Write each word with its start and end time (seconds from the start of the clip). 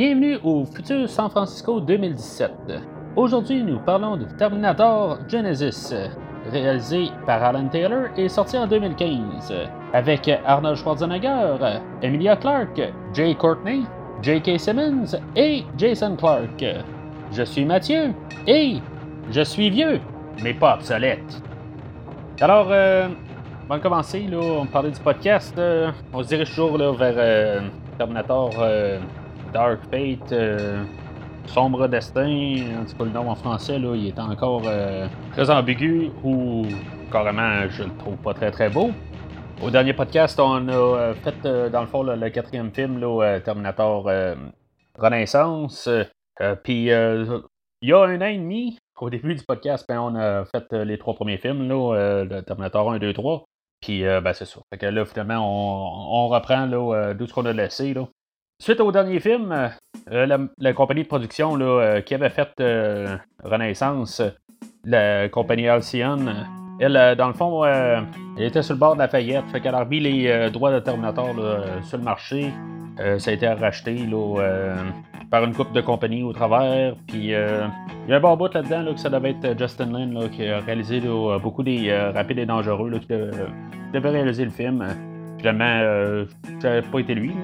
Bienvenue 0.00 0.38
au 0.44 0.64
futur 0.64 1.06
San 1.10 1.28
Francisco 1.28 1.78
2017. 1.78 2.50
Aujourd'hui, 3.16 3.62
nous 3.62 3.78
parlons 3.80 4.16
de 4.16 4.24
Terminator 4.38 5.18
Genesis, 5.28 5.92
réalisé 6.50 7.08
par 7.26 7.42
Alan 7.42 7.68
Taylor 7.68 8.06
et 8.16 8.30
sorti 8.30 8.56
en 8.56 8.66
2015, 8.66 9.52
avec 9.92 10.26
Arnold 10.46 10.78
Schwarzenegger, 10.78 11.82
Emilia 12.00 12.34
Clarke, 12.36 12.94
Jay 13.12 13.34
Courtney, 13.34 13.82
J.K. 14.22 14.58
Simmons 14.58 15.20
et 15.36 15.64
Jason 15.76 16.16
Clarke. 16.16 16.82
Je 17.32 17.42
suis 17.42 17.66
Mathieu 17.66 18.14
et 18.46 18.78
je 19.30 19.42
suis 19.42 19.68
vieux, 19.68 20.00
mais 20.42 20.54
pas 20.54 20.76
obsolète. 20.76 21.42
Alors, 22.40 22.68
euh, 22.70 23.06
avant 23.66 23.76
de 23.76 23.82
commencer, 23.82 24.26
on 24.32 24.64
parlait 24.64 24.92
du 24.92 25.00
podcast. 25.00 25.58
euh, 25.58 25.90
on 26.14 26.22
se 26.22 26.28
dirige 26.28 26.48
toujours 26.48 26.78
vers 26.78 27.14
euh, 27.18 27.60
Terminator 27.98 28.50
Dark 29.52 29.80
Fate, 29.90 30.32
euh, 30.32 30.84
Sombre 31.46 31.88
Destin. 31.88 32.80
En 32.80 32.84
tout 32.84 32.96
cas, 32.96 33.04
le 33.04 33.10
nom 33.10 33.30
en 33.30 33.34
français, 33.34 33.78
là, 33.78 33.94
il 33.94 34.08
est 34.08 34.18
encore 34.18 34.62
euh, 34.66 35.06
très 35.32 35.50
ambigu 35.50 36.10
ou 36.22 36.66
carrément, 37.10 37.68
je 37.68 37.84
le 37.84 37.96
trouve 37.98 38.16
pas 38.16 38.34
très 38.34 38.50
très 38.50 38.70
beau. 38.70 38.90
Au 39.62 39.70
dernier 39.70 39.92
podcast, 39.92 40.38
on 40.40 40.68
a 40.68 40.72
euh, 40.72 41.14
fait, 41.14 41.70
dans 41.70 41.80
le 41.80 41.86
fond, 41.86 42.02
le, 42.02 42.30
quatrième 42.30 42.70
film, 42.72 43.00
Terminator 43.44 44.08
Renaissance. 44.96 45.88
Puis, 46.62 46.86
il 46.86 47.88
y 47.88 47.92
a 47.92 47.98
un 47.98 48.20
an 48.20 48.26
et 48.26 48.38
demi, 48.38 48.78
au 49.00 49.10
début 49.10 49.34
du 49.34 49.44
podcast, 49.44 49.84
ben, 49.88 50.00
on 50.00 50.14
a 50.14 50.44
fait 50.44 50.72
les 50.72 50.98
trois 50.98 51.14
premiers 51.14 51.38
films, 51.38 51.68
le 51.68 52.40
Terminator 52.42 52.92
1, 52.92 52.98
2, 52.98 53.12
3. 53.12 53.44
Puis, 53.80 54.02
ben, 54.02 54.32
c'est 54.32 54.44
ça. 54.44 54.60
Fait 54.70 54.78
que 54.78 54.86
là, 54.86 55.04
finalement, 55.04 55.38
on, 55.40 56.26
on 56.26 56.28
reprend 56.28 56.66
là, 56.66 56.94
euh, 56.94 57.14
d'où 57.14 57.26
ce 57.26 57.32
qu'on 57.32 57.46
a 57.46 57.52
laissé. 57.52 57.94
Là. 57.94 58.06
Suite 58.60 58.78
au 58.80 58.92
dernier 58.92 59.20
film, 59.20 59.50
euh, 59.52 59.68
euh, 60.12 60.48
la, 60.58 60.72
compagnie 60.74 61.02
de 61.02 61.08
production 61.08 61.56
là, 61.56 61.64
euh, 61.64 62.00
qui 62.02 62.14
avait 62.14 62.28
fait 62.28 62.50
Renaissance, 63.42 64.20
la 64.84 65.30
compagnie 65.30 65.66
Halcyon, 65.66 66.18
elle, 66.78 67.16
dans 67.16 67.28
le 67.28 67.32
fond, 67.32 67.64
elle 67.64 68.04
était 68.38 68.62
sur 68.62 68.74
le 68.74 68.80
bord 68.80 68.94
de 68.94 68.98
la 68.98 69.08
faillite. 69.08 69.44
Fait 69.50 69.60
qu'elle 69.60 69.74
a 69.74 69.80
remis 69.80 70.00
les 70.00 70.50
droits 70.50 70.72
de 70.72 70.78
Terminator 70.78 71.34
sur 71.82 71.98
le 71.98 72.04
marché. 72.04 72.52
Ça 73.18 73.30
a 73.30 73.34
été 73.34 73.48
racheté 73.48 73.94
là, 74.06 74.74
par 75.30 75.44
une 75.44 75.54
couple 75.54 75.72
de 75.72 75.82
compagnies 75.82 76.22
au 76.22 76.32
travers. 76.32 76.94
Puis 77.06 77.18
il 77.18 77.26
y 77.28 77.34
a 77.34 77.70
un 78.08 78.20
bon 78.20 78.34
bout 78.36 78.52
là-dedans 78.52 78.82
là, 78.82 78.92
que 78.92 79.00
ça 79.00 79.10
devait 79.10 79.36
être 79.42 79.58
Justin 79.58 79.92
Lin 79.92 80.28
qui 80.28 80.46
a 80.46 80.60
réalisé 80.60 81.02
beaucoup 81.42 81.62
des 81.62 81.94
Rapides 82.14 82.38
et 82.38 82.46
Dangereux, 82.46 82.90
qui 82.98 83.08
de- 83.08 83.30
devait 83.92 84.10
réaliser 84.10 84.46
le 84.46 84.50
film. 84.50 84.82
Finalement, 85.38 86.24
ça 86.60 86.76
n'a 86.76 86.82
pas 86.82 86.98
été 86.98 87.14
lui, 87.14 87.34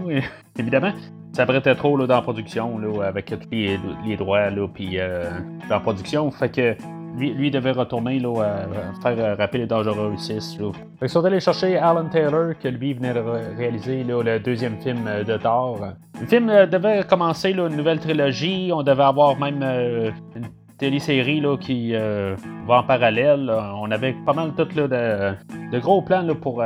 évidemment. 0.58 0.92
Ça 1.32 1.44
prêtait 1.44 1.74
trop 1.74 1.96
là, 1.98 2.06
dans 2.06 2.14
la 2.16 2.22
production, 2.22 2.78
là, 2.78 3.04
avec 3.04 3.26
tous 3.26 3.38
les, 3.52 3.78
les 4.06 4.16
droits, 4.16 4.48
là, 4.48 4.66
puis 4.72 4.98
euh, 4.98 5.24
dans 5.68 5.74
la 5.76 5.80
production. 5.80 6.30
Fait 6.30 6.48
que 6.48 6.74
lui, 7.18 7.34
lui 7.34 7.50
devait 7.50 7.72
retourner 7.72 8.18
là, 8.18 8.42
à 8.42 9.02
faire 9.02 9.18
euh, 9.24 9.34
Rapide 9.34 9.62
et 9.62 9.66
Dangereux 9.66 10.14
6. 10.16 10.58
Là. 10.58 11.08
Sont 11.08 11.24
allés 11.24 11.40
chercher 11.40 11.76
Alan 11.76 12.06
Taylor, 12.08 12.54
que 12.58 12.68
lui 12.68 12.94
venait 12.94 13.12
de 13.12 13.20
ré- 13.20 13.54
réaliser 13.56 14.02
là, 14.04 14.22
le 14.22 14.38
deuxième 14.40 14.78
film 14.80 15.06
euh, 15.06 15.24
de 15.24 15.36
Thor. 15.36 15.78
Le 16.18 16.26
film 16.26 16.46
devait 16.70 17.02
commencer 17.04 17.52
là, 17.52 17.68
une 17.68 17.76
nouvelle 17.76 18.00
trilogie. 18.00 18.70
On 18.72 18.82
devait 18.82 19.02
avoir 19.04 19.38
même 19.38 19.62
une 20.34 20.46
télésérie 20.78 21.40
là, 21.40 21.58
qui 21.58 21.92
va 21.92 22.78
en 22.78 22.82
parallèle. 22.82 23.50
On 23.76 23.90
avait 23.90 24.14
pas 24.24 24.32
mal 24.32 24.52
tout 24.56 24.68
là, 24.74 24.88
de, 24.88 25.70
de 25.72 25.78
gros 25.78 26.00
plans 26.00 26.22
là, 26.22 26.34
pour 26.34 26.62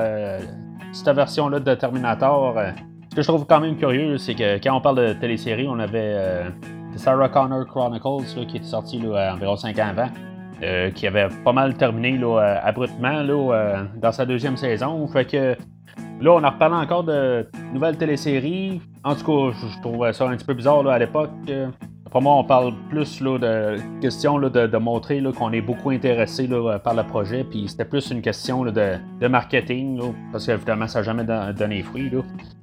cette 0.93 1.15
version-là 1.15 1.59
de 1.59 1.75
Terminator. 1.75 2.55
Euh, 3.11 3.17
Ce 3.17 3.17
que 3.17 3.23
je 3.23 3.27
trouve 3.29 3.47
quand 3.47 3.61
même 3.61 3.77
curieux, 3.77 4.19
c'est 4.19 4.35
que 4.35 4.63
quand 4.63 4.77
on 4.77 4.81
parle 4.81 4.97
de 5.09 5.13
télésérie, 5.15 5.67
on 5.69 5.79
avait 5.79 6.15
euh, 6.15 6.51
The 6.95 6.99
Sarah 6.99 7.29
Connor 7.29 7.67
Chronicles 7.67 8.37
là, 8.37 8.45
qui 8.47 8.57
était 8.57 8.67
sorti 8.67 8.99
là, 8.99 9.35
environ 9.35 9.57
5 9.57 9.79
ans 9.79 9.89
avant. 9.91 10.09
euh, 10.63 10.91
qui 10.91 11.07
avait 11.07 11.29
pas 11.43 11.53
mal 11.55 11.73
terminé 11.75 12.19
là, 12.19 12.39
euh, 12.39 12.59
abruptement 12.63 13.23
là, 13.23 13.33
euh, 13.55 13.85
dans 13.97 14.13
sa 14.13 14.27
deuxième 14.27 14.59
saison. 14.59 15.07
Fait 15.09 15.25
que 15.25 15.57
là, 16.21 16.33
on 16.33 16.45
en 16.45 16.51
reparle 16.51 16.75
encore 16.75 17.03
de 17.05 17.49
nouvelles 17.73 17.97
téléséries. 17.97 18.83
En 19.03 19.15
tout 19.15 19.25
cas, 19.25 19.57
je, 19.59 19.67
je 19.69 19.81
trouvais 19.81 20.13
ça 20.13 20.29
un 20.29 20.37
petit 20.37 20.45
peu 20.45 20.53
bizarre 20.53 20.83
là, 20.83 20.93
à 20.93 20.99
l'époque. 20.99 21.31
Euh, 22.11 22.13
Pour 22.13 22.23
moi, 22.23 22.35
on 22.37 22.45
parle 22.45 22.73
plus 22.89 23.21
là, 23.21 23.39
de 23.39 23.77
question 24.01 24.39
de, 24.39 24.77
montrer 24.79 25.23
qu'on 25.37 25.53
est 25.53 25.61
beaucoup 25.61 25.91
intéressé 25.91 26.47
là, 26.47 26.79
par 26.79 26.95
le 26.95 27.03
projet. 27.05 27.45
Puis 27.45 27.69
c'était 27.69 27.85
plus 27.85 28.11
une 28.11 28.23
question 28.23 28.65
de, 28.65 29.27
marketing, 29.29 30.01
parce 30.33 30.47
qu'évidemment, 30.47 30.87
ça 30.87 31.01
n'a 31.01 31.03
jamais 31.05 31.25
don- 31.25 31.53
donné 31.57 31.83
fruit. 31.83 32.11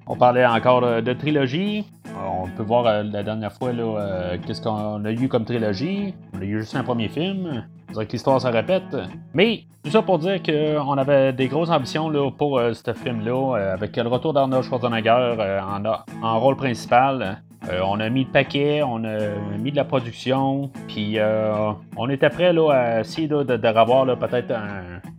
On 0.08 0.16
parlait 0.16 0.46
encore 0.46 1.02
de, 1.02 1.14
trilogie. 1.14 1.86
Euh, 2.08 2.44
On 2.44 2.48
peut 2.48 2.64
voir 2.64 2.86
euh, 2.88 3.04
la 3.04 3.24
dernière 3.24 3.52
fois 3.52 3.70
euh, 3.70 4.38
qu'est-ce 4.46 4.62
qu'on 4.62 5.04
a 5.04 5.12
eu 5.12 5.28
comme 5.28 5.46
trilogie. 5.46 6.14
On 6.36 6.42
a 6.42 6.46
eu 6.46 6.60
juste 6.60 6.76
un 6.76 6.84
premier 6.84 7.10
film. 7.10 7.66
Dirait 7.92 8.06
que 8.06 8.12
l'histoire 8.14 8.42
se 8.42 8.48
répète. 8.48 8.96
Mais 9.34 9.64
tout 9.84 9.92
ça 9.92 10.02
pour 10.02 10.20
dire 10.20 10.42
qu'on 10.44 10.98
avait 10.98 11.32
des 11.34 11.48
grosses 11.48 11.70
ambitions 11.70 12.10
là, 12.10 12.30
pour 12.32 12.58
euh, 12.60 12.74
ce 12.74 12.94
film-là, 12.94 13.56
euh, 13.58 13.74
avec 13.74 13.96
le 13.96 14.08
retour 14.08 14.34
d'Arnold 14.34 14.64
Schwarzenegger 14.64 15.36
euh, 15.40 15.60
en, 15.62 15.84
en 16.26 16.40
rôle 16.40 16.58
principal. 16.58 17.42
Euh, 17.70 17.82
on 17.86 18.00
a 18.00 18.10
mis 18.10 18.24
le 18.24 18.32
paquet, 18.32 18.82
on 18.84 19.04
a 19.04 19.18
mis 19.60 19.72
de 19.72 19.76
la 19.76 19.84
production, 19.84 20.70
puis 20.88 21.20
euh, 21.20 21.72
on 21.98 22.10
était 22.10 22.30
prêt 22.30 22.54
là, 22.54 22.72
à 22.72 23.00
essayer 23.02 23.28
de, 23.28 23.36
revoir 23.68 24.06
peut-être 24.18 24.54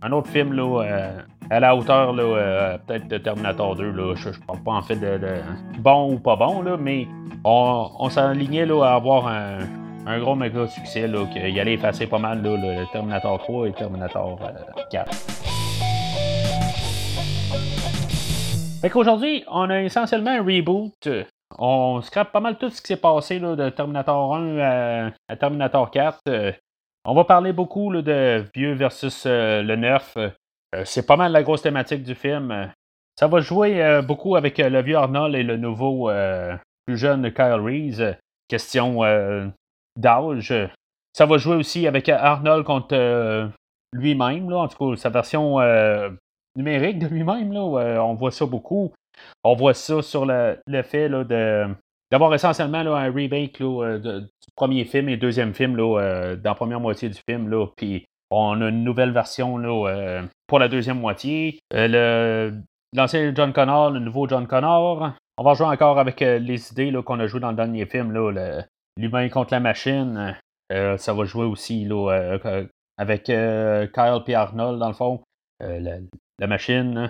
un, 0.01 0.11
autre 0.11 0.29
film 0.29 0.53
là, 0.53 0.81
euh, 0.81 1.19
à 1.49 1.59
la 1.59 1.75
hauteur 1.75 2.15
euh, 2.17 2.77
peut-être 2.87 3.07
de 3.07 3.17
Terminator 3.17 3.75
2. 3.75 3.91
Là. 3.91 4.15
Je, 4.15 4.31
je 4.31 4.39
parle 4.41 4.59
pas 4.63 4.71
en 4.71 4.81
fait 4.81 4.95
de, 4.95 5.19
bon 5.79 6.13
ou 6.13 6.19
pas 6.19 6.35
bon, 6.35 6.61
là, 6.61 6.77
mais 6.77 7.07
on, 7.43 7.89
on 7.99 8.09
s'alignait 8.09 8.69
à 8.71 8.93
avoir 8.93 9.27
un, 9.27 10.19
gros 10.19 10.35
méga 10.35 10.67
succès 10.67 11.07
là, 11.07 11.25
qu'il 11.31 11.59
allait 11.59 11.73
effacer 11.73 12.07
pas 12.07 12.17
mal 12.17 12.41
là, 12.41 12.55
le 12.55 12.91
Terminator 12.91 13.37
3 13.39 13.67
et 13.67 13.73
Terminator 13.73 14.39
euh, 14.41 14.81
4. 14.91 15.11
Fait 18.81 18.89
qu'aujourd'hui, 18.89 19.43
on 19.51 19.69
a 19.69 19.83
essentiellement 19.83 20.31
un 20.31 20.41
reboot. 20.41 21.09
On 21.57 22.01
scrape 22.01 22.31
pas 22.31 22.39
mal 22.39 22.57
tout 22.57 22.69
ce 22.69 22.81
qui 22.81 22.87
s'est 22.89 22.97
passé 22.97 23.39
de 23.39 23.69
Terminator 23.69 24.35
1 24.35 25.11
à, 25.27 25.35
Terminator 25.35 25.89
4. 25.89 26.19
Euh, 26.27 26.51
on 27.05 27.15
va 27.15 27.23
parler 27.23 27.53
beaucoup 27.53 27.91
de 27.91 28.45
vieux 28.53 28.73
versus 28.73 29.23
euh, 29.25 29.63
le 29.63 29.75
neuf. 29.75 30.15
Euh, 30.17 30.29
c'est 30.85 31.07
pas 31.07 31.17
mal 31.17 31.31
la 31.31 31.41
grosse 31.41 31.63
thématique 31.63 32.03
du 32.03 32.13
film. 32.13 32.71
Ça 33.19 33.27
va 33.27 33.39
jouer 33.39 34.01
beaucoup 34.07 34.35
avec 34.35 34.59
le 34.59 34.81
vieux 34.81 34.95
Arnold 34.95 35.35
et 35.35 35.43
le 35.43 35.57
nouveau 35.57 36.09
plus 36.85 36.95
jeune 36.95 37.33
Kyle 37.33 37.59
Reese. 37.59 38.15
Question 38.47 39.01
d'âge. 39.97 40.53
Ça 41.11 41.25
va 41.25 41.37
jouer 41.37 41.57
aussi 41.57 41.85
avec 41.85 42.07
Arnold 42.07 42.63
contre 42.63 43.49
lui-même, 43.91 44.53
en 44.53 44.67
tout 44.69 44.91
cas 44.91 44.95
sa 44.95 45.09
version 45.09 45.57
numérique 46.55 46.99
de 46.99 47.07
lui-même. 47.07 47.51
On 47.57 48.13
voit 48.13 48.31
ça 48.31 48.45
beaucoup. 48.45 48.93
On 49.43 49.55
voit 49.55 49.73
ça 49.73 50.01
sur 50.01 50.25
le, 50.25 50.59
le 50.67 50.81
fait 50.83 51.09
de, 51.09 51.67
d'avoir 52.11 52.33
essentiellement 52.33 52.79
un 52.79 53.11
remake 53.11 53.61
euh, 53.61 53.99
du 53.99 54.29
premier 54.55 54.85
film 54.85 55.09
et 55.09 55.17
deuxième 55.17 55.53
film 55.53 55.75
là, 55.75 55.99
euh, 55.99 56.35
dans 56.35 56.51
la 56.51 56.55
première 56.55 56.79
moitié 56.79 57.09
du 57.09 57.19
film. 57.29 57.49
Là, 57.49 57.67
puis 57.75 58.05
on 58.31 58.61
a 58.61 58.69
une 58.69 58.83
nouvelle 58.83 59.11
version 59.11 59.57
là, 59.57 59.87
euh, 59.89 60.23
pour 60.47 60.59
la 60.59 60.67
deuxième 60.67 60.99
moitié. 60.99 61.59
Le, 61.71 62.53
l'ancien 62.93 63.33
John 63.35 63.53
Connor, 63.53 63.91
le 63.91 63.99
nouveau 63.99 64.27
John 64.27 64.47
Connor. 64.47 65.13
On 65.37 65.43
va 65.43 65.53
jouer 65.53 65.67
encore 65.67 65.99
avec 65.99 66.19
les 66.19 66.71
idées 66.71 66.91
qu'on 67.05 67.19
a 67.19 67.27
jouées 67.27 67.39
dans 67.39 67.51
le 67.51 67.55
dernier 67.55 67.85
film, 67.85 68.11
l'humain 68.97 69.29
contre 69.29 69.53
la 69.53 69.61
machine. 69.61 70.35
Ça 70.69 71.13
va 71.13 71.23
jouer 71.23 71.45
aussi 71.45 71.85
là, 71.85 72.37
avec 72.97 73.23
Kyle 73.23 74.23
et 74.27 74.35
Arnold, 74.35 74.79
dans 74.79 74.89
le 74.89 74.93
fond. 74.93 75.21
La 75.61 76.47
machine, 76.47 77.09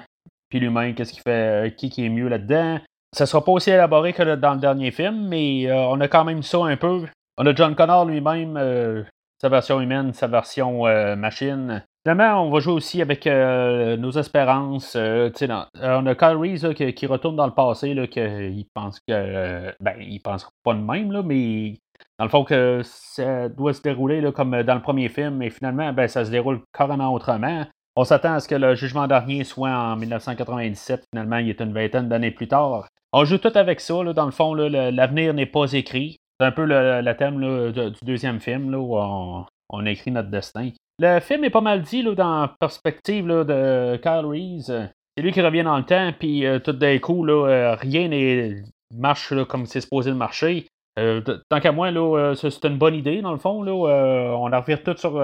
puis 0.50 0.60
l'humain, 0.60 0.94
qu'est-ce 0.94 1.13
qui 1.13 1.22
fait, 1.22 1.68
euh, 1.68 1.69
qui, 1.69 1.90
qui 1.90 2.06
est 2.06 2.10
mieux 2.10 2.28
là-dedans. 2.28 2.80
Ça 3.13 3.25
sera 3.25 3.44
pas 3.44 3.51
aussi 3.51 3.72
élaboré 3.72 4.13
que 4.13 4.36
dans 4.36 4.54
le 4.54 4.60
dernier 4.60 4.92
film, 4.92 5.28
mais 5.28 5.68
euh, 5.68 5.75
on 5.75 6.00
a 6.01 6.07
quand 6.07 6.25
même 6.25 6.44
ça 6.44 6.60
un 6.60 6.78
peu. 6.78 7.06
On 7.38 7.46
a 7.46 7.56
John 7.56 7.75
Connor 7.75 8.06
lui-même, 8.06 8.57
euh, 8.57 9.04
sa 9.42 9.50
version 9.50 9.80
humaine, 9.80 10.13
sa 10.13 10.28
version 10.28 10.84
machine. 11.16 11.81
finalement, 12.04 12.46
on 12.46 12.51
va 12.51 12.60
jouer 12.60 12.74
aussi 12.74 13.01
avec 13.01 13.25
nos 13.25 14.12
espérances. 14.12 14.98
on 14.98 16.06
a 16.06 16.16
Kyle 16.16 16.38
Reese 16.38 16.74
qui, 16.74 17.06
retourne 17.06 17.38
dans 17.38 17.48
le 17.48 17.54
passé, 17.54 17.94
là, 17.94 18.04
il 18.13 18.66
pense 18.74 19.00
que. 19.00 19.74
ben, 19.80 19.95
il 20.02 20.19
pense 20.19 20.50
pas 20.62 20.74
de 20.74 20.81
même, 20.81 21.13
là, 21.13 21.24
mais 21.24 21.78
dans 22.18 22.25
le 22.25 22.30
fond, 22.30 22.44
que 22.44 22.81
ça 22.84 23.48
doit 23.48 23.74
se 23.74 23.81
dérouler 23.81 24.30
comme 24.34 24.62
dans 24.62 24.75
le 24.75 24.81
premier 24.81 25.07
film, 25.07 25.38
mais 25.38 25.50
finalement, 25.50 25.94
ben, 25.94 26.10
ça 26.10 26.25
se 26.25 26.31
déroule 26.31 26.60
carrément 26.74 27.13
autrement. 27.13 27.66
On 28.01 28.06
s'attend 28.06 28.36
à 28.36 28.40
ce 28.40 28.48
que 28.48 28.56
le 28.56 28.75
jugement 28.75 29.07
dernier 29.07 29.44
soit 29.44 29.72
en 29.72 29.98
1997. 29.98 31.04
Finalement, 31.12 31.36
il 31.36 31.50
est 31.50 31.60
une 31.60 31.74
vingtaine 31.74 32.07
d'années 32.07 32.31
plus 32.31 32.48
tard. 32.48 32.88
On 33.12 33.25
joue 33.25 33.40
tout 33.40 33.51
avec 33.54 33.81
ça. 33.81 33.94
dans 34.13 34.25
le 34.25 34.31
fond, 34.31 34.54
l'avenir 34.54 35.34
n'est 35.34 35.46
pas 35.46 35.74
écrit. 35.74 36.16
C'est 36.40 36.48
un 36.48 36.54
peu 36.54 36.63
le, 36.63 37.13
thème 37.18 37.74
du 37.74 38.06
deuxième 38.06 38.40
film 38.40 38.74
où 38.74 38.96
on, 38.96 39.86
écrit 39.86 40.12
notre 40.12 40.30
destin. 40.30 40.69
Le 40.98 41.19
film 41.19 41.44
est 41.44 41.50
pas 41.50 41.60
mal 41.60 41.81
dit 41.81 42.01
dans 42.01 42.40
la 42.44 42.56
perspective 42.57 43.28
de 43.28 43.98
Kyle 43.98 44.25
Reese. 44.25 44.72
C'est 45.18 45.22
lui 45.22 45.34
qui 45.34 45.42
revient 45.42 45.63
dans 45.63 45.78
le 45.78 45.84
temps, 45.84 46.13
puis 46.18 46.45
euh, 46.45 46.60
tout 46.60 46.72
d'un 46.72 47.00
coup, 47.00 47.28
euh, 47.28 47.75
rien 47.75 48.07
ne 48.07 48.62
marche 48.95 49.34
comme 49.50 49.66
c'est 49.66 49.81
supposé 49.81 50.12
le 50.12 50.16
marcher. 50.16 50.68
Euh, 50.98 51.19
tant 51.50 51.60
qu'à 51.60 51.74
moi, 51.74 51.90
c'est 52.36 52.63
une 52.63 52.78
bonne 52.78 52.95
idée, 52.95 53.22
dans 53.22 53.34
le 53.34 53.40
fond. 53.40 53.68
on 53.68 54.54
en 54.54 54.62
revient 54.62 54.81
tout 54.81 54.95
sur 54.95 55.22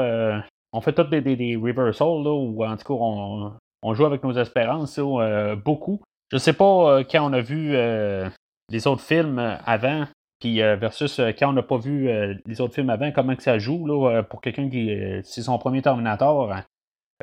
on 0.76 0.82
fait 0.82 0.94
toutes 0.94 1.10
des, 1.10 1.22
des, 1.22 1.56
reversals, 1.56 2.24
là, 2.24 2.32
ou 2.32 2.64
en 2.64 2.76
tout 2.76 2.84
cas, 2.84 2.94
on, 2.94 3.94
joue 3.94 4.06
avec 4.06 4.24
nos 4.24 4.34
espérances 4.34 5.00
euh, 5.00 5.56
beaucoup. 5.56 6.02
Je 6.32 6.38
sais 6.38 6.54
pas 6.54 6.66
euh, 6.66 7.04
quand 7.10 7.30
on 7.30 7.34
a 7.34 7.40
vu 7.40 7.72
euh, 7.74 8.28
les 8.70 8.86
autres 8.88 9.02
films 9.02 9.40
avant, 9.66 10.06
puis 10.42 10.58
versus 10.58 11.22
quand 11.40 11.50
on 11.50 11.54
n'a 11.54 11.64
pas 11.64 11.78
vu 11.78 12.10
les 12.46 12.60
autres 12.60 12.74
films 12.74 12.90
avant, 12.90 13.12
comment 13.12 13.36
que 13.36 13.44
ça 13.44 13.58
joue 13.58 13.88
là, 13.88 14.22
pour 14.24 14.42
quelqu'un 14.42 14.70
qui 14.70 14.92
c'est 15.24 15.42
son 15.42 15.58
premier 15.58 15.82
Terminator. 15.82 16.54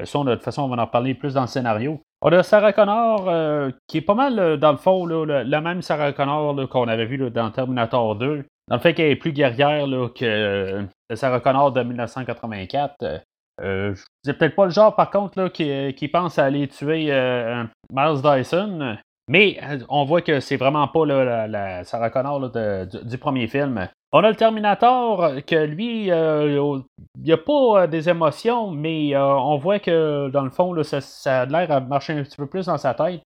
Ça, 0.03 0.19
de 0.25 0.35
toute 0.35 0.43
façon, 0.43 0.63
on 0.63 0.75
va 0.75 0.83
en 0.83 0.87
parler 0.87 1.13
plus 1.13 1.35
dans 1.35 1.43
le 1.43 1.47
scénario. 1.47 2.01
On 2.23 2.33
a 2.33 2.43
Sarah 2.43 2.73
Connor, 2.73 3.71
qui 3.87 3.99
est 3.99 4.03
pas 4.03 4.15
mal, 4.15 4.57
dans 4.57 4.73
le 4.73 4.79
fond, 4.79 5.05
la 5.05 5.61
même 5.61 5.83
Sarah 5.83 6.13
Connor 6.13 6.69
qu'on 6.71 6.89
avait 6.89 7.05
vu 7.05 7.19
dans 7.31 7.51
Terminator 7.51 8.17
2. 8.17 8.45
Dans 8.69 8.77
le 8.77 8.81
fait 8.81 8.95
qu'elle 8.95 9.11
est 9.11 9.17
plus 9.17 9.33
guerrière 9.33 9.87
que 10.15 10.87
Sarah 11.15 11.41
Connor 11.41 11.71
de 11.71 11.83
1984. 11.83 13.23
Euh, 13.61 13.95
c'est 14.25 14.39
peut-être 14.39 14.55
pas 14.55 14.65
le 14.65 14.71
genre, 14.71 14.95
par 14.97 15.11
contre, 15.11 15.41
là, 15.41 15.51
qui, 15.51 15.95
qui 15.95 16.09
pense 16.09 16.39
à 16.39 16.45
aller 16.45 16.69
tuer 16.69 17.09
euh, 17.11 17.65
Miles 17.93 18.23
Dyson. 18.23 18.97
Mais 19.29 19.59
euh, 19.63 19.79
on 19.89 20.05
voit 20.05 20.23
que 20.23 20.41
c'est 20.41 20.57
vraiment 20.57 20.89
pas 20.89 21.07
la, 21.07 21.85
Sarah 21.85 22.11
Connor 22.11 22.51
du, 22.51 23.19
premier 23.19 23.47
film. 23.47 23.89
On 24.13 24.25
a 24.25 24.29
le 24.29 24.37
Terminator, 24.37 25.37
que 25.47 25.65
lui, 25.65 26.09
il 26.09 26.83
n'y 27.19 27.33
a 27.33 27.37
pas 27.39 27.87
des 27.87 28.09
émotions, 28.09 28.71
mais 28.71 29.17
on 29.17 29.57
voit 29.57 29.79
que 29.79 30.29
dans 30.29 30.43
le 30.43 30.51
fond, 30.51 30.83
ça, 30.83 31.01
ça, 31.01 31.43
a 31.43 31.47
l'air 31.47 31.71
à 31.71 31.81
marcher 31.81 32.13
un 32.15 32.23
petit 32.23 32.37
peu 32.37 32.47
plus 32.47 32.67
dans 32.67 32.77
sa 32.77 32.95
tête. 32.95 33.23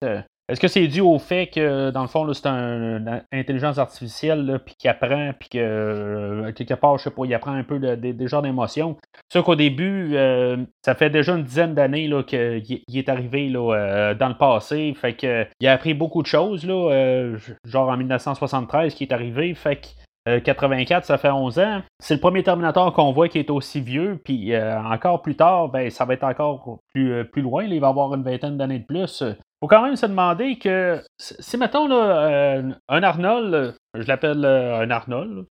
Est-ce 0.48 0.60
que 0.60 0.68
c'est 0.68 0.86
dû 0.86 1.00
au 1.00 1.18
fait 1.18 1.48
que, 1.48 1.90
dans 1.90 2.02
le 2.02 2.06
fond, 2.06 2.32
c'est 2.32 2.46
une 2.46 3.20
intelligence 3.32 3.78
artificielle, 3.78 4.60
puis 4.64 4.76
qui 4.78 4.86
apprend, 4.86 5.32
puis 5.38 5.48
que, 5.48 5.58
euh, 5.58 6.52
quelque 6.52 6.74
part, 6.74 6.98
je 6.98 7.04
sais 7.04 7.10
pas, 7.10 7.24
il 7.24 7.34
apprend 7.34 7.52
un 7.52 7.64
peu 7.64 7.80
des 7.80 8.28
genres 8.28 8.42
d'émotions? 8.42 8.96
C'est 9.28 9.42
qu'au 9.42 9.56
début, 9.56 10.14
euh, 10.14 10.58
ça 10.84 10.94
fait 10.94 11.10
déjà 11.10 11.34
une 11.34 11.42
dizaine 11.42 11.74
d'années 11.74 12.08
qu'il 12.28 12.80
est 12.94 13.08
arrivé 13.08 13.48
là, 13.48 13.74
euh, 13.74 14.14
dans 14.14 14.28
le 14.28 14.36
passé, 14.36 14.94
fait 14.94 15.14
que 15.14 15.46
il 15.58 15.66
a 15.66 15.72
appris 15.72 15.94
beaucoup 15.94 16.22
de 16.22 16.28
choses, 16.28 16.64
là, 16.64 17.34
genre 17.64 17.88
en 17.88 17.96
1973 17.96 18.94
qui 18.94 19.02
est 19.02 19.12
arrivé, 19.12 19.52
fait 19.54 19.80
que 20.26 20.38
84, 20.38 21.04
ça 21.04 21.18
fait 21.18 21.30
11 21.30 21.58
ans. 21.58 21.82
C'est 22.00 22.14
le 22.14 22.20
premier 22.20 22.42
Terminator 22.42 22.92
qu'on 22.92 23.12
voit 23.12 23.28
qui 23.28 23.38
est 23.38 23.50
aussi 23.50 23.80
vieux, 23.80 24.20
puis 24.24 24.56
encore 24.56 25.22
plus 25.22 25.36
tard, 25.36 25.70
ben, 25.70 25.90
ça 25.90 26.04
va 26.04 26.14
être 26.14 26.24
encore 26.24 26.78
plus, 26.94 27.24
plus 27.24 27.42
loin. 27.42 27.64
il 27.64 27.80
va 27.80 27.88
avoir 27.88 28.14
une 28.14 28.22
vingtaine 28.22 28.56
d'années 28.56 28.80
de 28.80 28.86
plus 28.86 29.24
faut 29.60 29.68
quand 29.68 29.82
même 29.82 29.96
se 29.96 30.06
demander 30.06 30.58
que 30.58 31.02
si, 31.18 31.56
mettons, 31.56 31.88
là, 31.88 32.28
euh, 32.56 32.72
un 32.88 33.02
Arnold, 33.02 33.74
je 33.94 34.06
l'appelle 34.06 34.44
euh, 34.44 34.80
un 34.80 34.90
Arnold, 34.90 35.46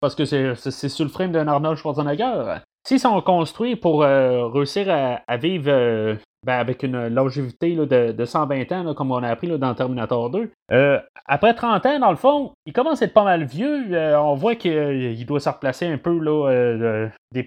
parce 0.00 0.14
que 0.14 0.24
c'est 0.24 0.88
sur 0.88 1.04
le 1.04 1.10
frame 1.10 1.32
d'un 1.32 1.48
Arnold 1.48 1.76
Schwarzenegger, 1.76 2.56
s'ils 2.86 3.00
sont 3.00 3.20
construits 3.20 3.76
pour 3.76 4.02
euh, 4.02 4.48
réussir 4.48 4.86
à, 4.90 5.36
vivre 5.36 6.16
ben, 6.44 6.58
avec 6.58 6.82
une 6.82 7.08
longévité 7.08 7.74
de, 7.74 8.24
120 8.24 8.72
ans, 8.72 8.94
comme 8.94 9.12
on 9.12 9.22
a 9.22 9.28
appris 9.28 9.48
dans 9.58 9.74
Terminator 9.74 10.30
2. 10.30 10.50
Euh, 10.72 11.00
après 11.26 11.54
30 11.54 11.86
ans, 11.86 11.98
dans 11.98 12.10
le 12.10 12.16
fond, 12.16 12.52
il 12.66 12.72
commence 12.72 13.02
à 13.02 13.06
être 13.06 13.14
pas 13.14 13.24
mal 13.24 13.44
vieux. 13.44 13.86
Euh, 13.92 14.18
on 14.18 14.34
voit 14.34 14.54
qu'il 14.54 14.72
euh, 14.72 15.24
doit 15.24 15.40
se 15.40 15.48
replacer 15.48 15.86
un 15.86 15.98
peu 15.98 16.18
là, 16.18 17.08
des, 17.32 17.46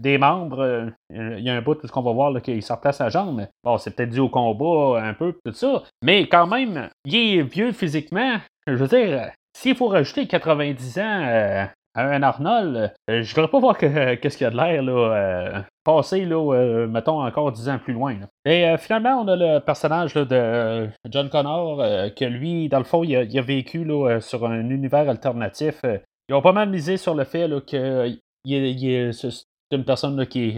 des, 0.00 0.18
membres. 0.18 0.90
il 1.10 1.40
y 1.40 1.50
a 1.50 1.54
un 1.54 1.62
bout 1.62 1.80
de 1.80 1.86
ce 1.86 1.92
qu'on 1.92 2.02
va 2.02 2.12
voir 2.12 2.42
qu'il 2.42 2.62
se 2.62 2.72
replace 2.72 2.98
la 2.98 3.08
jambe. 3.08 3.46
Bon, 3.62 3.78
c'est 3.78 3.94
peut-être 3.94 4.10
dû 4.10 4.20
au 4.20 4.28
combat 4.28 5.00
un 5.02 5.14
peu, 5.14 5.34
tout 5.44 5.52
ça. 5.52 5.82
Mais 6.02 6.28
quand 6.28 6.46
même, 6.46 6.88
il 7.04 7.14
est 7.14 7.42
vieux 7.42 7.72
physiquement. 7.72 8.38
Je 8.66 8.74
veux 8.74 8.88
dire, 8.88 9.30
s'il 9.56 9.76
faut 9.76 9.88
rajouter 9.88 10.26
90 10.26 10.98
ans 10.98 11.68
un 11.94 12.22
Arnold, 12.22 12.94
je 13.08 13.22
je 13.22 13.34
voudrais 13.34 13.50
pas 13.50 13.60
voir 13.60 13.78
qu'est-ce 13.78 14.36
qu'il 14.36 14.44
y 14.44 14.48
a 14.48 14.50
de 14.50 14.56
l'air 14.56 14.82
là, 14.82 15.64
passer, 15.84 16.24
là, 16.24 16.54
euh, 16.54 16.86
mettons, 16.86 17.22
encore 17.22 17.52
dix 17.52 17.68
ans 17.68 17.78
plus 17.78 17.92
loin. 17.92 18.16
Et 18.44 18.66
euh, 18.66 18.76
finalement, 18.76 19.20
on 19.20 19.28
a 19.28 19.36
le 19.36 19.58
personnage 19.60 20.14
de 20.14 20.26
euh, 20.30 20.86
John 21.08 21.28
Connor, 21.30 21.78
que 22.14 22.24
lui, 22.24 22.68
dans 22.68 22.78
le 22.78 22.84
fond, 22.84 23.02
il 23.02 23.16
a, 23.16 23.42
vécu 23.42 23.84
là, 23.84 24.20
sur 24.20 24.46
un 24.46 24.68
univers 24.68 25.08
alternatif. 25.08 25.80
ils 26.28 26.34
ont 26.34 26.42
pas 26.42 26.52
mal 26.52 26.68
misé 26.70 26.96
sur 26.96 27.14
le 27.14 27.24
fait 27.24 27.48
que 27.66 28.16
c'est 28.44 29.76
une 29.76 29.84
personne 29.84 30.26
qui, 30.26 30.56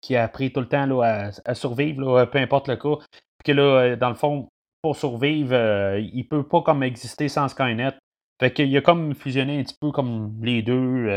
qui, 0.00 0.16
a 0.16 0.24
appris 0.24 0.52
tout 0.52 0.60
le 0.60 0.68
temps 0.68 0.86
là, 0.86 1.30
à, 1.44 1.54
survivre, 1.54 2.24
peu 2.26 2.38
importe 2.38 2.68
le 2.68 2.76
cas. 2.76 2.96
Puis 3.38 3.52
que 3.52 3.52
là, 3.52 3.96
dans 3.96 4.08
le 4.08 4.14
fond, 4.14 4.48
pour 4.82 4.96
survivre, 4.96 5.96
il 5.98 6.24
peut 6.28 6.46
pas 6.46 6.62
comme 6.62 6.82
exister 6.82 7.28
sans 7.28 7.48
Skynet. 7.48 7.94
Fait 8.40 8.52
qu'il 8.52 8.76
a 8.76 8.80
comme 8.80 9.14
fusionné 9.14 9.60
un 9.60 9.62
petit 9.62 9.76
peu 9.80 9.90
comme 9.92 10.34
les 10.42 10.62
deux 10.62 11.08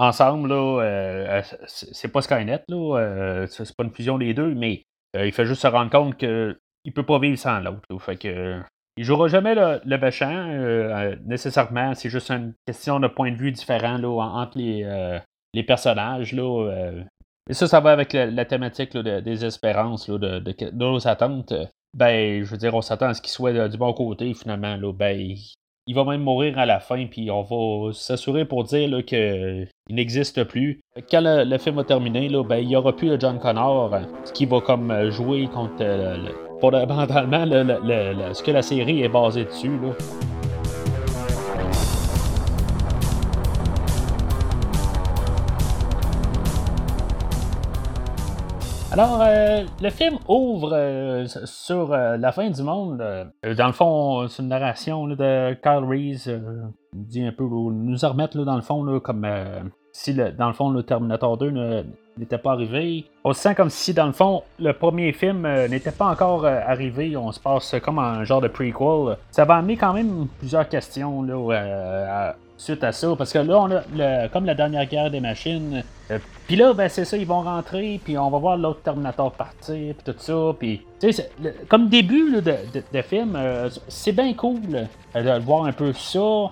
ensemble, 0.00 0.48
là, 0.48 0.82
euh, 0.82 1.42
c'est 1.66 2.10
pas 2.10 2.22
Skynet, 2.22 2.64
là, 2.68 2.98
euh, 2.98 3.46
c'est 3.48 3.76
pas 3.76 3.84
une 3.84 3.92
fusion 3.92 4.16
des 4.16 4.32
deux, 4.32 4.54
mais 4.54 4.82
euh, 5.16 5.26
il 5.26 5.32
fait 5.32 5.44
juste 5.44 5.62
se 5.62 5.66
rendre 5.66 5.90
compte 5.90 6.16
qu'il 6.16 6.56
ne 6.86 6.90
peut 6.92 7.04
pas 7.04 7.18
vivre 7.18 7.38
sans 7.38 7.60
l'autre. 7.60 7.86
Fait 7.98 8.16
que 8.16 8.60
il 8.96 9.04
jouera 9.04 9.28
jamais 9.28 9.54
le, 9.54 9.80
le 9.84 9.98
méchant, 9.98 11.16
nécessairement. 11.24 11.94
C'est 11.94 12.10
juste 12.10 12.30
une 12.30 12.54
question 12.66 12.98
de 13.00 13.08
point 13.08 13.30
de 13.30 13.36
vue 13.36 13.52
différent 13.52 13.96
là, 13.96 14.08
entre 14.08 14.58
les, 14.58 15.20
les 15.54 15.62
personnages. 15.62 16.32
Là, 16.32 16.92
et 17.48 17.54
ça, 17.54 17.66
ça 17.66 17.80
va 17.80 17.92
avec 17.92 18.12
la, 18.12 18.44
thématique 18.44 18.96
des 18.96 19.44
espérances, 19.44 20.10
de, 20.10 20.40
de, 20.40 20.40
de, 20.40 20.70
nos 20.72 21.06
attentes. 21.06 21.54
Ben, 21.96 22.44
je 22.44 22.50
veux 22.50 22.58
dire, 22.58 22.74
on 22.74 22.82
s'attend 22.82 23.06
à 23.06 23.14
ce 23.14 23.22
qu'il 23.22 23.30
soit 23.30 23.68
du 23.68 23.78
bon 23.78 23.92
côté, 23.94 24.34
finalement. 24.34 24.76
Là, 24.76 24.92
ben, 24.92 25.34
il 25.90 25.96
va 25.96 26.04
même 26.04 26.22
mourir 26.22 26.56
à 26.56 26.66
la 26.66 26.78
fin, 26.78 27.04
puis 27.06 27.32
on 27.32 27.42
va 27.42 27.92
s'assurer 27.92 28.44
pour 28.44 28.62
dire 28.62 29.04
qu'il 29.04 29.66
n'existe 29.90 30.44
plus. 30.44 30.78
Quand 31.10 31.20
le, 31.20 31.58
film 31.58 31.74
va 31.74 31.82
terminer, 31.82 32.28
là, 32.28 32.44
ben, 32.44 32.58
il 32.58 32.68
n'y 32.68 32.76
aura 32.76 32.94
plus 32.94 33.08
le 33.08 33.18
John 33.18 33.40
Connor 33.40 33.92
qui 34.32 34.46
va 34.46 34.60
comme 34.60 35.10
jouer 35.10 35.48
contre 35.52 35.84
fondamentalement 36.60 37.44
ce 38.32 38.40
que 38.40 38.52
la 38.52 38.62
série 38.62 39.02
est 39.02 39.08
basée 39.08 39.46
dessus. 39.46 39.80
Là. 39.82 40.39
Alors, 48.92 49.20
euh, 49.22 49.62
le 49.80 49.90
film 49.90 50.18
ouvre 50.26 50.72
euh, 50.72 51.24
sur 51.44 51.92
euh, 51.92 52.16
la 52.16 52.32
fin 52.32 52.50
du 52.50 52.60
monde. 52.64 52.98
dans 52.98 53.66
le 53.68 53.72
fond, 53.72 54.26
c'est 54.26 54.42
une 54.42 54.48
narration 54.48 55.06
de 55.06 55.54
Kyle 55.62 55.84
Reese, 55.88 56.28
dit 56.92 57.24
un 57.24 57.30
peu, 57.30 57.44
nous 57.44 57.96
remettre 58.02 58.36
dans 58.44 58.56
le 58.56 58.62
fond, 58.62 58.98
comme 58.98 59.28
si 59.92 60.12
dans 60.14 60.48
le 60.48 60.54
fond 60.54 60.70
le 60.70 60.82
Terminator 60.82 61.38
2 61.38 61.84
n'était 62.18 62.38
pas 62.38 62.50
arrivé. 62.50 63.04
On 63.22 63.32
se 63.32 63.40
sent 63.40 63.54
comme 63.54 63.70
si 63.70 63.94
dans 63.94 64.06
le 64.06 64.12
fond 64.12 64.42
le 64.58 64.72
premier 64.72 65.12
film 65.12 65.46
n'était 65.68 65.92
pas 65.92 66.06
encore 66.06 66.44
arrivé. 66.44 67.16
On 67.16 67.30
se 67.30 67.38
passe 67.38 67.76
comme 67.84 68.00
un 68.00 68.24
genre 68.24 68.40
de 68.40 68.48
prequel. 68.48 69.16
Ça 69.30 69.44
va 69.44 69.54
amener 69.54 69.76
quand 69.76 69.92
même 69.92 70.26
plusieurs 70.40 70.68
questions 70.68 71.22
là, 71.22 72.34
suite 72.60 72.84
à 72.84 72.92
ça. 72.92 73.14
Parce 73.16 73.32
que 73.32 73.38
là, 73.38 73.58
on 73.58 73.70
a 73.70 74.28
comme 74.28 74.44
la 74.44 74.54
dernière 74.54 74.86
guerre 74.86 75.10
des 75.10 75.20
machines. 75.20 75.82
Euh, 76.10 76.18
puis 76.46 76.56
là, 76.56 76.72
ben, 76.72 76.88
c'est 76.88 77.04
ça, 77.04 77.16
ils 77.16 77.26
vont 77.26 77.42
rentrer, 77.42 78.00
puis 78.02 78.18
on 78.18 78.30
va 78.30 78.38
voir 78.38 78.56
l'autre 78.56 78.82
Terminator 78.82 79.32
partir, 79.32 79.94
puis 79.94 80.04
tout 80.04 80.14
ça. 80.18 80.54
Puis, 80.58 80.82
comme 81.68 81.88
début 81.88 82.40
de, 82.40 83.02
film, 83.02 83.36
euh, 83.36 83.68
c'est 83.88 84.12
bien 84.12 84.34
cool 84.34 84.60
euh, 85.16 85.38
de 85.38 85.44
voir 85.44 85.64
un 85.64 85.72
peu 85.72 85.92
ça. 85.92 86.50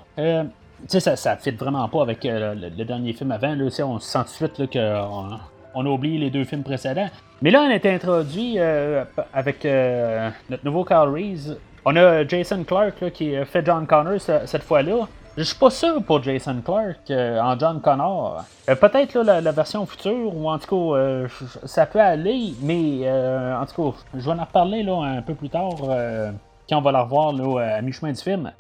tu 0.89 1.01
ça, 1.01 1.17
ça 1.17 1.37
fit 1.37 1.51
vraiment 1.51 1.89
pas 1.89 2.03
avec 2.03 2.21
le, 2.25 2.85
dernier 2.85 3.13
film 3.13 3.33
avant. 3.33 3.55
Là, 3.55 3.65
on 3.85 3.99
sent 3.99 4.19
tout 4.19 4.47
de 4.47 4.55
suite 4.55 4.73
qu'on 4.73 5.29
on 5.75 5.87
a 5.87 5.89
oublié 5.89 6.19
les 6.19 6.31
deux 6.31 6.45
films 6.45 6.63
précédents. 6.63 7.09
Mais 7.43 7.51
là, 7.51 7.63
on 7.69 7.71
été 7.71 7.93
introduit 7.93 8.59
avec 9.33 9.65
notre 9.65 10.65
nouveau 10.65 10.85
Carl 10.85 11.13
Reese. 11.13 11.57
On 11.85 11.95
a 11.97 12.27
Jason 12.27 12.65
Clark 12.65 13.11
qui 13.13 13.35
fait 13.45 13.65
John 13.65 13.87
Connor 13.87 14.21
cette 14.21 14.63
fois-là. 14.63 15.07
Je 15.39 15.45
suis 15.45 15.57
pas 15.57 15.71
sûr 15.71 16.03
pour 16.03 16.21
Jason 16.21 16.61
Clark 16.65 17.13
en 17.13 17.57
John 17.57 17.81
Connor. 17.81 18.45
Peut-être 18.67 19.21
la, 19.21 19.53
version 19.53 19.87
future, 19.87 20.37
ou 20.37 20.51
en 20.51 20.59
tout 20.59 20.91
cas, 20.93 21.29
ça 21.65 21.87
peut 21.87 22.01
aller, 22.01 22.55
mais 22.61 23.09
en 23.09 23.65
tout 23.65 23.93
cas, 23.93 23.99
je 24.15 24.25
vais 24.29 24.37
en 24.37 24.45
reparler 24.45 24.83
là, 24.83 25.01
un 25.01 25.23
peu 25.23 25.35
plus 25.35 25.49
tard 25.49 25.77
quand 26.69 26.79
on 26.79 26.81
va 26.81 26.91
la 26.91 27.03
revoir 27.03 27.33
là, 27.33 27.77
à 27.77 27.83
mi-chemin 27.83 28.11
du 28.11 28.21
film. 28.21 28.51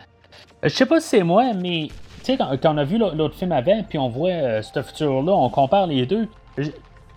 Je 0.62 0.68
sais 0.68 0.86
pas 0.86 1.00
si 1.00 1.08
c'est 1.08 1.24
moi, 1.24 1.52
mais 1.52 1.88
tu 2.18 2.36
sais, 2.36 2.36
quand, 2.36 2.72
on 2.72 2.78
a 2.78 2.84
vu 2.84 2.96
l'autre 2.96 3.34
film 3.34 3.50
avant, 3.50 3.82
puis 3.82 3.98
on 3.98 4.08
voit 4.08 4.62
ce 4.62 4.80
futur-là, 4.80 5.32
on 5.32 5.50
compare 5.50 5.88
les 5.88 6.06
deux. 6.06 6.28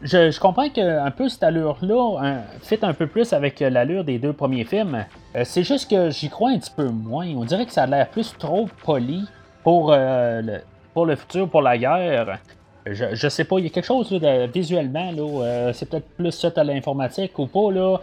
Je, 0.01 0.39
comprends 0.39 0.70
qu'un 0.70 1.12
peu 1.12 1.30
cette 1.30 1.44
allure-là 1.44 2.18
hein, 2.20 2.38
fit 2.63 2.80
un 2.82 2.94
peu 2.94 3.06
plus 3.06 3.32
avec 3.32 3.60
l'allure 3.60 4.03
des 4.03 4.18
deux 4.18 4.34
premiers 4.34 4.65
films. 4.65 5.06
Euh, 5.36 5.44
c'est 5.46 5.63
juste 5.63 5.91
que 5.91 6.10
j'y 6.10 6.30
crois 6.30 6.50
un 6.50 6.58
petit 6.58 6.72
peu 6.75 6.89
moins. 6.89 7.27
On 7.36 7.46
dirait 7.46 7.68
que 7.68 7.72
ça 7.72 7.84
a 7.84 7.86
l'air 7.86 8.10
plus 8.10 8.36
trop 8.39 8.68
poli 8.84 9.27
pour, 9.63 9.91
euh, 9.91 10.41
le, 10.41 10.62
pour 10.94 11.06
le 11.06 11.15
futur, 11.15 11.50
pour 11.50 11.62
la 11.62 11.77
guerre. 11.77 12.39
Je, 12.86 13.13
je 13.13 13.27
sais 13.27 13.44
pas, 13.44 13.60
il 13.60 13.65
y 13.65 13.68
a 13.68 13.70
quelque 13.70 13.86
chose 13.86 14.12
visuellement, 14.53 15.12
là, 15.12 15.44
euh, 15.44 15.74
c'est 15.74 15.88
peut-être 15.88 16.08
plus 16.18 16.32
ça 16.32 16.51
à 16.56 16.63
l'informatique 16.63 17.38
ou 17.38 17.46
pas. 17.46 17.72
là. 17.72 17.98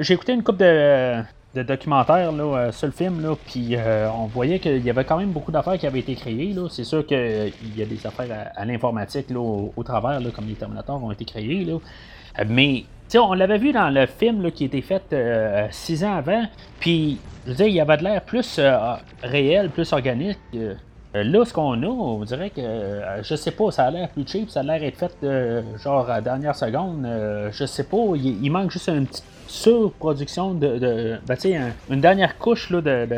J'ai 0.00 0.14
écouté 0.14 0.32
une 0.32 0.42
coupe 0.42 0.58
de, 0.58 1.22
de 1.54 1.62
documentaire 1.62 2.30
là, 2.32 2.44
euh, 2.44 2.72
sur 2.72 2.86
le 2.86 2.92
film, 2.92 3.20
là, 3.20 3.34
puis 3.46 3.74
euh, 3.74 4.08
on 4.12 4.26
voyait 4.26 4.60
qu'il 4.60 4.84
y 4.84 4.90
avait 4.90 5.04
quand 5.04 5.18
même 5.18 5.32
beaucoup 5.32 5.50
d'affaires 5.50 5.76
qui 5.78 5.86
avaient 5.86 5.98
été 5.98 6.14
créées. 6.14 6.52
Là. 6.52 6.68
C'est 6.70 6.84
sûr 6.84 7.04
qu'il 7.04 7.52
y 7.76 7.82
a 7.82 7.86
des 7.86 8.06
affaires 8.06 8.52
à, 8.54 8.64
l'informatique 8.64 9.26
au, 9.34 9.72
au, 9.76 9.82
travers, 9.82 10.20
là, 10.20 10.30
comme 10.34 10.46
les 10.46 10.54
Terminators 10.54 11.02
ont 11.02 11.10
été 11.10 11.24
créés. 11.24 11.64
Là. 11.64 11.74
Euh, 12.38 12.44
on 13.18 13.32
l'avait 13.32 13.58
vu 13.58 13.72
dans 13.72 13.90
le 13.90 14.06
film 14.06 14.42
là, 14.42 14.50
qui 14.50 14.64
été 14.64 14.82
fait 14.82 15.02
six 15.70 16.04
ans 16.04 16.16
avant, 16.16 16.44
puis 16.78 17.18
je 17.44 17.50
veux 17.50 17.56
dire, 17.56 17.66
il 17.66 17.74
y 17.74 17.80
avait 17.80 17.96
de 17.96 18.04
l'air 18.04 18.22
plus 18.22 18.60
réel, 19.22 19.70
plus 19.70 19.92
organique. 19.92 20.38
Là, 21.12 21.44
ce 21.44 21.52
qu'on 21.52 21.82
a, 21.82 21.86
on 21.86 22.22
dirait 22.22 22.50
que, 22.50 22.62
je 23.22 23.34
sais 23.34 23.50
pas, 23.50 23.72
ça 23.72 23.86
a 23.86 23.90
l'air 23.90 24.08
plus 24.10 24.24
cheap, 24.26 24.48
ça 24.48 24.60
a 24.60 24.62
l'air 24.62 24.84
être 24.84 24.96
fait 24.96 25.26
genre 25.82 26.08
à 26.08 26.20
dernière 26.20 26.54
seconde. 26.54 27.06
je 27.50 27.64
sais 27.64 27.84
pas, 27.84 27.96
il, 28.14 28.50
manque 28.50 28.70
juste 28.70 28.88
un 28.88 29.04
petit 29.04 29.22
surproduction 29.48 30.54
de. 30.54 30.78
de 30.78 31.18
ben, 31.26 31.72
une 31.90 32.00
dernière 32.00 32.38
couche 32.38 32.70
là, 32.70 32.80
de, 32.80 33.08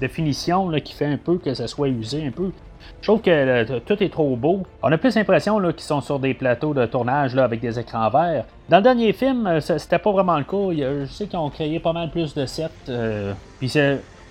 de, 0.00 0.08
finition 0.08 0.70
là, 0.70 0.80
qui 0.80 0.94
fait 0.94 1.06
un 1.06 1.16
peu 1.16 1.38
que 1.38 1.52
ça 1.54 1.66
soit 1.66 1.88
usé 1.88 2.24
un 2.24 2.30
peu. 2.30 2.52
Je 3.00 3.06
trouve 3.06 3.20
que 3.20 3.78
tout 3.80 4.02
est 4.02 4.08
trop 4.08 4.34
beau. 4.36 4.62
On 4.82 4.90
a 4.90 4.98
plus 4.98 5.14
l'impression 5.14 5.60
qu'ils 5.60 5.80
sont 5.80 6.00
sur 6.00 6.18
des 6.18 6.34
plateaux 6.34 6.74
de 6.74 6.86
tournage 6.86 7.34
là, 7.34 7.44
avec 7.44 7.60
des 7.60 7.78
écrans 7.78 8.10
verts. 8.10 8.44
Dans 8.68 8.78
le 8.78 8.82
dernier 8.82 9.12
film, 9.12 9.46
euh, 9.46 9.60
c'était 9.60 9.98
pas 9.98 10.10
vraiment 10.10 10.38
le 10.38 10.44
cas. 10.44 11.04
Je 11.04 11.06
sais 11.06 11.26
qu'ils 11.26 11.38
ont 11.38 11.50
créé 11.50 11.78
pas 11.78 11.92
mal 11.92 12.10
plus 12.10 12.34
de 12.34 12.46
sets. 12.46 12.68
Euh, 12.88 13.32
puis 13.58 13.72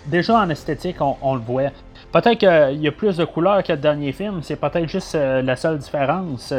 déjà 0.07 0.39
en 0.39 0.49
esthétique, 0.49 0.97
on, 0.99 1.35
le 1.35 1.41
voit. 1.41 1.69
Peut-être 2.11 2.37
qu'il 2.37 2.81
y 2.81 2.87
a 2.87 2.91
plus 2.91 3.17
de 3.17 3.25
couleurs 3.25 3.63
que 3.63 3.71
le 3.71 3.77
dernier 3.77 4.11
film, 4.11 4.39
c'est 4.41 4.57
peut-être 4.57 4.89
juste 4.89 5.15
euh, 5.15 5.41
la 5.41 5.55
seule 5.55 5.77
différence. 5.77 6.53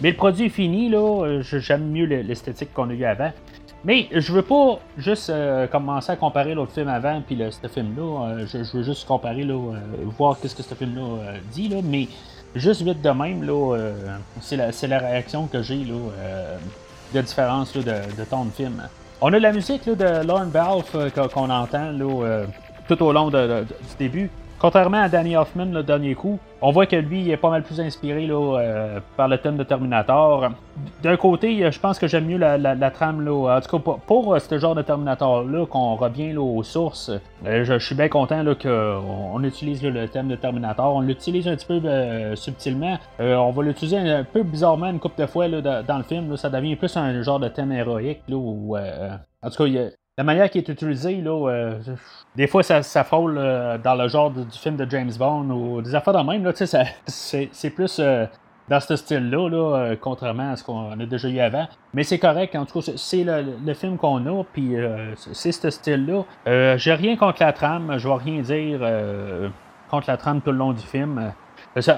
Mais 0.00 0.10
le 0.10 0.16
produit 0.16 0.46
est 0.46 0.50
fini, 0.50 0.88
là, 0.88 1.40
j'aime 1.42 1.90
mieux 1.90 2.06
l'esthétique 2.06 2.74
qu'on 2.74 2.90
a 2.90 2.92
eu 2.92 3.04
avant. 3.04 3.30
Mais 3.84 4.08
je 4.12 4.32
veux 4.32 4.42
pas 4.42 4.78
juste 4.96 5.28
euh, 5.30 5.66
commencer 5.66 6.12
à 6.12 6.16
comparer 6.16 6.54
l'autre 6.54 6.72
film 6.72 6.88
avant 6.88 7.20
puis 7.20 7.40
ce 7.50 7.66
film-là. 7.66 8.28
Euh, 8.28 8.46
je, 8.46 8.76
veux 8.76 8.84
juste 8.84 9.06
comparer, 9.06 9.42
là, 9.42 9.54
euh, 9.54 9.76
voir 10.16 10.38
qu'est-ce 10.38 10.54
que 10.54 10.62
ce 10.62 10.74
film-là 10.74 11.32
dit, 11.50 11.68
là, 11.68 11.78
mais 11.82 12.06
juste 12.54 12.82
vite 12.82 13.02
de 13.02 13.10
même, 13.10 13.42
là, 13.42 13.76
c'est 14.40 14.56
la, 14.56 14.70
la, 14.88 14.98
réaction 14.98 15.46
que 15.46 15.62
j'ai 15.62 15.84
là, 15.84 15.96
de 17.12 17.20
différence 17.20 17.72
de, 17.72 17.82
de 17.82 18.24
ton 18.28 18.44
de 18.44 18.50
film. 18.50 18.82
On 19.20 19.32
a 19.32 19.38
la 19.38 19.52
musique 19.52 19.84
là, 19.86 19.94
de 19.94 20.26
Lauren 20.26 20.46
Balfe 20.46 20.96
qu'on 21.32 21.50
entend 21.50 21.90
là, 21.90 22.44
tout 22.88 23.02
au 23.02 23.12
long 23.12 23.30
du 23.30 23.66
début. 23.98 24.30
Contrairement 24.62 25.02
à 25.02 25.08
Danny 25.08 25.36
Hoffman, 25.36 25.64
le 25.64 25.82
dernier 25.82 26.14
coup, 26.14 26.38
on 26.60 26.70
voit 26.70 26.86
que 26.86 26.94
lui 26.94 27.28
est 27.28 27.36
pas 27.36 27.50
mal 27.50 27.64
plus 27.64 27.80
inspiré 27.80 28.28
là, 28.28 28.60
euh, 28.60 29.00
par 29.16 29.26
le 29.26 29.36
thème 29.36 29.56
de 29.56 29.64
Terminator. 29.64 30.50
D'un 31.02 31.16
côté, 31.16 31.68
je 31.68 31.80
pense 31.80 31.98
que 31.98 32.06
j'aime 32.06 32.26
mieux 32.26 32.38
la, 32.38 32.90
trame, 32.92 33.24
là, 33.24 33.56
en 33.56 33.60
tout 33.60 33.76
cas 33.76 33.96
pour, 34.06 34.32
euh, 34.32 34.38
ce 34.38 34.58
genre 34.60 34.76
de 34.76 34.82
Terminator-là, 34.82 35.66
qu'on 35.66 35.96
revient 35.96 36.36
aux 36.36 36.62
sources. 36.62 37.10
Euh, 37.44 37.64
je, 37.64 37.76
suis 37.80 37.96
bien 37.96 38.08
content 38.08 38.44
qu'on 38.54 39.42
utilise 39.42 39.82
le 39.82 40.06
thème 40.06 40.28
de 40.28 40.36
Terminator. 40.36 40.94
On 40.94 41.00
l'utilise 41.00 41.48
un 41.48 41.56
petit 41.56 41.66
peu 41.66 42.36
subtilement. 42.36 42.98
on 43.18 43.50
va 43.50 43.62
l'utiliser 43.64 43.98
un 43.98 44.22
peu 44.22 44.44
bizarrement 44.44 44.90
une 44.90 45.00
couple 45.00 45.22
de 45.22 45.26
fois 45.26 45.48
dans 45.48 45.98
le 45.98 46.04
film. 46.04 46.36
ça 46.36 46.50
devient 46.50 46.76
plus 46.76 46.96
un 46.96 47.20
genre 47.22 47.40
de 47.40 47.48
thème 47.48 47.72
héroïque. 47.72 48.20
Où, 48.30 48.76
en 48.76 49.50
tout 49.50 49.64
cas, 49.64 49.66
il 49.66 49.92
la 50.18 50.24
manière 50.24 50.50
qui 50.50 50.58
est 50.58 50.68
utilisée, 50.68 51.22
là, 51.22 51.48
euh, 51.48 51.78
des 52.36 52.46
fois 52.46 52.62
ça, 52.62 52.82
ça 52.82 53.04
frôle 53.04 53.36
euh, 53.38 53.78
dans 53.78 53.94
le 53.94 54.08
genre 54.08 54.30
du 54.30 54.58
film 54.58 54.76
de 54.76 54.88
James 54.88 55.12
Bond 55.18 55.50
ou 55.50 55.82
des 55.82 55.94
affaires 55.94 56.14
de 56.14 56.30
même. 56.30 56.44
Là, 56.44 56.52
c'est, 57.06 57.48
c'est 57.52 57.70
plus 57.70 57.98
euh, 57.98 58.26
dans 58.68 58.80
ce 58.80 58.96
style-là, 58.96 59.48
là, 59.48 59.96
contrairement 60.00 60.52
à 60.52 60.56
ce 60.56 60.64
qu'on 60.64 60.92
a 60.92 61.06
déjà 61.06 61.28
eu 61.28 61.40
avant. 61.40 61.66
Mais 61.94 62.04
c'est 62.04 62.18
correct, 62.18 62.54
en 62.56 62.64
tout 62.64 62.80
cas, 62.80 62.92
c'est 62.96 63.24
le, 63.24 63.74
film 63.74 63.98
qu'on 63.98 64.24
a, 64.26 64.44
puis 64.44 64.76
c'est 65.32 65.52
ce 65.52 65.68
style-là. 65.68 66.76
j'ai 66.78 66.94
rien 66.94 67.16
contre 67.16 67.42
la 67.42 67.52
trame, 67.52 67.98
je 67.98 68.08
vais 68.08 68.14
rien 68.14 68.40
dire 68.40 69.50
contre 69.90 70.08
la 70.08 70.16
trame 70.16 70.40
tout 70.40 70.52
le 70.52 70.58
long 70.58 70.72
du 70.72 70.80
film 70.80 71.32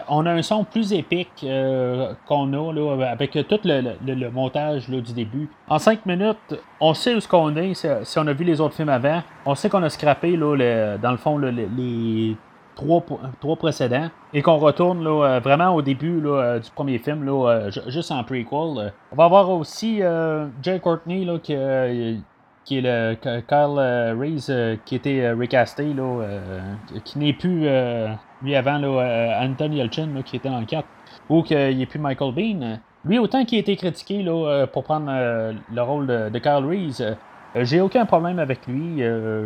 on 0.09 0.27
a 0.27 0.33
un 0.33 0.43
son 0.43 0.65
plus 0.65 0.93
épique 0.93 1.45
euh, 1.45 2.13
qu'on 2.27 2.53
a 2.53 3.07
avec 3.07 3.33
tout 3.33 3.61
le, 3.65 4.29
montage 4.31 4.89
là, 4.89 5.01
du 5.01 5.13
début. 5.13 5.49
En 5.69 5.79
5 5.79 6.07
minutes, 6.07 6.55
on 6.81 6.95
sait 6.95 7.15
où 7.15 7.21
ce 7.21 7.29
qu'on 7.29 7.55
est, 7.57 7.75
si 7.75 8.19
on 8.19 8.27
a 8.27 8.33
vu 8.33 8.45
les 8.45 8.61
autres 8.61 8.75
films 8.75 8.89
avant. 8.89 9.23
On 9.47 9.55
sait 9.55 9.69
qu'on 9.69 9.83
a 9.83 9.91
scrappé 9.91 10.37
là, 10.37 10.97
dans 10.99 11.11
le 11.11 11.17
fond 11.17 11.39
les 11.39 12.37
trois, 12.77 13.05
précédents 13.57 14.09
et 14.33 14.43
qu'on 14.43 14.57
retourne 14.57 15.03
là, 15.05 15.39
vraiment 15.41 15.75
au 15.75 15.83
début 15.83 16.21
du 16.21 16.71
premier 16.75 16.99
film, 16.99 17.25
là, 17.25 17.71
juste 17.89 18.11
en 18.11 18.23
prequel. 18.23 18.93
On 19.13 19.17
va 19.17 19.25
avoir 19.25 19.51
aussi 19.51 20.03
euh, 20.03 20.47
Jay 20.63 20.79
Courtney 20.79 21.29
qui, 21.43 21.53
est 21.53 22.81
le 22.81 23.15
Kyle 23.15 24.19
Reese 24.19 24.79
qui 24.85 24.95
était 24.95 25.33
recasté, 25.33 25.93
qui 27.05 27.19
n'est 27.19 27.33
plus 27.33 27.69
lui 28.45 28.55
avant, 28.55 28.79
là, 28.79 28.89
euh, 28.89 29.45
Anthony 29.45 29.81
Elchin, 29.81 30.23
qui 30.25 30.37
était 30.37 30.49
dans 30.49 30.61
le 30.61 30.67
4, 30.67 30.87
ou 31.29 31.43
qu'il 31.43 31.57
ait 31.57 31.87
plus 31.87 31.99
Michael 31.99 32.33
Bean. 32.35 32.79
Lui, 33.05 33.19
autant 33.19 33.45
qu'il 33.45 33.59
a 33.59 33.61
été 33.61 33.77
critiqué 33.77 34.23
là, 34.23 34.33
euh, 34.33 34.67
pour 34.67 34.85
prendre 34.85 35.07
euh, 35.11 35.53
le 35.73 35.83
rôle 35.83 36.07
de, 36.07 36.29
de 36.31 36.39
Carl 36.39 36.65
Reese, 36.65 37.03
j'ai 37.57 37.81
aucun 37.81 38.05
problème 38.05 38.39
avec 38.39 38.67
lui. 38.67 39.01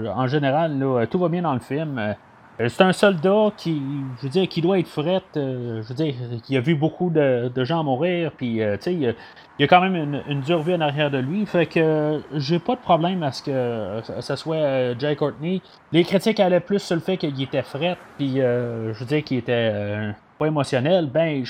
en 0.08 0.26
général, 0.26 1.06
tout 1.10 1.18
va 1.18 1.28
bien 1.28 1.42
dans 1.42 1.52
le 1.52 1.60
film. 1.60 2.16
c'est 2.58 2.80
un 2.80 2.94
soldat 2.94 3.50
qui, 3.54 3.82
je 4.16 4.22
veux 4.22 4.30
dire, 4.30 4.48
qui 4.48 4.62
doit 4.62 4.78
être 4.78 4.88
fret. 4.88 5.20
je 5.34 5.86
veux 5.86 5.94
dire, 5.94 6.14
qui 6.42 6.56
a 6.56 6.60
vu 6.60 6.74
beaucoup 6.74 7.10
de, 7.10 7.64
gens 7.64 7.84
mourir. 7.84 8.32
Puis, 8.34 8.62
tu 8.80 8.80
sais, 8.80 9.14
il, 9.58 9.62
y 9.62 9.64
a 9.64 9.68
quand 9.68 9.80
même 9.80 10.22
une, 10.28 10.40
dure 10.40 10.62
vie 10.62 10.74
en 10.74 10.80
arrière 10.80 11.10
de 11.10 11.18
lui. 11.18 11.44
Fait 11.46 11.66
que 11.66 12.20
j'ai 12.34 12.58
pas 12.58 12.74
de 12.74 12.80
problème 12.80 13.22
à 13.22 13.32
ce 13.32 13.42
que 13.42 14.20
ce 14.20 14.36
soit 14.36 14.98
Jay 14.98 15.16
Courtney. 15.16 15.62
Les 15.92 16.04
critiques 16.04 16.40
allaient 16.40 16.60
plus 16.60 16.80
sur 16.80 16.96
le 16.96 17.00
fait 17.00 17.16
qu'il 17.16 17.42
était 17.42 17.62
fret. 17.62 17.96
Puis, 18.16 18.36
je 18.36 18.98
veux 18.98 19.06
dire, 19.06 19.24
qu'il 19.24 19.38
était 19.38 20.14
pas 20.38 20.46
émotionnel. 20.46 21.06
Ben, 21.06 21.42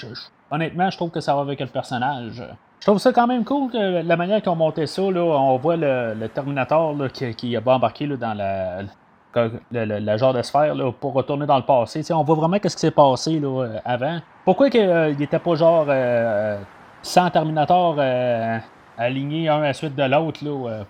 honnêtement, 0.50 0.90
je 0.90 0.96
trouve 0.96 1.10
que 1.10 1.20
ça 1.20 1.34
va 1.34 1.42
avec 1.42 1.60
le 1.60 1.66
personnage. 1.66 2.42
Je 2.80 2.86
trouve 2.86 2.98
ça 2.98 3.12
quand 3.12 3.26
même 3.26 3.44
cool, 3.44 3.72
la 3.72 4.16
manière 4.16 4.40
ont 4.46 4.56
monté 4.56 4.86
ça. 4.86 5.02
Là, 5.02 5.20
on 5.20 5.56
voit 5.56 5.76
le, 5.76 6.28
Terminator 6.32 6.94
qui, 7.12 7.56
a 7.56 7.60
embarqué 7.64 8.06
là, 8.06 8.16
dans 8.16 8.34
la, 8.34 8.82
le, 9.72 10.16
genre 10.16 10.32
de 10.32 10.42
sphère 10.42 10.74
là, 10.74 10.92
pour 10.92 11.12
retourner 11.12 11.46
dans 11.46 11.56
le 11.56 11.64
passé. 11.64 12.02
on 12.12 12.22
voit 12.22 12.36
vraiment 12.36 12.56
ce 12.62 12.74
qui 12.74 12.80
s'est 12.80 12.90
passé 12.90 13.38
là, 13.40 13.62
euh, 13.62 13.78
avant. 13.84 14.18
Pourquoi 14.44 14.70
que, 14.70 14.78
euh, 14.78 15.10
il 15.10 15.22
était 15.22 15.38
pas 15.38 15.54
genre 15.54 15.86
euh, 15.88 16.58
100 17.02 17.31
Terminator 17.31 17.97
euh, 17.99 18.59
alignés 18.97 19.49
un 19.49 19.59
à 19.59 19.67
la 19.67 19.73
suite 19.73 19.95
de 19.95 20.02
l'autre 20.02 20.40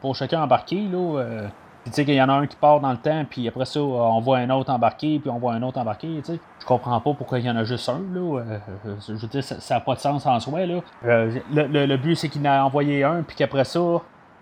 pour 0.01 0.15
chacun 0.15 0.43
embarquer? 0.43 0.83
Là, 0.91 1.49
tu 1.89 1.95
sais 1.95 2.05
qu'il 2.05 2.15
y 2.15 2.23
en 2.23 2.29
a 2.29 2.35
un 2.35 2.47
qui 2.47 2.57
part 2.57 2.81
dans 2.81 2.91
le 2.91 2.99
temps, 2.99 3.25
puis 3.29 3.49
après 3.49 3.65
ça, 3.65 3.81
on 3.81 4.21
voit 4.21 4.39
un 4.39 4.51
autre 4.51 4.71
embarquer, 4.71 5.19
puis 5.19 5.31
on 5.31 5.39
voit 5.39 5.55
un 5.55 5.63
autre 5.63 5.79
embarquer, 5.79 6.21
sais. 6.23 6.39
Je 6.61 6.67
comprends 6.67 7.01
pas 7.01 7.15
pourquoi 7.15 7.39
il 7.39 7.47
y 7.47 7.51
en 7.51 7.57
a 7.57 7.65
juste 7.65 7.89
un, 7.89 8.01
là. 8.13 8.41
Euh, 8.41 8.59
je 9.07 9.15
veux 9.15 9.29
dire, 9.29 9.43
ça 9.43 9.75
n'a 9.75 9.81
pas 9.81 9.95
de 9.95 10.01
sens 10.01 10.27
en 10.27 10.39
soi, 10.41 10.67
là. 10.67 10.81
Euh, 11.05 11.39
le, 11.51 11.97
but, 11.97 12.15
c'est 12.17 12.29
qu'il 12.29 12.47
en 12.47 12.51
a 12.51 12.63
envoyé 12.63 13.05
un, 13.05 13.23
puis 13.23 13.37
qu'après 13.37 13.65
ça, 13.65 13.81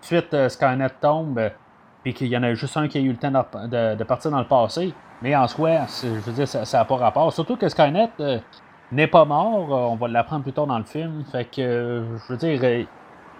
suite, 0.00 0.34
euh, 0.34 0.48
Skynet 0.48 0.90
tombe, 1.00 1.50
puis 2.02 2.14
qu'il 2.14 2.28
y 2.28 2.36
en 2.36 2.42
a 2.42 2.54
juste 2.54 2.76
un 2.76 2.88
qui 2.88 2.98
a 2.98 3.00
eu 3.00 3.10
le 3.10 3.16
temps 3.16 3.30
de, 3.30 4.04
partir 4.04 4.30
dans 4.30 4.40
le 4.40 4.46
passé. 4.46 4.92
Mais 5.22 5.34
en 5.34 5.46
soi, 5.48 5.86
je 6.02 6.08
veux 6.08 6.32
dire, 6.32 6.48
ça 6.48 6.78
n'a 6.78 6.84
pas 6.84 6.96
rapport. 6.96 7.32
Surtout 7.32 7.56
que 7.56 7.68
Skynet 7.68 8.10
n'est 8.92 9.06
pas 9.06 9.24
mort, 9.24 9.70
on 9.70 9.96
va 9.96 10.08
l'apprendre 10.08 10.42
plus 10.42 10.52
tard 10.52 10.66
dans 10.66 10.78
le 10.78 10.84
film. 10.84 11.24
Fait 11.30 11.44
que, 11.44 12.04
je 12.16 12.32
veux 12.32 12.38
dire, 12.38 12.86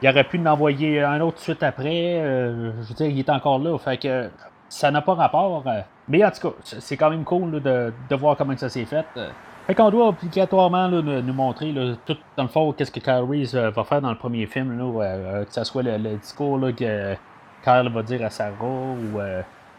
il 0.03 0.09
aurait 0.09 0.25
pu 0.25 0.39
en 0.39 0.47
envoyer 0.47 1.03
un 1.03 1.21
autre 1.21 1.39
suite 1.39 1.63
après. 1.63 2.21
Euh, 2.21 2.73
je 2.83 2.89
veux 2.89 2.95
dire, 2.95 3.07
il 3.07 3.19
est 3.19 3.31
encore 3.31 3.59
là. 3.59 3.79
Fait 3.79 3.97
que 3.97 4.31
ça 4.69 4.91
n'a 4.91 5.03
pas 5.03 5.15
rapport. 5.15 5.63
Euh. 5.67 5.81
mais 6.09 6.25
en 6.25 6.31
tout 6.31 6.49
cas, 6.49 6.55
c'est 6.63 6.97
quand 6.97 7.11
même 7.11 7.25
cool 7.25 7.63
de, 7.63 7.93
voir 8.11 8.37
comment 8.37 8.57
ça 8.57 8.69
s'est 8.69 8.85
fait. 8.85 9.07
Euh. 9.17 9.31
Fait 9.67 9.75
qu'on 9.75 9.91
doit 9.91 10.09
obligatoirement 10.09 10.89
nous 10.89 11.33
montrer 11.33 11.75
tout 12.05 12.17
dans 12.37 12.45
le 12.45 12.49
fond 12.49 12.73
qu'est-ce 12.73 12.93
que 12.93 13.01
Kyle 13.01 13.25
Reese 13.29 13.57
va 13.57 13.83
faire 13.83 14.01
dans 14.01 14.11
le 14.11 14.17
premier 14.17 14.47
film, 14.47 14.79
que 14.79 15.53
ce 15.53 15.65
soit 15.65 15.83
le, 15.83 16.17
discours 16.19 16.61
que 16.77 17.17
va 17.65 18.03
dire 18.05 18.25
à 18.25 18.31
Sarah 18.31 18.55
ou 18.63 19.19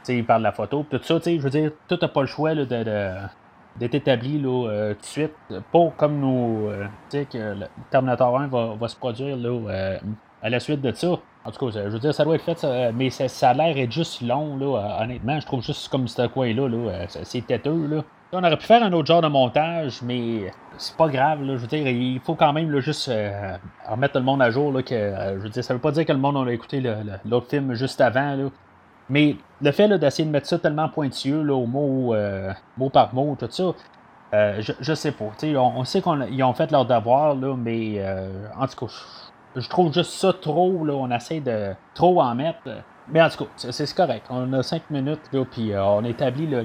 il 0.10 0.26
parle 0.26 0.42
de 0.42 0.44
la 0.44 0.52
photo, 0.52 0.86
tout 0.90 1.00
ça, 1.02 1.20
je 1.24 1.40
veux 1.40 1.50
dire, 1.50 1.72
tout 1.88 1.98
n'a 2.02 2.10
pas 2.10 2.20
le 2.20 2.28
choix 2.28 2.54
de, 2.54 2.66
d'être 3.80 3.96
établi 3.96 4.40
là, 4.40 4.94
tout 4.94 5.02
de 5.02 5.06
suite. 5.06 5.36
Pas 5.72 5.94
comme 5.98 6.20
nous. 6.20 6.70
tu 7.10 7.18
sais, 7.18 7.26
que 7.26 7.38
le 7.38 7.66
Terminator 7.90 8.40
1 8.40 8.48
va, 8.48 8.88
se 8.88 8.96
produire 8.96 9.38
là, 9.38 10.00
à 10.42 10.50
la 10.50 10.60
suite 10.60 10.82
de 10.82 10.92
ça. 10.92 11.20
En 11.46 11.52
tout 11.52 11.66
cas, 11.66 11.82
je 11.86 11.90
veux 11.90 12.00
dire, 12.00 12.14
ça 12.14 12.26
doit 12.26 12.36
être 12.36 12.44
fait, 12.44 12.92
mais 12.94 13.10
ça, 13.10 13.50
a 13.50 13.54
l'air 13.54 13.78
être 13.78 13.92
juste 13.92 14.22
long, 14.22 14.58
là, 14.58 15.00
honnêtement. 15.02 15.40
Je 15.40 15.46
trouve 15.46 15.64
juste 15.64 15.88
comme 15.90 16.08
ce 16.08 16.28
coin-là, 16.28 16.68
là, 16.68 17.08
c'est 17.08 17.46
têteux. 17.46 17.88
Là. 17.88 18.04
On 18.34 18.44
aurait 18.44 18.58
pu 18.58 18.66
faire 18.66 18.84
un 18.84 18.92
autre 18.92 19.08
genre 19.08 19.22
de 19.22 19.30
montage, 19.30 20.02
mais 20.02 20.52
c'est 20.78 20.98
pas 20.98 21.08
grave. 21.08 21.44
Là, 21.44 21.56
je 21.56 21.62
veux 21.62 21.68
dire, 21.68 21.88
il 21.88 22.20
faut 22.20 22.36
quand 22.36 22.52
même 22.52 22.78
juste 22.80 23.08
euh, 23.08 23.56
remettre 23.88 24.18
le 24.18 24.26
monde 24.26 24.42
à 24.42 24.52
jour. 24.52 24.74
Là, 24.74 24.84
que, 24.84 24.94
euh, 24.94 25.38
je 25.38 25.44
veux 25.44 25.50
dire, 25.50 25.64
ça 25.64 25.74
veut 25.74 25.80
pas 25.80 25.92
dire 25.92 26.06
que 26.06 26.12
le 26.12 26.18
monde 26.18 26.46
a 26.46 26.52
écouté 26.52 26.84
l'autre 27.26 27.48
film 27.48 27.74
juste 27.74 28.02
avant. 28.02 28.36
Là. 28.36 28.50
Mais 29.10 29.38
le 29.62 29.72
fait 29.72 29.88
d'essayer 29.98 30.26
de 30.26 30.32
mettre 30.32 30.48
ça 30.48 30.60
tellement 30.60 30.90
pointilleux 30.90 31.42
là, 31.42 31.54
au 31.54 31.66
mot, 31.66 32.14
euh, 32.14 32.52
mot 32.78 32.90
par 32.90 33.14
mot, 33.14 33.36
tout 33.40 33.48
ça, 33.50 33.74
je, 34.34 34.74
je 34.80 34.94
sais 34.94 35.12
pas. 35.12 35.32
On, 35.44 35.58
on, 35.78 35.84
sait 35.86 36.02
qu'ils 36.02 36.44
ont 36.44 36.54
fait 36.54 36.72
leur 36.72 36.86
devoir, 36.86 37.36
là, 37.36 37.56
mais 37.56 38.04
en 38.60 38.68
tout 38.68 38.86
cas, 38.86 38.94
je 39.56 39.68
trouve 39.70 39.94
juste 39.94 40.12
ça 40.12 40.34
trop. 40.34 40.86
Là, 40.86 40.94
on 40.94 41.10
essaie 41.12 41.40
de 41.40 41.74
trop 41.94 42.22
en 42.22 42.36
mettre. 42.36 42.60
Mais 43.10 43.22
en 43.22 43.30
tout 43.30 43.46
cas, 43.46 43.72
c'est 43.72 43.94
correct. 43.94 44.26
On 44.30 44.52
a 44.54 44.64
cinq 44.64 44.90
minutes, 44.90 45.22
là, 45.32 45.46
puis 45.50 45.72
euh, 45.72 45.84
on 45.84 46.04
établit 46.04 46.48
là, 46.48 46.62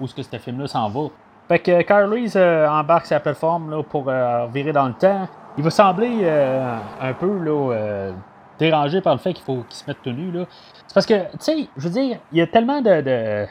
où 0.00 0.04
est-ce 0.04 0.14
que 0.14 0.22
ce 0.22 0.36
film-là 0.36 0.66
s'en 0.66 0.90
va. 0.90 1.08
Fait 1.48 1.58
que 1.58 1.82
Carl 1.82 2.12
Reese 2.12 2.36
euh, 2.36 2.68
embarque 2.68 3.06
sa 3.06 3.20
plateforme 3.20 3.70
là, 3.70 3.82
pour 3.82 4.08
euh, 4.08 4.46
virer 4.52 4.72
dans 4.72 4.88
le 4.88 4.94
temps. 4.94 5.26
Il 5.56 5.64
va 5.64 5.70
sembler 5.70 6.28
un 7.00 7.14
peu 7.14 7.38
là, 7.38 8.12
dérangé 8.58 9.00
par 9.00 9.14
le 9.14 9.20
fait 9.20 9.32
qu'il 9.32 9.44
faut 9.44 9.64
qu'il 9.68 9.76
se 9.76 9.84
mette 9.86 10.02
tenu. 10.02 10.30
Là. 10.30 10.46
C'est 10.86 10.94
parce 10.94 11.06
que, 11.06 11.14
tu 11.32 11.38
sais, 11.40 11.68
je 11.76 11.88
veux 11.88 11.90
dire, 11.90 12.18
il 12.32 12.38
y 12.38 12.40
a 12.40 12.46
tellement 12.46 12.80
de. 12.80 13.44
tu 13.44 13.50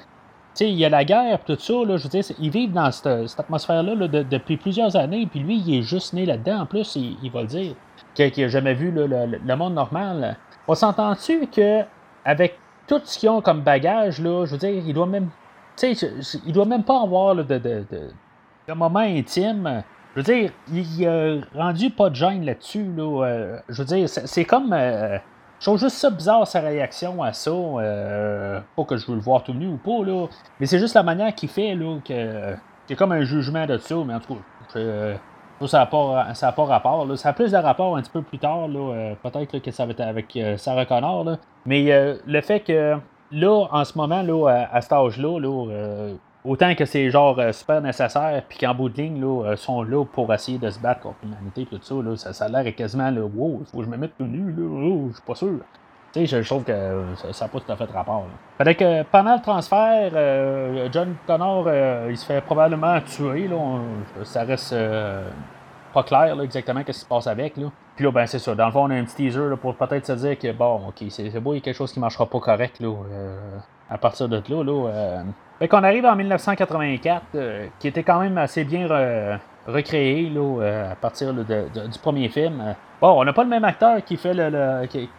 sais, 0.53 0.69
il 0.69 0.75
y 0.75 0.85
a 0.85 0.89
la 0.89 1.03
guerre 1.03 1.39
tout 1.45 1.57
ça, 1.59 1.74
là, 1.85 1.97
je 1.97 2.03
veux 2.03 2.09
dire, 2.09 2.24
ils 2.39 2.50
vivent 2.50 2.74
dans 2.74 2.91
cette, 2.91 3.39
atmosphère-là 3.39 4.07
depuis 4.07 4.57
plusieurs 4.57 4.95
années, 4.95 5.27
puis 5.27 5.39
lui, 5.39 5.57
il 5.57 5.79
est 5.79 5.81
juste 5.81 6.13
né 6.13 6.25
là-dedans, 6.25 6.62
en 6.62 6.65
plus, 6.65 6.95
il, 6.95 7.31
va 7.31 7.41
le 7.41 7.47
dire, 7.47 7.75
qu'il 8.13 8.31
n'a 8.43 8.47
jamais 8.47 8.74
vu 8.74 8.91
le, 8.91 9.07
le, 9.07 9.55
monde 9.55 9.74
normal. 9.74 10.38
On 10.67 10.75
s'entend-tu 10.75 11.47
que 11.47 11.81
avec 12.24 12.57
tout 12.88 13.01
ce 13.03 13.19
qu'ils 13.19 13.29
ont 13.29 13.41
comme 13.41 13.62
bagage, 13.62 14.19
là, 14.21 14.45
je 14.45 14.51
veux 14.51 14.57
dire, 14.57 14.83
il 14.85 14.93
doit 14.93 15.07
même. 15.07 15.29
Tu 15.77 15.93
sais, 15.93 16.09
il 16.45 16.53
doit 16.53 16.65
même 16.65 16.83
pas 16.83 17.01
avoir 17.01 17.35
de, 17.35 17.43
de, 17.43 17.57
de, 17.57 18.09
de 18.67 18.74
moment 18.74 19.00
intime. 19.00 19.83
Je 20.15 20.22
veux 20.22 20.24
dire, 20.24 20.51
il 20.72 21.07
a 21.07 21.41
rendu 21.53 21.89
pas 21.89 22.10
de 22.10 22.15
gêne 22.15 22.45
là-dessus. 22.45 22.89
Là, 22.95 23.25
euh, 23.25 23.60
je 23.69 23.81
veux 23.81 23.88
dire, 23.88 24.07
c'est 24.07 24.45
comme. 24.45 24.72
Euh, 24.72 25.17
je 25.60 25.65
trouve 25.65 25.79
juste 25.79 25.98
ça 25.98 26.10
bizarre, 26.10 26.45
sa 26.48 26.62
réaction 26.62 27.22
à 27.24 27.34
ça. 27.34 27.51
Euh, 27.51 28.60
pas 28.75 28.84
que 28.84 28.98
je 28.98 29.07
veux 29.07 29.15
le 29.15 29.22
voir 29.22 29.43
tout 29.43 29.53
nu 29.53 29.67
ou 29.67 29.77
pas, 29.77 30.05
là. 30.05 30.27
Mais 30.60 30.65
c'est 30.65 30.79
juste 30.79 30.95
la 30.95 31.03
manière 31.03 31.34
qu'il 31.36 31.50
fait, 31.50 31.75
là, 31.75 31.98
que. 32.05 32.55
C'est 32.88 32.95
comme 32.95 33.12
un 33.12 33.24
jugement 33.24 33.65
de 33.65 33.77
ça, 33.77 33.95
mais 34.05 34.13
en 34.13 34.19
tout 34.19 34.38
cas, 34.74 35.17
ça 35.67 35.79
n'a 35.79 35.86
pas, 35.86 36.51
pas 36.55 36.65
rapport. 36.65 37.05
Là. 37.05 37.15
Ça 37.17 37.29
a 37.29 37.34
plus 37.34 37.51
de 37.51 37.57
rapport 37.57 37.98
un 37.98 38.01
petit 38.01 38.12
peu 38.12 38.22
plus 38.22 38.38
tard. 38.38 38.67
Euh, 38.69 39.15
peut-être 39.24 39.60
que 39.60 39.72
ça 39.72 39.86
va 39.86 39.91
être 39.91 40.01
avec 40.01 40.36
euh, 40.36 40.57
Sarah 40.57 40.86
Connor. 40.86 41.24
Là. 41.24 41.38
Mais 41.65 42.17
le 42.25 42.41
fait 42.41 42.60
que 42.60 42.98
là, 43.31 43.67
en 43.72 43.84
ce 43.84 43.98
moment, 43.98 44.22
là, 44.22 44.67
à, 44.72 44.81
cet 44.81 44.93
âge-là, 44.93 45.39
là, 45.39 46.13
autant 46.45 46.75
que 46.75 46.85
c'est 46.85 47.09
genre 47.09 47.41
super 47.51 47.81
nécessaire, 47.81 48.43
puis 48.47 48.57
qu'en 48.57 48.73
bout 48.73 48.89
de 48.89 49.01
ligne, 49.01 49.19
là, 49.19 49.55
sont 49.55 49.83
là 49.83 50.05
pour 50.05 50.33
essayer 50.33 50.57
de 50.57 50.69
se 50.69 50.79
battre 50.79 51.01
contre 51.01 51.17
l'humanité, 51.23 51.65
tout 51.65 51.79
ça, 51.81 51.95
là, 51.95 52.15
ça, 52.15 52.33
ça 52.33 52.45
a 52.45 52.49
l'air 52.49 52.75
quasiment 52.75 53.09
là, 53.09 53.21
wow, 53.21 53.63
faut 53.71 53.79
que 53.79 53.83
je 53.85 53.89
me 53.89 53.97
mette 53.97 54.17
tout 54.17 54.25
nu, 54.25 54.51
là, 54.51 54.63
oh, 54.63 55.07
je 55.09 55.13
suis 55.13 55.23
pas 55.23 55.35
sûr. 55.35 55.59
Tu 56.13 56.25
sais, 56.25 56.41
je 56.41 56.47
trouve 56.47 56.63
que 56.63 57.03
ça 57.33 57.45
n'a 57.45 57.49
pas 57.49 57.59
tout 57.59 57.71
à 57.71 57.75
fait 57.75 57.91
rapport. 57.91 58.25
Là. 58.59 58.63
Fait 58.63 58.75
que 58.75 59.03
pendant 59.03 59.35
le 59.35 59.41
transfert, 59.41 60.89
John 60.93 61.13
Connor, 61.27 61.67
il 62.09 62.15
se 62.15 62.25
fait 62.25 62.39
probablement 62.39 63.01
tuer. 63.01 63.49
Là, 63.49 63.79
ça 64.23 64.43
reste 64.43 64.73
pas 65.95 66.03
clair 66.03 66.39
exactement 66.41 66.81
ce 66.81 66.91
qui 66.91 66.99
se 66.99 67.05
passe 67.05 67.25
avec. 67.25 67.55
Là. 67.55 67.71
Puis 67.95 68.03
là, 68.03 68.11
ben 68.11 68.27
c'est 68.27 68.39
ça. 68.39 68.53
Dans 68.53 68.65
le 68.65 68.71
fond, 68.71 68.83
on 68.83 68.89
a 68.91 68.95
un 68.95 69.05
petit 69.05 69.15
teaser 69.15 69.55
pour 69.61 69.75
peut-être 69.75 70.05
se 70.05 70.11
dire 70.11 70.37
que 70.37 70.51
bon, 70.51 70.89
ok, 70.89 71.05
c'est 71.09 71.39
beau, 71.39 71.53
il 71.53 71.57
y 71.57 71.59
a 71.59 71.61
quelque 71.61 71.77
chose 71.77 71.93
qui 71.93 71.99
marchera 72.01 72.25
pas 72.25 72.39
correct 72.39 72.81
là, 72.81 72.89
euh, 72.89 73.57
à 73.89 73.97
partir 73.97 74.27
de 74.27 74.35
là. 74.35 74.63
là 74.63 74.89
euh. 74.89 75.67
Qu'on 75.69 75.83
arrive 75.83 76.05
en 76.05 76.17
1984, 76.17 77.23
euh, 77.35 77.67
qui 77.79 77.87
était 77.87 78.03
quand 78.03 78.19
même 78.19 78.37
assez 78.37 78.65
bien 78.65 78.87
recréé 79.65 80.29
là, 80.29 80.89
à 80.91 80.95
partir 80.95 81.33
du 81.33 81.99
premier 82.01 82.27
film. 82.27 82.75
Bon, 83.01 83.19
on 83.21 83.23
n'a 83.23 83.31
pas 83.31 83.43
le 83.43 83.49
même 83.49 83.63
acteur 83.63 84.03
qui 84.03 84.17
fait 84.17 84.34
le, 84.34 84.86
qui, 84.88 85.10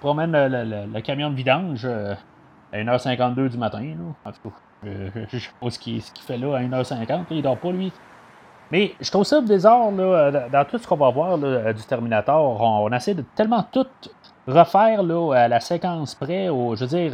promène 0.00 0.32
le, 0.32 1.00
camion 1.02 1.28
de 1.28 1.34
vidange 1.34 1.84
à 1.84 2.16
1h52 2.76 3.50
du 3.50 3.58
matin. 3.58 3.82
Là. 3.82 4.30
En 4.30 4.32
tout 4.32 4.48
cas, 4.48 4.56
je 5.30 5.38
sais 5.38 5.50
pas 5.60 5.70
ce 5.70 5.78
qu'il 5.78 6.00
fait 6.00 6.38
là 6.38 6.56
à 6.56 6.62
1h50. 6.62 7.26
il 7.30 7.42
dort 7.42 7.58
pas 7.58 7.70
lui. 7.70 7.92
Mais 8.72 8.92
je 9.00 9.10
trouve 9.10 9.24
ça 9.24 9.40
bizarre, 9.40 9.90
là, 9.92 10.48
dans 10.48 10.64
tout 10.64 10.78
ce 10.78 10.86
qu'on 10.86 10.96
va 10.96 11.10
voir 11.10 11.38
du 11.38 11.82
Terminator, 11.88 12.60
on, 12.60 12.90
essaie 12.92 13.14
de 13.14 13.24
tellement 13.34 13.64
tout 13.70 13.86
refaire 14.48 15.02
là, 15.02 15.32
à 15.34 15.48
la 15.48 15.60
séquence 15.60 16.14
près, 16.14 16.48
ou, 16.48 16.74
je 16.74 16.84
veux 16.84 16.88
dire, 16.88 17.12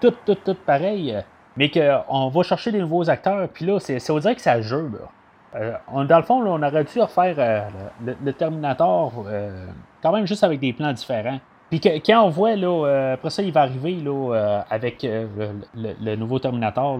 tout, 0.00 0.14
tout, 0.24 0.36
tout 0.44 0.56
pareil, 0.66 1.16
mais 1.56 1.70
qu'on 1.70 2.28
va 2.28 2.42
chercher 2.42 2.72
des 2.72 2.80
nouveaux 2.80 3.08
acteurs, 3.08 3.48
puis 3.48 3.64
là, 3.66 3.78
c'est, 3.80 4.10
on 4.10 4.18
dirait 4.18 4.34
que 4.34 4.40
ça 4.40 4.60
joue. 4.60 4.88
Là. 4.90 5.08
Euh, 5.56 6.04
dans 6.04 6.18
le 6.18 6.22
fond, 6.22 6.42
on 6.44 6.62
aurait 6.62 6.84
dû 6.84 7.00
refaire 7.00 7.34
euh, 7.38 8.14
le, 8.22 8.32
Terminator 8.32 9.24
euh, 9.26 9.66
quand 10.02 10.12
même 10.12 10.26
juste 10.26 10.44
avec 10.44 10.60
des 10.60 10.72
plans 10.72 10.92
différents. 10.92 11.40
Puis 11.70 11.80
quand 11.80 12.22
on 12.22 12.30
voit, 12.30 12.56
là, 12.56 13.12
après 13.12 13.30
ça, 13.30 13.42
il 13.42 13.52
va 13.52 13.62
arriver 13.62 13.96
là, 13.96 14.64
avec 14.70 15.02
le, 15.02 16.16
nouveau 16.16 16.38
Terminator, 16.38 16.98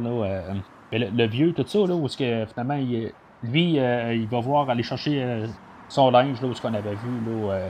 le, 0.92 1.26
vieux, 1.26 1.54
tout 1.54 1.64
ça, 1.66 1.78
là, 1.78 1.94
où 1.94 2.06
que, 2.06 2.44
finalement, 2.44 2.74
il, 2.74 3.10
lui, 3.42 3.78
euh, 3.78 4.14
il 4.14 4.26
va 4.28 4.40
voir 4.40 4.68
aller 4.70 4.82
chercher 4.82 5.22
euh, 5.22 5.46
son 5.88 6.10
linge, 6.10 6.40
là, 6.42 6.48
ce 6.54 6.60
qu'on 6.60 6.74
avait 6.74 6.90
vu 6.90 7.20
là, 7.26 7.52
euh, 7.52 7.68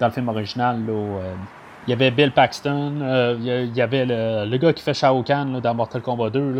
dans 0.00 0.06
le 0.06 0.12
film 0.12 0.28
original. 0.28 0.84
Là, 0.86 1.20
il 1.86 1.90
y 1.90 1.92
avait 1.92 2.10
Bill 2.10 2.32
Paxton, 2.32 3.36
il 3.40 3.76
y 3.76 3.80
avait 3.80 4.04
le, 4.06 4.56
gars 4.56 4.72
qui 4.72 4.82
fait 4.82 4.94
Shao 4.94 5.22
Kahn 5.22 5.60
dans 5.60 5.74
Mortal 5.74 6.02
Kombat 6.02 6.30
2. 6.30 6.52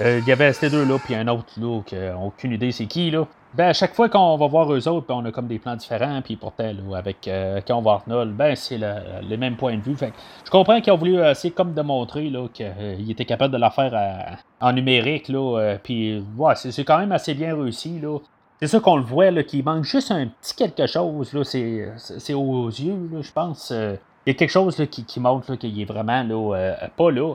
Là. 0.00 0.18
il 0.18 0.26
y 0.26 0.32
avait 0.32 0.52
ces 0.54 0.70
deux-là, 0.70 0.98
puis 1.04 1.14
un 1.14 1.28
autre 1.28 1.52
là, 1.58 1.80
qui 1.84 1.94
n'a 1.94 2.16
aucune 2.16 2.52
idée 2.52 2.72
c'est 2.72 2.86
qui. 2.86 3.10
Là. 3.10 3.26
Ben, 3.56 3.68
à 3.68 3.72
chaque 3.72 3.94
fois 3.94 4.10
qu'on 4.10 4.36
va 4.36 4.46
voir 4.48 4.70
eux 4.70 4.86
autres, 4.86 5.06
ben, 5.06 5.14
on 5.14 5.24
a 5.24 5.32
comme 5.32 5.46
des 5.46 5.58
plans 5.58 5.76
différents, 5.76 6.20
puis 6.20 6.36
pourtant, 6.36 6.66
là, 6.66 6.98
avec 6.98 7.30
quand 7.66 7.78
on 7.78 7.80
voit 7.80 8.02
Arnold, 8.06 8.36
ben, 8.36 8.54
c'est 8.54 8.76
le, 8.76 8.92
les 9.22 9.38
mêmes 9.38 9.56
points 9.56 9.76
de 9.76 9.80
vue. 9.80 9.96
Fait 9.96 10.12
je 10.44 10.50
comprends 10.50 10.78
qu'ils 10.82 10.92
ont 10.92 10.98
voulu 10.98 11.24
essayer 11.24 11.54
comme 11.54 11.72
démontrer 11.72 12.30
qu'il 12.52 13.10
était 13.10 13.24
capable 13.24 13.54
de 13.54 13.58
la 13.58 13.70
faire 13.70 14.38
en 14.60 14.72
numérique, 14.74 15.28
là, 15.28 15.76
puis 15.82 16.22
ouais, 16.36 16.54
c'est, 16.54 16.84
quand 16.84 16.98
même 16.98 17.12
assez 17.12 17.32
bien 17.32 17.56
réussi. 17.56 17.98
Là. 17.98 18.18
C'est 18.60 18.66
ça 18.66 18.80
qu'on 18.80 18.96
le 18.96 19.02
voit, 19.02 19.30
là, 19.30 19.42
qu'il 19.42 19.64
manque 19.64 19.84
juste 19.84 20.10
un 20.10 20.26
petit 20.26 20.54
quelque 20.54 20.86
chose, 20.86 21.32
là, 21.32 21.42
c'est, 21.42 22.34
aux 22.34 22.68
yeux, 22.68 23.08
je 23.22 23.32
pense. 23.32 23.70
Il 23.70 23.98
y 24.26 24.30
a 24.30 24.34
quelque 24.34 24.50
chose 24.50 24.78
là, 24.78 24.86
qui, 24.86 25.04
qui 25.04 25.18
montre 25.18 25.54
qu'il 25.54 25.80
est 25.80 25.86
vraiment 25.86 26.22
là, 26.22 26.74
pas 26.94 27.10
là. 27.10 27.34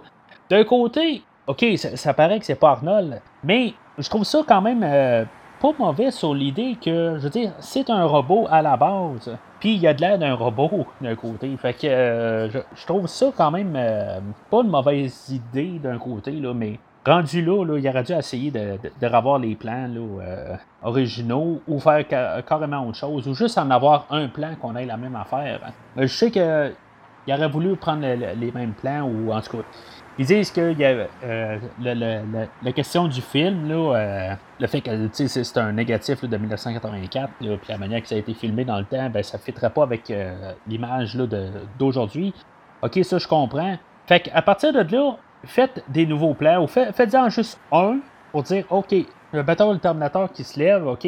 D'un 0.52 0.66
côté, 0.66 1.24
ok, 1.48 1.66
ça, 1.78 1.98
ça 1.98 2.14
paraît 2.14 2.38
que 2.38 2.46
c'est 2.46 2.56
pas 2.56 2.72
Arnold, 2.72 3.22
mais 3.44 3.74
je 3.98 4.08
trouve 4.08 4.24
ça 4.24 4.44
quand 4.48 4.62
même 4.62 4.84
pas 5.62 5.72
mauvais 5.78 6.12
sur 6.12 6.34
l'idée 6.34 6.76
que, 6.84 7.18
je 7.18 7.24
veux 7.24 7.30
dire, 7.30 7.52
c'est 7.60 7.90
un 7.90 8.04
robot 8.04 8.48
à 8.50 8.62
la 8.62 8.76
base. 8.76 9.38
Puis 9.60 9.76
il 9.76 9.82
y 9.82 9.88
a 9.88 9.94
de 9.94 10.02
l'air 10.02 10.18
d'un 10.18 10.34
robot 10.34 10.88
d'un 11.00 11.16
côté. 11.16 11.56
Fait 11.58 11.74
que 11.74 11.86
euh, 11.86 12.50
je, 12.50 12.86
trouve 12.88 13.06
ça 13.08 13.28
quand 13.36 13.52
même 13.52 13.74
euh, 13.76 14.20
pas 14.50 14.62
une 14.62 14.70
mauvaise 14.70 15.30
idée 15.30 15.80
d'un 15.82 16.00
côté, 16.00 16.32
là, 16.32 16.54
mais 16.56 16.80
rendu 17.06 17.46
là, 17.46 17.64
là, 17.64 17.78
il 17.78 17.88
aurait 17.88 18.04
dû 18.04 18.14
essayer 18.14 18.50
de, 18.50 19.08
revoir 19.08 19.38
les 19.38 19.56
plans 19.56 19.88
là, 19.88 20.00
euh, 20.00 20.56
originaux 20.84 21.62
ou 21.68 21.80
faire 21.80 22.08
carrément 22.08 22.88
autre 22.88 22.98
chose, 22.98 23.28
ou 23.28 23.36
juste 23.36 23.60
en 23.60 23.70
avoir 23.70 24.08
un 24.10 24.28
plan 24.28 24.56
qu'on 24.60 24.76
ait 24.76 24.86
la 24.86 24.98
même 24.98 25.16
affaire. 25.16 25.60
Je 25.96 26.08
sais 26.08 26.32
qu'il 26.32 27.34
aurait 27.34 27.50
voulu 27.50 27.76
prendre 27.76 28.02
les 28.02 28.52
mêmes 28.52 28.74
plans, 28.74 29.04
ou 29.04 29.32
en 29.32 29.42
tout 29.42 29.58
cas, 29.58 29.64
ils 30.20 30.26
disent 30.26 30.52
que 30.52 30.76
euh, 31.24 31.58
la 31.84 32.72
question 32.74 33.08
du 33.08 33.22
film, 33.22 33.72
euh, 33.72 34.34
le 34.60 34.68
fait 34.68 34.82
que 34.82 35.10
c'est 35.14 35.58
un 35.58 35.72
négatif 35.72 36.24
de 36.26 36.38
1984, 36.38 37.34
puis 37.40 37.60
la 37.70 37.78
manière 37.78 38.02
que 38.02 38.08
ça 38.08 38.16
a 38.16 38.18
été 38.18 38.34
filmé 38.34 38.66
dans 38.66 38.78
le 38.78 38.86
temps, 38.86 39.10
ben, 39.10 39.24
ça 39.24 39.38
ne 39.38 39.42
fitterait 39.42 39.70
pas 39.70 39.84
avec 39.84 40.12
euh, 40.12 40.54
l'image 40.68 41.16
d'aujourd'hui. 41.80 42.34
Ok, 42.82 43.00
ça 43.04 43.18
je 43.18 43.28
comprends. 43.28 43.78
Fait 44.06 44.20
qu'à 44.20 44.42
partir 44.42 44.74
de 44.74 44.96
là, 44.96 45.16
faites 45.46 45.84
des 45.88 46.06
nouveaux 46.06 46.34
plans, 46.34 46.64
ou 46.64 46.68
faites-en 46.68 47.30
juste 47.30 47.60
un 47.72 48.00
pour 48.32 48.44
dire 48.44 48.66
OK, 48.70 48.94
le 49.32 49.44
bâton 49.44 49.72
le 49.72 49.80
Terminator 49.80 50.32
qui 50.32 50.44
se 50.44 50.60
lève, 50.60 50.86
OK, 50.88 51.08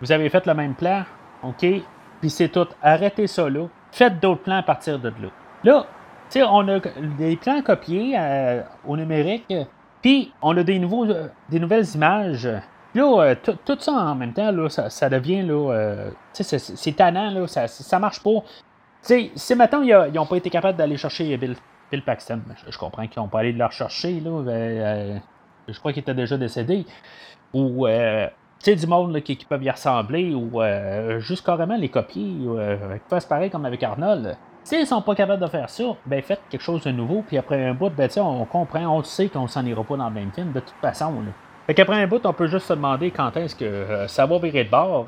vous 0.00 0.12
avez 0.12 0.28
fait 0.28 0.46
le 0.46 0.54
même 0.54 0.74
plan, 0.74 1.04
OK, 1.42 1.64
puis 2.20 2.30
c'est 2.30 2.48
tout. 2.48 2.68
Arrêtez 2.82 3.26
ça 3.26 3.48
là. 3.48 3.66
Faites 3.90 4.20
d'autres 4.20 4.42
plans 4.42 4.58
à 4.58 4.62
partir 4.62 4.98
de 4.98 5.08
là. 5.08 5.28
Là, 5.62 5.86
on 6.42 6.68
a 6.68 6.80
des 7.18 7.36
plans 7.36 7.62
copiés 7.62 8.14
euh, 8.18 8.62
au 8.86 8.96
numérique, 8.96 9.52
puis 10.02 10.32
on 10.42 10.56
a 10.56 10.62
des, 10.62 10.78
nouveaux, 10.78 11.04
euh, 11.06 11.28
des 11.48 11.60
nouvelles 11.60 11.86
images. 11.94 12.48
Là, 12.94 13.02
euh, 13.22 13.34
tout 13.64 13.76
ça 13.78 13.92
en 13.92 14.14
même 14.14 14.32
temps, 14.32 14.50
là, 14.50 14.68
ça, 14.68 15.08
devient, 15.08 15.42
là, 15.42 16.10
c'est 16.32 16.96
tannant, 16.96 17.30
là, 17.30 17.46
ça, 17.46 17.66
ça 17.66 17.98
marche 17.98 18.22
pas. 18.22 18.42
si 19.02 19.54
maintenant 19.54 19.82
ils 19.82 20.12
n'ont 20.12 20.26
pas 20.26 20.36
été 20.36 20.50
capables 20.50 20.78
d'aller 20.78 20.96
chercher 20.96 21.36
Bill, 21.36 21.56
Paxton, 22.04 22.40
je, 22.68 22.78
comprends 22.78 23.06
qu'ils 23.06 23.22
n'ont 23.22 23.28
pas 23.28 23.40
allé 23.40 23.52
le 23.52 23.64
rechercher, 23.64 24.20
là, 24.20 24.42
je 25.68 25.78
crois 25.78 25.92
qu'il 25.92 26.02
était 26.02 26.14
déjà 26.14 26.36
décédé. 26.36 26.86
ou 27.52 27.86
du 27.86 28.86
monde 28.86 29.20
qui, 29.22 29.36
peuvent 29.36 29.62
y 29.62 29.70
ressembler, 29.70 30.34
ou 30.34 30.60
juste 31.18 31.44
carrément 31.44 31.76
les 31.76 31.88
copier, 31.88 32.36
faire 33.08 33.28
pareil 33.28 33.50
comme 33.50 33.66
avec 33.66 33.82
Arnold. 33.82 34.36
S'ils 34.64 34.80
ne 34.80 34.84
sont 34.86 35.02
pas 35.02 35.14
capables 35.14 35.42
de 35.42 35.46
faire 35.46 35.68
ça, 35.68 35.84
ben 36.06 36.22
faites 36.22 36.40
quelque 36.48 36.62
chose 36.62 36.82
de 36.84 36.90
nouveau, 36.90 37.22
puis 37.26 37.36
après 37.36 37.62
un 37.62 37.74
bout, 37.74 37.90
ben, 37.90 38.08
on 38.16 38.46
comprend, 38.46 38.86
on 38.96 39.02
sait 39.02 39.28
qu'on 39.28 39.46
s'en 39.46 39.64
ira 39.66 39.84
pas 39.84 39.96
dans 39.96 40.08
le 40.08 40.14
même 40.14 40.32
film, 40.32 40.52
de 40.52 40.60
toute 40.60 40.74
façon. 40.80 41.12
Là. 41.12 41.32
Fait 41.66 41.74
qu'après 41.74 42.02
un 42.02 42.06
bout, 42.06 42.24
on 42.24 42.32
peut 42.32 42.46
juste 42.46 42.66
se 42.66 42.72
demander 42.72 43.10
quand 43.10 43.36
est-ce 43.36 43.54
que 43.54 44.06
ça 44.08 44.24
va 44.24 44.38
virer 44.38 44.64
de 44.64 44.70
bord, 44.70 45.06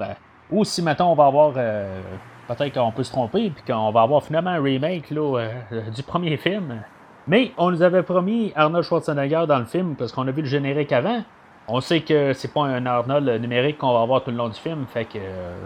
ou 0.50 0.64
si 0.64 0.82
maintenant 0.82 1.10
on 1.10 1.14
va 1.14 1.26
avoir 1.26 1.52
peut-être 1.52 2.74
qu'on 2.74 2.92
peut 2.92 3.02
se 3.02 3.10
tromper, 3.10 3.50
puis 3.50 3.64
qu'on 3.66 3.90
va 3.92 4.02
avoir 4.02 4.22
finalement 4.22 4.50
un 4.50 4.62
remake 4.62 5.10
là, 5.10 5.48
du 5.94 6.02
premier 6.02 6.36
film. 6.36 6.82
Mais 7.26 7.52
on 7.56 7.70
nous 7.70 7.82
avait 7.82 8.02
promis 8.02 8.52
Arnold 8.54 8.84
Schwarzenegger 8.84 9.46
dans 9.48 9.58
le 9.58 9.64
film 9.64 9.96
parce 9.96 10.12
qu'on 10.12 10.28
a 10.28 10.30
vu 10.30 10.42
le 10.42 10.48
générique 10.48 10.92
avant. 10.92 11.22
On 11.66 11.80
sait 11.80 12.02
que 12.02 12.32
c'est 12.32 12.52
pas 12.52 12.62
un 12.62 12.86
Arnold 12.86 13.40
numérique 13.40 13.78
qu'on 13.78 13.92
va 13.92 14.02
avoir 14.02 14.22
tout 14.22 14.30
le 14.30 14.36
long 14.36 14.48
du 14.48 14.60
film, 14.60 14.86
fait 14.86 15.06
que 15.06 15.18
euh, 15.18 15.56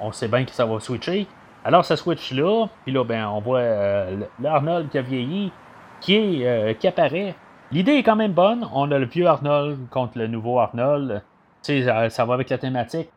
on 0.00 0.12
sait 0.12 0.28
bien 0.28 0.44
que 0.44 0.52
ça 0.52 0.64
va 0.64 0.80
switcher. 0.80 1.26
Alors 1.64 1.84
ça 1.84 1.96
switch 1.96 2.32
là, 2.32 2.66
puis 2.84 2.92
là 2.92 3.04
ben 3.04 3.26
on 3.26 3.40
voit 3.40 3.58
euh, 3.58 4.16
l'Arnold 4.40 4.88
qui 4.88 4.98
a 4.98 5.02
vieilli, 5.02 5.52
qui 6.00 6.14
est 6.14 6.46
euh, 6.46 6.74
qui 6.74 6.88
apparaît. 6.88 7.34
L'idée 7.70 7.92
est 7.92 8.02
quand 8.02 8.16
même 8.16 8.32
bonne. 8.32 8.66
On 8.72 8.90
a 8.90 8.98
le 8.98 9.06
vieux 9.06 9.26
Arnold 9.26 9.78
contre 9.90 10.18
le 10.18 10.26
nouveau 10.26 10.58
Arnold. 10.58 11.22
Sais, 11.62 11.82
ça 12.08 12.24
va 12.24 12.34
avec 12.34 12.48
la 12.48 12.58
thématique. 12.58 13.10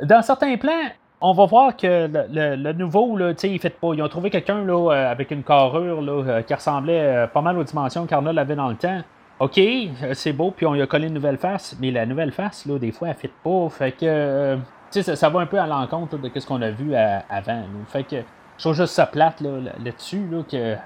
Dans 0.00 0.22
certains 0.22 0.56
plans, 0.56 0.88
on 1.20 1.32
va 1.32 1.44
voir 1.46 1.76
que 1.76 2.08
le, 2.08 2.72
nouveau, 2.72 3.16
là, 3.16 3.32
il 3.42 3.58
fait 3.58 3.70
pas. 3.70 3.92
Ils 3.92 4.02
ont 4.02 4.08
trouvé 4.08 4.30
quelqu'un 4.30 4.66
euh, 4.66 5.10
avec 5.10 5.30
une 5.30 5.42
carrure 5.42 6.00
là, 6.00 6.42
qui 6.42 6.54
ressemblait 6.54 7.28
pas 7.34 7.42
mal 7.42 7.58
aux 7.58 7.64
dimensions 7.64 8.06
qu'Arnold 8.06 8.38
avait 8.38 8.54
dans 8.54 8.68
le 8.68 8.76
temps. 8.76 9.02
OK, 9.40 9.60
c'est 10.12 10.32
beau, 10.32 10.52
puis 10.52 10.64
on 10.64 10.72
lui 10.72 10.82
a 10.82 10.86
collé 10.86 11.08
une 11.08 11.14
nouvelle 11.14 11.36
face, 11.36 11.76
mais 11.80 11.90
la 11.90 12.06
nouvelle 12.06 12.30
face, 12.30 12.64
là, 12.64 12.78
des 12.78 12.92
fois, 12.92 13.08
elle 13.08 13.16
ne 13.24 13.28
pas. 13.42 13.68
Fait 13.70 13.92
que 13.92 14.56
ça, 14.92 15.16
ça 15.16 15.28
va 15.28 15.40
un 15.40 15.46
peu 15.46 15.58
à 15.58 15.66
l'encontre 15.66 16.18
de 16.18 16.30
ce 16.38 16.46
qu'on 16.46 16.62
a 16.62 16.70
vu 16.70 16.94
avant. 16.94 17.62
Fait 17.88 18.04
que 18.04 18.16
je 18.56 18.62
trouve 18.62 18.74
juste 18.74 18.94
ça 18.94 19.06
plate 19.06 19.40
là-dessus, 19.40 20.28
là, 20.30 20.42
que 20.50 20.76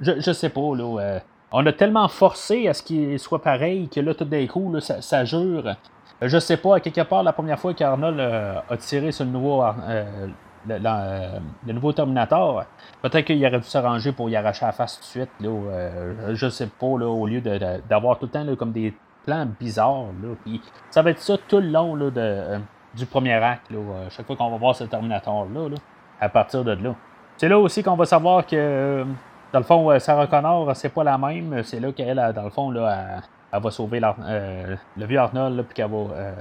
je, 0.00 0.20
je 0.20 0.32
sais 0.32 0.48
pas. 0.48 0.74
Là, 0.74 1.20
on 1.52 1.64
a 1.64 1.72
tellement 1.72 2.08
forcé 2.08 2.68
à 2.68 2.74
ce 2.74 2.82
qu'il 2.82 3.18
soit 3.18 3.42
pareil 3.42 3.88
que 3.88 4.00
là, 4.00 4.14
tout 4.14 4.24
d'un 4.24 4.46
coup, 4.46 4.78
ça, 4.80 5.00
ça 5.00 5.24
jure. 5.24 5.76
Je 6.20 6.38
sais 6.38 6.56
pas, 6.56 6.80
quelque 6.80 7.02
part, 7.02 7.22
la 7.22 7.32
première 7.32 7.58
fois 7.58 7.74
qu'Arnold 7.74 8.18
euh, 8.18 8.58
a 8.68 8.76
tiré 8.76 9.12
sur 9.12 9.24
le 9.24 9.30
nouveau, 9.30 9.62
euh, 9.62 10.26
le, 10.66 11.72
nouveau 11.72 11.92
Terminator, 11.92 12.64
peut-être 13.02 13.24
qu'il 13.24 13.44
aurait 13.46 13.60
dû 13.60 13.68
s'arranger 13.68 14.12
pour 14.12 14.28
y 14.28 14.34
arracher 14.34 14.66
la 14.66 14.72
face 14.72 14.96
tout 14.96 15.02
de 15.02 15.06
suite. 15.06 15.30
Là, 15.40 15.48
euh, 15.48 16.34
je 16.34 16.48
sais 16.48 16.66
pas, 16.66 16.98
là, 16.98 17.06
au 17.06 17.26
lieu 17.26 17.40
d'avoir 17.40 18.18
tout 18.18 18.26
le 18.26 18.32
temps 18.32 18.56
comme 18.56 18.72
des 18.72 18.92
plans 19.24 19.46
bizarres. 19.60 20.06
Là, 20.22 20.54
ça 20.90 21.02
va 21.02 21.10
être 21.10 21.20
ça 21.20 21.36
tout 21.46 21.60
le 21.60 21.68
long 21.68 21.94
là, 21.94 22.10
de, 22.10 22.58
du 22.94 23.06
premier 23.06 23.34
acte, 23.34 23.70
là, 23.70 23.78
chaque 24.10 24.26
fois 24.26 24.36
qu'on 24.36 24.50
va 24.50 24.56
voir 24.56 24.74
ce 24.74 24.84
Terminator-là, 24.84 25.76
à 26.20 26.28
partir 26.28 26.64
de 26.64 26.72
là. 26.72 26.94
C'est 27.36 27.48
là 27.48 27.58
aussi 27.58 27.82
qu'on 27.82 27.94
va 27.94 28.04
savoir 28.04 28.46
que, 28.46 29.04
dans 29.52 29.58
le 29.58 29.64
fond, 29.64 29.98
Sarah 29.98 30.26
Connor, 30.26 30.74
c'est 30.74 30.88
pas 30.88 31.04
la 31.04 31.16
même. 31.18 31.62
C'est 31.62 31.80
là 31.80 31.92
qu'elle, 31.92 32.32
dans 32.34 32.42
le 32.42 32.50
fond, 32.50 32.70
là, 32.70 33.20
elle 33.52 33.62
va 33.62 33.70
sauver 33.70 34.00
euh, 34.02 34.76
le 34.96 35.06
vieux 35.06 35.18
Arnold, 35.18 35.62
puis 35.64 35.74
qu'elle 35.74 35.90
va 35.90 35.96
euh, 35.96 36.32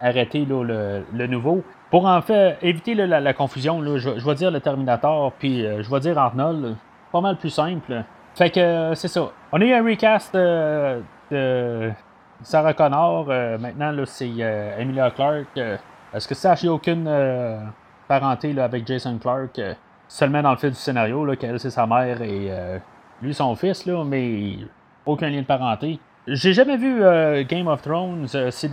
arrêter 0.00 0.44
le, 0.44 1.26
nouveau. 1.26 1.62
Pour 1.90 2.06
en 2.06 2.20
fait 2.22 2.58
éviter 2.62 2.94
la, 2.94 3.32
confusion, 3.32 3.82
je, 3.96 4.26
vais 4.26 4.34
dire 4.34 4.50
le 4.50 4.60
Terminator, 4.60 5.32
puis 5.32 5.64
euh, 5.64 5.82
je 5.82 5.90
vais 5.90 6.00
dire 6.00 6.18
Arnold. 6.18 6.76
Pas 7.12 7.20
mal 7.20 7.36
plus 7.36 7.50
simple. 7.50 8.02
Fait 8.34 8.50
que 8.50 8.92
c'est 8.94 9.08
ça. 9.08 9.30
On 9.52 9.60
a 9.60 9.64
eu 9.64 9.72
un 9.72 9.84
recast 9.84 10.34
de 10.34 11.92
Sarah 12.42 12.74
Connor. 12.74 13.26
maintenant, 13.58 13.94
c'est 14.06 14.28
Emilia 14.78 15.10
Clarke. 15.10 15.58
Est-ce 16.12 16.28
que 16.28 16.34
ça 16.34 16.54
n'a 16.62 16.72
aucune 16.72 17.10
parenté 18.08 18.58
avec 18.58 18.86
Jason 18.86 19.18
Clarke? 19.18 19.60
seulement 20.06 20.42
dans 20.42 20.50
le 20.50 20.58
fil 20.58 20.70
du 20.70 20.76
scénario, 20.76 21.34
qu'elle 21.36 21.58
c'est 21.58 21.70
sa 21.70 21.86
mère 21.86 22.20
et 22.22 22.50
lui 23.22 23.34
son 23.34 23.56
fils, 23.56 23.86
mais 23.86 24.58
aucun 25.06 25.30
lien 25.30 25.40
de 25.40 25.46
parenté. 25.46 25.98
J'ai 26.26 26.54
jamais 26.54 26.76
vu 26.76 27.02
euh, 27.02 27.44
Game 27.44 27.68
of 27.68 27.82
Thrones. 27.82 28.26
Euh, 28.34 28.50
c'est 28.50 28.70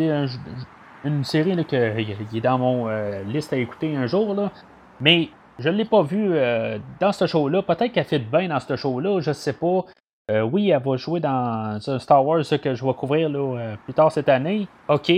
une 1.04 1.24
série 1.24 1.54
là, 1.54 1.64
qui 1.64 1.76
est 1.76 2.42
dans 2.42 2.58
mon 2.58 2.88
euh, 2.88 3.24
liste 3.24 3.52
à 3.52 3.58
écouter 3.58 3.96
un 3.96 4.08
jour. 4.08 4.36
Mais 5.02 5.30
je 5.60 5.68
ne 5.70 5.76
l'ai 5.76 5.86
pas 5.86 6.02
vu 6.02 6.34
dans 7.00 7.12
ce 7.12 7.28
show-là. 7.28 7.62
Peut-être 7.64 7.92
qu'elle 7.92 8.06
fait 8.06 8.20
bien 8.20 8.48
dans 8.48 8.60
ce 8.60 8.76
show-là. 8.76 9.20
Je 9.20 9.32
sais 9.32 9.54
pas. 9.54 9.86
Oui, 10.52 10.70
elle 10.70 10.82
va 10.82 10.98
jouer 10.98 11.20
dans 11.20 11.80
un 11.86 12.00
Star 12.00 12.26
Wars 12.26 12.44
que 12.62 12.74
je 12.74 12.86
vais 12.86 12.94
couvrir 12.94 13.30
là, 13.30 13.76
plus 13.84 13.94
tard 13.94 14.12
cette 14.12 14.30
année. 14.30 14.68
OK. 14.88 15.12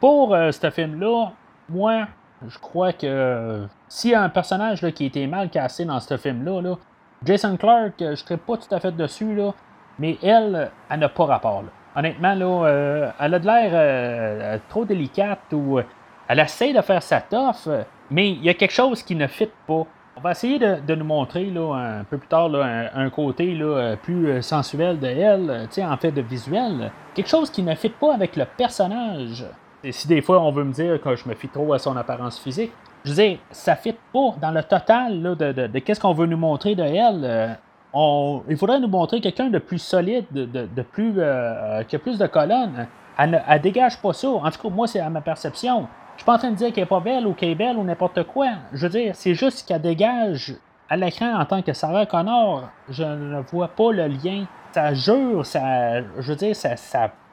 Pour 0.00 0.30
ce 0.30 0.70
film-là, 0.70 1.32
moi, 1.68 2.06
je 2.48 2.58
crois 2.58 2.92
que 2.92 3.66
s'il 3.88 4.10
y 4.10 4.14
a 4.14 4.22
un 4.22 4.28
personnage 4.28 4.82
là, 4.82 4.90
qui 4.90 5.06
été 5.06 5.26
mal 5.26 5.48
cassé 5.48 5.84
dans 5.84 6.00
ce 6.00 6.16
film-là, 6.16 6.60
là, 6.60 6.76
Jason 7.24 7.56
Clark, 7.56 7.94
je 7.98 8.04
ne 8.04 8.14
serais 8.14 8.36
pas 8.36 8.56
tout 8.56 8.74
à 8.74 8.80
fait 8.80 8.92
dessus. 8.92 9.34
Là. 9.34 9.52
Mais 9.98 10.18
elle, 10.22 10.70
elle 10.90 11.00
n'a 11.00 11.08
pas 11.08 11.26
rapport. 11.26 11.64
Honnêtement, 11.94 12.34
là, 12.34 12.66
euh, 12.66 13.10
elle 13.20 13.34
a 13.34 13.38
de 13.38 13.46
l'air 13.46 13.70
euh, 13.72 14.58
trop 14.68 14.84
délicate 14.84 15.52
ou 15.52 15.78
euh, 15.78 15.82
elle 16.28 16.38
essaie 16.38 16.72
de 16.72 16.80
faire 16.80 17.02
sa 17.02 17.20
toffe, 17.20 17.68
mais 18.10 18.30
il 18.30 18.42
y 18.42 18.48
a 18.48 18.54
quelque 18.54 18.72
chose 18.72 19.02
qui 19.02 19.14
ne 19.14 19.26
fit 19.26 19.50
pas. 19.66 19.86
On 20.16 20.20
va 20.20 20.32
essayer 20.32 20.58
de, 20.58 20.94
nous 20.94 21.04
montrer 21.04 21.46
là, 21.46 21.98
un 22.00 22.04
peu 22.04 22.18
plus 22.18 22.28
tard 22.28 22.50
un, 22.54 23.10
côté 23.10 23.54
là, 23.54 23.96
plus 23.96 24.42
sensuel 24.42 25.00
de 25.00 25.06
elle, 25.06 25.68
en 25.78 25.96
fait 25.96 26.12
de 26.12 26.20
visuel. 26.20 26.92
Quelque 27.14 27.28
chose 27.28 27.50
qui 27.50 27.62
ne 27.62 27.74
fit 27.74 27.88
pas 27.88 28.14
avec 28.14 28.36
le 28.36 28.44
personnage. 28.44 29.44
Et 29.82 29.90
si 29.90 30.06
des 30.06 30.20
fois 30.20 30.40
on 30.40 30.52
veut 30.52 30.64
me 30.64 30.72
dire 30.72 31.00
que 31.00 31.16
je 31.16 31.28
me 31.28 31.34
fie 31.34 31.48
trop 31.48 31.72
à 31.72 31.78
son 31.78 31.96
apparence 31.96 32.38
physique, 32.38 32.72
je 33.04 33.12
veux 33.12 33.36
ça 33.50 33.74
fit 33.74 33.96
pas 34.12 34.34
dans 34.40 34.52
le 34.52 34.62
total 34.62 35.20
là, 35.22 35.34
de, 35.34 35.66
de 35.66 35.78
qu'est-ce 35.80 35.98
qu'on 35.98 36.12
veut 36.12 36.26
nous 36.26 36.36
montrer 36.36 36.74
de 36.74 36.82
elle 36.82 37.58
il 37.94 38.56
faudrait 38.56 38.80
nous 38.80 38.88
montrer 38.88 39.20
quelqu'un 39.20 39.50
de 39.50 39.58
plus 39.58 39.78
solide, 39.78 40.24
de, 40.32 40.82
plus, 40.82 41.18
euh, 41.18 41.22
euh, 41.22 41.82
qui 41.84 41.96
a 41.96 41.98
plus 41.98 42.18
de 42.18 42.26
colonnes. 42.26 42.86
Elle, 43.18 43.30
ne, 43.30 43.58
dégage 43.58 44.00
pas 44.00 44.12
ça. 44.12 44.28
En 44.28 44.50
tout 44.50 44.62
cas, 44.62 44.74
moi, 44.74 44.86
c'est 44.86 45.00
à 45.00 45.10
ma 45.10 45.20
perception. 45.20 45.86
Je 46.14 46.20
suis 46.20 46.24
pas 46.26 46.34
en 46.34 46.38
train 46.38 46.50
de 46.50 46.56
dire 46.56 46.72
qu'elle 46.72 46.84
est 46.84 46.86
pas 46.86 47.00
belle 47.00 47.26
ou 47.26 47.32
qu'elle 47.32 47.50
est 47.50 47.54
belle 47.54 47.76
ou 47.76 47.84
n'importe 47.84 48.22
quoi. 48.24 48.48
Je 48.72 48.86
veux 48.86 48.90
dire, 48.90 49.14
c'est 49.14 49.34
juste 49.34 49.66
qu'elle 49.66 49.82
dégage 49.82 50.54
à 50.88 50.96
l'écran 50.96 51.34
en 51.38 51.44
tant 51.44 51.62
que 51.62 51.72
Sarah 51.72 52.06
Connor. 52.06 52.68
Je 52.88 53.02
ne 53.02 53.40
vois 53.50 53.68
pas 53.68 53.92
le 53.92 54.06
lien. 54.06 54.44
Ça 54.72 54.94
jure, 54.94 55.44
ça. 55.44 56.00
Je 56.00 56.28
veux 56.28 56.36
dire, 56.36 56.56
ça. 56.56 56.74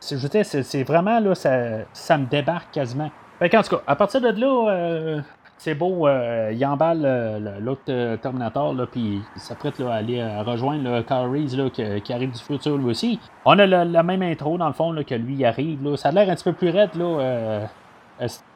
je 0.01 0.15
veux 0.15 0.29
dire, 0.29 0.45
c'est 0.45 0.83
vraiment 0.83 1.19
là, 1.19 1.35
ça, 1.35 1.51
ça 1.93 2.17
me 2.17 2.25
débarque 2.25 2.71
quasiment. 2.71 3.11
Fait 3.39 3.55
en 3.55 3.63
tout 3.63 3.77
cas, 3.77 3.83
à 3.87 3.95
partir 3.95 4.19
de 4.19 4.29
là, 4.29 4.69
euh, 4.69 5.21
c'est 5.59 5.75
beau, 5.75 6.07
euh, 6.07 6.53
il 6.53 6.65
emballe 6.65 7.01
euh, 7.03 7.59
l'autre 7.59 7.81
euh, 7.89 8.15
Terminator, 8.15 8.73
puis 8.89 9.21
il 9.35 9.41
s'apprête 9.41 9.79
à 9.81 9.93
aller 9.93 10.25
rejoindre 10.45 11.01
Carl 11.01 11.29
Reese 11.29 11.57
qui, 11.73 12.13
arrive 12.13 12.31
du 12.31 12.39
futur 12.39 12.77
lui 12.77 12.85
aussi. 12.85 13.19
On 13.43 13.59
a 13.59 13.67
la 13.67 14.03
même 14.03 14.21
intro, 14.21 14.57
dans 14.57 14.67
le 14.67 14.73
fond, 14.73 14.95
que 15.05 15.15
lui 15.15 15.43
arrive. 15.43 15.95
Ça 15.97 16.09
a 16.09 16.11
l'air 16.13 16.29
un 16.29 16.35
petit 16.35 16.45
peu 16.45 16.53
plus 16.53 16.69
raide 16.69 16.95
là, 16.95 17.67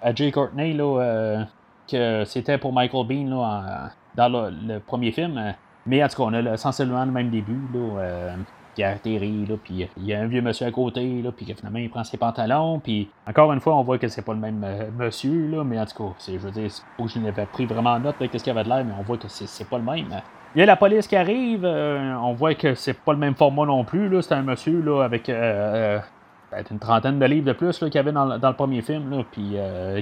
à 0.02 0.15
Jay 0.15 0.32
Courtney, 0.32 0.78
que 1.89 2.23
c'était 2.26 2.58
pour 2.58 2.73
Michael 2.73 3.08
Bean 3.08 3.76
dans 4.15 4.30
le, 4.30 4.80
premier 4.80 5.12
film. 5.12 5.54
Mais 5.86 6.04
en 6.04 6.08
tout 6.08 6.17
cas, 6.17 6.23
on 6.23 6.34
a 6.34 6.58
sensiblement 6.58 7.06
le 7.06 7.12
même 7.12 7.30
début. 7.30 7.60
Là, 7.73 8.36
qui 8.76 8.84
atterrit, 8.84 9.45
là, 9.45 9.56
puis 9.63 9.88
il 9.97 10.06
y 10.06 10.13
a 10.13 10.19
un 10.19 10.28
vieux 10.28 10.41
monsieur 10.41 10.67
à 10.67 10.71
côté, 10.71 11.21
là, 11.21 11.32
puis 11.32 11.45
finalement 11.45 11.80
il 11.80 11.89
prend 11.89 12.04
ses 12.04 12.17
pantalons, 12.17 12.80
puis 12.80 13.10
encore 13.28 13.52
une 13.54 13.60
fois, 13.60 13.76
on 13.76 13.84
voit 13.84 13.97
que 13.97 14.08
c'est 14.08 14.23
pas 14.23 14.34
le 14.34 14.39
même 14.39 14.63
euh, 14.63 14.89
monsieur, 14.97 15.47
là, 15.47 15.63
mais 15.63 15.80
en 15.80 15.86
tout 15.86 16.04
cas, 16.04 16.15
je 16.28 16.38
veux 16.38 16.52
dire, 16.52 16.69
je 17.06 17.19
n'avais 17.19 17.45
pris 17.45 17.65
vraiment 17.65 17.99
note 17.99 18.15
de 18.19 18.26
ce 18.26 18.43
qu'il 18.43 18.47
y 18.47 18.49
avait 18.49 18.63
de 18.63 18.69
l'air, 18.69 18.84
mais 18.84 18.93
on 18.97 19.04
voit 19.04 19.17
que 19.17 19.28
c'est 19.28 19.69
pas 19.69 19.78
le 19.78 19.84
même. 19.84 20.08
Il 20.56 20.60
y 20.60 20.62
a 20.62 20.65
la 20.65 20.76
police 20.76 21.08
qui 21.08 21.15
arrive, 21.15 21.65
euh, 21.65 22.15
on 22.15 22.34
voit 22.34 22.56
que 22.56 22.76
c'est 22.76 22.93
pas 22.93 23.13
le 23.13 23.19
même 23.19 23.36
format 23.36 23.65
non 23.65 23.84
plus, 23.84 24.10
là, 24.10 24.21
c'est 24.21 24.34
un 24.34 24.43
monsieur, 24.43 24.82
là, 24.82 25.04
avec 25.04 25.30
euh, 25.30 25.99
une 26.72 26.80
trentaine 26.80 27.20
de 27.20 27.26
livres 27.26 27.48
de 27.48 27.54
plus 27.54 27.78
qu'il 27.78 27.94
y 27.96 27.98
avait 27.98 28.12
dans, 28.12 28.26
le 28.26 28.54
premier 28.54 28.82
film, 28.82 29.24
puis 29.32 29.56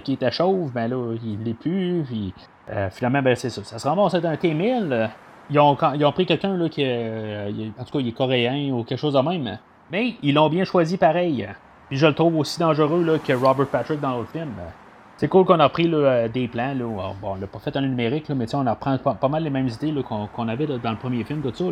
qui 0.04 0.14
était 0.14 0.32
chauve, 0.32 0.72
ben 0.72 0.88
là, 0.90 1.16
il 1.24 1.44
l'est 1.44 1.54
plus, 1.54 2.04
puis 2.06 2.34
finalement, 2.92 3.22
ben 3.22 3.36
c'est 3.36 3.50
ça. 3.50 3.64
Ça 3.64 3.80
se 3.80 3.88
ramasse 3.88 4.14
un 4.16 4.36
T-1000, 4.36 5.10
ils 5.50 5.60
ont, 5.60 5.78
ils 5.96 6.06
ont 6.06 6.12
pris 6.12 6.26
quelqu'un 6.26 6.58
qui 6.70 6.82
est, 6.82 7.72
en 7.78 7.84
tout 7.84 7.92
cas, 7.92 8.00
il 8.00 8.08
est 8.08 8.14
coréen 8.14 8.72
ou 8.72 8.84
quelque 8.84 9.00
chose 9.00 9.14
de 9.14 9.20
même. 9.20 9.58
Mais 9.92 10.16
ils 10.24 10.34
l'ont 10.34 10.50
bien 10.50 10.64
choisi 10.64 10.98
pareil. 10.98 11.48
Puis 11.90 11.98
je 11.98 12.08
le 12.08 12.14
trouve 12.14 12.38
aussi 12.38 12.58
dangereux 12.60 13.20
que 13.26 13.34
Robert 13.34 13.68
Patrick 13.68 14.00
dans 14.00 14.16
l'autre 14.18 14.32
film. 14.32 14.54
C'est 15.18 15.28
cool 15.28 15.46
qu'on 15.46 15.60
a 15.60 15.68
pris 15.68 15.92
des 16.34 16.48
plans. 16.48 16.74
Là, 16.74 16.86
bon, 17.22 17.34
on 17.34 17.36
l'a 17.36 17.48
pas 17.48 17.60
fait 17.60 17.76
en 17.76 17.82
numérique, 17.82 18.30
là, 18.30 18.36
mais 18.36 18.56
on 18.56 18.66
apprend 18.66 18.98
pas, 18.98 19.14
pas, 19.14 19.28
mal 19.28 19.44
les 19.44 19.50
mêmes 19.50 19.68
idées 19.68 19.94
qu'on 20.02 20.48
avait 20.48 20.68
dans 20.68 20.92
le 20.92 20.98
premier 20.98 21.24
film, 21.26 21.42
tout 21.42 21.54
ça. 21.54 21.66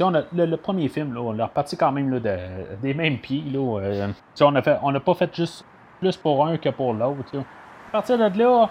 On 0.00 0.14
a, 0.14 0.22
le, 0.32 0.56
premier 0.56 0.88
film, 0.88 1.12
là, 1.14 1.20
on 1.20 1.38
a 1.38 1.44
reparti 1.44 1.76
quand 1.76 1.92
même 1.92 2.10
là, 2.10 2.20
de, 2.20 2.36
des 2.80 2.94
mêmes 2.94 3.18
pieds. 3.18 3.44
Là, 3.52 3.80
euh, 3.80 4.08
on 4.40 4.92
n'a 4.92 5.00
pas 5.00 5.14
fait 5.14 5.34
juste 5.34 5.64
plus 6.00 6.16
pour 6.16 6.46
un 6.46 6.56
que 6.56 6.70
pour 6.70 6.94
l'autre. 6.94 7.36
À 7.36 7.92
partir 7.92 8.16
de 8.16 8.38
là, 8.38 8.70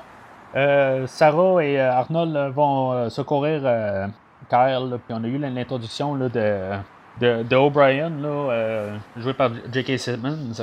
euh, 0.56 1.06
Sarah 1.08 1.64
et 1.64 1.80
euh, 1.80 1.92
Arnold 1.92 2.54
vont 2.54 3.10
secourir 3.10 3.62
Kyle, 4.50 5.00
puis 5.06 5.16
on 5.18 5.24
a 5.24 5.28
eu 5.28 5.38
l'introduction 5.38 6.16
de, 6.16 6.30
de, 7.20 7.56
O'Brien, 7.56 8.12
joué 9.18 9.34
par 9.34 9.52
J.K. 9.72 10.00
Simmons. 10.00 10.54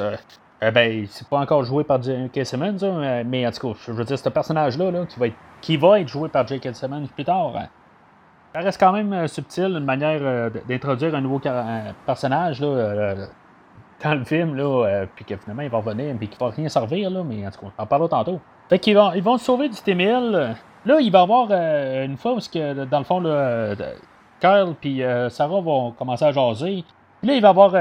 Ben, 0.61 1.07
c'est 1.09 1.29
pas 1.29 1.39
encore 1.39 1.63
joué 1.63 1.85
par 1.85 2.03
J.K. 2.03 2.45
Simmons, 2.45 2.83
hein, 2.83 3.23
mais 3.25 3.47
en 3.47 3.53
tout 3.53 3.73
cas, 3.73 3.79
je 3.87 3.93
veux 3.93 4.05
dire, 4.05 4.19
ce 4.19 4.29
personnage-là, 4.29 4.91
là, 4.91 5.07
qui, 5.07 5.21
va 5.21 5.29
être, 5.29 5.37
qui 5.61 5.77
va 5.77 6.01
être 6.01 6.09
joué 6.09 6.29
par 6.29 6.45
J.K. 6.49 6.75
Simmons 6.75 7.07
plus 7.15 7.25
tard, 7.25 7.53
hein, 7.57 7.69
ça 8.59 8.65
reste 8.65 8.81
quand 8.81 8.93
même 8.93 9.13
euh, 9.13 9.27
subtil, 9.29 9.67
une 9.67 9.85
manière 9.85 10.21
euh, 10.23 10.51
d'introduire 10.69 11.15
un 11.15 11.21
nouveau 11.21 11.41
personnage 12.07 12.61
là, 12.61 13.15
dans 14.03 14.15
le 14.15 14.25
film, 14.25 14.61
puis 15.15 15.25
que 15.25 15.37
finalement 15.37 15.63
il 15.63 15.71
va 15.71 15.79
revenir, 15.79 16.17
puis 16.17 16.29
qu'il 16.29 16.39
va 16.39 16.51
rien 16.51 16.69
servir, 16.69 17.11
mais 17.25 17.47
en 17.47 17.51
tout 17.51 17.61
cas, 17.61 17.67
on 17.79 17.83
en 17.83 17.87
parlera 17.87 18.09
tantôt. 18.09 18.41
Fait 18.69 18.79
qu'ils 18.79 18.97
vont, 18.97 19.13
ils 19.13 19.23
vont 19.23 19.39
sauver 19.39 19.69
du 19.69 19.77
T-1000. 19.77 20.55
Là, 20.87 21.01
il 21.01 21.11
va 21.11 21.19
y 21.19 21.23
avoir 21.23 21.51
une 21.51 22.17
fois 22.17 22.35
où, 22.35 22.39
que, 22.39 22.85
dans 22.85 22.99
le 22.99 23.05
fond, 23.05 23.21
là, 23.21 23.75
Kyle 24.41 25.29
Sarah 25.31 25.61
vont 25.61 25.93
commencer 25.93 26.25
à 26.25 26.33
jaser. 26.33 26.85
Puis 27.21 27.29
là, 27.29 27.35
il 27.35 27.43
va 27.43 27.49
avoir 27.49 27.75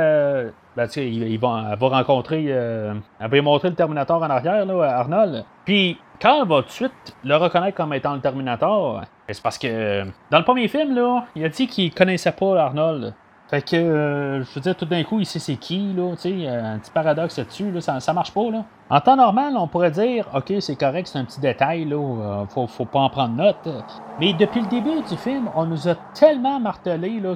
ben, 0.77 0.85
va, 0.85 1.69
elle 1.71 1.79
va 1.79 1.87
rencontrer. 1.89 2.45
Euh, 2.49 2.93
elle 3.19 3.31
va 3.31 3.41
montrer 3.41 3.69
le 3.69 3.75
Terminator 3.75 4.21
en 4.21 4.29
arrière, 4.29 4.69
Arnold. 4.69 5.43
Puis, 5.65 5.97
elle 6.23 6.47
va 6.47 6.61
tout 6.61 6.67
de 6.67 6.69
suite 6.69 7.17
le 7.23 7.35
reconnaître 7.35 7.75
comme 7.75 7.93
étant 7.93 8.13
le 8.13 8.21
Terminator, 8.21 9.01
c'est 9.33 9.43
parce 9.43 9.57
que 9.57 10.03
dans 10.31 10.37
le 10.37 10.43
premier 10.43 10.67
film, 10.67 10.95
là, 10.95 11.25
il 11.35 11.43
a 11.43 11.49
dit 11.49 11.67
qu'il 11.67 11.93
connaissait 11.93 12.31
pas 12.31 12.61
Arnold. 12.61 13.13
Fait 13.49 13.61
que, 13.61 13.77
euh, 13.77 14.43
je 14.43 14.55
veux 14.55 14.61
dire, 14.61 14.75
tout 14.75 14.85
d'un 14.85 15.03
coup, 15.05 15.19
il 15.21 15.25
sait 15.25 15.39
c'est 15.39 15.55
qui, 15.55 15.93
là, 15.93 16.15
tu 16.15 16.41
sais, 16.41 16.47
un 16.47 16.79
petit 16.79 16.91
paradoxe 16.91 17.37
là-dessus, 17.37 17.71
là, 17.71 17.79
ça, 17.79 17.99
ça 18.01 18.11
marche 18.11 18.33
pas, 18.33 18.51
là. 18.51 18.65
En 18.89 18.99
temps 18.99 19.15
normal, 19.15 19.53
on 19.55 19.67
pourrait 19.69 19.91
dire, 19.91 20.27
OK, 20.33 20.53
c'est 20.59 20.75
correct, 20.75 21.07
c'est 21.07 21.17
un 21.17 21.23
petit 21.23 21.39
détail, 21.39 21.85
là, 21.85 21.95
euh, 21.95 22.45
faut, 22.47 22.67
faut 22.67 22.83
pas 22.83 22.99
en 22.99 23.09
prendre 23.09 23.35
note. 23.35 23.69
Mais 24.19 24.33
depuis 24.33 24.61
le 24.61 24.67
début 24.67 25.01
du 25.01 25.15
film, 25.15 25.49
on 25.55 25.65
nous 25.65 25.87
a 25.87 25.95
tellement 26.13 26.59
martelé, 26.59 27.21
là, 27.21 27.35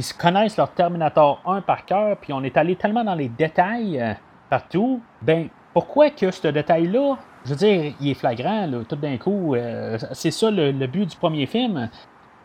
se 0.00 0.14
connaissent 0.14 0.56
leur 0.56 0.70
Terminator 0.72 1.42
1 1.44 1.60
par 1.62 1.84
cœur, 1.84 2.16
puis 2.16 2.32
on 2.32 2.42
est 2.42 2.56
allé 2.56 2.76
tellement 2.76 3.04
dans 3.04 3.14
les 3.14 3.28
détails 3.28 4.00
euh, 4.00 4.14
partout, 4.48 5.02
ben 5.20 5.48
pourquoi 5.74 6.10
que 6.10 6.30
ce 6.30 6.48
détail-là, 6.48 7.18
je 7.44 7.50
veux 7.50 7.56
dire, 7.56 7.94
il 8.00 8.10
est 8.10 8.14
flagrant, 8.14 8.66
là, 8.66 8.78
tout 8.88 8.96
d'un 8.96 9.16
coup, 9.16 9.54
euh, 9.54 9.98
c'est 10.12 10.30
ça 10.30 10.50
le, 10.50 10.86
but 10.86 11.06
du 11.06 11.16
premier 11.16 11.46
film. 11.46 11.88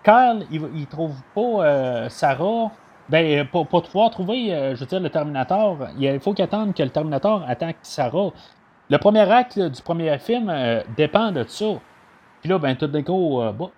Carl, 0.04 0.44
il, 0.52 0.62
il 0.76 0.88
trouve 0.88 1.16
pas 1.34 1.42
euh, 1.42 2.10
Sarah, 2.10 2.72
ben, 3.10 3.48
pour, 3.48 3.68
pour 3.68 3.84
pouvoir 3.84 4.10
trouver, 4.10 4.50
je 4.76 4.80
veux 4.80 4.86
dire, 4.86 5.00
le 5.00 5.10
Terminator, 5.10 5.78
il 6.00 6.20
faut 6.20 6.34
qu'il 6.34 6.44
attende 6.44 6.74
que 6.74 6.84
le 6.84 6.90
Terminator 6.90 7.44
attaque 7.48 7.78
Sarah. 7.82 8.30
Le 8.90 8.98
premier 8.98 9.32
acte 9.32 9.60
du 9.60 9.82
premier 9.82 10.18
film 10.20 10.54
dépend 10.96 11.32
de 11.32 11.44
ça. 11.48 11.66
Puis 12.42 12.50
là, 12.50 12.58
ben, 12.58 12.76
tout 12.76 12.88
d'un 12.88 13.04
coup, 13.04 13.42
bon, 13.56 13.72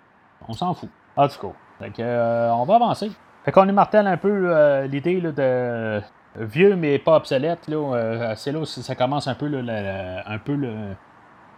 on 0.48 0.52
s'en 0.52 0.72
fout. 0.74 0.90
En 1.16 1.28
tout 1.28 1.52
cas, 1.80 2.54
on 2.54 2.64
va 2.64 2.76
avancer. 2.76 3.10
Fait 3.48 3.52
qu'on 3.52 3.66
est 3.66 3.72
martèle 3.72 4.06
un 4.06 4.18
peu 4.18 4.28
euh, 4.28 4.86
l'idée 4.86 5.22
de 5.22 6.02
vieux 6.36 6.76
mais 6.76 6.98
pas 6.98 7.16
obsolète. 7.16 7.66
Là, 7.66 7.94
euh, 7.94 8.34
c'est 8.36 8.52
là 8.52 8.58
où 8.58 8.66
ça 8.66 8.94
commence 8.94 9.26
un 9.26 9.34
peu, 9.34 9.46
un 9.46 10.38
peu 10.38 10.54
le, 10.54 10.74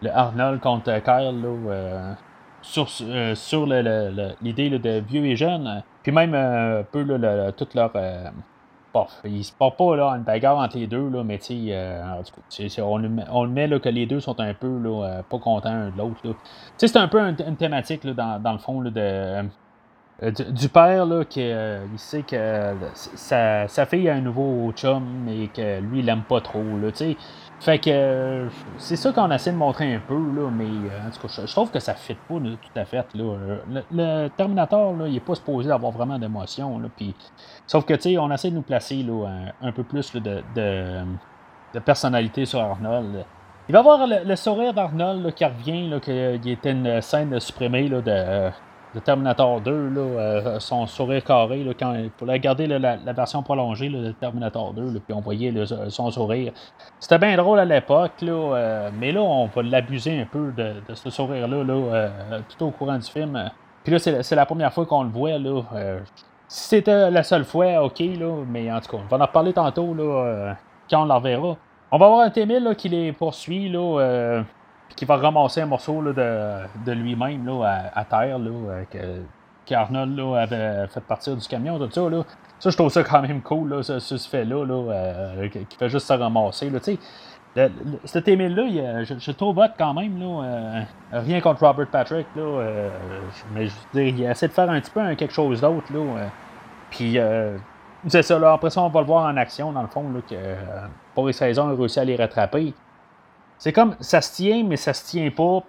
Arnold 0.09 0.61
contre 0.61 0.99
Kyle 1.01 1.43
là, 1.43 2.17
sur, 2.63 2.89
euh, 3.03 3.35
sur 3.35 3.67
l'idée 3.67 4.71
de 4.71 5.01
vieux 5.01 5.27
et 5.27 5.37
jeune. 5.37 5.83
Puis 6.03 6.13
même 6.13 6.35
un 6.35 6.83
peu 6.91 7.05
toute 7.57 7.75
leur. 7.75 7.93
Bon, 8.93 9.07
il 9.25 9.45
se 9.45 9.53
portent 9.53 9.79
pas 9.79 9.95
là, 9.95 10.09
une 10.17 10.25
bagarre 10.25 10.59
entre 10.59 10.77
les 10.77 10.89
deux, 10.89 11.09
là, 11.11 11.23
mais 11.23 11.39
on, 12.81 13.45
le 13.45 13.49
met 13.49 13.79
que 13.79 13.89
les 13.89 14.05
deux 14.05 14.19
sont 14.19 14.41
un 14.41 14.53
peu 14.53 14.69
pas 15.29 15.39
contents 15.39 15.73
l'un 15.73 15.91
de 15.91 15.97
l'autre. 15.97 16.35
C'est 16.77 16.97
un 16.97 17.07
peu 17.07 17.21
une, 17.21 17.57
thématique 17.57 18.05
dans, 18.05 18.53
le 18.53 18.59
fond 18.59 18.83
euh, 20.23 20.31
du, 20.31 20.69
père, 20.69 21.07
là, 21.07 21.25
qui 21.25 21.41
euh, 21.41 21.87
sait 21.97 22.23
que 22.23 22.37
euh, 22.37 22.75
sa, 22.95 23.87
fille 23.87 24.09
a 24.09 24.15
un 24.15 24.21
nouveau 24.21 24.71
chum, 24.73 25.03
mais 25.25 25.49
que 25.49 25.81
lui, 25.81 26.01
il 26.01 26.05
l'aime 26.05 26.25
pas 26.29 26.43
trop, 26.43 26.63
Fait 27.61 27.79
que 27.79 28.49
c'est 28.79 28.97
ça 28.97 29.13
qu'on 29.13 29.31
essaie 29.31 29.53
de 29.53 29.57
montrer 29.57 29.95
un 29.95 30.01
peu, 30.01 30.15
là, 30.15 30.51
mais 30.51 30.65
en 30.65 31.11
tout 31.11 31.29
cas, 31.29 31.43
je, 31.45 31.53
trouve 31.53 31.71
que 31.71 31.79
ça 31.79 31.93
ne 31.93 31.99
fit 31.99 32.15
pas 32.15 32.37
tout 32.37 32.79
à 32.79 32.85
fait. 32.87 33.07
Là. 33.15 33.35
Le, 33.93 34.29
Terminator, 34.29 34.97
là, 34.97 35.07
il 35.07 35.13
n'est 35.13 35.21
pas 35.21 35.35
supposé 35.35 35.71
avoir 35.71 35.93
vraiment 35.93 36.19
d'émotion. 36.19 36.81
Sauf 37.67 37.85
que, 37.85 37.93
tu 37.95 38.01
sais, 38.01 38.19
on 38.19 38.31
essaie 38.31 38.49
de 38.51 38.55
nous 38.55 38.63
placer 38.63 39.03
là, 39.03 39.27
un, 39.61 39.73
peu 39.73 39.83
plus 39.83 40.11
de, 40.15 40.43
personnalité 41.85 42.47
sur 42.47 42.61
Arnold. 42.61 43.27
Il 43.69 43.73
va 43.73 43.79
y 43.79 43.81
avoir 43.81 44.07
le, 44.07 44.37
sourire 44.37 44.73
d'Arnold 44.73 45.35
qui 45.35 45.45
revient, 45.45 46.01
qu'il 46.01 46.49
était 46.49 46.73
une 46.73 47.03
scène 47.03 47.39
supprimée 47.41 47.89
là, 47.89 48.01
de 48.01 48.51
de 48.95 49.01
Terminator 49.01 49.61
2, 49.61 49.89
là, 49.89 50.01
euh, 50.01 50.61
son 50.61 50.87
sourire 50.87 51.23
carré, 51.23 51.63
là, 51.63 51.73
quand, 51.79 51.95
pour 52.17 52.29
regarder 52.29 52.67
la, 52.67 52.97
version 53.13 53.43
prolongée 53.43 53.89
de 53.89 54.13
Terminator 54.13 54.73
2, 54.75 55.01
puis 55.01 55.15
on 55.15 55.21
voyait 55.21 55.53
son 55.89 56.11
sourire. 56.11 56.53
C'était 56.99 57.19
bien 57.19 57.37
drôle 57.37 57.61
à 57.61 57.65
l'époque, 57.65 58.13
euh, 58.23 58.91
mais 58.99 59.13
là, 59.13 59.21
on 59.21 59.47
va 59.47 59.63
l'abuser 59.63 60.21
un 60.21 60.27
peu 60.27 60.53
de, 60.57 60.75
ce 60.95 61.11
sourire-là 61.11 61.63
là, 61.63 61.75
euh, 61.75 62.41
tout 62.49 62.67
au 62.67 62.71
courant 62.71 62.99
du 62.99 63.09
film. 63.09 63.51
Puis 63.85 63.93
là, 63.93 63.99
c'est 63.99 64.37
la 64.37 64.47
première 64.47 64.73
fois 64.73 64.87
qu'on 64.87 65.05
le 65.05 65.11
voit. 65.11 65.39
Là, 65.39 65.63
si 66.49 66.69
c'était 66.69 67.11
la 67.11 67.23
seule 67.23 67.45
fois, 67.45 67.85
ok, 67.85 68.01
là, 68.01 68.45
mais 68.47 68.71
en 68.71 68.81
tout 68.81 68.91
cas, 68.91 69.03
on 69.05 69.09
va 69.09 69.23
en 69.23 69.27
reparler 69.27 69.53
tantôt 69.53 69.95
là, 69.95 70.55
quand 70.91 71.03
on 71.03 71.07
la 71.07 71.15
reverra. 71.15 71.57
On 71.93 71.99
va 71.99 72.07
avoir 72.07 72.21
un 72.21 72.31
T-1000 72.31 72.75
qui 72.77 72.89
les 72.89 73.13
poursuit. 73.13 73.69
Là, 73.71 74.45
qui 74.97 75.05
va 75.05 75.17
ramasser 75.17 75.63
un 75.63 75.67
morceau 75.67 76.03
de, 76.03 76.13
de 76.13 76.93
lui-même 76.93 77.49
à, 77.95 78.05
terre, 78.05 78.39
là, 78.39 78.51
euh, 78.51 78.85
que, 78.91 78.99
qu'Arnold 79.67 80.19
avait 80.37 80.87
fait 80.89 81.01
partir 81.01 81.37
du 81.37 81.47
camion, 81.47 81.79
tout 81.79 81.91
ça. 81.91 82.09
Là. 82.09 82.23
Ça, 82.59 82.71
je 82.71 82.77
trouve 82.77 82.91
ça 82.91 83.03
quand 83.03 83.23
même 83.23 83.41
cool, 83.41 83.71
là, 83.71 83.83
ce, 83.83 83.99
ce 83.99 84.29
fait-là, 84.29 84.65
là, 84.65 84.93
euh, 84.93 85.49
qui 85.49 85.77
fait 85.79 85.89
juste 85.89 86.07
se 86.07 86.13
ramasser. 86.13 86.71
Là, 86.71 86.81
le, 87.57 87.69
ce 88.05 88.19
là 88.19 89.05
je, 89.05 89.19
je, 89.19 89.33
trouve 89.33 89.59
hot 89.59 89.73
quand 89.77 89.95
même. 89.95 90.21
Là, 90.21 90.45
euh, 90.45 90.83
rien 91.13 91.41
contre 91.41 91.67
Robert 91.67 91.89
Patrick, 91.89 92.27
là, 92.37 92.89
mais 93.55 93.67
je 93.67 93.73
veux 93.93 94.05
dire, 94.05 94.15
il 94.19 94.25
essaie 94.25 94.49
de 94.49 94.53
faire 94.53 94.71
un 94.71 94.81
petit 94.81 94.91
peu 94.91 95.15
quelque 95.15 95.33
chose 95.35 95.61
d'autre. 95.61 95.93
Là, 95.93 96.29
puis, 96.91 97.19
c'est 98.07 98.23
ça, 98.23 98.39
là, 98.39 98.53
après 98.53 98.71
ça, 98.71 98.83
on 98.83 98.89
va 98.89 99.01
le 99.01 99.07
voir 99.07 99.27
en 99.27 99.37
action, 99.37 99.73
dans 99.73 99.83
le 99.83 99.89
fond, 99.89 100.05
là, 100.13 100.21
que 100.29 100.37
pour 101.15 101.27
les 101.27 101.33
saisons, 101.33 101.71
il 101.71 101.75
a 101.75 101.77
réussi 101.77 102.01
à 102.01 102.05
les 102.05 102.17
rattraper. 102.17 102.73
C'est 103.61 103.75
comme 103.75 103.95
ça 104.01 104.23
se 104.23 104.35
tient, 104.35 104.65
mais 104.65 104.77
ça 104.77 104.95
se 104.95 105.07
tient 105.07 105.31
pas. 105.31 105.63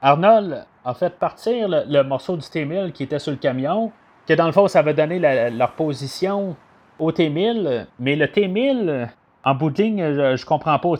Arnold 0.00 0.64
a 0.86 0.94
fait 0.94 1.10
partir 1.18 1.68
le, 1.68 2.02
morceau 2.02 2.34
du 2.36 2.48
T-1000 2.48 2.92
qui 2.92 3.02
était 3.02 3.18
sur 3.18 3.30
le 3.30 3.36
camion, 3.36 3.92
que 4.26 4.32
dans 4.32 4.46
le 4.46 4.52
fond, 4.52 4.66
ça 4.68 4.78
avait 4.78 4.94
donné 4.94 5.18
leur 5.50 5.72
position 5.72 6.56
au 6.98 7.12
T-1000, 7.12 7.86
mais 7.98 8.16
le 8.16 8.26
T-1000, 8.26 9.10
en 9.44 9.54
bout 9.54 9.68
de 9.68 9.82
ligne, 9.82 10.14
je, 10.14 10.36
je 10.36 10.46
comprends 10.46 10.78
pas 10.78 10.94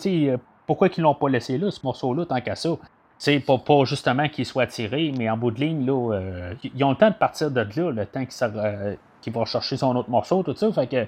pourquoi 0.67 0.89
ils 0.95 1.01
l'ont 1.01 1.15
pas 1.15 1.31
laissé 1.31 1.57
là, 1.57 1.71
ce 1.71 1.81
morceau-là, 1.85 2.27
tant 2.27 2.41
qu'à 2.43 2.55
ça. 2.55 2.69
C'est 3.17 3.41
pas, 3.41 3.57
pas 3.57 3.85
justement 3.85 4.29
qu'il 4.29 4.45
soit 4.45 4.67
tiré, 4.67 5.13
mais 5.17 5.29
en 5.31 5.39
bout 5.39 5.53
de 5.53 5.61
ligne, 5.61 5.87
là, 5.87 6.15
euh, 6.15 6.55
ils 6.63 6.85
ont 6.85 6.91
le 6.91 6.97
temps 6.97 7.11
de 7.11 7.15
partir 7.15 7.51
de 7.51 7.61
là, 7.61 7.91
le 7.91 8.05
temps 8.05 8.27
qu'ils 8.27 8.47
euh, 8.57 8.95
vont 9.29 9.45
chercher 9.47 9.79
son 9.79 9.97
autre 9.97 10.11
morceau, 10.11 10.43
tout 10.43 10.55
ça. 10.55 10.71
Fait 10.71 10.87
que 10.87 11.07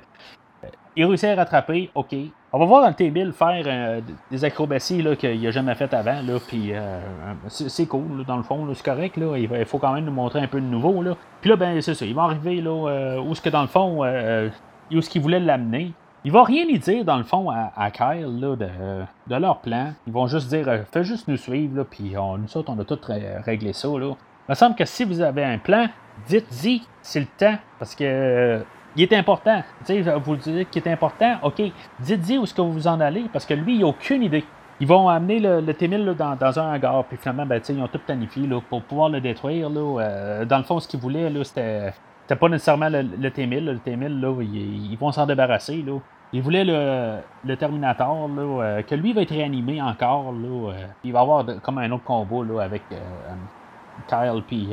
il 0.96 1.04
réussit 1.04 1.28
à 1.28 1.34
rattraper, 1.36 1.90
ok. 1.94 2.14
On 2.52 2.58
va 2.58 2.66
voir 2.66 2.82
dans 2.82 2.88
le 2.88 2.94
T-1000 2.94 3.32
faire 3.32 3.64
euh, 3.66 4.00
des 4.30 4.44
acrobaties 4.44 5.02
qu'il 5.18 5.40
n'a 5.40 5.50
jamais 5.50 5.74
fait 5.74 5.92
avant, 5.94 6.20
là, 6.20 6.38
puis 6.46 6.72
euh, 6.74 7.00
c'est 7.48 7.86
cool, 7.86 8.24
dans 8.26 8.36
le 8.36 8.42
fond, 8.42 8.68
c'est 8.74 8.84
correct, 8.84 9.16
là, 9.16 9.36
il, 9.38 9.64
faut 9.64 9.78
quand 9.78 9.94
même 9.94 10.04
nous 10.04 10.12
montrer 10.12 10.40
un 10.40 10.48
peu 10.48 10.60
de 10.60 10.66
nouveau, 10.66 11.02
là. 11.02 11.16
Puis 11.40 11.48
là, 11.48 11.56
ben, 11.56 11.80
c'est 11.80 11.94
ça, 11.94 12.04
il 12.04 12.14
va 12.14 12.24
arriver, 12.24 12.60
là, 12.60 12.88
euh, 12.88 13.20
où 13.20 13.34
ce 13.34 13.40
que 13.40 13.48
dans 13.48 13.62
le 13.62 13.68
fond, 13.68 14.04
où 14.04 15.00
ce 15.00 15.08
qu'il 15.08 15.22
voulait 15.22 15.40
l'amener. 15.40 15.92
Il 16.24 16.30
va 16.30 16.44
rien 16.44 16.64
y 16.66 16.78
dire, 16.78 17.04
dans 17.04 17.16
le 17.16 17.24
fond, 17.24 17.50
à, 17.50 17.90
Kyle, 17.90 18.38
de, 18.40 19.36
leur 19.36 19.58
plan. 19.58 19.92
Ils 20.06 20.12
vont 20.12 20.28
juste 20.28 20.48
dire, 20.48 20.68
fais 20.92 21.02
juste 21.02 21.26
nous 21.26 21.36
suivre, 21.36 21.84
puis 21.84 22.14
nous 22.14 22.56
autres, 22.56 22.70
on 22.70 22.78
a 22.78 22.84
tout 22.84 22.98
réglé 23.44 23.72
ça, 23.72 23.88
là. 23.88 24.12
Il 24.48 24.50
me 24.50 24.54
semble 24.54 24.76
que 24.76 24.84
si 24.84 25.04
vous 25.04 25.20
avez 25.20 25.44
un 25.44 25.58
plan, 25.58 25.88
dites-y, 26.28 26.82
c'est 27.00 27.20
le 27.20 27.26
temps, 27.26 27.56
parce 27.78 27.94
que 27.94 28.62
il 28.96 29.02
est 29.02 29.12
important. 29.14 29.62
Tu 29.86 30.02
sais, 30.02 30.14
vous 30.18 30.32
le 30.32 30.38
dites 30.38 30.70
qu'il 30.70 30.82
est 30.82 30.90
important, 30.90 31.36
OK, 31.42 31.62
dites-y 32.00 32.38
où 32.38 32.44
est-ce 32.44 32.54
que 32.54 32.62
vous 32.62 32.86
en 32.86 33.00
allez, 33.00 33.24
parce 33.32 33.46
que 33.46 33.54
lui, 33.54 33.76
il 33.76 33.80
n'a 33.80 33.86
aucune 33.86 34.22
idée. 34.22 34.44
Ils 34.80 34.88
vont 34.88 35.08
amener 35.08 35.38
le, 35.38 35.60
le 35.60 35.74
T-1000 35.74 36.14
dans, 36.16 36.34
dans, 36.34 36.58
un 36.58 36.74
hangar, 36.74 37.04
puis 37.04 37.16
finalement, 37.16 37.46
ben, 37.46 37.60
ils 37.68 37.80
ont 37.80 37.88
tout 37.88 38.00
planifié 38.04 38.46
là, 38.46 38.60
pour 38.68 38.82
pouvoir 38.82 39.08
le 39.10 39.20
détruire. 39.20 39.70
Là, 39.70 40.00
euh, 40.00 40.44
dans 40.44 40.58
le 40.58 40.64
fond, 40.64 40.80
ce 40.80 40.88
qu'ils 40.88 40.98
voulaient, 40.98 41.30
là, 41.30 41.44
c'était, 41.44 41.92
pas 42.28 42.48
nécessairement 42.48 42.88
le, 42.88 43.30
T-1000. 43.30 43.64
Le 43.64 43.78
T-1000, 43.78 44.20
là, 44.20 44.42
ils, 44.42 44.96
vont 44.96 45.12
s'en 45.12 45.26
débarrasser. 45.26 45.82
Là. 45.86 45.98
Ils 46.32 46.42
voulaient 46.42 46.64
le, 46.64 47.18
le 47.44 47.56
Terminator, 47.56 48.28
là, 48.28 48.42
euh, 48.42 48.82
que 48.82 48.94
lui 48.94 49.12
va 49.12 49.22
être 49.22 49.30
réanimé 49.30 49.80
encore. 49.80 50.32
Là, 50.32 50.72
euh, 50.72 50.86
il 51.04 51.12
va 51.12 51.20
avoir 51.20 51.44
comme 51.62 51.78
un 51.78 51.90
autre 51.92 52.04
combat 52.04 52.44
là, 52.44 52.62
avec 52.62 52.82
Kyle 54.08 54.42
puis 54.48 54.70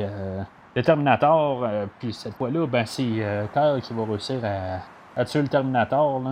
le 0.74 0.82
Terminator, 0.82 1.64
euh, 1.64 1.86
puis 1.98 2.12
cette 2.12 2.34
fois-là, 2.34 2.66
ben, 2.66 2.86
c'est 2.86 3.02
euh, 3.02 3.80
qui 3.80 3.92
va 3.92 4.04
réussir 4.04 4.40
à, 5.16 5.24
tuer 5.24 5.42
le 5.42 5.48
Terminator. 5.48 6.22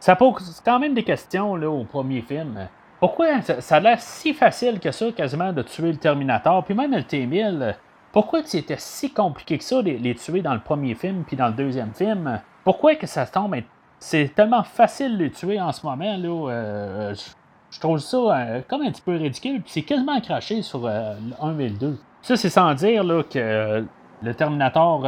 Ça 0.00 0.16
pose 0.16 0.60
quand 0.64 0.78
même 0.78 0.94
des 0.94 1.04
questions 1.04 1.56
là, 1.56 1.70
au 1.70 1.84
premier 1.84 2.22
film. 2.22 2.68
Pourquoi 2.98 3.42
ça, 3.42 3.76
a 3.76 3.80
l'air 3.80 4.00
si 4.00 4.32
facile 4.32 4.80
que 4.80 4.90
ça, 4.90 5.12
quasiment, 5.12 5.52
de 5.52 5.62
tuer 5.62 5.92
le 5.92 5.98
Terminator, 5.98 6.64
puis 6.64 6.74
même 6.74 6.92
le 6.92 7.04
T-1000. 7.04 7.74
Pourquoi 8.12 8.42
c'était 8.44 8.78
si 8.78 9.12
compliqué 9.12 9.58
que 9.58 9.64
ça, 9.64 9.82
de 9.82 9.90
les 9.90 10.14
tuer 10.14 10.40
dans 10.40 10.54
le 10.54 10.60
premier 10.60 10.94
film, 10.94 11.24
puis 11.24 11.36
dans 11.36 11.48
le 11.48 11.52
deuxième 11.52 11.92
film? 11.92 12.40
Pourquoi 12.64 12.94
que 12.94 13.06
ça 13.06 13.26
tombe 13.26 13.56
c'est 13.98 14.34
tellement 14.34 14.62
facile 14.64 15.16
de 15.16 15.24
les 15.24 15.30
tuer 15.30 15.58
en 15.58 15.72
ce 15.72 15.86
moment. 15.86 16.16
Là, 16.16 17.14
je 17.70 17.80
trouve 17.80 17.98
ça 17.98 18.60
comme 18.68 18.82
un 18.82 18.90
petit 18.90 19.00
peu 19.00 19.16
ridicule. 19.16 19.62
c'est 19.66 19.82
quasiment 19.82 20.20
craché 20.20 20.60
sur 20.60 20.86
le 20.86 21.16
1 21.40 21.58
et 21.58 21.68
le 21.70 21.76
2. 21.76 21.98
Ça, 22.24 22.36
c'est 22.36 22.48
sans 22.48 22.74
dire 22.74 23.04
là, 23.04 23.22
que 23.22 23.84
le 24.22 24.34
Terminator, 24.34 25.06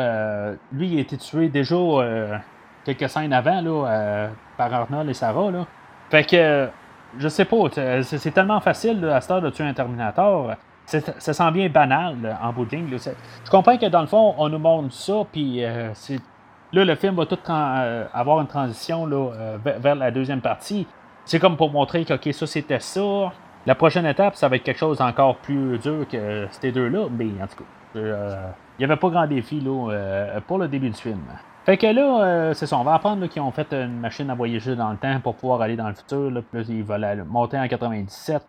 lui, 0.72 0.88
il 0.88 0.98
a 0.98 1.00
été 1.00 1.16
tué 1.16 1.48
déjà 1.48 1.74
quelques 2.84 3.08
scènes 3.08 3.32
avant 3.32 3.60
là, 3.62 4.28
par 4.58 4.72
Arnold 4.72 5.08
et 5.08 5.14
Sarah. 5.14 5.50
Là. 5.50 5.66
Fait 6.10 6.24
que, 6.24 6.68
je 7.18 7.28
sais 7.28 7.46
pas, 7.46 8.02
c'est 8.02 8.30
tellement 8.32 8.60
facile 8.60 9.04
à 9.06 9.20
cette 9.20 9.30
heure 9.30 9.40
de 9.40 9.50
tuer 9.50 9.64
un 9.64 9.72
Terminator. 9.72 10.54
Ça 10.86 11.32
sent 11.32 11.50
bien 11.50 11.68
banal 11.68 12.38
en 12.40 12.52
bout 12.52 12.64
de 12.64 12.76
ligne. 12.76 12.96
Je 12.96 13.50
comprends 13.50 13.76
que 13.76 13.86
dans 13.86 14.02
le 14.02 14.06
fond, 14.06 14.34
on 14.38 14.48
nous 14.48 14.58
montre 14.58 14.92
ça, 14.92 15.24
puis 15.32 15.64
euh, 15.64 15.92
là, 16.72 16.84
le 16.84 16.94
film 16.94 17.16
va 17.16 17.26
tout 17.26 17.38
euh, 17.48 18.06
avoir 18.12 18.40
une 18.40 18.46
transition 18.46 19.08
euh, 19.10 19.58
vers, 19.62 19.96
la 19.96 20.12
deuxième 20.12 20.40
partie. 20.40 20.86
C'est 21.24 21.40
comme 21.40 21.56
pour 21.56 21.72
montrer 21.72 22.04
que, 22.04 22.14
OK, 22.14 22.32
ça, 22.32 22.46
c'était 22.46 22.78
ça. 22.78 23.32
La 23.66 23.74
prochaine 23.74 24.06
étape, 24.06 24.36
ça 24.36 24.48
va 24.48 24.56
être 24.56 24.62
quelque 24.62 24.78
chose 24.78 24.98
d'encore 24.98 25.36
plus 25.36 25.78
dur 25.78 26.06
que 26.08 26.46
ces 26.50 26.72
deux-là. 26.72 27.08
Mais 27.10 27.26
en 27.42 27.46
tout 27.46 27.56
cas, 27.58 27.64
il 27.94 28.78
n'y 28.78 28.84
avait 28.84 28.96
pas 28.96 29.08
grand 29.08 29.26
défi 29.26 29.60
là, 29.60 30.40
pour 30.46 30.58
le 30.58 30.68
début 30.68 30.90
du 30.90 31.00
film. 31.00 31.20
Fait 31.64 31.76
que 31.76 31.88
là, 31.88 32.54
c'est 32.54 32.66
ça, 32.66 32.78
on 32.78 32.84
va 32.84 32.94
apprendre 32.94 33.26
qu'ils 33.26 33.42
ont 33.42 33.50
fait 33.50 33.72
une 33.72 33.98
machine 33.98 34.30
à 34.30 34.36
voyager 34.36 34.76
dans 34.76 34.90
le 34.90 34.96
temps 34.96 35.18
pour 35.20 35.34
pouvoir 35.34 35.62
aller 35.62 35.74
dans 35.74 35.88
le 35.88 35.94
futur. 35.94 36.30
Là, 36.30 36.42
puis 36.42 36.60
là, 36.60 36.66
ils 36.68 36.84
veulent 36.84 37.24
monter 37.24 37.58
en 37.58 37.66
97. 37.66 38.46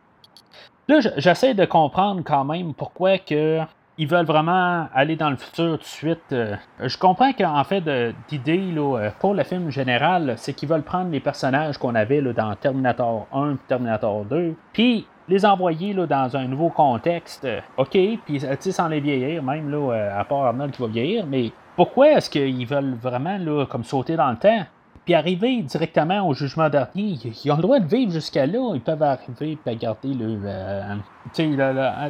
Là, 0.87 0.99
j'essaie 1.17 1.55
de 1.55 1.65
comprendre 1.65 2.21
quand 2.23 2.45
même 2.45 2.75
pourquoi 2.75 3.17
que 3.17 3.59
ils 3.97 4.07
veulent 4.07 4.25
vraiment 4.25 4.87
aller 4.93 5.15
dans 5.15 5.29
le 5.29 5.35
futur 5.35 5.77
tout 5.77 5.77
de 5.77 5.83
suite. 5.83 6.31
Euh, 6.31 6.55
je 6.79 6.97
comprends 6.97 7.33
qu'en 7.33 7.63
fait, 7.63 7.83
d'idée 8.29 8.73
euh, 8.77 9.09
pour 9.19 9.33
le 9.33 9.43
film 9.43 9.71
général, 9.71 10.35
c'est 10.37 10.53
qu'ils 10.53 10.69
veulent 10.69 10.83
prendre 10.83 11.09
les 11.09 11.19
personnages 11.19 11.77
qu'on 11.77 11.95
avait 11.95 12.21
là, 12.21 12.33
dans 12.33 12.55
Terminator 12.55 13.27
1 13.33 13.53
et 13.53 13.57
Terminator 13.67 14.25
2, 14.25 14.55
puis 14.71 15.07
les 15.27 15.45
envoyer 15.45 15.93
là, 15.93 16.05
dans 16.05 16.37
un 16.37 16.47
nouveau 16.47 16.69
contexte. 16.69 17.45
Euh, 17.45 17.59
OK, 17.77 17.97
puis 18.25 18.41
sans 18.59 18.87
les 18.87 18.99
vieillir, 18.99 19.41
même 19.41 19.69
là, 19.69 20.11
à 20.17 20.23
part 20.23 20.45
Arnold 20.45 20.71
qui 20.71 20.81
va 20.81 20.87
vieillir, 20.87 21.25
mais 21.25 21.51
pourquoi 21.75 22.11
est-ce 22.11 22.29
qu'ils 22.29 22.65
veulent 22.65 22.95
vraiment 23.01 23.37
là, 23.37 23.65
comme 23.65 23.83
sauter 23.83 24.15
dans 24.15 24.29
le 24.29 24.37
temps? 24.37 24.65
Puis 25.07 25.15
arriver 25.15 25.61
directement 25.61 26.27
au 26.27 26.33
jugement 26.33 26.67
dernier, 26.67 27.17
ils 27.23 27.49
ont 27.49 27.55
le 27.55 27.61
droit 27.61 27.79
de 27.79 27.87
vivre 27.87 28.11
jusqu'à 28.11 28.45
là. 28.45 28.73
Ils 28.73 28.81
peuvent 28.81 29.01
arriver 29.01 29.57
et 29.65 29.75
garder 29.77 30.13
le. 30.13 30.37
Euh, 30.43 30.95
sais, 31.31 31.49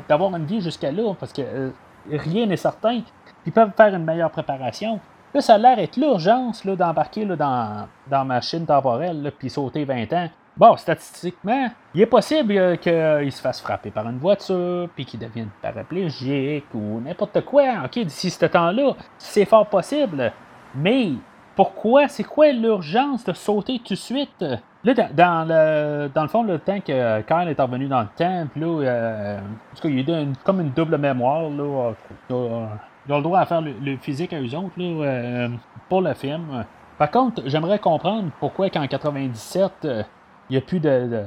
d'avoir 0.10 0.36
une 0.36 0.48
vie 0.48 0.62
jusqu'à 0.62 0.92
là, 0.92 1.14
parce 1.20 1.32
que 1.32 1.44
euh, 1.44 1.70
rien 2.10 2.48
n'est 2.48 2.58
certain. 2.58 3.02
Ils 3.46 3.52
peuvent 3.52 3.70
faire 3.78 3.94
une 3.94 4.04
meilleure 4.04 4.32
préparation. 4.32 5.00
Là, 5.32 5.42
ça 5.42 5.54
a 5.54 5.58
l'air 5.60 5.78
être 5.78 5.96
l'urgence 5.96 6.66
d'embarquer 6.66 7.24
dans, 7.26 7.88
dans 8.10 8.26
machine 8.26 8.66
temporelle 8.66 9.32
puis 9.38 9.52
sauter 9.52 9.86
20 9.86 10.14
ans. 10.14 10.30
Bon, 10.58 10.76
statistiquement, 10.76 11.70
il 11.94 12.02
est 12.02 12.08
possible 12.08 12.54
euh, 12.58 12.76
qu'il 12.78 13.32
se 13.32 13.42
fasse 13.42 13.62
frapper 13.62 13.92
par 13.92 14.10
une 14.10 14.18
voiture, 14.18 14.90
puis 14.96 15.06
qu'il 15.06 15.20
devienne 15.20 15.50
paraplégique 15.62 16.66
ou 16.74 17.00
n'importe 17.00 17.46
quoi. 17.46 17.84
OK, 17.86 18.00
d'ici 18.00 18.32
ce 18.32 18.48
temps-là, 18.48 18.96
c'est 19.20 19.46
fort 19.46 19.68
possible. 19.68 20.34
Mais 20.74 21.12
pourquoi? 21.58 22.08
C'est 22.08 22.24
quoi 22.24 22.52
l'urgence 22.52 23.26
de 23.26 23.34
sauter 23.34 23.80
tout 23.80 23.96
de 23.96 24.00
suite? 24.00 24.46
Là, 24.84 24.94
dans 24.94 25.48
le, 25.48 26.08
dans 26.14 26.22
le 26.22 26.28
fond, 26.28 26.44
le 26.44 26.60
temps 26.60 26.80
que 26.80 27.22
Kyle 27.22 27.50
est 27.50 27.60
revenu 27.60 27.88
dans 27.88 28.02
le 28.02 28.08
temps, 28.16 28.48
puis 28.52 28.62
là, 28.62 28.68
euh, 28.68 29.40
a 29.40 30.26
comme 30.46 30.62
une 30.62 30.70
double 30.70 31.00
mémoire. 31.00 31.50
Là, 31.50 31.94
ils 32.30 32.34
ont 32.34 33.18
le 33.18 33.22
droit 33.24 33.40
à 33.40 33.46
faire 33.48 33.62
le, 33.62 33.98
physique 33.98 34.34
à 34.34 34.40
eux 34.40 34.56
autres 34.56 34.72
euh, 34.80 35.50
pour 35.90 36.02
le 36.02 36.14
film. 36.14 36.64
Par 37.00 37.10
contre, 37.10 37.42
j'aimerais 37.48 37.80
comprendre 37.80 38.30
pourquoi 38.40 38.70
qu'en 38.70 38.86
97, 38.86 39.72
euh, 39.84 40.04
il 40.50 40.54
n'y 40.54 40.58
a 40.58 40.62
plus 40.62 40.80
de. 40.80 41.24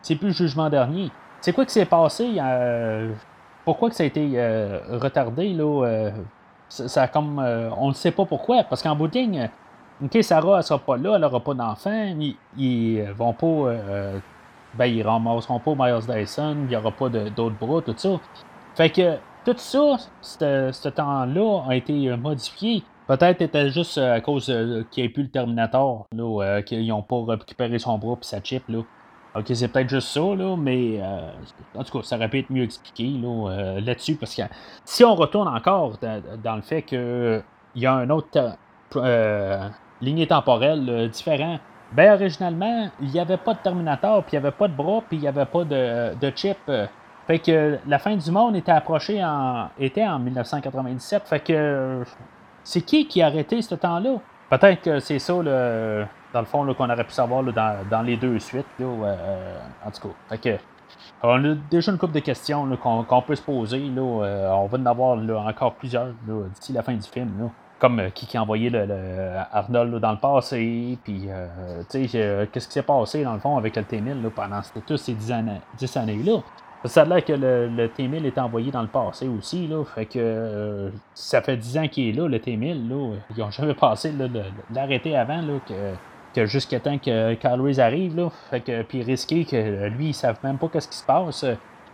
c'est 0.00 0.14
plus 0.14 0.28
le 0.28 0.32
jugement 0.32 0.70
dernier. 0.70 1.10
C'est 1.40 1.52
quoi 1.52 1.66
qui 1.66 1.72
s'est 1.72 1.86
passé? 1.86 2.40
pourquoi 3.64 3.90
que 3.90 3.96
ça 3.96 4.04
a 4.04 4.06
été 4.06 4.38
retardé 4.90 5.52
ça, 6.68 7.08
comme, 7.08 7.38
euh, 7.38 7.70
on 7.76 7.88
ne 7.88 7.94
sait 7.94 8.10
pas 8.10 8.24
pourquoi, 8.24 8.64
parce 8.64 8.82
qu'en 8.82 8.96
bout 8.96 9.08
de 9.08 9.14
ligne, 9.14 9.50
OK, 10.02 10.22
Sarah, 10.22 10.58
elle 10.58 10.62
sera 10.62 10.78
pas 10.78 10.96
là, 10.96 11.14
elle 11.14 11.22
n'aura 11.22 11.40
pas 11.40 11.54
d'enfant, 11.54 12.14
ils, 12.58 13.04
vont 13.16 13.32
pas. 13.32 13.46
Euh, 13.46 14.18
ben, 14.74 14.86
ils 14.86 15.02
ramasseront 15.02 15.58
pas 15.58 15.74
Miles 15.74 16.06
Dyson, 16.06 16.56
il 16.64 16.66
n'y 16.66 16.76
aura 16.76 16.90
pas 16.90 17.08
d'autres 17.08 17.56
bras, 17.58 17.80
tout 17.80 17.94
ça. 17.96 18.20
Fait 18.74 18.90
que 18.90 19.16
tout 19.44 19.54
ça, 19.56 19.96
ce 20.20 20.88
temps-là, 20.88 21.62
a 21.68 21.74
été 21.74 22.14
modifié. 22.16 22.82
Peut-être 23.06 23.40
était 23.40 23.70
juste 23.70 23.96
à 23.96 24.20
cause 24.20 24.46
qu'il 24.90 25.04
n'y 25.04 25.08
ait 25.08 25.08
plus 25.08 25.22
le 25.22 25.30
Terminator, 25.30 26.06
qu'ils 26.66 26.86
n'ont 26.88 27.02
pas 27.02 27.24
récupéré 27.26 27.78
son 27.78 27.96
bras 27.96 28.18
et 28.20 28.24
sa 28.24 28.42
chip. 28.42 28.64
Là. 28.68 28.80
Ok, 29.36 29.44
c'est 29.54 29.68
peut-être 29.68 29.90
juste 29.90 30.08
ça, 30.08 30.20
là, 30.20 30.56
mais 30.56 30.98
euh, 30.98 31.30
en 31.74 31.84
tout 31.84 31.98
cas, 31.98 32.04
ça 32.04 32.16
aurait 32.16 32.28
pu 32.28 32.38
être 32.38 32.50
mieux 32.50 32.62
expliqué 32.62 33.04
là, 33.04 33.50
euh, 33.50 33.80
là-dessus, 33.80 34.14
parce 34.14 34.34
que 34.34 34.42
si 34.84 35.04
on 35.04 35.14
retourne 35.14 35.48
encore 35.48 35.98
dans, 36.00 36.56
le 36.56 36.62
fait 36.62 36.82
qu'il 36.82 37.42
y 37.74 37.86
a 37.86 37.92
un 37.92 38.08
autre 38.08 38.56
euh, 38.96 39.68
lignée 40.00 40.26
temporelle 40.26 41.10
différent, 41.10 41.58
ben 41.92 42.14
originalement, 42.14 42.88
il 43.00 43.08
n'y 43.10 43.20
avait 43.20 43.36
pas 43.36 43.52
de 43.52 43.58
Terminator, 43.58 44.24
puis 44.24 44.36
il 44.36 44.40
n'y 44.40 44.46
avait 44.46 44.56
pas 44.56 44.68
de 44.68 44.74
bras, 44.74 45.02
puis 45.06 45.18
il 45.18 45.20
n'y 45.20 45.28
avait 45.28 45.44
pas 45.44 45.64
de, 45.64 46.14
de 46.14 46.32
chip. 46.34 46.58
Fait 47.26 47.38
que 47.38 47.78
la 47.86 47.98
fin 47.98 48.16
du 48.16 48.30
monde 48.30 48.56
était 48.56 48.72
approchée 48.72 49.22
en, 49.22 49.68
était 49.78 50.06
en 50.06 50.18
1997. 50.18 51.24
Fait 51.26 51.40
que 51.40 52.04
c'est 52.64 52.80
qui 52.80 53.06
qui 53.06 53.20
a 53.20 53.26
arrêté 53.26 53.60
ce 53.60 53.74
temps-là? 53.74 54.18
Peut-être 54.48 54.82
que 54.82 55.00
c'est 55.00 55.18
ça 55.18 55.34
dans 55.34 56.40
le 56.40 56.46
fond, 56.46 56.74
qu'on 56.74 56.90
aurait 56.90 57.04
pu 57.04 57.12
savoir 57.12 57.42
dans, 57.42 58.02
les 58.02 58.16
deux 58.16 58.38
suites. 58.38 58.66
Euh, 58.80 59.58
en 59.84 59.90
tout 59.90 60.08
cas, 60.30 60.58
on 61.22 61.44
a 61.44 61.54
déjà 61.70 61.90
une 61.90 61.98
couple 61.98 62.12
de 62.14 62.20
questions 62.20 62.76
qu'on, 62.76 63.22
peut 63.22 63.34
se 63.34 63.42
poser. 63.42 63.90
Euh, 63.96 64.50
on 64.50 64.66
va 64.66 64.78
en 64.78 64.86
avoir 64.86 65.46
encore 65.46 65.74
plusieurs 65.74 66.08
d'ici 66.54 66.72
la 66.72 66.82
fin 66.82 66.94
du 66.94 67.08
film. 67.08 67.50
Comme 67.78 68.00
euh, 68.00 68.10
qui, 68.10 68.26
qui 68.26 68.36
a 68.36 68.42
envoyé 68.42 68.70
Arnold 69.52 69.96
dans 69.96 70.12
le 70.12 70.18
passé, 70.18 70.98
puis 71.02 71.28
qu'est-ce 71.90 72.66
qui 72.68 72.72
s'est 72.72 72.82
passé 72.82 73.24
dans 73.24 73.34
le 73.34 73.40
fond 73.40 73.56
avec 73.56 73.76
le 73.76 73.84
T-1000 73.84 74.30
pendant 74.30 74.60
tous 74.86 74.96
ces 74.96 75.14
dix 75.14 75.32
années, 75.32 75.60
années-là. 75.96 76.40
Ça 76.86 77.02
a 77.02 77.04
l'air 77.04 77.24
que 77.24 77.32
le, 77.32 77.88
T-1000 77.88 78.24
est 78.24 78.38
envoyé 78.38 78.70
dans 78.70 78.82
le 78.82 78.88
passé 78.88 79.28
aussi, 79.28 79.66
là, 79.66 79.84
fait 79.84 80.06
que 80.06 80.90
ça 81.14 81.42
fait 81.42 81.56
10 81.56 81.78
ans 81.78 81.88
qu'il 81.88 82.08
est 82.08 82.12
là, 82.12 82.28
le 82.28 82.38
T-1000, 82.38 82.88
là, 82.88 83.16
ils 83.36 83.38
n'ont 83.38 83.50
jamais 83.50 83.74
passé 83.74 84.12
l'arrêter 84.70 85.16
avant, 85.16 85.40
là, 85.40 85.58
que 85.66 86.44
jusqu'à 86.44 86.80
temps 86.80 86.98
que 86.98 87.34
Carl 87.34 87.80
arrive, 87.80 88.16
là, 88.16 88.30
fait 88.50 88.60
que, 88.60 88.82
puis 88.82 89.02
risqué 89.02 89.44
que 89.44 89.88
lui, 89.88 90.04
il 90.04 90.08
ne 90.08 90.12
savent 90.12 90.38
même 90.44 90.58
pas 90.58 90.68
ce 90.78 90.86
qui 90.86 90.96
se 90.96 91.04
passe. 91.04 91.46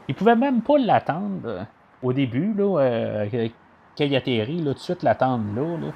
Il 0.09 0.17
pouvait 0.17 0.35
même 0.35 0.63
pas 0.63 0.79
l'attendre 0.79 1.41
euh, 1.45 1.63
au 2.03 2.13
début, 2.13 2.53
là, 2.55 2.81
euh, 2.81 3.49
qu'il 3.95 4.17
atterrit, 4.17 4.61
là, 4.61 4.73
tout 4.73 4.79
de 4.79 4.83
suite 4.83 5.03
l'attendre 5.05 5.45
là. 5.55 5.77
là. 5.79 5.93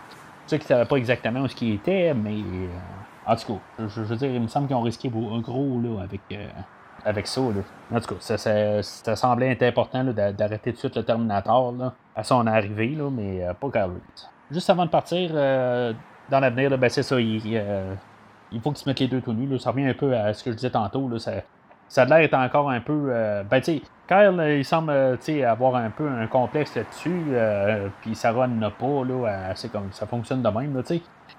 Tu 0.47 0.51
sais 0.51 0.59
qu'il 0.59 0.65
ne 0.67 0.69
savait 0.69 0.85
pas 0.85 0.97
exactement 0.97 1.41
où 1.41 1.49
il 1.61 1.75
était, 1.75 2.15
mais 2.15 2.35
euh, 2.35 2.69
en 3.27 3.35
tout 3.35 3.55
cas, 3.55 3.87
je, 3.89 4.01
veux 4.03 4.17
dire, 4.17 4.31
il 4.31 4.41
me 4.41 4.47
semble 4.47 4.69
qu'ils 4.69 4.77
ont 4.77 4.83
risqué 4.83 5.09
un 5.09 5.41
gros 5.41 5.81
là, 5.81 6.03
avec, 6.03 6.21
avec 7.07 7.27
ça. 7.27 7.41
Là. 7.41 7.63
En 7.97 8.01
tout 8.01 8.15
cas, 8.15 8.21
ça, 8.21 8.83
ça, 8.83 9.17
semblait 9.17 9.53
être 9.53 9.63
important 9.63 10.05
d'arrêter 10.05 10.73
tout 10.73 10.77
de 10.77 10.81
suite 10.81 10.97
le 10.97 11.05
Terminator 11.05 11.73
là, 11.73 11.95
à 12.15 12.23
son 12.23 12.47
arrivée, 12.47 12.95
là, 12.95 13.09
mais 13.11 13.47
pas 13.61 13.71
Carl 13.71 13.93
Juste 14.51 14.69
avant 14.69 14.85
de 14.85 14.91
partir, 14.91 15.33
dans 15.33 16.41
l'avenir, 16.41 16.77
ben, 16.77 16.89
c'est 16.89 17.03
ça, 17.03 17.19
il, 17.21 17.41
il 18.53 18.61
faut 18.61 18.71
qu'ils 18.71 18.79
se 18.79 18.89
mettent 18.89 19.01
les 19.01 19.09
deux 19.09 19.21
tout 19.21 19.33
nus. 19.33 19.59
Ça 19.59 19.71
revient 19.71 19.87
un 19.87 19.95
peu 19.95 20.17
à 20.17 20.33
ce 20.33 20.45
que 20.45 20.51
je 20.51 20.57
disais 20.57 20.71
tantôt. 20.71 21.09
Là, 21.09 21.19
ça, 21.19 21.33
ça 21.89 22.03
a 22.03 22.05
l'air 22.05 22.19
d'être 22.19 22.35
encore 22.35 22.71
un 22.71 22.81
peu. 22.81 23.09
Euh, 23.11 23.43
ben, 23.45 23.61
tu 23.61 23.81
Kyle, 24.09 24.41
il 24.59 24.65
semble 24.65 24.93
avoir 25.45 25.77
un 25.77 25.91
peu 25.91 26.09
un 26.09 26.27
complexe 26.27 26.77
là-dessus. 26.77 27.25
Euh, 27.31 27.89
puis 28.01 28.15
Sarah 28.15 28.47
n'a 28.47 28.71
pas. 28.71 29.05
Là, 29.05 29.53
c'est 29.55 29.71
comme 29.71 29.91
ça 29.93 30.07
fonctionne 30.07 30.43
de 30.43 30.49
même. 30.49 30.77
Là, 30.77 30.83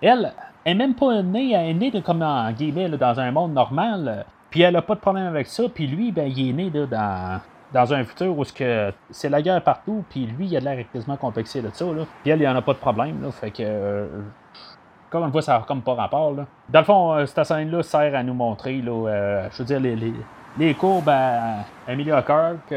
elle, 0.02 0.34
elle 0.66 0.72
est 0.72 0.76
même 0.76 0.96
pas 0.96 1.22
née. 1.22 1.54
Elle 1.54 1.78
née 1.78 2.02
comme 2.02 2.22
en 2.22 2.52
guillemets 2.52 2.90
dans 2.90 3.20
un 3.20 3.32
monde 3.32 3.54
normal. 3.54 4.26
Puis 4.50 4.62
elle 4.62 4.76
a 4.76 4.82
pas 4.82 4.96
de 4.96 5.00
problème 5.00 5.28
avec 5.28 5.48
ça. 5.48 5.64
Puis 5.74 5.88
lui, 5.88 6.12
ben, 6.12 6.28
il 6.28 6.50
est 6.50 6.54
né 6.54 6.70
dans, 6.70 7.42
dans 7.74 7.94
un 7.94 8.04
futur 8.04 8.38
où 8.38 8.44
c'est 8.46 9.30
la 9.30 9.42
guerre 9.42 9.62
partout. 9.62 10.04
Puis 10.10 10.26
lui, 10.26 10.48
il 10.48 10.58
a 10.58 10.60
l'air 10.60 10.86
quasiment 10.92 11.18
complexé 11.18 11.62
de 11.62 11.70
ça. 11.74 11.86
Là. 11.86 12.06
Puis 12.24 12.32
elle, 12.32 12.42
il 12.42 12.48
en 12.48 12.56
a 12.56 12.62
pas 12.62 12.74
de 12.74 12.80
problème. 12.80 13.22
Là, 13.22 13.32
fait 13.32 13.52
que. 13.52 13.64
Euh, 13.64 14.08
comme 15.10 15.24
une 15.24 15.32
fois, 15.32 15.42
ça 15.42 15.58
n'a 15.58 15.66
comme 15.66 15.82
pas 15.82 15.94
rapport. 15.94 16.34
Là. 16.34 16.46
Dans 16.70 16.80
le 16.80 16.86
fond, 16.86 17.14
euh, 17.14 17.26
cette 17.26 17.46
scène-là 17.46 17.82
sert 17.82 18.14
à 18.14 18.24
nous 18.24 18.34
montrer, 18.34 18.82
là, 18.82 19.08
euh, 19.08 19.48
je 19.52 19.60
veux 19.60 19.66
dire, 19.66 19.80
les, 19.80 19.96
les, 19.96 20.14
les 20.58 20.74
courbes 20.74 21.08
à 21.08 21.64
Emilia 21.88 22.22
Clarke. 22.22 22.74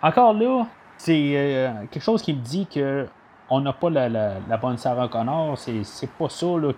encore 0.00 0.32
là, 0.32 0.64
c'est 0.96 1.70
quelque 1.90 2.02
chose 2.02 2.22
qui 2.22 2.32
me 2.32 2.40
dit 2.40 2.66
que 2.66 3.06
on 3.50 3.60
n'a 3.60 3.74
pas 3.74 3.90
la, 3.90 4.08
la, 4.08 4.56
bonne 4.56 4.78
Sarah 4.78 5.08
Connor. 5.08 5.58
C'est, 5.58 6.10
pas 6.18 6.30
ça 6.30 6.46
là, 6.46 6.72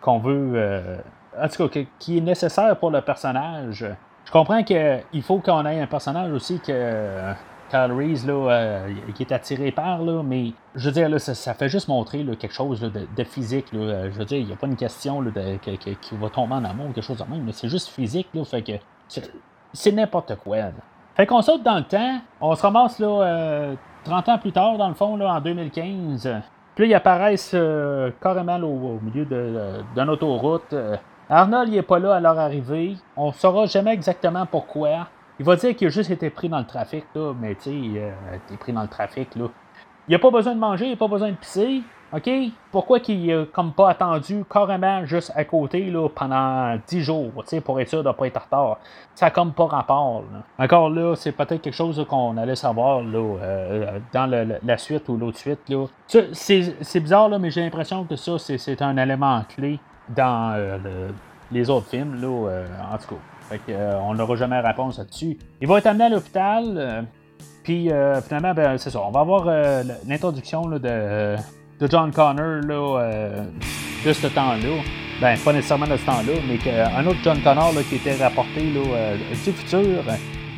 qu'on 0.00 0.18
veut. 0.18 1.00
En 1.38 1.48
tout 1.48 1.68
cas, 1.68 1.80
qui 1.98 2.18
est 2.18 2.20
nécessaire 2.20 2.76
pour 2.78 2.90
le 2.90 3.00
personnage. 3.00 3.86
Je 4.24 4.32
comprends 4.32 4.62
qu'il 4.62 5.22
faut 5.22 5.38
qu'on 5.38 5.64
ait 5.66 5.80
un 5.80 5.86
personnage 5.86 6.32
aussi 6.32 6.60
que 6.60 7.32
Kyle 7.70 7.92
Reese, 7.92 8.26
là, 8.26 8.82
qui 9.14 9.22
est 9.22 9.32
attiré 9.32 9.70
par, 9.70 10.02
là, 10.02 10.22
mais 10.22 10.52
je 10.74 10.86
veux 10.86 10.92
dire, 10.92 11.08
là, 11.08 11.18
ça, 11.18 11.54
fait 11.54 11.68
juste 11.68 11.88
montrer 11.88 12.24
quelque 12.36 12.52
chose 12.52 12.80
de, 12.80 13.24
physique. 13.24 13.66
Je 13.72 13.78
veux 13.78 14.24
dire, 14.24 14.38
il 14.38 14.46
n'y 14.46 14.52
a 14.52 14.56
pas 14.56 14.66
une 14.66 14.76
question 14.76 15.22
de, 15.22 15.32
qui 15.60 16.16
va 16.16 16.28
tomber 16.30 16.54
en 16.54 16.64
amour 16.64 16.86
ou 16.86 16.92
quelque 16.92 17.04
chose 17.04 17.18
de 17.18 17.24
même. 17.24 17.50
C'est 17.52 17.68
juste 17.68 17.88
physique, 17.88 18.28
fait 18.44 18.62
que 18.62 18.72
c'est 19.72 19.92
n'importe 19.92 20.36
quoi. 20.36 20.56
Fait 21.14 21.26
qu'on 21.26 21.42
saute 21.42 21.62
dans 21.62 21.76
le 21.76 21.84
temps, 21.84 22.20
on 22.40 22.54
se 22.54 22.62
ramasse 22.62 22.98
là, 22.98 23.74
30 24.04 24.28
ans 24.28 24.38
plus 24.38 24.52
tard, 24.52 24.76
dans 24.76 24.88
le 24.88 24.94
fond, 24.94 25.20
en 25.20 25.40
2015. 25.40 26.40
Puis 26.74 26.84
là, 26.84 26.90
ils 26.90 26.94
apparaissent 26.94 27.56
carrément 28.20 28.56
au, 28.58 28.98
milieu 29.00 29.24
d'une 29.24 30.08
autoroute. 30.10 30.74
Arnold, 31.32 31.70
n'est 31.70 31.82
pas 31.82 32.00
là 32.00 32.16
à 32.16 32.20
leur 32.20 32.38
arrivée. 32.38 32.96
On 33.16 33.28
ne 33.28 33.32
saura 33.32 33.66
jamais 33.66 33.92
exactement 33.92 34.46
pourquoi. 34.46 35.06
Il 35.38 35.46
va 35.46 35.54
dire 35.54 35.76
qu'il 35.76 35.86
a 35.86 35.90
juste 35.90 36.10
été 36.10 36.28
pris 36.28 36.48
dans 36.48 36.58
le 36.58 36.66
trafic, 36.66 37.04
mais 37.40 37.54
tu 37.54 37.62
sais, 37.62 38.00
euh, 38.00 38.56
pris 38.58 38.72
dans 38.72 38.82
le 38.82 38.88
trafic. 38.88 39.36
Là. 39.36 39.46
Il 40.08 40.12
n'a 40.12 40.18
pas 40.18 40.30
besoin 40.32 40.54
de 40.54 40.58
manger, 40.58 40.86
il 40.86 40.90
n'a 40.90 40.96
pas 40.96 41.06
besoin 41.06 41.30
de 41.30 41.36
pisser. 41.36 41.82
OK? 42.12 42.28
Pourquoi 42.72 42.98
qu'il 42.98 43.24
n'a 43.24 43.44
comme 43.46 43.72
pas 43.72 43.90
attendu 43.90 44.44
carrément 44.52 45.04
juste 45.04 45.30
à 45.36 45.44
côté 45.44 45.92
pendant 46.16 46.76
10 46.88 47.00
jours 47.02 47.30
pour 47.64 47.80
être 47.80 47.88
sûr 47.88 48.02
de 48.02 48.08
ne 48.08 48.12
pas 48.12 48.26
être 48.26 48.36
en 48.38 48.40
retard? 48.40 48.78
Ça 49.14 49.26
n'a 49.26 49.30
comme 49.30 49.52
pas 49.52 49.66
rapport. 49.66 50.24
Encore 50.58 50.90
là, 50.90 51.14
c'est 51.14 51.30
peut-être 51.30 51.62
quelque 51.62 51.74
chose 51.74 52.04
qu'on 52.08 52.36
allait 52.36 52.56
savoir 52.56 53.02
là, 53.02 53.36
euh, 53.40 54.00
dans 54.12 54.58
la 54.62 54.78
suite 54.78 55.08
ou 55.08 55.16
l'autre 55.16 55.38
suite. 55.38 55.60
C'est, 56.32 57.00
bizarre, 57.00 57.38
mais 57.38 57.52
j'ai 57.52 57.62
l'impression 57.62 58.04
que 58.04 58.16
ça, 58.16 58.36
c'est, 58.38 58.82
un 58.82 58.96
élément 58.96 59.42
clé 59.48 59.78
dans 60.14 60.54
euh, 60.56 61.08
les 61.50 61.70
autres 61.70 61.88
films, 61.88 62.20
là, 62.20 62.48
euh, 62.48 62.66
en 62.92 62.98
tout 62.98 63.14
cas. 63.14 63.20
Fait 63.48 63.58
que, 63.58 63.72
euh, 63.72 63.98
on 64.00 64.14
n'aura 64.14 64.36
jamais 64.36 64.60
réponse 64.60 64.98
là-dessus. 64.98 65.38
Il 65.60 65.68
va 65.68 65.78
être 65.78 65.86
amené 65.86 66.04
à 66.04 66.08
l'hôpital, 66.08 67.06
puis 67.64 67.90
finalement, 68.22 68.54
ben, 68.54 68.78
c'est 68.78 68.90
ça. 68.90 69.00
On 69.00 69.10
va 69.10 69.20
avoir 69.20 69.44
l'introduction 70.06 70.62
de, 70.62 71.36
John 71.80 72.12
Connor 72.12 72.62
là, 72.62 73.42
de 74.04 74.12
ce 74.12 74.26
temps-là. 74.28 74.82
Ben, 75.20 75.36
pas 75.38 75.52
nécessairement 75.52 75.86
de 75.86 75.96
ce 75.96 76.06
temps-là, 76.06 76.32
mais 76.48 76.56
qu'un 76.56 77.06
autre 77.06 77.18
John 77.22 77.42
Connor 77.42 77.72
qui 77.88 77.96
était 77.96 78.16
rapporté 78.16 78.70
là, 78.72 79.16
du 79.16 79.34
futur, 79.34 80.04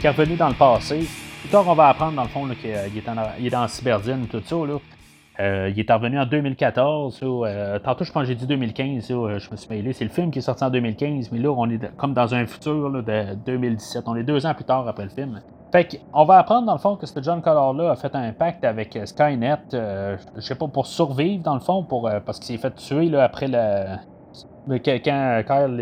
qui 0.00 0.06
est 0.06 0.10
revenu 0.10 0.36
dans 0.36 0.48
le 0.48 0.54
passé. 0.54 1.06
Plus 1.40 1.48
tard, 1.50 1.64
on 1.66 1.74
va 1.74 1.88
apprendre, 1.88 2.12
dans 2.12 2.22
le 2.22 2.28
fond, 2.28 2.46
qu'il 2.48 2.70
est, 2.70 2.90
il 3.40 3.46
est 3.46 3.50
dans 3.50 3.66
Cyberdine, 3.66 4.26
tout 4.28 4.42
ça. 4.44 4.56
Là. 4.56 4.78
Euh, 5.40 5.70
il 5.74 5.80
est 5.80 5.90
revenu 5.90 6.18
en 6.18 6.26
2014. 6.26 7.20
Euh, 7.22 7.78
tantôt, 7.78 8.04
je 8.04 8.12
pense 8.12 8.22
que 8.22 8.28
j'ai 8.28 8.34
dit 8.34 8.46
2015. 8.46 9.10
Euh, 9.10 9.38
je 9.38 9.50
me 9.50 9.56
suis 9.56 9.68
mêlé. 9.70 9.92
C'est 9.92 10.04
le 10.04 10.10
film 10.10 10.30
qui 10.30 10.40
est 10.40 10.42
sorti 10.42 10.62
en 10.62 10.70
2015, 10.70 11.32
mais 11.32 11.38
là, 11.38 11.50
on 11.50 11.68
est 11.70 11.96
comme 11.96 12.12
dans 12.12 12.34
un 12.34 12.46
futur 12.46 12.90
de 12.90 13.34
2017. 13.46 14.04
On 14.06 14.16
est 14.16 14.24
deux 14.24 14.44
ans 14.44 14.54
plus 14.54 14.64
tard 14.64 14.86
après 14.86 15.04
le 15.04 15.10
film. 15.10 15.40
Fait 15.72 15.88
qu'on 16.12 16.24
va 16.24 16.38
apprendre, 16.38 16.66
dans 16.66 16.74
le 16.74 16.78
fond, 16.78 16.96
que 16.96 17.06
ce 17.06 17.22
John 17.22 17.40
Collard-là 17.40 17.92
a 17.92 17.96
fait 17.96 18.14
un 18.14 18.32
pacte 18.32 18.62
avec 18.62 18.98
Skynet. 19.06 19.58
je 19.72 20.40
sais 20.40 20.54
pas, 20.54 20.68
pour 20.68 20.86
survivre, 20.86 21.42
dans 21.42 21.54
le 21.54 21.60
fond, 21.60 21.82
pour, 21.82 22.10
parce 22.26 22.38
qu'il 22.38 22.54
s'est 22.54 22.60
fait 22.60 22.74
tuer 22.74 23.08
là, 23.08 23.24
après 23.24 23.46
le. 23.48 23.96
Quand 24.68 25.42
Kyle 25.46 25.80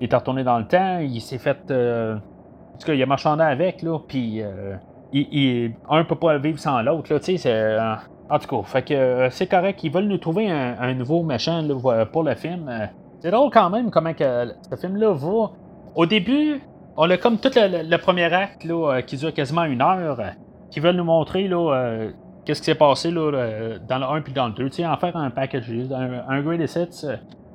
est, 0.00 0.14
retourné 0.14 0.44
dans 0.44 0.58
le 0.58 0.66
temps, 0.66 1.00
il 1.00 1.20
s'est 1.20 1.38
fait. 1.38 1.58
en 1.70 2.78
tout 2.78 2.86
cas, 2.86 2.94
il 2.94 3.02
a 3.02 3.06
marchandé 3.06 3.42
avec, 3.42 3.82
là, 3.82 3.98
puis. 4.06 4.42
Il, 5.16 5.74
un 5.88 6.02
peut 6.04 6.16
pas 6.16 6.38
vivre 6.38 6.58
sans 6.58 6.82
l'autre, 6.82 7.12
là, 7.12 7.20
c'est 7.20 7.36
en 8.30 8.38
tout 8.38 8.48
cas, 8.48 8.62
fait 8.66 8.82
que 8.82 8.94
euh, 8.94 9.30
c'est 9.30 9.46
correct. 9.46 9.80
Ils 9.84 9.92
veulent 9.92 10.08
nous 10.08 10.18
trouver 10.18 10.50
un, 10.50 10.94
nouveau 10.94 11.22
machin 11.22 11.66
pour 12.12 12.22
le 12.22 12.34
film. 12.34 12.68
Euh, 12.68 12.86
c'est 13.20 13.30
drôle 13.30 13.50
quand 13.50 13.70
même 13.70 13.90
comment 13.90 14.14
que 14.14 14.52
ce 14.70 14.76
film-là 14.76 15.12
va. 15.12 15.50
Au 15.94 16.06
début, 16.06 16.60
on 16.96 17.08
a 17.10 17.16
comme 17.16 17.38
tout 17.38 17.50
le, 17.54 17.96
premier 17.96 18.32
acte 18.32 18.64
là, 18.64 18.96
euh, 18.96 19.00
qui 19.02 19.16
dure 19.16 19.32
quasiment 19.32 19.64
une 19.64 19.82
heure, 19.82 20.18
qui 20.70 20.80
veulent 20.80 20.96
nous 20.96 21.04
montrer 21.04 21.48
là, 21.48 22.08
qu'est-ce 22.44 22.60
qui 22.60 22.66
s'est 22.66 22.74
passé 22.74 23.10
là, 23.10 23.78
dans 23.86 23.98
le 23.98 24.04
1 24.04 24.20
puis 24.22 24.32
dans 24.32 24.48
le 24.48 24.52
2. 24.52 24.84
en 24.84 24.96
faire 24.96 25.16
un 25.16 25.30
package, 25.30 25.70
un, 25.92 26.24
un 26.28 26.42
great 26.42 26.60
assets. 26.60 27.06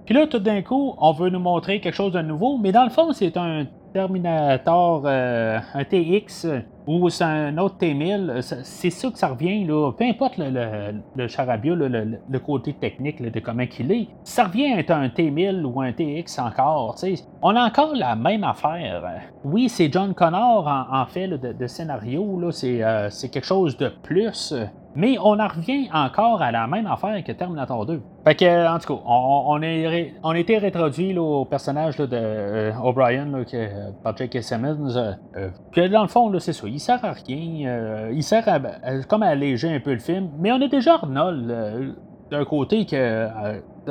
Puis 0.05 0.15
là, 0.15 0.25
tout 0.27 0.39
d'un 0.39 0.61
coup, 0.61 0.95
on 0.97 1.11
veut 1.11 1.29
nous 1.29 1.39
montrer 1.39 1.81
quelque 1.81 1.95
chose 1.95 2.13
de 2.13 2.21
nouveau, 2.21 2.57
mais 2.57 2.71
dans 2.71 2.83
le 2.83 2.89
fond, 2.89 3.11
c'est 3.11 3.37
un 3.37 3.65
Terminator, 3.93 5.05
un 5.05 5.83
TX 5.83 6.47
ou 6.89 7.07
c'est 7.09 7.23
un 7.23 7.55
autre 7.59 7.75
T1000, 7.79 8.41
c'est 8.41 8.89
ça 8.89 9.11
que 9.11 9.17
ça 9.19 9.27
revient, 9.27 9.63
là. 9.63 9.91
peu 9.91 10.05
importe 10.05 10.37
le, 10.37 10.49
le, 10.49 11.01
le 11.15 11.27
charabia, 11.27 11.75
le, 11.75 12.39
côté 12.39 12.73
technique 12.73 13.21
de 13.21 13.39
comment 13.39 13.65
il 13.79 13.91
est, 13.91 14.07
ça 14.23 14.45
revient 14.45 14.73
à 14.73 14.79
être 14.79 14.89
un 14.89 15.07
T1000 15.07 15.63
ou 15.65 15.81
un 15.81 15.91
TX 15.91 16.39
encore. 16.39 16.95
On 17.43 17.55
a 17.55 17.63
encore 17.63 17.93
la 17.93 18.15
même 18.15 18.43
affaire. 18.43 19.03
Oui, 19.43 19.69
c'est 19.69 19.93
John 19.93 20.15
Connor 20.15 20.67
en, 20.91 21.05
fait 21.05 21.27
de, 21.27 21.67
scénario, 21.67 22.41
euh, 22.41 23.07
c'est 23.11 23.29
quelque 23.29 23.45
chose 23.45 23.77
de 23.77 23.89
plus. 24.01 24.55
Mais 24.99 25.17
on 25.17 25.39
en 25.39 25.47
revient 25.47 25.87
encore 25.93 26.41
à 26.41 26.51
la 26.51 26.67
même 26.67 26.85
affaire 26.85 27.23
que 27.23 27.31
Terminator 27.31 27.85
2. 27.85 28.01
Fait 28.25 28.35
que, 28.35 28.67
en 28.67 28.77
tout 28.79 28.95
cas, 28.95 29.01
on, 29.05 29.61
a 29.61 30.37
été 30.37 30.57
réintroduit 30.57 31.17
au 31.17 31.45
personnage 31.45 31.95
de 31.95 32.09
euh, 32.11 32.71
O'Brien 32.83 33.31
par 34.03 34.17
J.K. 34.17 34.43
Simmons. 34.43 34.97
Euh, 34.97 35.49
puis 35.71 35.89
dans 35.89 36.01
le 36.01 36.09
fond, 36.09 36.37
c'est 36.39 36.51
ça. 36.51 36.67
Il 36.67 36.81
sert 36.81 37.03
à 37.05 37.13
rien. 37.13 38.09
il 38.11 38.23
sert 38.23 38.43
à, 38.49 38.59
comme 39.07 39.23
à 39.23 39.27
alléger 39.27 39.73
un 39.73 39.79
peu 39.79 39.93
le 39.93 39.99
film. 39.99 40.31
Mais 40.37 40.51
on 40.51 40.61
a 40.61 40.67
déjà 40.67 40.95
Arnold 40.95 41.95
d'un 42.31 42.45
côté 42.45 42.85
que 42.85 43.27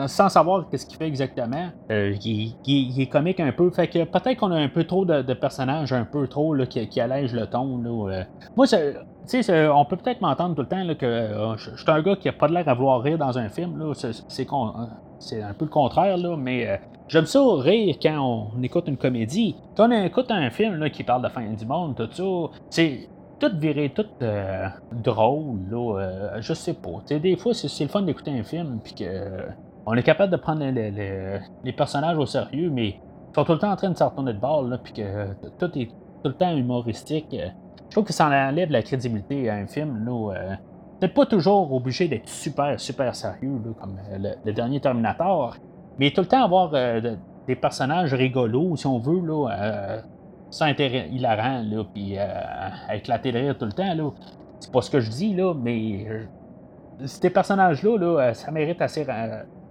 sans 0.07 0.29
savoir 0.29 0.69
qu'est-ce 0.69 0.87
qu'il 0.87 0.97
fait 0.97 1.07
exactement, 1.07 1.71
il, 1.91 2.55
est 2.67 3.11
comique 3.11 3.41
un 3.41 3.53
peu. 3.53 3.71
Fait 3.71 3.89
que 3.89 4.05
peut-être 4.05 4.39
qu'on 4.39 4.53
a 4.53 4.57
un 4.57 4.69
peu 4.69 4.85
trop 4.85 5.05
de, 5.05 5.35
personnages, 5.35 5.93
un 5.93 6.05
peu 6.05 6.29
trop 6.29 6.55
là, 6.55 6.67
qui, 6.67 6.87
qui 6.89 7.01
allègent 7.01 7.35
le 7.35 7.47
ton. 7.47 7.79
Là, 7.79 8.25
moi, 8.57 8.67
tu 9.29 9.43
sais, 9.43 9.69
on 9.69 9.85
peut 9.85 9.97
peut-être 9.97 10.21
m'entendre 10.21 10.55
tout 10.55 10.63
le 10.63 10.69
temps 10.69 10.83
là, 10.83 10.95
que 10.95 11.07
euh, 11.07 11.57
je, 11.57 11.77
suis 11.77 11.91
un 11.91 12.03
gars 12.03 12.17
qui 12.17 12.29
a 12.29 12.33
pas 12.33 12.49
de 12.49 12.55
l'air 12.55 12.69
à 12.69 12.75
vouloir 12.75 13.03
rire 13.03 13.19
dans 13.19 13.37
un 13.39 13.49
film. 13.49 13.93
C'est, 13.95 14.13
c'est, 15.19 15.43
un 15.43 15.53
peu 15.53 15.65
le 15.65 15.71
contraire, 15.71 16.17
là, 16.17 16.37
mais 16.37 16.67
euh, 16.67 16.77
j'aime 17.09 17.27
ça 17.27 17.41
rire 17.59 17.97
quand 18.01 18.51
on, 18.57 18.63
écoute 18.63 18.89
une 18.89 18.97
comédie. 18.97 19.57
Quand 19.77 19.89
on 19.89 20.05
écoute 20.05 20.31
un 20.31 20.51
film 20.51 20.77
là, 20.77 20.89
qui 20.89 21.03
parle 21.05 21.23
de 21.23 21.29
fin 21.29 21.43
du 21.43 21.67
monde, 21.67 21.95
tout 21.97 22.09
ça, 22.13 22.59
c'est 22.71 23.09
tout 23.39 23.51
viré, 23.57 23.91
tout 23.91 24.07
euh, 24.23 24.67
drôle, 24.93 25.59
là, 25.71 26.41
je 26.41 26.53
sais 26.53 26.75
pas. 26.75 27.03
des 27.19 27.37
fois, 27.37 27.55
c'est, 27.55 27.85
le 27.85 27.89
fun 27.89 28.03
d'écouter 28.03 28.31
un 28.31 28.43
film, 28.43 28.81
puis 28.83 28.95
que 28.95 29.43
on 29.87 29.95
est 29.95 30.03
capable 30.03 30.31
de 30.31 30.37
prendre 30.37 30.65
les, 30.65 31.73
personnages 31.73 32.19
au 32.19 32.27
sérieux, 32.27 32.71
mais 32.71 32.89
ils 32.89 33.35
sont 33.35 33.45
tout 33.45 33.53
le 33.53 33.59
temps 33.59 33.73
en 33.73 33.77
train 33.77 33.91
de 33.91 33.97
se 33.97 34.05
retourner 34.05 34.35
de 34.35 34.39
balle, 34.39 34.79
puis 34.83 34.93
que 34.93 35.29
tout 35.59 35.79
est 35.79 35.87
tout 35.87 36.29
le 36.29 36.35
temps 36.35 36.55
humoristique. 36.55 37.35
Je 37.89 37.93
trouve 37.93 38.05
que 38.05 38.13
ça 38.13 38.27
enlève 38.27 38.71
la 38.71 38.83
crédibilité 38.83 39.49
à 39.49 39.55
un 39.55 39.67
film. 39.67 40.05
Là, 40.05 40.35
euh, 40.35 40.55
peut-être 41.01 41.15
pas 41.15 41.27
toujours 41.27 41.73
obligé 41.73 42.07
d'être 42.07 42.29
super, 42.29 42.79
super 42.79 43.15
sérieux, 43.15 43.61
comme 43.81 43.97
euh, 44.13 44.35
le, 44.45 44.53
dernier 44.53 44.81
Terminator, 44.81 45.57
mais 45.99 46.11
tout 46.11 46.21
le 46.21 46.27
temps 46.27 46.45
avoir 46.45 46.73
euh, 46.75 47.17
des 47.47 47.57
personnages 47.57 48.13
rigolos, 48.13 48.77
si 48.77 48.87
on 48.87 48.99
veut, 48.99 49.21
là, 49.21 50.03
intérêt 50.61 51.09
hilarant, 51.11 51.63
là, 51.63 51.85
puis 51.93 52.17
éclater 52.93 53.33
de 53.33 53.39
rire 53.39 53.59
tout 53.59 53.67
le 53.67 53.73
temps. 53.73 53.95
Là. 53.95 54.11
C'est 54.61 54.73
pas 54.73 54.83
ce 54.83 54.91
que 54.91 55.01
je 55.01 55.11
dis, 55.11 55.35
là, 55.35 55.55
mais 55.55 56.07
ces 57.05 57.31
personnages-là, 57.31 57.99
là, 57.99 58.35
ça 58.35 58.51
mérite 58.51 58.81
assez 58.83 59.07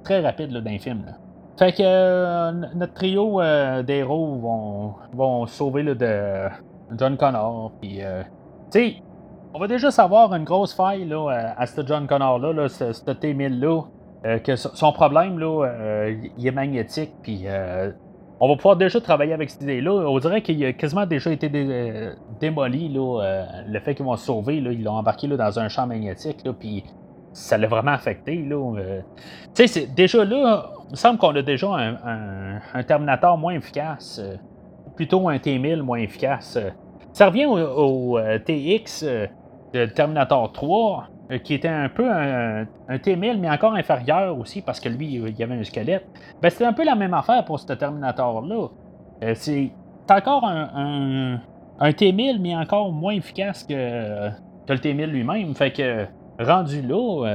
très 0.03 0.21
rapide 0.21 0.51
là, 0.51 0.61
d'un 0.61 0.77
film. 0.77 1.03
Là. 1.05 1.13
Fait 1.57 1.71
que 1.73 2.75
notre 2.75 2.93
trio 2.93 3.41
d'héros 3.83 4.35
vont, 4.35 4.93
vont 5.13 5.45
sauver 5.47 5.83
de, 5.83 6.49
John 6.95 7.17
Connor. 7.17 7.71
Puis, 7.81 8.03
euh, 8.03 8.23
tu 8.71 8.79
sais, 8.79 8.95
on 9.53 9.59
va 9.59 9.67
déjà 9.67 9.91
savoir 9.91 10.33
une 10.33 10.43
grosse 10.43 10.73
faille 10.73 11.05
là, 11.05 11.53
à 11.57 11.65
ce 11.65 11.85
John 11.85 12.07
Connor-là, 12.07 12.53
là, 12.53 12.69
ce, 12.69 13.11
T-1000-là, 13.11 13.81
euh, 14.25 14.39
que 14.39 14.55
son 14.55 14.91
problème, 14.91 15.39
là, 15.39 15.65
euh, 15.65 16.15
il 16.37 16.47
est 16.47 16.51
magnétique. 16.51 17.11
Puis, 17.21 17.45
on 18.39 18.47
va 18.47 18.55
pouvoir 18.55 18.75
déjà 18.75 19.01
travailler 19.01 19.33
avec 19.33 19.49
cette 19.49 19.63
idée-là. 19.63 19.91
On 19.91 20.19
dirait 20.19 20.41
qu'il 20.41 20.63
a 20.65 20.73
quasiment 20.73 21.05
déjà 21.05 21.31
été 21.31 21.49
démoli, 22.39 22.89
là, 22.89 23.45
le 23.67 23.79
fait 23.79 23.95
qu'ils 23.95 24.05
vont 24.05 24.15
sauver. 24.15 24.61
Là, 24.61 24.71
ils 24.71 24.83
l'ont 24.83 24.93
embarqué 24.93 25.27
là, 25.27 25.37
dans 25.37 25.59
un 25.59 25.69
champ 25.69 25.87
magnétique. 25.87 26.43
Puis, 26.59 26.83
ça 27.33 27.57
l'a 27.57 27.67
vraiment 27.67 27.91
affecté. 27.91 28.35
Là. 28.43 28.75
tu 29.55 29.67
sais, 29.67 29.87
déjà 29.87 30.23
là, 30.23 30.71
il 30.87 30.91
me 30.91 30.95
semble 30.95 31.17
qu'on 31.17 31.35
a 31.35 31.41
déjà 31.41 31.67
un, 31.67 32.83
Terminator 32.83 33.37
moins 33.37 33.53
efficace 33.53 34.21
plutôt 34.97 35.29
un 35.29 35.37
T1000 35.37 35.81
moins 35.81 35.99
efficace. 35.99 36.59
Ça 37.13 37.27
revient 37.27 37.45
au, 37.45 38.17
euh, 38.17 38.37
TX 38.39 39.03
euh, 39.03 39.27
de 39.73 39.85
Terminator 39.85 40.51
3, 40.51 41.03
euh, 41.03 41.16
qui 41.43 41.53
était 41.53 41.67
un 41.67 41.89
peu 41.89 42.09
un, 42.09 42.65
T1000, 42.89 43.37
mais 43.39 43.49
encore 43.49 43.73
inférieur 43.73 44.37
aussi, 44.37 44.61
parce 44.61 44.79
que 44.79 44.89
lui, 44.89 45.15
il 45.15 45.37
y 45.37 45.43
avait 45.43 45.55
un 45.55 45.63
squelette. 45.63 46.05
Ben, 46.41 46.49
c'était 46.49 46.65
un 46.65 46.73
peu 46.73 46.85
la 46.85 46.95
même 46.95 47.13
affaire 47.13 47.43
pour 47.43 47.59
ce 47.59 47.73
Terminator-là. 47.73 48.67
c'est 49.33 49.71
encore 50.09 50.45
un, 50.45 51.39
T1000, 51.81 52.39
mais 52.39 52.55
encore 52.55 52.91
moins 52.91 53.13
efficace 53.13 53.63
que, 53.63 53.73
le 53.73 54.75
T1000 54.75 55.05
lui-même. 55.07 55.53
Fait 55.55 55.71
que 55.71 56.05
rendu 56.39 56.81
là, 56.81 57.25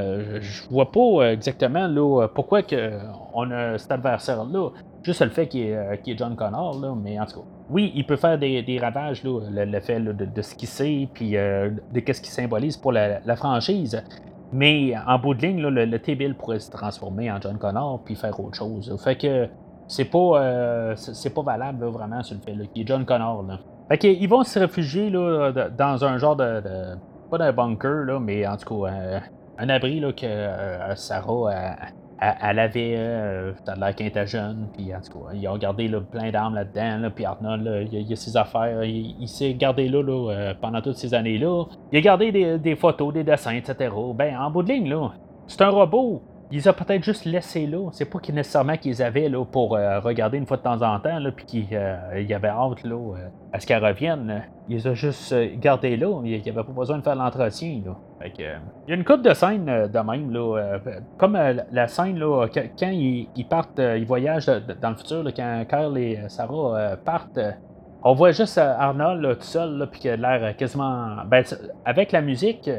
je 0.41 0.69
vois 0.71 0.91
pas 0.91 1.33
exactement 1.33 1.87
là, 1.87 2.29
pourquoi 2.29 2.63
que 2.63 2.93
on 3.35 3.51
a 3.51 3.79
cet 3.79 3.93
adversaire-là. 3.93 4.71
Juste 5.03 5.23
le 5.23 5.31
fait 5.31 5.49
qu'il 5.49 5.63
est, 5.63 6.17
John 6.17 6.37
Connor, 6.37 6.79
là, 6.81 6.95
mais 6.95 7.19
en 7.19 7.27
tout 7.27 7.41
cas. 7.41 7.47
Oui, 7.73 7.91
il 7.95 8.05
peut 8.05 8.17
faire 8.17 8.39
des, 8.39 8.79
ravages, 8.81 9.25
là, 9.25 9.41
le, 9.65 9.81
fait 9.81 9.99
de, 9.99 10.43
ce 10.43 10.55
qu'il 10.55 10.69
sait, 10.69 11.09
puis 11.13 11.33
de 11.33 11.73
ce 11.95 12.21
qu'il 12.21 12.27
symbolise 12.27 12.77
pour 12.77 12.93
la, 12.93 13.37
franchise. 13.37 14.03
Mais 14.53 14.93
en 15.07 15.19
bout 15.19 15.33
de 15.33 15.47
ligne, 15.47 15.61
le, 15.61 15.99
T-Bill 15.99 16.35
pourrait 16.35 16.59
se 16.59 16.71
transformer 16.71 17.33
en 17.33 17.41
John 17.41 17.57
Connor 17.57 18.03
puis 18.05 18.15
faire 18.15 18.39
autre 18.39 18.57
chose. 18.57 18.95
Fait 19.03 19.17
que 19.17 19.49
c'est 19.89 20.05
pas, 20.05 20.95
c'est 20.97 21.33
pas 21.33 21.43
valable 21.43 21.87
vraiment 21.87 22.23
sur 22.23 22.37
le 22.37 22.43
fait 22.43 22.69
qu'il 22.69 22.83
est 22.83 22.87
John 22.87 23.07
Connor. 23.07 23.43
Là. 23.43 23.59
Fait 23.89 23.99
qu'ils 23.99 24.29
vont 24.29 24.43
se 24.43 24.59
réfugier 24.59 25.11
là, 25.11 25.53
dans 25.53 26.05
un 26.05 26.19
genre 26.19 26.37
de, 26.37 26.63
pas 27.31 27.39
d'un 27.39 27.53
bunker, 27.53 28.05
là, 28.05 28.21
mais 28.21 28.47
en 28.47 28.57
tout 28.57 28.83
cas, 28.85 28.91
un, 29.59 29.69
abri 29.69 30.01
là, 30.01 30.13
que 30.13 30.27
euh, 30.27 30.95
Sarah, 30.95 31.77
elle, 32.21 32.59
avait, 32.59 32.95
euh, 32.97 33.53
de 33.67 33.81
l'air 33.81 33.95
qu'elle 33.95 34.09
était 34.09 34.27
jeune, 34.27 34.69
puis 34.73 34.95
en 34.95 35.01
tout 35.01 35.19
cas, 35.19 35.35
ils 35.35 35.49
ont 35.49 35.57
gardé 35.57 35.89
là, 35.89 36.01
plein 36.01 36.31
d'armes 36.31 36.55
là-dedans, 36.55 37.11
puis 37.15 37.25
Arnold, 37.25 37.89
il, 37.93 38.03
y 38.03 38.13
a 38.13 38.17
ses 38.17 38.37
affaires, 38.37 38.85
il, 38.85 39.29
s'est 39.29 39.55
gardé 39.55 39.89
là, 39.89 40.03
là 40.03 40.31
euh, 40.31 40.55
pendant 40.61 40.81
toutes 40.81 40.97
ces 40.97 41.15
années-là. 41.15 41.65
Il 41.91 41.99
a 41.99 42.01
gardé 42.01 42.31
des, 42.31 42.59
des, 42.59 42.77
photos, 42.77 43.13
des 43.13 43.25
dessins, 43.25 43.55
etc. 43.55 43.91
Ben, 44.15 44.37
en 44.37 44.51
bout 44.51 44.63
de 44.63 44.73
ligne, 44.73 44.89
là, 44.89 45.13
c'est 45.47 45.63
un 45.63 45.71
robot 45.71 46.23
ils 46.55 46.69
ont 46.69 46.75
peut-être 46.75 47.03
juste 47.03 47.25
laissés 47.25 47.67
là. 47.67 47.89
C'est 47.93 48.05
pas 48.05 48.19
nécessairement 48.31 48.77
qu'ils 48.77 49.03
avaient 49.03 49.31
pour 49.51 49.75
euh, 49.75 50.01
regarder 50.01 50.37
une 50.37 50.45
fois 50.45 50.59
de 50.59 50.63
temps 50.63 50.83
en 50.83 51.01
temps, 51.01 51.19
puis 51.35 51.47
qu'ils 51.47 51.69
euh, 51.73 52.21
y 52.21 52.35
avaient 52.35 52.49
hâte 52.49 52.85
là, 52.85 52.95
euh, 52.95 53.29
à 53.55 53.59
ce 53.59 53.67
qu'elles 53.67 53.83
reviennent. 53.83 54.43
Ils 54.69 54.87
ont 54.87 54.95
juste 54.95 55.35
gardés 55.59 55.97
là. 55.97 56.21
Il 56.25 56.43
n'y 56.43 56.51
avait 56.51 56.63
pas 56.63 56.73
besoin 56.73 56.99
de 56.99 57.03
faire 57.03 57.15
l'entretien. 57.15 57.81
il 58.23 58.41
y 58.41 58.93
a 58.93 58.95
une 58.95 59.05
coupe 59.05 59.23
de 59.23 59.33
scène 59.33 59.65
de 59.65 59.99
même. 59.99 60.31
Là, 60.31 60.79
comme 61.17 61.39
la 61.73 61.87
scène 61.89 62.19
là, 62.19 62.47
quand 62.47 62.91
ils, 62.91 63.47
partent, 63.49 63.81
ils 63.81 64.07
voyagent 64.07 64.47
dans 64.47 64.91
le 64.91 64.97
futur, 64.97 65.25
quand 65.35 65.65
Kyle 65.69 65.97
et 65.97 66.29
Sarah 66.29 66.97
partent. 67.03 67.41
on 68.05 68.13
voit 68.13 68.33
juste 68.33 68.59
Arnold 68.59 69.39
tout 69.39 69.47
seul, 69.47 69.89
puis 69.91 70.01
qu'il 70.01 70.11
a 70.11 70.17
l'air 70.17 70.57
quasiment. 70.57 71.17
Ben, 71.27 71.45
avec 71.85 72.13
la 72.13 72.21
musique, 72.21 72.71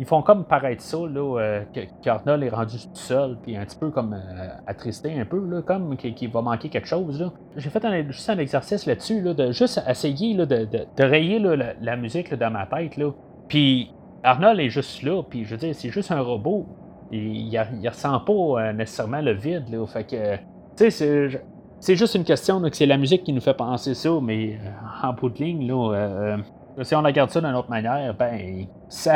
ils 0.00 0.06
font 0.06 0.22
comme 0.22 0.44
paraître 0.44 0.82
ça, 0.82 0.98
là, 0.98 1.40
euh, 1.40 1.64
est 1.74 2.48
rendu 2.48 2.78
tout 2.78 2.88
seul, 2.94 3.36
puis 3.42 3.56
un 3.56 3.64
petit 3.64 3.76
peu 3.76 3.90
comme 3.90 4.14
euh, 4.14 4.48
attristé, 4.66 5.18
un 5.18 5.24
peu, 5.24 5.44
là, 5.44 5.60
comme 5.62 5.96
qu'il 5.96 6.30
va 6.30 6.40
manquer 6.40 6.68
quelque 6.68 6.86
chose. 6.86 7.32
J'ai 7.56 7.68
fait 7.68 7.82
juste 8.08 8.30
un 8.30 8.38
exercice 8.38 8.86
là-dessus, 8.86 9.20
là, 9.20 9.34
de 9.34 9.50
juste 9.50 9.82
essayer 9.88 10.34
là, 10.34 10.46
de, 10.46 10.66
de, 10.66 11.04
rayer 11.04 11.40
là, 11.40 11.74
la, 11.80 11.96
musique 11.96 12.32
dans 12.32 12.50
ma 12.50 12.66
tête. 12.66 12.96
Là. 12.96 13.10
Puis 13.48 13.90
Arnold 14.22 14.60
est 14.60 14.70
juste 14.70 15.02
là, 15.02 15.22
puis 15.28 15.44
je 15.44 15.50
veux 15.50 15.56
dire, 15.56 15.74
c'est 15.74 15.90
juste 15.90 16.12
un 16.12 16.20
robot. 16.20 16.66
Il, 17.10 17.48
il, 17.52 17.88
ressent 17.88 18.20
pas 18.20 18.32
euh, 18.32 18.72
nécessairement 18.72 19.20
le 19.20 19.32
vide. 19.32 19.68
Là, 19.68 19.84
fait 19.86 20.04
que, 20.04 20.36
tu 20.36 20.42
sais, 20.76 20.90
c'est. 20.90 21.44
C'est 21.80 21.94
juste 21.94 22.16
une 22.16 22.24
question 22.24 22.60
que 22.60 22.74
c'est 22.74 22.86
la 22.86 22.96
musique 22.96 23.22
qui 23.22 23.32
nous 23.32 23.40
fait 23.40 23.54
penser 23.54 23.94
ça, 23.94 24.10
mais 24.20 24.58
en 25.00 25.12
bout 25.12 25.28
de 25.28 25.38
ligne, 25.38 25.68
là, 25.68 26.38
si 26.82 26.92
on 26.96 27.02
regarde 27.02 27.30
ça 27.30 27.40
d'une 27.40 27.54
autre 27.54 27.70
manière, 27.70 28.12
ben 28.14 28.66
ça, 28.88 29.14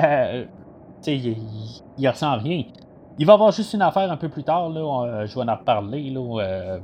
il, 1.07 1.36
il, 1.98 2.09
ressent 2.09 2.36
rien. 2.38 2.64
Il 3.18 3.26
va 3.26 3.34
avoir 3.34 3.53
juste 3.53 3.74
une 3.74 3.82
affaire 3.82 4.11
un 4.11 4.16
peu 4.16 4.28
plus 4.28 4.44
tard, 4.44 4.70
là, 4.70 5.26
je 5.26 5.34
vais 5.34 5.50
en 5.50 5.55
reparler, 5.55 6.11
là, 6.11 6.40
euh, 6.40 6.78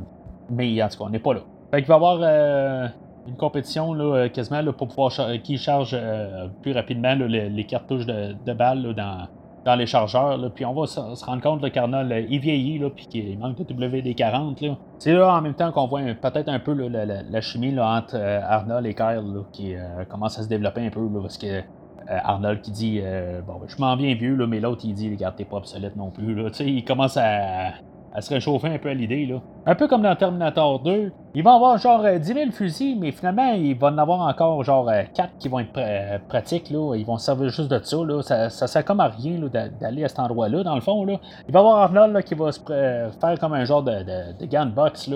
mais 0.50 0.82
en 0.82 0.88
tout 0.88 0.98
cas, 0.98 1.04
on 1.04 1.10
n'est 1.10 1.18
pas 1.18 1.34
là. 1.34 1.40
Fait 1.70 1.80
il 1.80 1.86
va 1.86 1.94
y 1.94 1.96
avoir 1.96 2.18
euh, 2.22 2.86
une 3.26 3.36
compétition 3.36 3.94
là, 3.94 4.28
quasiment 4.28 4.62
pour 4.72 4.88
pouvoir 4.88 5.12
qui 5.42 5.58
charge 5.58 5.90
euh, 5.94 6.48
plus 6.62 6.72
rapidement 6.72 7.14
les, 7.14 7.64
cartouches 7.64 8.06
de, 8.06 8.52
balles 8.52 8.94
dans, 8.94 9.74
les 9.76 9.86
chargeurs. 9.86 10.38
puis 10.54 10.64
on 10.64 10.72
va 10.72 10.86
se, 10.86 11.24
rendre 11.24 11.42
compte 11.42 11.60
que 11.60 11.68
Carnal 11.68 12.26
il 12.30 12.40
vieillit, 12.40 12.80
puis 12.94 13.06
qu'il 13.06 13.38
manque 13.38 13.56
de 13.56 13.74
WD-40. 13.74 14.76
C'est 14.98 15.12
là 15.12 15.34
en 15.34 15.42
même 15.42 15.54
temps 15.54 15.72
qu'on 15.72 15.86
voit 15.86 16.00
peut-être 16.20 16.48
un 16.48 16.58
peu 16.58 16.72
la, 16.72 17.40
chimie 17.40 17.78
entre 17.78 18.16
Arnold 18.16 18.86
et 18.86 18.94
Kyle 18.94 19.42
qui 19.52 19.74
commence 20.08 20.38
à 20.38 20.42
se 20.42 20.48
développer 20.48 20.86
un 20.86 20.90
peu 20.90 21.00
parce 21.20 21.36
que 21.36 21.62
euh, 22.10 22.18
Arnold 22.24 22.62
qui 22.62 22.70
dit 22.70 23.00
euh, 23.02 23.42
Bon, 23.46 23.60
je 23.66 23.76
m'en 23.78 23.94
viens 23.96 24.14
vieux, 24.14 24.34
là, 24.34 24.46
mais 24.46 24.60
l'autre 24.60 24.82
il 24.84 24.94
dit 24.94 25.10
Regarde, 25.10 25.36
t'es 25.36 25.44
pas 25.44 25.58
obsolète 25.58 25.94
non 25.96 26.10
plus. 26.10 26.34
Là. 26.34 26.48
Il 26.60 26.84
commence 26.84 27.18
à, 27.18 27.72
se 28.20 28.32
réchauffer 28.32 28.68
un 28.68 28.78
peu 28.78 28.88
à 28.88 28.94
l'idée. 28.94 29.26
Là. 29.26 29.40
Un 29.66 29.74
peu 29.74 29.88
comme 29.88 30.02
dans 30.02 30.16
Terminator 30.16 30.80
2. 30.80 31.12
Ils 31.34 31.44
vont 31.44 31.54
avoir 31.54 31.76
genre 31.76 32.00
10 32.00 32.06
euh, 32.06 32.34
000 32.34 32.50
fusils, 32.52 32.98
mais 32.98 33.12
finalement, 33.12 33.52
il 33.52 33.76
va 33.76 33.88
en 33.88 33.98
avoir 33.98 34.22
encore 34.22 34.64
genre 34.64 34.90
4 35.14 35.36
qui 35.38 35.48
vont 35.48 35.58
être 35.58 36.26
pratiques. 36.28 36.70
Là. 36.70 36.94
Ils 36.96 37.04
vont 37.04 37.18
servir 37.18 37.50
juste 37.50 37.70
de 37.70 37.78
ça. 37.82 37.96
Là. 37.98 38.22
Ça, 38.22 38.48
ça 38.48 38.66
sert 38.66 38.86
comme 38.86 39.00
à 39.00 39.08
rien 39.08 39.38
d'aller 39.78 40.04
à 40.04 40.08
cet 40.08 40.20
endroit-là, 40.20 40.62
dans 40.62 40.76
le 40.76 40.80
fond. 40.80 41.04
Là. 41.04 41.18
Il 41.46 41.52
va 41.52 41.60
avoir 41.60 41.76
Arnold 41.82 42.24
qui 42.24 42.34
va 42.34 42.52
se 42.52 42.60
faire 42.60 43.38
comme 43.38 43.52
un 43.52 43.66
genre 43.66 43.82
de, 43.82 43.92
de, 43.92 44.38
de 44.40 44.46
gun-box 44.46 45.10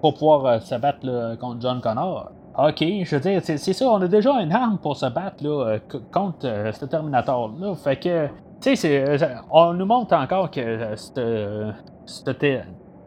pour 0.00 0.14
pouvoir 0.14 0.62
se 0.62 0.74
battre 0.76 1.36
contre 1.36 1.60
John 1.60 1.82
Connor. 1.82 2.30
OK, 2.58 2.80
je 2.80 3.14
veux 3.14 3.20
dire, 3.20 3.40
c'est 3.44 3.58
ça, 3.58 3.86
on 3.88 4.02
a 4.02 4.08
déjà 4.08 4.32
une 4.40 4.52
arme 4.52 4.78
pour 4.78 4.96
se 4.96 5.06
battre 5.06 5.44
là, 5.44 5.66
euh, 5.68 5.78
contre 6.12 6.46
euh, 6.46 6.72
ce 6.72 6.84
Terminator-là. 6.84 7.74
Fait 7.76 7.96
que, 7.96 8.26
tu 8.60 8.74
sais, 8.74 9.04
euh, 9.08 9.16
on 9.50 9.72
nous 9.72 9.86
montre 9.86 10.14
encore 10.16 10.50
que 10.50 10.96
ce 10.96 11.72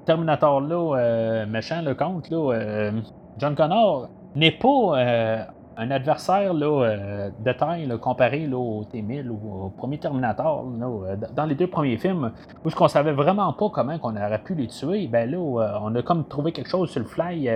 Terminator-là, 0.06 1.46
méchant, 1.46 1.82
le 1.82 1.94
contre, 1.94 2.32
là, 2.32 2.92
John 3.38 3.54
Connor, 3.56 4.08
n'est 4.36 4.52
pas 4.52 5.48
un 5.78 5.92
adversaire 5.92 6.54
là, 6.54 6.86
euh, 6.86 7.30
de 7.40 7.52
taille 7.52 7.92
comparé 8.00 8.48
là, 8.48 8.58
au 8.58 8.84
T-1000 8.84 9.30
ou 9.30 9.66
au 9.66 9.70
premier 9.70 9.98
Terminator, 9.98 10.66
euh, 10.82 11.16
dans 11.36 11.46
les 11.46 11.56
deux 11.56 11.68
premiers 11.68 11.98
films, 11.98 12.32
où 12.64 12.70
ce 12.70 12.76
qu'on 12.76 12.88
savait 12.88 13.14
vraiment 13.14 13.52
pas 13.54 13.70
comment 13.70 13.98
on 14.04 14.16
aurait 14.16 14.44
pu 14.44 14.56
les 14.56 14.68
tuer, 14.68 15.08
ben 15.08 15.30
là, 15.30 15.38
euh, 15.38 15.80
on 15.82 15.96
a 15.96 16.02
comme 16.02 16.28
trouvé 16.28 16.52
quelque 16.52 16.70
chose 16.70 16.90
sur 16.90 17.02
le 17.02 17.08
fly, 17.08 17.50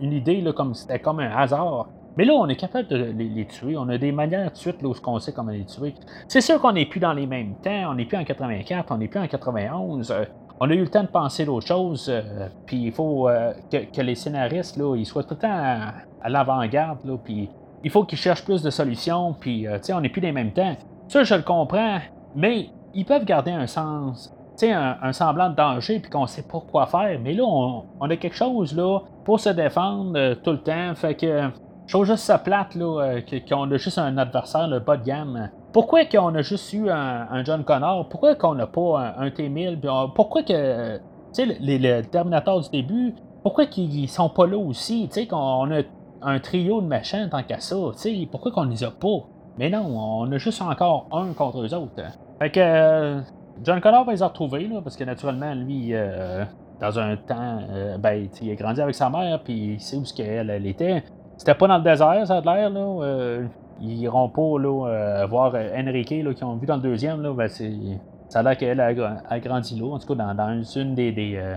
une 0.00 0.12
idée 0.12 0.40
là, 0.40 0.52
comme 0.52 0.74
c'était 0.74 0.98
comme 0.98 1.20
un 1.20 1.30
hasard. 1.30 1.88
Mais 2.18 2.26
là, 2.26 2.34
on 2.34 2.46
est 2.48 2.56
capable 2.56 2.88
de 2.88 2.96
les, 2.96 3.46
tuer. 3.46 3.74
On 3.78 3.88
a 3.88 3.96
des 3.96 4.12
manières 4.12 4.50
de 4.50 4.56
suite 4.56 4.82
là, 4.82 4.88
où 4.88 4.94
on 5.06 5.18
sait 5.18 5.32
comment 5.32 5.50
les 5.50 5.64
tuer. 5.64 5.94
C'est 6.28 6.42
sûr 6.42 6.60
qu'on 6.60 6.72
n'est 6.72 6.84
plus 6.84 7.00
dans 7.00 7.14
les 7.14 7.26
mêmes 7.26 7.54
temps. 7.54 7.90
On 7.90 7.94
n'est 7.94 8.04
plus 8.04 8.18
en 8.18 8.24
84, 8.24 8.92
on 8.92 8.98
n'est 8.98 9.08
plus 9.08 9.20
en 9.20 9.26
91 9.26 10.14
on 10.60 10.70
a 10.70 10.74
eu 10.74 10.80
le 10.80 10.88
temps 10.88 11.02
de 11.02 11.08
penser 11.08 11.44
d'autres 11.44 11.66
choses, 11.66 12.08
euh, 12.08 12.48
puis 12.66 12.84
il 12.84 12.92
faut 12.92 13.28
euh, 13.28 13.52
que, 13.70 14.00
les 14.00 14.14
scénaristes 14.14 14.76
là, 14.76 14.94
ils 14.96 15.06
soient 15.06 15.24
tout 15.24 15.34
le 15.34 15.40
temps 15.40 15.92
à, 16.22 16.28
l'avant-garde, 16.28 16.98
puis 17.24 17.48
il 17.82 17.90
faut 17.90 18.04
qu'ils 18.04 18.18
cherchent 18.18 18.44
plus 18.44 18.62
de 18.62 18.70
solutions, 18.70 19.34
puis 19.38 19.66
euh, 19.66 19.78
on 19.92 20.00
n'est 20.00 20.08
plus 20.08 20.20
des 20.20 20.32
mêmes 20.32 20.52
temps. 20.52 20.76
Ça, 21.08 21.24
je 21.24 21.34
le 21.34 21.42
comprends, 21.42 21.98
mais 22.36 22.68
ils 22.94 23.04
peuvent 23.04 23.24
garder 23.24 23.50
un 23.50 23.66
sens, 23.66 24.32
un, 24.62 24.96
un 25.02 25.12
semblant 25.12 25.50
de 25.50 25.56
danger, 25.56 25.98
puis 25.98 26.10
qu'on 26.10 26.26
sait 26.26 26.44
pas 26.44 26.60
quoi 26.60 26.86
faire, 26.86 27.18
mais 27.20 27.32
là, 27.32 27.42
on, 27.44 28.08
a 28.08 28.16
quelque 28.16 28.36
chose 28.36 28.80
pour 29.24 29.40
se 29.40 29.48
défendre 29.48 30.34
tout 30.44 30.52
le 30.52 30.62
temps, 30.62 30.94
fait 30.94 31.16
que 31.16 31.50
trouve 31.92 32.06
juste 32.06 32.24
ça 32.24 32.38
plate 32.38 32.74
là, 32.74 33.20
qu'on 33.48 33.70
a 33.70 33.76
juste 33.76 33.98
un 33.98 34.16
adversaire, 34.18 34.68
le 34.68 34.80
bas 34.80 34.96
de 34.96 35.04
gamme 35.04 35.50
pourquoi 35.72 36.04
qu'on 36.04 36.34
a 36.34 36.42
juste 36.42 36.72
eu 36.72 36.90
un, 36.90 37.44
John 37.44 37.64
Connor? 37.64 38.08
Pourquoi 38.08 38.34
qu'on 38.34 38.54
n'a 38.54 38.66
pas 38.66 39.14
un, 39.16 39.30
T-1000? 39.30 39.80
Pourquoi 40.14 40.42
que, 40.42 40.96
tu 40.96 41.02
sais, 41.32 41.46
les, 41.46 41.78
les, 41.78 42.02
Terminators 42.02 42.60
du 42.60 42.70
début, 42.70 43.14
pourquoi 43.42 43.66
qu'ils 43.66 44.08
sont 44.08 44.28
pas 44.28 44.46
là 44.46 44.58
aussi? 44.58 45.08
Tu 45.08 45.20
sais, 45.20 45.26
qu'on 45.26 45.70
a 45.70 45.82
un 46.20 46.38
trio 46.38 46.80
de 46.80 46.86
machins 46.86 47.28
tant 47.30 47.42
qu'à 47.42 47.58
ça, 47.58 47.76
tu 47.94 47.98
sais, 47.98 48.28
pourquoi 48.30 48.52
qu'on 48.52 48.64
les 48.64 48.84
a 48.84 48.90
pas? 48.90 49.26
Mais 49.58 49.70
non, 49.70 49.84
on 49.86 50.30
a 50.30 50.38
juste 50.38 50.62
encore 50.62 51.08
un 51.12 51.32
contre 51.32 51.62
eux 51.62 51.74
autres. 51.74 52.02
Fait 52.38 52.50
que 52.50 52.60
euh, 52.60 53.20
John 53.64 53.80
Connor 53.80 54.04
va 54.04 54.12
les 54.12 54.22
retrouver, 54.22 54.68
là, 54.68 54.80
parce 54.82 54.96
que 54.96 55.04
naturellement, 55.04 55.54
lui, 55.54 55.94
euh, 55.94 56.44
dans 56.80 56.98
un 56.98 57.16
temps, 57.16 57.60
euh, 57.70 57.96
ben, 57.98 58.28
il 58.40 58.50
a 58.50 58.54
grandi 58.54 58.80
avec 58.80 58.94
sa 58.94 59.08
mère, 59.08 59.42
puis 59.42 59.74
il 59.74 59.80
sait 59.80 59.96
où 59.96 60.04
ce 60.04 60.14
qu'elle 60.14 60.50
elle 60.50 60.66
était. 60.66 61.02
C'était 61.42 61.54
pas 61.54 61.66
dans 61.66 61.78
le 61.78 61.82
désert, 61.82 62.24
ça 62.24 62.36
a 62.36 62.40
l'air, 62.40 62.70
là 62.70 63.48
ils 63.82 64.00
iront 64.02 64.28
pas 64.28 64.58
là, 64.60 64.86
euh, 64.86 65.26
voir 65.26 65.52
euh, 65.56 65.76
Enrique 65.76 66.10
là, 66.10 66.32
qui 66.32 66.44
ont 66.44 66.54
vu 66.54 66.66
dans 66.66 66.76
le 66.76 66.82
deuxième. 66.82 67.20
Là, 67.20 67.34
ben, 67.34 67.48
ça 67.48 68.38
a 68.38 68.42
l'air 68.44 68.56
qu'elle 68.56 68.80
a, 68.80 68.94
grandi 69.40 69.78
là, 69.78 69.92
en 69.92 69.98
tout 69.98 70.14
cas 70.14 70.34
dans, 70.34 70.62
une 70.76 70.94
des, 70.94 71.10
des, 71.10 71.34
euh, 71.36 71.56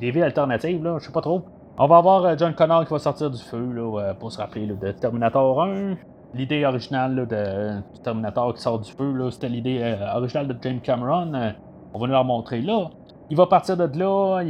villes 0.00 0.24
alternatives, 0.24 0.82
là, 0.82 0.98
je 0.98 1.06
sais 1.06 1.12
pas 1.12 1.20
trop. 1.20 1.42
On 1.78 1.86
va 1.86 1.98
avoir 1.98 2.36
John 2.36 2.52
Connor 2.52 2.84
qui 2.84 2.92
va 2.92 2.98
sortir 2.98 3.30
du 3.30 3.40
feu 3.40 3.64
là, 3.72 4.12
pour 4.14 4.32
se 4.32 4.38
rappeler 4.38 4.66
de 4.66 4.90
Terminator 4.90 5.62
1. 5.62 5.94
L'idée 6.34 6.64
originale 6.64 7.26
de, 7.28 8.00
Terminator 8.02 8.54
qui 8.54 8.60
sort 8.60 8.80
du 8.80 8.90
feu, 8.90 9.30
c'était 9.30 9.48
l'idée 9.48 9.96
originale 10.16 10.48
de 10.48 10.56
James 10.60 10.80
Cameron. 10.80 11.32
on 11.94 11.98
va 11.98 12.06
nous 12.08 12.12
la 12.12 12.24
montrer 12.24 12.60
là. 12.60 12.90
Il 13.30 13.36
va 13.36 13.46
partir 13.46 13.76
de 13.76 13.88
là, 13.98 14.42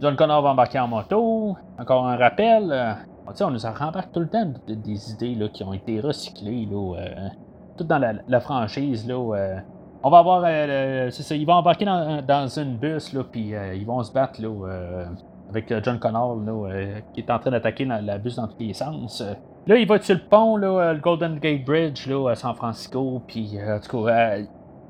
John 0.00 0.16
Connor 0.16 0.42
va 0.42 0.50
embarquer 0.50 0.78
en 0.78 0.88
moto. 0.88 1.56
Encore 1.78 2.06
un 2.06 2.16
rappel, 2.16 2.96
on 3.40 3.50
nous 3.50 3.66
a 3.66 3.70
rembarqué 3.70 4.10
tout 4.12 4.20
le 4.20 4.28
temps 4.28 4.52
des 4.66 5.12
idées 5.12 5.34
là, 5.34 5.48
qui 5.48 5.62
ont 5.64 5.72
été 5.72 6.00
recyclées, 6.00 6.66
là, 6.70 6.96
euh, 6.96 7.28
tout 7.76 7.84
dans 7.84 7.98
la, 8.26 8.40
franchise. 8.40 9.06
Là, 9.06 9.14
euh. 9.14 9.56
on 10.02 10.10
va 10.10 10.18
avoir, 10.18 10.42
euh, 10.46 11.10
c'est 11.10 11.22
ça, 11.22 11.34
ils 11.34 11.46
vont 11.46 11.54
embarquer 11.54 11.84
dans, 11.84 12.48
une 12.56 12.76
bus, 12.76 13.12
là, 13.12 13.24
puis 13.24 13.52
ils 13.74 13.86
vont 13.86 14.02
se 14.02 14.12
battre 14.12 14.40
là, 14.40 15.06
avec 15.50 15.72
John 15.82 15.98
Connor 15.98 16.36
là, 16.36 17.00
qui 17.14 17.20
est 17.20 17.30
en 17.30 17.38
train 17.38 17.50
d'attaquer 17.50 17.84
la, 17.84 18.18
bus 18.18 18.36
dans 18.36 18.48
tous 18.48 18.60
les 18.60 18.72
sens. 18.72 19.22
Là, 19.66 19.76
il 19.76 19.86
va 19.86 20.00
sur 20.00 20.14
le 20.14 20.22
pont, 20.22 20.56
là, 20.56 20.92
le 20.94 21.00
Golden 21.00 21.38
Gate 21.38 21.64
Bridge 21.64 22.06
là, 22.06 22.30
à 22.30 22.34
San 22.34 22.54
Francisco, 22.54 23.22
puis 23.26 23.58
en 23.60 23.78
tout 23.80 24.04
cas, 24.04 24.38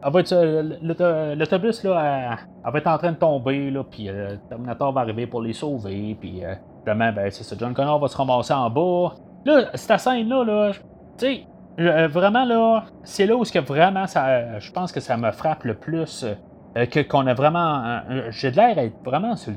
l'autobus 0.03 1.85
là, 1.85 2.37
va 2.65 2.79
être 2.79 2.87
en 2.87 2.99
train 2.99 3.13
de 3.13 3.17
tomber, 3.17 3.71
là, 3.71 3.83
puis 3.85 4.09
Terminator 4.49 4.93
va 4.93 5.01
arriver 5.01 5.27
pour 5.27 5.43
les 5.43 5.53
sauver, 5.53 6.17
puis 6.21 6.43
demain, 6.87 7.13
ben, 7.13 7.31
c'est 7.31 7.45
ça, 7.45 7.57
John 7.59 7.75
Connor 7.75 7.99
va 7.99 8.09
se 8.09 8.17
ramasser 8.17 8.55
en 8.55 8.71
bas. 8.71 9.15
Là, 9.45 9.71
cette 9.75 9.99
scène-là, 9.99 10.45
là, 10.45 10.73
tu 11.19 11.27
sais, 11.27 11.47
vraiment, 12.09 12.45
là, 12.45 12.85
c'est 13.03 13.27
là 13.27 13.37
où 13.37 13.43
que 13.43 13.59
vraiment, 13.59 14.07
ça, 14.07 14.59
je 14.59 14.71
pense 14.73 14.93
que 14.93 15.01
ça 15.01 15.17
me 15.17 15.31
frappe 15.31 15.65
le 15.65 15.75
plus. 15.75 16.27
que, 16.75 17.01
qu'on 17.03 17.27
a 17.27 17.35
vraiment. 17.35 18.01
J'ai 18.31 18.51
de 18.51 18.57
l'air 18.57 18.75
d'être 18.75 18.97
vraiment 19.05 19.37
sur 19.37 19.53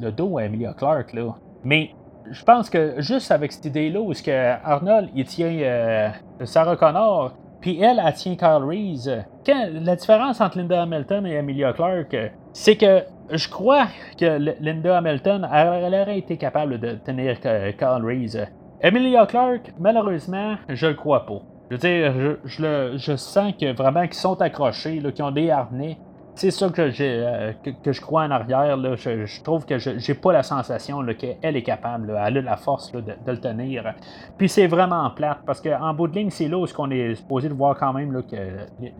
le, 0.00 0.10
dos 0.10 0.38
à 0.38 0.44
Emilia 0.44 0.74
Clark, 0.74 1.12
là. 1.12 1.34
Mais 1.64 1.90
je 2.30 2.44
pense 2.44 2.70
que 2.70 2.94
juste 2.98 3.30
avec 3.30 3.52
cette 3.52 3.64
idée-là, 3.64 4.00
où 4.00 4.12
ce 4.12 4.22
que 4.22 4.54
Arnold, 4.64 5.10
il 5.14 5.24
tient 5.24 6.12
Sarah 6.44 6.76
Connor, 6.76 7.32
puis 7.62 7.80
elle, 7.80 8.02
elle 8.04 8.12
tient 8.12 8.34
Carl 8.34 8.64
Reese. 8.64 9.08
la 9.46 9.96
différence 9.96 10.40
entre 10.40 10.58
Linda 10.58 10.82
Hamilton 10.82 11.26
et 11.26 11.34
Emilia 11.34 11.72
Clarke, 11.72 12.32
c'est 12.52 12.76
que 12.76 13.04
je 13.30 13.48
crois 13.48 13.86
que 14.18 14.38
Linda 14.60 14.98
Hamilton 14.98 15.48
elle 15.50 15.94
aurait 15.94 16.18
été 16.18 16.36
capable 16.36 16.78
de 16.78 16.96
tenir 16.96 17.38
Carl 17.78 18.04
Reese. 18.04 18.38
Emilia 18.82 19.26
Clarke, 19.26 19.72
malheureusement, 19.78 20.56
je 20.68 20.88
le 20.88 20.94
crois 20.94 21.24
pas. 21.24 21.40
Je 21.70 21.76
veux 21.76 21.78
dire, 21.78 22.36
je, 22.44 22.96
je, 22.98 23.16
sens 23.16 23.54
que 23.58 23.72
vraiment 23.72 24.02
qu'ils 24.02 24.14
sont 24.14 24.42
accrochés, 24.42 25.00
qu'ils 25.14 25.24
ont 25.24 25.30
des 25.30 25.50
harnais 25.50 25.98
c'est 26.34 26.50
ça 26.50 26.68
que, 26.70 26.90
euh, 27.00 27.52
que, 27.82 27.92
je 27.92 28.00
crois 28.00 28.24
en 28.24 28.30
arrière. 28.30 28.76
Là. 28.76 28.96
Je, 28.96 29.42
trouve 29.42 29.66
que 29.66 29.78
je 29.78 29.98
j'ai 29.98 30.14
pas 30.14 30.32
la 30.32 30.42
sensation 30.42 31.04
qu'elle 31.18 31.56
est 31.56 31.62
capable. 31.62 32.10
Elle 32.10 32.38
a 32.38 32.42
la 32.42 32.56
force 32.56 32.90
de, 32.92 33.02
le 33.26 33.38
tenir. 33.38 33.94
Puis 34.38 34.48
c'est 34.48 34.66
vraiment 34.66 35.08
plate 35.10 35.40
parce 35.44 35.60
qu'en 35.60 35.92
bout 35.94 36.08
de 36.08 36.14
ligne, 36.14 36.30
c'est 36.30 36.48
là 36.48 36.58
où 36.58 36.66
on 36.78 36.90
est 36.90 37.14
supposé 37.14 37.48
de 37.48 37.54
voir 37.54 37.76
quand 37.78 37.92
même 37.92 38.22
que 38.22 38.36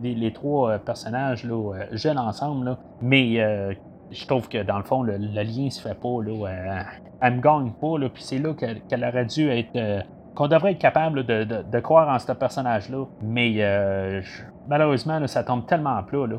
les, 0.01 0.33
trois 0.33 0.71
euh, 0.71 0.77
personnages 0.77 1.45
euh, 1.45 1.85
jeûnent 1.91 2.19
ensemble. 2.19 2.77
Mais 3.01 3.35
je 4.11 4.27
trouve 4.27 4.47
que 4.47 4.61
dans 4.61 4.77
le 4.77 4.83
fond, 4.83 5.01
le, 5.01 5.17
lien 5.17 5.69
se 5.69 5.81
fait 5.81 5.99
pas. 5.99 6.21
Là, 6.23 6.85
elle, 7.21 7.35
me 7.35 7.41
gagne 7.41 7.71
pas. 7.71 8.09
Puis 8.13 8.23
c'est 8.23 8.37
là 8.37 8.53
qu'elle, 8.53 9.03
aurait 9.03 9.25
dû 9.25 9.49
être. 9.49 10.05
qu'on 10.35 10.47
devrait 10.47 10.73
être 10.73 10.79
capable 10.79 11.25
de, 11.25 11.43
de, 11.43 11.79
croire 11.79 12.09
en 12.09 12.19
ce 12.19 12.31
personnage-là. 12.31 13.05
Mais 13.23 14.21
malheureusement, 14.67 15.25
ça 15.25 15.43
tombe 15.43 15.65
tellement 15.65 16.01
plat. 16.03 16.27
Là. 16.27 16.37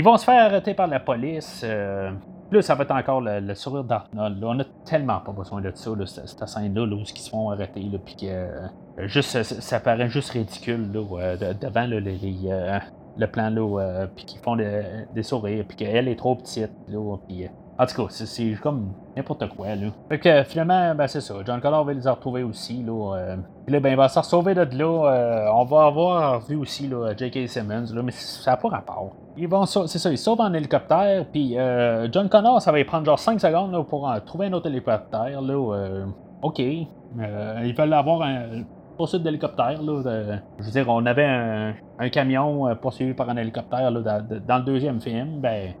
Ils 0.00 0.02
vont 0.02 0.16
se 0.16 0.24
faire 0.24 0.46
arrêter 0.46 0.72
par 0.72 0.86
la 0.86 0.98
police. 0.98 1.60
Euh, 1.62 2.10
là, 2.50 2.62
ça 2.62 2.74
va 2.74 2.84
être 2.84 2.90
encore 2.90 3.20
le, 3.20 3.54
sourire 3.54 3.84
d'Arnold. 3.84 4.42
On 4.42 4.58
a 4.58 4.64
tellement 4.86 5.20
pas 5.20 5.32
besoin 5.32 5.60
de 5.60 5.70
ça, 5.74 5.90
cette, 6.06 6.48
scène-là, 6.48 6.84
où 6.84 7.00
ils 7.00 7.06
se 7.06 7.28
font 7.28 7.50
arrêter, 7.50 7.82
puis 8.02 8.16
que 8.16 8.24
euh, 8.24 8.68
juste, 9.00 9.42
ça, 9.42 9.78
paraît 9.78 10.08
juste 10.08 10.30
ridicule 10.30 10.90
là, 10.90 11.36
devant 11.36 11.86
le 11.86 13.26
plan, 13.26 13.50
là, 13.50 14.06
puis 14.16 14.24
qu'ils 14.24 14.40
font 14.40 14.56
des 14.56 15.22
sourires, 15.22 15.66
puis 15.68 15.76
qu'elle 15.76 16.08
est 16.08 16.16
trop 16.16 16.34
petite, 16.34 16.72
là, 16.88 17.16
puis 17.28 17.46
en 17.80 17.86
tout 17.86 18.02
cas, 18.02 18.08
c'est 18.10 18.52
comme 18.62 18.92
n'importe 19.16 19.48
quoi, 19.48 19.74
là. 19.74 19.86
Fait 20.10 20.18
que 20.18 20.42
finalement, 20.42 20.94
ben 20.94 21.06
c'est 21.06 21.22
ça. 21.22 21.34
John 21.46 21.62
Connor 21.62 21.82
va 21.82 21.94
les 21.94 22.06
retrouver 22.06 22.42
aussi, 22.42 22.82
là. 22.82 23.14
Euh, 23.16 23.36
puis 23.64 23.72
là, 23.72 23.80
ben, 23.80 23.88
il 23.88 23.96
va 23.96 24.08
se 24.08 24.20
sauver 24.20 24.52
de 24.52 24.66
là. 24.76 25.10
Euh, 25.10 25.48
on 25.54 25.64
va 25.64 25.86
avoir 25.86 26.40
vu 26.40 26.56
aussi, 26.56 26.90
J.K. 27.16 27.48
Simmons, 27.48 27.86
là, 27.94 28.02
mais 28.02 28.12
ça 28.12 28.50
n'a 28.50 28.56
pas 28.58 28.68
rapport. 28.68 29.12
Ils 29.38 29.48
vont, 29.48 29.64
c'est 29.64 29.98
ça, 29.98 30.10
ils 30.10 30.18
sauvent 30.18 30.42
en 30.42 30.52
hélicoptère, 30.52 31.24
puis 31.32 31.58
euh, 31.58 32.06
John 32.12 32.28
Connor, 32.28 32.60
ça 32.60 32.70
va 32.70 32.80
y 32.80 32.84
prendre 32.84 33.06
genre 33.06 33.18
5 33.18 33.40
secondes 33.40 33.86
pour 33.86 34.12
trouver 34.26 34.48
un 34.48 34.52
autre 34.52 34.66
hélicoptère, 34.66 35.40
là. 35.40 36.04
OK. 36.42 36.58
ils 36.58 37.74
veulent 37.78 37.94
avoir 37.94 38.20
un 38.20 38.62
poursuite 38.98 39.22
d'hélicoptère. 39.22 39.80
Je 39.80 40.64
veux 40.64 40.70
dire, 40.70 40.84
on 40.86 41.06
avait 41.06 41.24
un, 41.24 42.08
camion 42.10 42.76
poursuivi 42.76 43.14
par 43.14 43.30
un 43.30 43.38
hélicoptère 43.38 43.90
là, 43.90 44.20
dans, 44.46 44.58
le 44.58 44.64
deuxième 44.64 45.00
film. 45.00 45.40
Ben, 45.40 45.72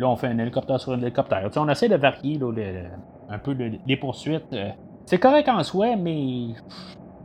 Là, 0.00 0.08
on 0.08 0.16
fait 0.16 0.28
un 0.28 0.38
hélicoptère 0.38 0.80
sur 0.80 0.92
un 0.92 0.98
hélicoptère. 1.02 1.50
on 1.56 1.68
essaie 1.68 1.88
de 1.90 1.96
varier 1.96 2.40
un 3.28 3.38
peu 3.38 3.54
les 3.86 3.96
poursuites. 3.98 4.50
Euh. 4.54 4.70
c'est 5.04 5.18
correct 5.18 5.46
en 5.50 5.62
soi, 5.62 5.94
mais 5.96 6.54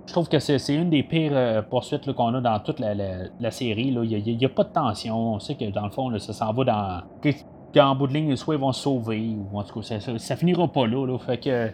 je 0.05 0.11
trouve 0.11 0.27
que 0.27 0.39
c'est 0.39 0.75
une 0.75 0.89
des 0.89 1.01
pires 1.01 1.31
euh, 1.33 1.61
poursuites 1.61 2.11
qu'on 2.11 2.33
a 2.33 2.41
dans 2.41 2.59
toute 2.59 2.81
la, 2.81 3.51
série. 3.51 3.95
Il 3.95 4.37
n'y 4.37 4.45
a, 4.45 4.49
pas 4.49 4.65
de 4.65 4.73
tension. 4.73 5.35
On 5.35 5.39
sait 5.39 5.55
que 5.55 5.71
dans 5.71 5.85
le 5.85 5.91
fond, 5.91 6.19
ça 6.19 6.33
s'en 6.33 6.51
va 6.51 6.63
dans. 6.65 7.31
Qu'en 7.73 7.95
bout 7.95 8.07
de 8.07 8.13
ligne, 8.13 8.35
soit 8.35 8.55
ils 8.55 8.61
vont 8.61 8.73
se 8.73 8.81
sauver, 8.81 9.37
ou 9.51 9.57
en 9.57 9.63
tout 9.63 9.79
cas, 9.79 9.99
ça, 9.99 10.35
finira 10.35 10.67
pas 10.67 10.85
là. 10.85 11.17
Fait 11.19 11.37
que 11.37 11.71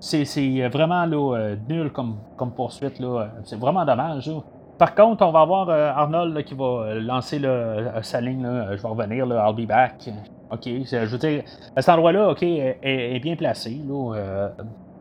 c'est 0.00 0.68
vraiment 0.68 1.06
nul 1.06 1.92
comme, 1.92 2.16
comme 2.38 2.52
poursuite. 2.52 3.02
C'est 3.44 3.60
vraiment 3.60 3.84
dommage. 3.84 4.30
Par 4.78 4.94
contre, 4.94 5.24
on 5.24 5.32
va 5.32 5.40
avoir 5.40 5.68
euh, 5.70 5.90
Arnold 5.90 6.44
qui 6.44 6.54
va 6.54 6.64
euh, 6.64 7.00
lancer 7.00 7.40
euh, 7.42 8.02
sa 8.02 8.20
ligne. 8.20 8.46
je 8.72 8.82
vais 8.82 8.88
revenir, 8.88 9.24
là, 9.24 9.48
I'll 9.48 9.54
be 9.54 9.66
back. 9.66 10.10
OK. 10.50 10.64
Je 10.64 11.06
veux 11.06 11.18
dire, 11.18 11.44
cet 11.76 11.88
endroit-là, 11.88 12.30
OK, 12.30 12.42
est, 12.42 13.20
bien 13.20 13.36
placé. 13.36 13.80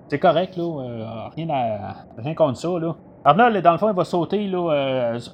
c'est 0.07 0.19
correct, 0.19 0.55
là. 0.55 1.30
rien, 1.36 1.49
à, 1.49 1.95
rien 2.17 2.34
contre 2.34 2.57
ça. 2.57 2.69
Arnold, 3.26 3.61
dans 3.61 3.71
le 3.73 3.78
fond, 3.78 3.89
il 3.89 3.95
va 3.95 4.05
sauter 4.05 4.51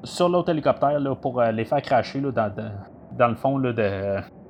sur 0.04 0.30
l'autre 0.30 0.50
hélicoptère 0.50 1.00
pour 1.22 1.42
les 1.42 1.66
faire 1.66 1.82
cracher 1.82 2.20
dans, 2.22 2.52
dans, 3.18 3.28
le 3.28 3.36
fond 3.36 3.60
de 3.60 3.74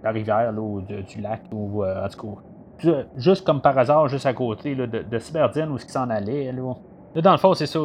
la 0.04 0.12
rivière 0.12 0.54
ou 0.58 0.82
du 0.82 1.22
lac. 1.22 1.42
Ou, 1.52 1.84
en 1.84 2.08
tout 2.08 2.38
cas, 2.80 3.04
juste 3.18 3.46
comme 3.46 3.62
par 3.62 3.78
hasard, 3.78 4.08
juste 4.08 4.26
à 4.26 4.34
côté 4.34 4.74
de, 4.74 4.86
de 4.86 5.20
Cyberdine 5.20 5.70
où 5.72 5.76
qui 5.76 5.90
s'en 5.90 6.10
allait. 6.10 6.52
Là 6.52 6.74
dans 7.16 7.32
le 7.34 7.38
fond, 7.38 7.54
c'est 7.54 7.66
ça, 7.66 7.80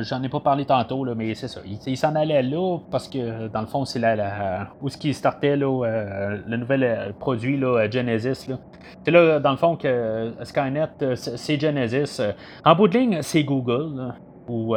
j'en 0.00 0.22
ai 0.22 0.28
pas 0.28 0.40
parlé 0.40 0.64
tantôt, 0.64 1.04
là, 1.04 1.14
mais 1.14 1.34
c'est 1.34 1.46
ça. 1.46 1.60
Il, 1.64 1.96
s'en 1.96 2.14
allait 2.16 2.42
là 2.42 2.78
parce 2.90 3.08
que, 3.08 3.46
dans 3.48 3.60
le 3.60 3.66
fond, 3.66 3.84
c'est 3.84 4.00
là, 4.00 4.68
où 4.82 4.88
ce 4.88 4.96
qui 4.96 5.14
startait 5.14 5.56
là, 5.56 5.84
euh, 5.84 6.38
le 6.46 6.56
nouvel 6.56 6.82
euh, 6.82 7.12
produit 7.18 7.56
là, 7.56 7.88
Genesis. 7.88 8.50
C'est 9.04 9.10
là, 9.10 9.38
dans 9.38 9.52
le 9.52 9.56
fond, 9.56 9.76
que 9.76 10.32
Skynet, 10.42 10.88
euh, 11.02 11.14
c'est 11.14 11.60
Genesis. 11.60 12.20
En 12.64 12.74
bout 12.74 12.88
de 12.88 12.98
ligne, 12.98 13.18
c'est 13.22 13.44
Google 13.44 14.12
ou 14.48 14.74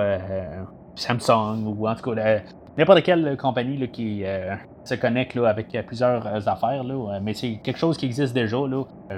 Samsung 0.95 1.65
ou 1.65 1.87
en 1.87 1.95
tout 1.95 2.11
cas 2.11 2.41
n'importe 2.79 3.03
quelle 3.03 3.35
compagnie 3.35 3.87
qui 3.89 4.23
se 4.85 4.95
connecte 4.95 5.37
avec 5.37 5.77
plusieurs 5.85 6.47
affaires, 6.47 6.83
là, 6.83 7.19
mais 7.21 7.33
c'est 7.33 7.59
quelque 7.61 7.77
chose 7.77 7.97
qui 7.97 8.05
existe 8.05 8.33
déjà. 8.33 8.57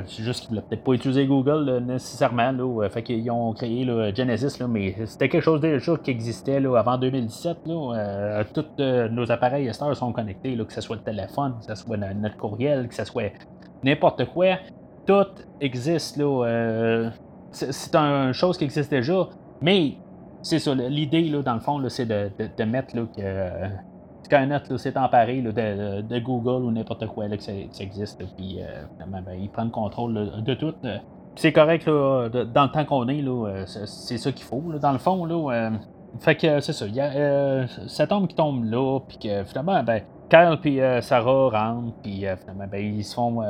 C'est 0.07 0.24
juste 0.24 0.47
qu'ils 0.47 0.55
ne 0.55 0.62
peut-être 0.62 0.84
pas 0.84 0.93
utiliser 0.93 1.28
Google 1.28 1.84
nécessairement. 1.86 2.51
Là, 2.51 2.89
fait 2.89 3.03
qu'ils 3.03 3.30
ont 3.30 3.53
créé 3.53 3.86
Genesis, 4.16 4.62
mais 4.68 4.95
c'était 5.05 5.30
quelque 5.30 5.43
chose 5.43 5.62
déjà 5.62 5.95
qui 5.97 6.09
existait 6.09 6.57
avant 6.57 6.97
2017. 6.97 7.57
Là, 7.68 8.43
tous 8.51 8.66
nos 8.80 9.32
appareils 9.32 9.72
Star 9.74 9.95
sont 9.95 10.12
connectés, 10.12 10.57
que 10.57 10.74
ce 10.74 10.82
soit 10.82 10.95
le 10.95 11.03
téléphone, 11.03 11.53
que 11.59 11.74
ce 11.74 11.76
soit 11.76 11.97
notre 11.97 12.38
courriel, 12.38 12.88
que 12.88 12.95
ce 12.95 13.05
soit 13.05 13.32
n'importe 13.84 14.26
quoi. 14.26 14.57
Tout 15.05 15.28
existe. 15.59 16.20
C'est 17.51 17.95
une 17.95 18.34
chose 18.34 18.57
qui 18.57 18.64
existe 18.64 18.89
déjà, 18.89 19.28
mais 19.62 19.93
c'est 20.42 20.60
ça, 20.60 20.74
l'idée, 20.74 21.24
là, 21.24 21.42
dans 21.42 21.54
le 21.54 21.60
fond, 21.60 21.82
c'est 21.89 22.06
de, 22.06 22.32
de, 22.58 22.64
mettre 22.64 22.96
là, 22.96 23.04
que 23.04 23.22
euh, 23.22 23.68
Skynet 24.24 24.78
s'est 24.78 24.98
emparé 24.98 25.42
de, 25.42 26.20
Google 26.20 26.66
ou 26.66 26.72
n'importe 26.72 27.08
quoi 27.08 27.28
là, 27.28 27.38
que, 27.38 27.44
ça, 27.44 27.52
existe. 27.80 28.24
Puis, 28.36 28.60
euh, 28.62 28.84
ben, 29.08 29.24
il 29.39 29.50
prend 29.50 29.64
le 29.64 29.70
contrôle 29.70 30.44
de 30.44 30.54
tout. 30.54 30.74
Euh. 30.86 30.98
c'est 31.36 31.54
correct, 31.54 31.86
là, 31.86 32.30
dans 32.30 32.64
le 32.64 32.72
temps 32.72 32.86
qu'on 32.86 33.08
est, 33.08 33.22
là, 33.22 33.66
c'est, 33.66 34.18
ça 34.18 34.32
qu'il 34.32 34.46
faut, 34.46 34.64
là, 34.72 34.80
dans 34.80 34.92
le 34.94 35.00
fond. 35.00 35.26
Là, 35.26 35.72
fait 36.20 36.36
que 36.36 36.60
c'est 36.60 36.74
ça, 36.74 36.88
il 36.88 36.96
y 36.96 37.02
a 37.02 37.68
cet 37.88 38.12
homme 38.12 38.28
qui 38.28 38.36
tombe 38.36 38.66
là, 38.66 39.00
puis 39.08 39.18
que 39.18 39.44
finalement, 39.44 39.82
ben, 39.84 40.02
Kyle 40.30 40.58
puis 40.62 40.80
Sarah 41.02 41.50
rentrent, 41.50 41.94
puis 42.02 42.26
finalement, 42.39 42.68
ben, 42.70 42.84
ils 42.84 43.04
se 43.04 43.14
font 43.14 43.42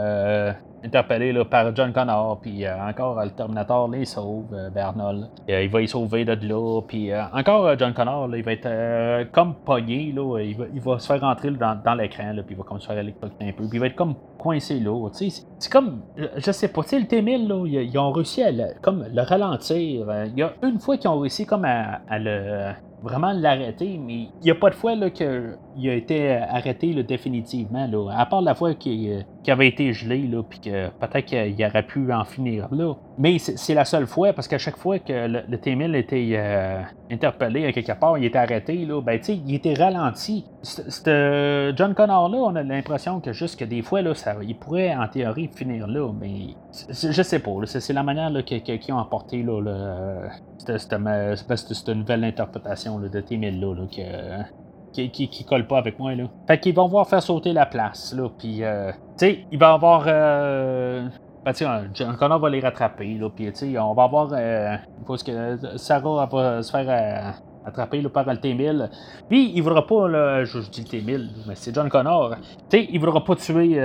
interpellé 0.84 1.32
là, 1.32 1.46
par 1.46 1.76
John 1.76 1.94
Connor, 1.94 2.40
puis 2.42 2.66
euh, 2.66 2.76
encore 2.84 3.22
le 3.24 3.30
Terminator 3.32 3.88
les 3.90 4.06
sauve, 4.06 4.54
euh, 4.54 4.70
Bernal. 4.70 5.30
Euh, 5.50 5.64
il 5.64 5.70
va 5.70 5.82
y 5.82 5.88
sauver 5.88 6.26
de 6.26 6.48
là, 6.48 6.82
puis 6.88 7.12
encore 7.34 7.78
John 7.78 7.94
Connor, 7.94 8.30
il 8.36 8.44
va 8.44 8.54
être 8.54 9.32
comme 9.32 9.56
pogné, 9.56 10.12
là, 10.12 10.40
il, 10.40 10.56
va, 10.56 10.66
il 10.74 10.82
va 10.82 11.00
se 11.00 11.08
faire 11.08 11.22
rentrer 11.22 11.52
dans, 11.52 11.96
l'écran, 11.96 12.34
puis 12.46 12.56
il 12.56 12.58
va 12.58 12.64
comme 12.64 12.80
se 12.80 12.88
faire 12.88 12.98
électrocuter 12.98 13.50
un 13.50 13.52
peu, 13.52 13.68
puis 13.68 13.78
il 13.78 13.80
va 13.80 13.88
être 13.88 13.96
comme 13.96 14.16
coincé 14.38 14.80
là. 14.80 15.10
C'est 15.14 15.72
comme, 15.72 16.02
je 16.18 16.52
sais 16.52 16.68
pas, 16.68 16.82
le 16.82 17.06
T-1000, 17.06 17.48
là, 17.48 17.66
ils, 17.66 17.98
ont 17.98 18.12
réussi 18.12 18.44
à 18.44 18.52
le, 18.52 18.66
comme, 18.82 19.06
le 19.12 19.22
ralentir. 19.22 20.08
Il 20.28 20.40
y 20.40 20.44
a 20.44 20.54
une 20.64 20.80
fois 20.80 20.98
qu'ils 20.98 21.10
ont 21.10 21.20
réussi 21.20 21.46
comme 21.46 21.66
à, 21.66 22.02
le 22.20 22.72
vraiment 23.04 23.32
l'arrêter, 23.34 24.00
mais 24.04 24.14
il 24.14 24.44
n'y 24.44 24.52
a 24.52 24.56
pas 24.56 24.70
de 24.70 24.76
fois 24.76 24.94
qu'il 25.10 25.90
a 25.90 25.94
été 25.94 26.36
arrêté 26.36 26.94
là, 26.94 27.02
définitivement. 27.02 27.88
Là, 27.88 28.12
à 28.16 28.26
part 28.26 28.42
la 28.42 28.54
fois 28.54 28.76
qu'il 28.76 29.26
qui 29.44 29.50
avait 29.50 29.68
été 29.68 29.92
gelé, 29.94 30.28
là, 30.28 30.44
puis 30.48 30.60
que 30.60 30.89
peut-être 30.89 31.26
qu'il 31.26 31.66
aurait 31.66 31.86
pu 31.86 32.12
en 32.14 32.24
finir 32.24 32.68
là. 32.72 32.94
Mais 33.18 33.39
c'est 33.39 33.74
la 33.74 33.86
seule 33.86 34.06
fois, 34.06 34.34
parce 34.34 34.48
qu'à 34.48 34.58
chaque 34.58 34.78
fois 34.78 35.00
que 35.00 35.28
le, 35.28 35.58
T-1000 35.58 35.96
était 35.96 36.30
euh, 36.34 36.82
interpellé 37.10 37.66
à 37.66 37.72
quelque 37.72 37.94
part, 37.94 38.18
il 38.18 38.26
était 38.26 38.38
arrêté, 38.38 38.86
là, 38.86 39.02
ben, 39.02 39.20
il 39.28 39.56
était 39.56 39.74
ralenti. 39.74 40.46
Ce 40.62 41.74
John 41.76 41.96
Connor-là, 41.96 42.38
on 42.38 42.56
a 42.56 42.64
l'impression 42.64 43.20
que 43.20 43.34
juste 43.34 43.60
que 43.60 43.66
des 43.66 43.82
fois, 43.82 44.02
là, 44.02 44.14
ça, 44.14 44.36
il 44.42 44.56
pourrait 44.56 44.96
en 44.96 45.08
théorie 45.08 45.50
finir 45.54 45.88
là, 45.88 46.12
mais 46.20 46.56
je 46.89 47.22
sais 47.22 47.39
pas. 47.39 47.52
C'est 47.66 47.94
la 47.94 48.04
manière 48.04 48.32
qu'ils 48.46 48.94
ont 48.94 49.00
apporté 49.00 49.42
là, 49.42 50.30
cette, 50.58 51.89
nouvelle 51.89 52.24
interprétation 52.24 53.00
de 53.00 53.08
T-1000 53.08 53.60
là, 53.60 53.76
que 53.88 54.62
qui, 54.92 55.46
colle 55.48 55.68
pas 55.68 55.78
avec 55.78 56.00
moi. 56.00 56.16
Là. 56.16 56.26
Fait 56.48 56.60
qu'ils 56.60 56.76
vont 56.76 56.88
voir 56.88 57.08
faire 57.08 57.22
sauter 57.22 57.54
la 57.54 57.66
place. 57.66 58.14
Là, 58.16 58.30
puis, 58.38 58.64
euh, 58.64 58.92
tu 59.18 59.26
sais, 59.26 59.46
il 59.52 59.60
va 59.60 59.74
avoir. 59.74 60.04
Euh, 60.08 61.08
ben, 61.44 61.54
John 61.94 62.16
Connor 62.18 62.39
va 62.39 62.50
les 62.50 62.60
rattraper. 62.60 63.16
Là, 63.16 63.30
puis, 63.30 63.46
tu 63.52 63.72
sais, 63.72 63.80
on 63.80 63.94
va 63.94 64.04
avoir. 64.04 64.30
Euh, 64.34 64.76
parce 65.08 65.24
que 65.24 65.58
Sarah 65.78 66.26
va 66.26 66.62
se 66.62 66.72
faire. 66.72 66.86
Euh, 66.88 67.32
attraper 67.64 68.02
là, 68.02 68.10
par 68.10 68.26
le 68.26 68.38
T-1000. 68.38 68.89
Puis, 69.30 69.52
il 69.54 69.62
voudra 69.62 69.86
pas, 69.86 70.08
là, 70.08 70.44
je, 70.44 70.58
dis 70.72 70.82
le 70.82 70.88
T-1000, 70.88 71.30
mais 71.48 71.54
c'est 71.54 71.74
John 71.76 71.89
Connor. 71.89 72.36
Tu 72.72 72.80
sais, 72.80 72.88
il 72.92 73.00
voudra 73.00 73.24
pas 73.24 73.36
tuer 73.36 73.80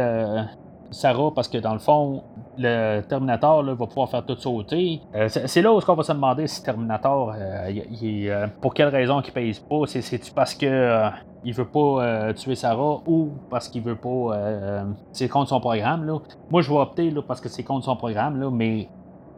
Sarah 0.91 1.31
parce 1.35 1.49
que 1.49 1.59
dans 1.59 1.73
le 1.73 1.79
fond, 1.79 2.23
le 2.59 3.01
Terminator 3.03 3.63
va 3.63 3.87
pouvoir 3.87 4.09
faire 4.09 4.25
tout 4.25 4.37
sauter. 4.37 5.01
Euh, 5.15 5.29
c'est 5.29 5.63
là 5.63 5.73
où 5.73 5.81
on 5.87 5.95
va 5.95 6.03
se 6.03 6.13
demander 6.13 6.47
si 6.47 6.63
Terminator, 6.63 7.35
euh, 7.37 7.71
euh, 8.03 8.47
pour 8.61 8.75
quelle 8.75 8.89
raison 8.89 9.21
il 9.21 9.33
pèse 9.33 9.59
pas? 9.61 9.83
C'est-tu 9.87 10.33
parce 10.33 10.55
que 10.55 11.11
il 11.45 11.55
veut 11.55 11.67
pas 11.67 12.33
tuer 12.35 12.55
Sarah 12.55 13.01
ou 13.07 13.31
parce 13.51 13.69
qu'il 13.69 13.83
veut 13.83 13.97
pas. 13.97 14.85
c'est 15.13 15.29
contre 15.29 15.51
son 15.51 15.61
programme. 15.61 16.05
Là? 16.05 16.19
Moi, 16.51 16.63
je 16.63 16.71
vais 16.71 16.79
opter 16.79 17.11
là, 17.11 17.23
parce 17.23 17.41
que 17.41 17.49
c'est 17.49 17.63
contre 17.63 17.85
son 17.85 17.97
programme, 17.97 18.41
là, 18.41 18.51
mais 18.51 18.89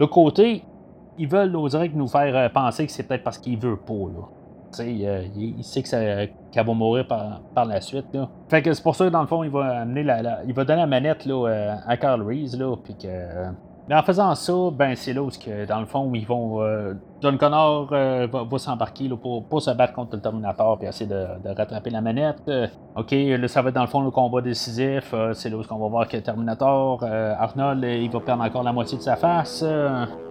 de 0.01 0.05
côté, 0.07 0.65
ils 1.19 1.29
veulent, 1.29 1.55
on 1.55 1.67
dirait, 1.67 1.91
nous 1.95 2.07
faire 2.07 2.51
penser 2.53 2.87
que 2.87 2.93
c'est 2.93 3.03
peut-être 3.03 3.25
parce 3.25 3.39
qu'il 3.39 3.59
veut 3.59 3.77
pas. 3.77 3.93
Là. 3.93 4.38
Euh, 4.81 5.23
il, 5.37 5.65
sait 5.65 5.83
qu'elle 5.83 6.67
va 6.67 6.75
mourir 6.75 7.07
par, 7.07 7.65
la 7.65 7.81
suite. 7.81 8.07
Là. 8.13 8.29
Fait 8.49 8.63
que 8.63 8.73
c'est 8.73 8.83
pour 8.83 8.95
ça 8.95 9.07
que 9.07 9.11
dans 9.11 9.21
le 9.21 9.27
fond, 9.27 9.43
il 9.43 9.51
va 9.51 9.81
amener 9.81 10.03
la, 10.03 10.43
il 10.47 10.55
va 10.55 10.65
donner 10.65 10.81
la 10.81 10.87
manette 10.87 11.25
là, 11.25 11.49
euh, 11.49 11.75
à 11.87 11.97
Carl 11.97 12.23
Reese. 12.23 12.57
Là, 12.57 12.77
que, 12.77 13.09
mais 13.89 13.95
en 13.95 14.03
faisant 14.03 14.35
ça, 14.35 14.53
ben 14.73 14.95
c'est 14.95 15.13
là 15.13 15.23
où, 15.23 15.29
que, 15.29 15.67
dans 15.67 15.81
le 15.81 15.87
fond, 15.87 16.11
ils 16.15 16.27
vont. 16.27 16.63
Euh, 16.63 16.95
John 17.21 17.37
Connor 17.37 17.87
va, 17.87 18.59
s'embarquer 18.59 19.09
pour, 19.09 19.45
pour, 19.45 19.63
se 19.63 19.71
battre 19.71 19.93
contre 19.93 20.17
le 20.17 20.23
Terminator 20.23 20.79
et 20.83 20.87
essayer 20.87 21.11
de, 21.11 21.27
rattraper 21.57 21.91
la 21.91 22.01
manette. 22.01 22.51
ok, 22.97 23.11
là, 23.11 23.49
ça 23.49 23.63
va 23.63 23.71
être 23.71 23.75
dans 23.75 23.83
le 23.83 23.89
fond 23.89 24.03
le 24.03 24.11
combat 24.11 24.41
décisif. 24.41 25.15
c'est 25.33 25.51
là 25.51 25.57
où 25.57 25.63
on 25.71 25.79
va 25.79 25.89
voir 25.89 26.09
que 26.09 26.17
Terminator, 26.17 27.03
Arnold, 27.05 27.85
il 27.85 28.11
va 28.11 28.21
perdre 28.21 28.45
encore 28.45 28.63
la 28.63 28.73
moitié 28.73 28.99
de 28.99 29.03
sa 29.03 29.17
face 29.17 29.65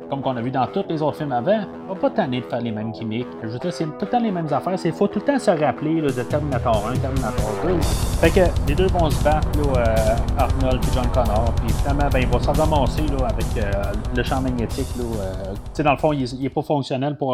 comme 0.10 0.22
qu'on 0.22 0.36
a 0.38 0.42
vu 0.42 0.52
dans 0.52 0.66
tous 0.68 0.86
les 0.90 1.02
autres 1.02 1.18
films 1.18 1.32
avant, 1.32 1.60
on 1.90 1.94
va 1.94 2.00
pas 2.00 2.10
tanner 2.10 2.42
de 2.42 2.46
faire 2.46 2.62
les 2.62 2.72
mêmes 2.72 2.92
gimmicks. 2.94 3.28
Je 3.44 3.48
veux 3.48 3.60
dire, 3.60 3.74
c'est 3.74 3.86
tout 3.86 3.92
le 4.02 4.08
temps 4.08 4.20
les 4.20 4.32
mêmes 4.32 4.52
affaires. 4.52 4.76
Il 4.84 4.92
faut 4.92 5.08
tout 5.08 5.20
le 5.20 5.26
temps 5.26 5.40
se 5.40 5.52
rappeler 5.52 6.02
de 6.02 6.10
Terminator 6.10 6.88
1, 6.88 6.98
Terminator 6.98 7.52
2. 7.64 7.82
Fait 7.82 8.30
que 8.30 8.68
les 8.68 8.76
deux 8.76 8.88
vont 8.88 9.10
se 9.10 9.24
battre, 9.24 9.48
là, 9.58 9.82
euh, 9.82 10.16
Arnold 10.38 10.84
et 10.84 10.94
John 10.94 11.08
Connor. 11.14 11.54
Puis 11.56 11.74
finalement, 11.74 12.10
ben, 12.12 12.20
ils 12.20 12.28
vont 12.28 12.40
s'en 12.40 12.54
ramasser 12.54 13.04
là, 13.08 13.28
avec 13.28 13.46
euh, 13.58 13.72
le 14.16 14.24
champ 14.24 14.42
magnétique. 14.42 14.88
Là, 14.98 15.04
euh, 15.04 15.84
dans 15.84 15.92
le 15.92 15.98
fond, 15.98 16.14
il 16.14 16.42
n'est 16.42 16.50
pas 16.50 16.62
fonctionnel 16.78 17.18
pour 17.18 17.32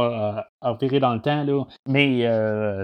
revirer 0.61 0.99
dans 0.99 1.13
le 1.13 1.21
temps. 1.21 1.43
Là, 1.43 1.63
mais 1.87 2.21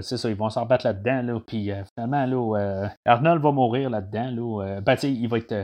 c'est 0.02 0.16
ça, 0.16 0.28
ils 0.28 0.36
vont 0.36 0.50
s'en 0.50 0.66
battre 0.66 0.86
là-dedans. 0.86 1.22
Là, 1.22 1.40
puis 1.46 1.70
finalement, 1.94 2.26
là, 2.26 2.88
Arnold 3.06 3.42
va 3.42 3.52
mourir 3.52 3.90
là-dedans. 3.90 4.30
Là, 4.30 4.80
ben, 4.80 4.96
il 5.02 5.28
va 5.28 5.38
être 5.38 5.54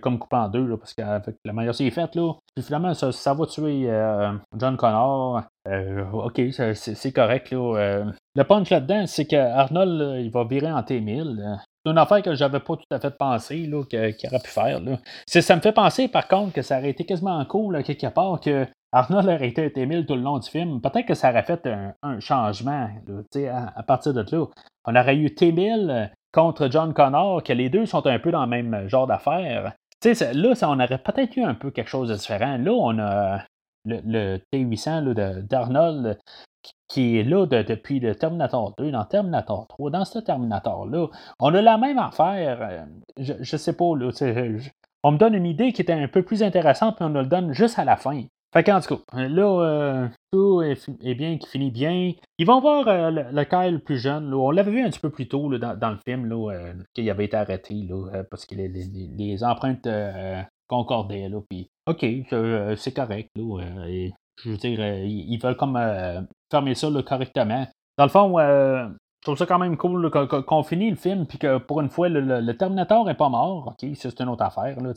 comme 0.00 0.18
coupé 0.18 0.36
en 0.36 0.48
deux 0.48 0.66
là, 0.66 0.76
parce 0.76 0.94
que 0.94 1.02
la 1.44 1.52
manière 1.52 1.74
c'est 1.74 1.90
faite. 1.90 2.14
Là, 2.14 2.32
puis 2.54 2.64
finalement, 2.64 2.92
ça, 2.92 3.12
ça 3.12 3.32
va 3.32 3.46
tuer 3.46 3.84
euh, 3.88 4.32
John 4.58 4.76
Connor. 4.76 5.42
Euh, 5.68 6.04
ok, 6.10 6.40
c'est 6.74 7.12
correct. 7.12 7.52
Euh. 7.52 8.04
le 8.34 8.44
punch 8.44 8.68
là-dedans, 8.68 9.06
c'est 9.06 9.24
que 9.24 9.36
Arnold, 9.36 10.20
il 10.20 10.30
va 10.30 10.44
virer 10.44 10.70
en 10.70 10.80
T1000. 10.82 11.58
C'est 11.84 11.90
une 11.90 11.98
affaire 11.98 12.22
que 12.22 12.34
j'avais 12.34 12.60
pas 12.60 12.76
tout 12.76 12.84
à 12.90 13.00
fait 13.00 13.16
pensé 13.16 13.62
qu'il 13.88 14.04
aurait 14.04 14.42
pu 14.42 14.50
faire. 14.50 14.80
Là. 14.80 14.98
Ça 15.26 15.56
me 15.56 15.60
fait 15.60 15.72
penser, 15.72 16.08
par 16.08 16.28
contre, 16.28 16.52
que 16.52 16.62
ça 16.62 16.78
aurait 16.78 16.90
été 16.90 17.04
quasiment 17.04 17.42
cool, 17.46 17.82
quelque 17.82 18.08
part, 18.08 18.40
que 18.40 18.66
Arnold 18.92 19.26
aurait 19.28 19.48
été 19.48 19.68
T1000 19.68 20.06
tout 20.06 20.14
le 20.14 20.20
long 20.20 20.38
du 20.38 20.48
film. 20.48 20.80
Peut-être 20.80 21.06
que 21.06 21.14
ça 21.14 21.30
aurait 21.30 21.42
fait 21.42 21.66
un, 22.02 22.20
changement 22.20 22.88
à, 23.48 23.78
à, 23.78 23.82
partir 23.82 24.12
de 24.12 24.20
là. 24.20 24.46
On 24.84 24.94
aurait 24.94 25.16
eu 25.16 25.26
T1000 25.28 26.10
contre 26.32 26.68
John 26.70 26.92
Connor, 26.94 27.42
que 27.42 27.52
les 27.52 27.68
deux 27.68 27.86
sont 27.86 28.06
un 28.06 28.18
peu 28.18 28.30
dans 28.30 28.42
le 28.42 28.48
même 28.48 28.88
genre 28.88 29.06
d'affaires. 29.06 29.74
là, 30.04 30.54
ça, 30.54 30.70
on 30.70 30.80
aurait 30.80 30.98
peut-être 30.98 31.36
eu 31.36 31.42
un 31.42 31.54
peu 31.54 31.70
quelque 31.70 31.88
chose 31.88 32.08
de 32.08 32.14
différent. 32.14 32.56
Là, 32.56 32.72
on 32.72 32.98
a 32.98 33.42
le, 33.84 34.38
T800 34.52 35.42
d'Arnold 35.46 36.18
qui 36.88 37.18
est 37.18 37.24
là 37.24 37.46
depuis 37.46 38.00
le 38.00 38.14
Terminator 38.14 38.74
2, 38.76 38.90
dans 38.90 39.04
Terminator 39.04 39.66
3, 39.66 39.90
dans 39.90 40.04
ce 40.04 40.18
Terminator-là. 40.18 41.08
On 41.40 41.54
a 41.54 41.62
la 41.62 41.78
même 41.78 41.98
affaire. 41.98 42.58
Euh, 42.60 42.84
je, 43.18 43.32
ne 43.32 43.58
sais 43.58 43.72
pas, 43.72 43.84
on 43.84 45.12
me 45.12 45.18
donne 45.18 45.34
une 45.34 45.46
idée 45.46 45.72
qui 45.72 45.82
était 45.82 45.92
un 45.92 46.08
peu 46.08 46.22
plus 46.22 46.42
intéressante, 46.42 46.96
puis 46.96 47.04
on 47.04 47.08
nous 47.08 47.20
le 47.20 47.26
donne 47.26 47.52
juste 47.52 47.78
à 47.78 47.84
la 47.84 47.96
fin. 47.96 48.22
Fait 48.52 48.64
qu'en 48.64 48.80
tout 48.80 48.96
cas, 48.96 49.28
là, 49.28 49.60
euh, 49.62 50.08
tout 50.30 50.62
est, 50.62 51.14
bien, 51.14 51.38
qui 51.38 51.48
finit 51.48 51.70
bien. 51.70 52.12
Ils 52.38 52.46
vont 52.46 52.60
voir 52.60 52.86
euh, 52.86 53.10
le, 53.10 53.44
Kyle 53.44 53.80
plus 53.80 53.98
jeune. 53.98 54.32
On 54.34 54.50
l'avait 54.50 54.70
vu 54.70 54.82
un 54.82 54.90
petit 54.90 55.00
peu 55.00 55.10
plus 55.10 55.26
tôt 55.26 55.56
dans, 55.56 55.90
le 55.90 55.98
film, 56.06 56.26
là, 56.26 56.72
qu'il 56.94 57.08
avait 57.08 57.24
été 57.24 57.36
arrêté, 57.36 57.88
parce 58.30 58.44
que 58.44 58.54
les 58.54 59.44
empreintes 59.44 59.88
concordaient. 60.72 61.28
Là, 61.28 61.40
puis, 61.48 61.70
OK, 61.86 62.04
euh, 62.32 62.76
c'est 62.76 62.94
correct. 62.94 63.30
Là, 63.36 63.62
euh, 63.62 64.08
je 64.42 64.50
veux 64.50 64.56
dire, 64.56 64.80
euh, 64.80 65.04
ils 65.04 65.38
veulent 65.38 65.56
comme 65.56 65.78
fermer 66.50 66.74
ça 66.74 66.88
correctement. 67.06 67.66
Dans 67.98 68.04
le 68.04 68.10
fond, 68.10 68.38
je 69.22 69.26
trouve 69.26 69.38
ça 69.38 69.46
quand 69.46 69.60
même 69.60 69.76
cool 69.76 70.10
qu'on 70.10 70.62
finit 70.64 70.90
le 70.90 70.96
film, 70.96 71.26
puis 71.26 71.38
que 71.38 71.58
pour 71.58 71.80
une 71.80 71.88
fois, 71.88 72.08
le, 72.08 72.52
Terminator 72.56 73.04
n'est 73.04 73.14
pas 73.14 73.28
mort. 73.28 73.68
OK, 73.68 73.88
c'est 73.94 74.20
une 74.20 74.28
autre 74.28 74.42
affaire. 74.42 74.80
Là, 74.80 74.92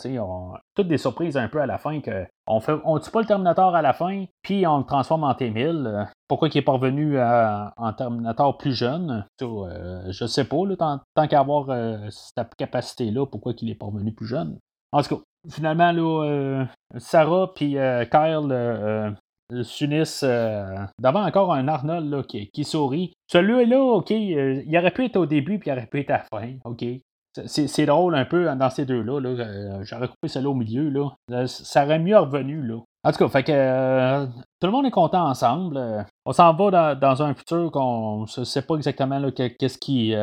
toutes 0.75 0.87
des 0.87 0.97
surprises 0.97 1.37
un 1.37 1.47
peu 1.47 1.61
à 1.61 1.67
la 1.67 1.77
fin. 1.77 2.01
que 2.01 2.25
On 2.47 2.59
fait, 2.59 2.73
on 2.85 2.97
tue 2.97 3.11
pas 3.11 3.21
le 3.21 3.27
Terminator 3.27 3.75
à 3.75 3.83
la 3.83 3.93
fin, 3.93 4.25
puis 4.41 4.65
on 4.65 4.79
le 4.79 4.83
transforme 4.83 5.25
en 5.25 5.35
T-1000. 5.35 6.07
Pourquoi 6.27 6.47
il 6.47 6.57
n'est 6.57 6.63
pas 6.63 6.71
revenu 6.71 7.19
en 7.21 7.93
Terminator 7.93 8.57
plus 8.57 8.73
jeune? 8.73 9.27
Je 9.39 10.25
sais 10.25 10.45
pas. 10.45 10.65
Là, 10.65 10.75
tant, 11.13 11.27
qu'à 11.27 11.39
avoir 11.39 11.67
cette 12.09 12.55
capacité-là, 12.55 13.27
pourquoi 13.27 13.53
il 13.61 13.67
n'est 13.67 13.75
pas 13.75 13.85
revenu 13.85 14.11
plus 14.11 14.25
jeune? 14.25 14.57
En 14.91 15.03
tout 15.03 15.17
cas, 15.17 15.21
finalement, 15.49 15.91
là, 15.91 16.23
euh, 16.23 16.65
Sarah 16.97 17.51
puis 17.53 17.77
euh, 17.77 18.05
Euh, 19.53 19.63
s'unissent 19.63 20.23
devant 20.23 21.23
encore 21.23 21.53
un 21.53 21.67
Arnold 21.67 22.09
là, 22.09 22.23
qui, 22.23 22.63
sourit. 22.63 23.13
Celui-là, 23.27 23.79
OK, 23.79 24.09
il 24.09 24.77
aurait 24.77 24.91
pu 24.91 25.05
être 25.05 25.17
au 25.17 25.25
début 25.25 25.59
puis 25.59 25.69
il 25.69 25.73
aurait 25.73 25.85
pu 25.85 25.99
être 25.99 26.11
à 26.11 26.17
la 26.17 26.23
fin. 26.23 26.53
OK. 26.63 26.83
C'est 27.45 27.85
drôle 27.85 28.15
un 28.15 28.23
peu 28.25 28.45
dans 28.55 28.69
ces 28.69 28.85
deux-là. 28.85 29.19
-là, 29.19 29.83
J'aurais 29.83 30.07
coupé 30.07 30.29
celui-là 30.29 30.49
au 30.49 30.55
milieu. 30.55 30.89
Là. 30.89 31.47
Ça 31.47 31.83
aurait 31.83 31.99
mieux 31.99 32.17
revenu. 32.17 32.65
Là. 32.65 32.79
En 33.03 33.11
tout 33.11 33.17
cas, 33.17 33.27
fait 33.27 33.43
que 33.43 34.25
tout 34.25 34.67
le 34.67 34.71
monde 34.71 34.85
est 34.85 34.91
content 34.91 35.27
ensemble. 35.27 36.05
on 36.25 36.31
s'en 36.31 36.53
va 36.55 36.95
dans, 36.95 37.21
un 37.21 37.35
futur 37.35 37.71
qu'on 37.71 38.21
ne 38.21 38.43
sait 38.45 38.61
pas 38.61 38.75
exactement 38.75 39.21
qu'est-ce 39.31 39.77
qui, 39.77 40.11
qui, 40.11 40.15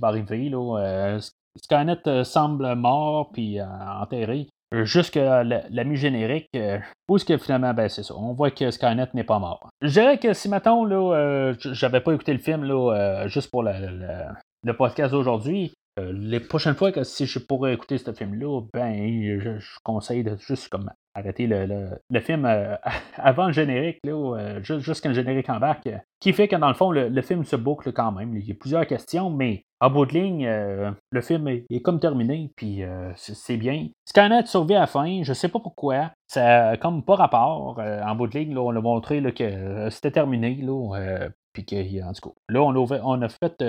va 0.00 0.08
arriver. 0.08 0.48
Là. 0.48 1.18
Skynet 1.62 2.24
semble 2.24 2.74
mort 2.74 3.30
puis 3.30 3.60
enterré. 3.62 4.48
Euh, 4.72 4.84
jusqu'à 4.84 5.44
la, 5.44 5.84
mi-générique, 5.84 6.48
euh, 6.56 6.78
où 7.08 7.16
est-ce 7.16 7.24
que 7.24 7.36
finalement, 7.36 7.74
ben 7.74 7.88
c'est 7.88 8.02
ça, 8.02 8.14
on 8.16 8.32
voit 8.32 8.50
que 8.50 8.70
Skynet 8.70 9.08
n'est 9.14 9.24
pas 9.24 9.38
mort. 9.38 9.68
Je 9.82 9.88
dirais 9.88 10.18
que 10.18 10.32
si, 10.32 10.48
maintenant 10.48 10.84
là, 10.84 11.14
euh, 11.14 11.54
j'avais 11.60 12.00
pas 12.00 12.12
écouté 12.12 12.32
le 12.32 12.38
film, 12.38 12.64
là, 12.64 13.26
juste 13.28 13.50
pour 13.50 13.62
le 13.62 14.72
podcast 14.72 15.12
d'aujourd'hui, 15.12 15.74
les 15.98 16.40
prochaines 16.40 16.74
fois 16.74 16.90
que 16.90 17.04
si 17.04 17.26
je 17.26 17.38
pourrais 17.38 17.74
écouter 17.74 17.98
ce 17.98 18.12
film-là, 18.12 18.62
ben, 18.72 19.38
je, 19.38 19.60
conseille 19.84 20.24
de 20.24 20.36
juste 20.38 20.68
comme 20.68 20.90
arrêter 21.14 21.46
le, 21.46 22.20
film 22.20 22.44
avant 23.16 23.46
le 23.46 23.52
générique, 23.52 23.98
là, 24.04 24.60
jusqu'à 24.60 25.08
le 25.08 25.14
générique 25.14 25.48
en 25.48 25.58
bac, 25.58 25.88
qui 26.20 26.32
fait 26.32 26.48
que 26.48 26.56
dans 26.56 26.68
le 26.68 26.74
fond, 26.74 26.90
le, 26.90 27.22
film 27.22 27.44
se 27.44 27.56
boucle 27.56 27.92
quand 27.92 28.12
même. 28.12 28.36
Il 28.36 28.46
y 28.46 28.52
a 28.52 28.54
plusieurs 28.54 28.86
questions, 28.86 29.30
mais 29.30 29.64
en 29.80 29.90
bout 29.90 30.06
de 30.06 30.12
ligne, 30.12 30.46
euh, 30.46 30.90
le 31.10 31.20
film 31.20 31.46
est, 31.48 31.82
comme 31.82 32.00
terminé, 32.00 32.50
puis 32.56 32.82
euh, 32.82 33.12
c'est 33.16 33.58
bien. 33.58 33.88
Skynet 34.06 34.46
survit 34.46 34.74
à 34.74 34.80
la 34.80 34.86
fin, 34.86 35.22
je 35.22 35.34
sais 35.34 35.48
pas 35.48 35.60
pourquoi. 35.60 36.10
Ça 36.26 36.78
comme 36.78 37.04
pas 37.04 37.16
rapport. 37.16 37.78
Euh, 37.78 38.02
en 38.02 38.14
bout 38.14 38.26
de 38.26 38.38
ligne, 38.38 38.56
on 38.56 38.74
a 38.74 38.80
montré 38.80 39.22
que 39.34 39.90
c'était 39.90 40.10
terminé, 40.10 40.54
là, 40.62 41.28
puis 41.52 41.66
que, 41.66 42.02
en 42.02 42.12
tout 42.14 42.30
cas, 42.30 42.34
là, 42.48 42.62
on 42.62 42.70
a, 42.70 42.78
ouvert, 42.78 43.02
on 43.04 43.20
a 43.20 43.28
fait 43.28 43.62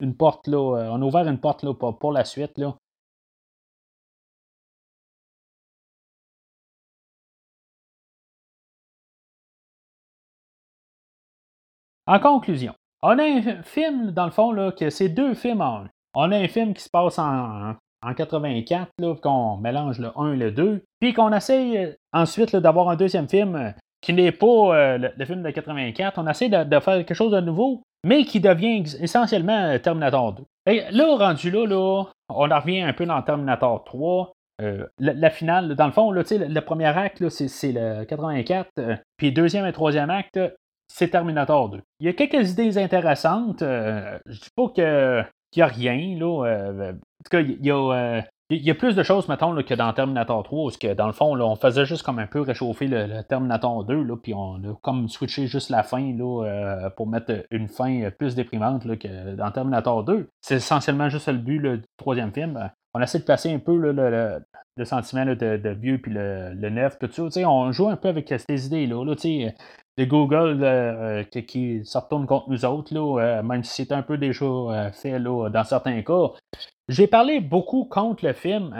une 0.00 0.16
porte, 0.16 0.48
là, 0.48 0.58
on 0.58 1.00
a 1.00 1.04
ouvert 1.04 1.28
une 1.28 1.38
porte 1.38 1.62
là, 1.62 1.74
pour, 1.74 1.96
pour 1.98 2.10
la 2.10 2.24
suite, 2.24 2.58
là. 2.58 2.74
En 12.10 12.18
conclusion, 12.18 12.74
on 13.04 13.20
a 13.20 13.22
un 13.22 13.62
film, 13.62 14.10
dans 14.10 14.24
le 14.24 14.32
fond, 14.32 14.50
là, 14.50 14.72
que 14.72 14.90
c'est 14.90 15.08
deux 15.08 15.34
films 15.34 15.60
en 15.60 15.82
un. 15.82 15.90
On 16.14 16.32
a 16.32 16.36
un 16.36 16.48
film 16.48 16.74
qui 16.74 16.82
se 16.82 16.90
passe 16.90 17.20
en, 17.20 17.76
en 18.02 18.14
84, 18.14 18.90
qu'on 19.22 19.58
mélange 19.58 20.00
le 20.00 20.10
1 20.16 20.32
et 20.32 20.36
le 20.36 20.50
2, 20.50 20.82
puis 20.98 21.14
qu'on 21.14 21.32
essaye 21.32 21.94
ensuite 22.12 22.56
d'avoir 22.56 22.88
un 22.88 22.96
deuxième 22.96 23.28
film 23.28 23.74
qui 24.00 24.12
n'est 24.12 24.32
pas 24.32 24.98
le, 24.98 25.24
film 25.24 25.44
de 25.44 25.50
84. 25.50 26.18
On 26.18 26.26
essaie 26.26 26.48
de, 26.48 26.80
faire 26.80 26.96
quelque 26.96 27.14
chose 27.14 27.30
de 27.30 27.40
nouveau, 27.40 27.84
mais 28.04 28.24
qui 28.24 28.40
devient 28.40 28.82
essentiellement 29.00 29.78
Terminator 29.78 30.32
2. 30.32 30.42
Et 30.66 30.82
là, 30.90 31.14
rendu 31.16 31.52
là, 31.52 32.06
on 32.28 32.50
en 32.50 32.58
revient 32.58 32.80
un 32.80 32.92
peu 32.92 33.06
dans 33.06 33.22
Terminator 33.22 33.84
3. 33.84 34.32
la, 34.98 35.30
finale, 35.30 35.76
dans 35.76 35.86
le 35.86 35.92
fond, 35.92 36.10
là, 36.10 36.24
le, 36.28 36.52
le 36.52 36.60
premier 36.60 36.86
acte, 36.86 37.28
c'est 37.28 37.70
le 37.70 38.02
84, 38.02 38.68
puis 39.16 39.28
le 39.28 39.32
deuxième 39.32 39.64
et 39.64 39.72
troisième 39.72 40.10
acte, 40.10 40.40
c'est 40.92 41.08
Terminator 41.08 41.68
2. 41.68 41.80
Il 42.00 42.06
y 42.06 42.08
a 42.08 42.12
quelques 42.12 42.50
idées 42.50 42.76
intéressantes. 42.78 43.62
Euh, 43.62 44.18
je 44.26 44.40
dis 44.40 44.50
pas 44.54 44.68
qu'il 44.74 45.26
n'y 45.56 45.62
a 45.62 45.66
rien. 45.66 46.18
Là, 46.18 46.46
euh, 46.46 46.92
en 46.92 46.94
tout 46.94 47.30
cas, 47.30 47.40
il 47.40 47.64
y 47.64 47.70
a, 47.70 47.92
euh, 47.92 48.20
il 48.50 48.62
y 48.62 48.70
a 48.70 48.74
plus 48.74 48.96
de 48.96 49.02
choses, 49.04 49.28
mettons, 49.28 49.54
que 49.62 49.74
dans 49.74 49.92
Terminator 49.92 50.42
3, 50.42 50.64
parce 50.64 50.76
que 50.76 50.92
dans 50.92 51.06
le 51.06 51.12
fond, 51.12 51.40
on 51.40 51.56
faisait 51.56 51.84
juste 51.84 52.02
comme 52.02 52.18
un 52.18 52.26
peu 52.26 52.40
réchauffer 52.40 52.88
le, 52.88 53.22
Terminator 53.22 53.84
2, 53.84 54.02
là, 54.02 54.16
puis 54.16 54.34
on 54.34 54.56
a 54.56 54.74
comme 54.82 55.08
switché 55.08 55.46
juste 55.46 55.70
la 55.70 55.84
fin 55.84 56.12
là, 56.16 56.90
pour 56.96 57.06
mettre 57.06 57.44
une 57.52 57.68
fin 57.68 58.10
plus 58.10 58.34
déprimante 58.34 58.82
que 58.98 59.36
dans 59.36 59.50
Terminator 59.52 60.02
2. 60.02 60.28
C'est 60.40 60.56
essentiellement 60.56 61.08
juste 61.08 61.28
le 61.28 61.38
but 61.38 61.60
du 61.60 61.82
troisième 61.96 62.32
film. 62.32 62.68
On 62.92 63.00
essaie 63.00 63.20
de 63.20 63.24
placer 63.24 63.54
un 63.54 63.60
peu 63.60 63.76
le, 63.76 64.84
sentiment 64.84 65.24
de, 65.24 65.68
vieux 65.80 65.98
puis 65.98 66.12
le, 66.12 66.70
neuf, 66.70 66.98
tout 66.98 67.10
on 67.46 67.70
joue 67.70 67.88
un 67.88 67.96
peu 67.96 68.08
avec 68.08 68.34
ces 68.48 68.66
idées-là. 68.66 69.04
Là, 69.04 69.14
de 69.98 70.04
Google 70.04 70.60
euh, 70.62 71.24
qui, 71.24 71.84
se 71.84 71.98
retourne 71.98 72.26
contre 72.26 72.48
nous 72.48 72.64
autres, 72.64 72.94
là, 72.94 73.20
euh, 73.20 73.42
même 73.42 73.64
si 73.64 73.84
c'est 73.84 73.92
un 73.92 74.02
peu 74.02 74.18
déjà 74.18 74.44
euh, 74.44 74.90
fait 74.92 75.18
là, 75.18 75.48
dans 75.48 75.64
certains 75.64 76.02
cas. 76.02 76.30
J'ai 76.88 77.06
parlé 77.06 77.40
beaucoup 77.40 77.84
contre 77.84 78.24
le 78.24 78.32
film, 78.32 78.74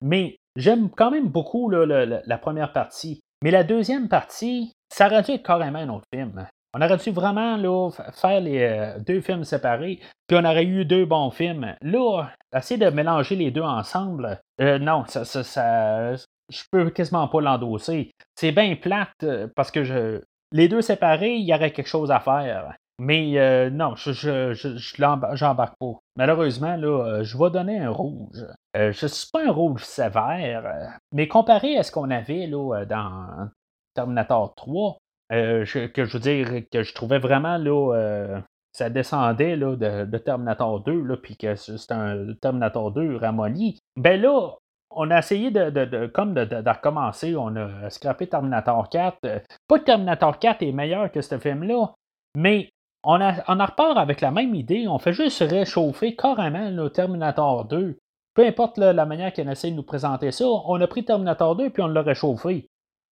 mais 0.00 0.36
j'aime 0.56 0.90
quand 0.90 1.10
même 1.10 1.28
beaucoup 1.28 1.68
la 1.70 2.38
première 2.38 2.72
partie. 2.72 3.20
Mais 3.42 3.50
la 3.50 3.64
deuxième 3.64 4.08
partie, 4.08 4.72
ça 4.92 5.06
aurait 5.06 5.22
dû 5.22 5.32
être 5.32 5.42
carrément 5.42 5.80
un 5.80 5.88
autre 5.88 6.06
film. 6.14 6.46
On 6.74 6.80
aurait 6.80 6.96
dû 6.96 7.10
vraiment 7.10 7.56
là, 7.56 7.90
faire 8.12 8.40
les 8.40 8.94
deux 9.04 9.20
films 9.20 9.42
séparés, 9.42 9.98
puis 10.28 10.38
on 10.40 10.44
aurait 10.44 10.64
eu 10.64 10.84
deux 10.84 11.06
bons 11.06 11.30
films. 11.30 11.74
Là, 11.82 12.28
essayer 12.54 12.78
de 12.78 12.90
mélanger 12.90 13.34
les 13.34 13.50
deux 13.50 13.62
ensemble, 13.62 14.40
non, 14.60 15.04
ça, 15.08 15.24
ça, 15.24 15.42
ça, 15.42 16.14
je 16.14 16.62
peux 16.70 16.90
quasiment 16.90 17.26
pas 17.26 17.40
l'endosser. 17.40 18.12
C'est 18.36 18.52
bien 18.52 18.76
plate 18.76 19.26
parce 19.56 19.72
que 19.72 19.82
je, 19.82 20.20
les 20.52 20.68
deux 20.68 20.82
séparés, 20.82 21.34
il 21.36 21.46
y 21.46 21.54
aurait 21.54 21.72
quelque 21.72 21.88
chose 21.88 22.10
à 22.10 22.20
faire. 22.20 22.76
Mais 22.98 23.38
euh, 23.38 23.68
non, 23.68 23.94
je, 23.94 24.12
je, 24.12 25.02
pas. 25.78 26.00
Malheureusement, 26.16 26.78
euh, 26.78 27.22
je 27.22 27.36
vais 27.36 27.50
donner 27.50 27.78
un 27.78 27.90
rouge. 27.90 28.46
Euh, 28.74 28.90
je 28.92 29.04
ne 29.04 29.08
suis 29.08 29.28
pas 29.30 29.44
un 29.44 29.50
rouge 29.50 29.84
sévère, 29.84 30.98
mais 31.12 31.28
comparé 31.28 31.76
à 31.76 31.82
ce 31.82 31.92
qu'on 31.92 32.10
avait 32.10 32.48
dans 32.48 33.50
Terminator 33.94 34.54
3, 34.54 34.96
que 35.28 35.64
je 35.66 36.12
veux 36.12 36.20
dire 36.20 36.62
que 36.72 36.82
je 36.82 36.94
trouvais 36.94 37.18
vraiment 37.18 37.58
là, 37.58 38.40
ça 38.72 38.88
descendait 38.88 39.58
de, 39.58 40.18
Terminator 40.18 40.80
2, 40.80 41.02
là, 41.02 41.16
puis 41.18 41.36
que 41.36 41.54
c'est 41.54 41.92
un 41.92 42.32
Terminator 42.40 42.92
2 42.92 43.16
ramolli. 43.16 43.78
Ben 43.96 44.20
là, 44.20 44.52
on 44.96 45.10
a 45.10 45.18
essayé 45.18 45.50
de, 45.50 46.06
comme 46.06 46.34
de, 46.34 46.68
recommencer. 46.68 47.36
On 47.36 47.54
a 47.54 47.90
scrappé 47.90 48.26
Terminator 48.26 48.88
4. 48.88 49.18
Euh, 49.24 49.38
pas 49.68 49.78
que 49.78 49.84
Terminator 49.84 50.38
4 50.38 50.62
est 50.62 50.72
meilleur 50.72 51.12
que 51.12 51.20
ce 51.20 51.38
film-là, 51.38 51.92
mais 52.34 52.70
on, 53.04 53.20
en 53.20 53.66
repart 53.66 53.98
avec 53.98 54.20
la 54.20 54.30
même 54.30 54.54
idée. 54.54 54.88
On 54.88 54.98
fait 54.98 55.12
juste 55.12 55.40
réchauffer 55.40 56.16
carrément 56.16 56.70
le 56.70 56.90
Terminator 56.90 57.66
2. 57.66 57.98
Peu 58.34 58.46
importe 58.46 58.78
la 58.78 59.06
manière 59.06 59.32
qu'on 59.32 59.48
essaie 59.48 59.70
de 59.70 59.76
nous 59.76 59.82
présenter 59.82 60.32
ça, 60.32 60.44
on 60.46 60.80
a 60.80 60.86
pris 60.86 61.04
Terminator 61.04 61.56
2 61.56 61.70
puis 61.70 61.82
on 61.82 61.88
l'a 61.88 62.02
réchauffé. 62.02 62.68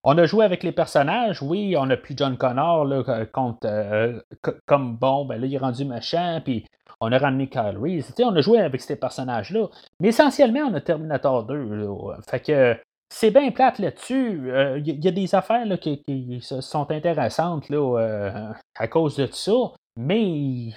On 0.06 0.18
a 0.18 0.26
joué 0.26 0.44
avec 0.44 0.62
les 0.62 0.72
personnages, 0.72 1.40
oui, 1.40 1.76
on 1.78 1.88
a 1.88 1.96
pris 1.96 2.14
John 2.14 2.36
Connor 2.36 2.84
là, 2.84 3.24
contre, 3.32 3.66
euh, 3.66 4.20
comme 4.66 4.96
bon, 4.96 5.24
ben 5.24 5.40
là, 5.40 5.46
il 5.46 5.54
est 5.54 5.58
rendu 5.58 5.86
méchant, 5.86 6.42
puis 6.44 6.66
on 7.04 7.12
a 7.12 7.18
ramené 7.18 7.48
Kyle 7.48 7.78
Reese. 7.80 8.14
on 8.20 8.34
a 8.34 8.40
joué 8.40 8.60
avec 8.60 8.80
ces 8.80 8.96
personnages-là. 8.96 9.68
Mais 10.00 10.08
essentiellement, 10.08 10.70
on 10.70 10.74
a 10.74 10.80
Terminator 10.80 11.44
2. 11.44 11.86
Fait 12.28 12.40
que 12.40 12.76
c'est 13.08 13.30
bien 13.30 13.50
plate 13.50 13.78
là-dessus. 13.78 14.40
Il 14.44 14.50
euh, 14.50 14.78
y, 14.78 15.08
a 15.08 15.12
des 15.12 15.34
affaires 15.34 15.66
qui, 15.78 16.40
sont 16.40 16.90
intéressantes 16.90 17.70
euh, 17.70 18.52
à 18.76 18.88
cause 18.88 19.16
de 19.16 19.26
ça. 19.26 19.52
Mais 19.96 20.70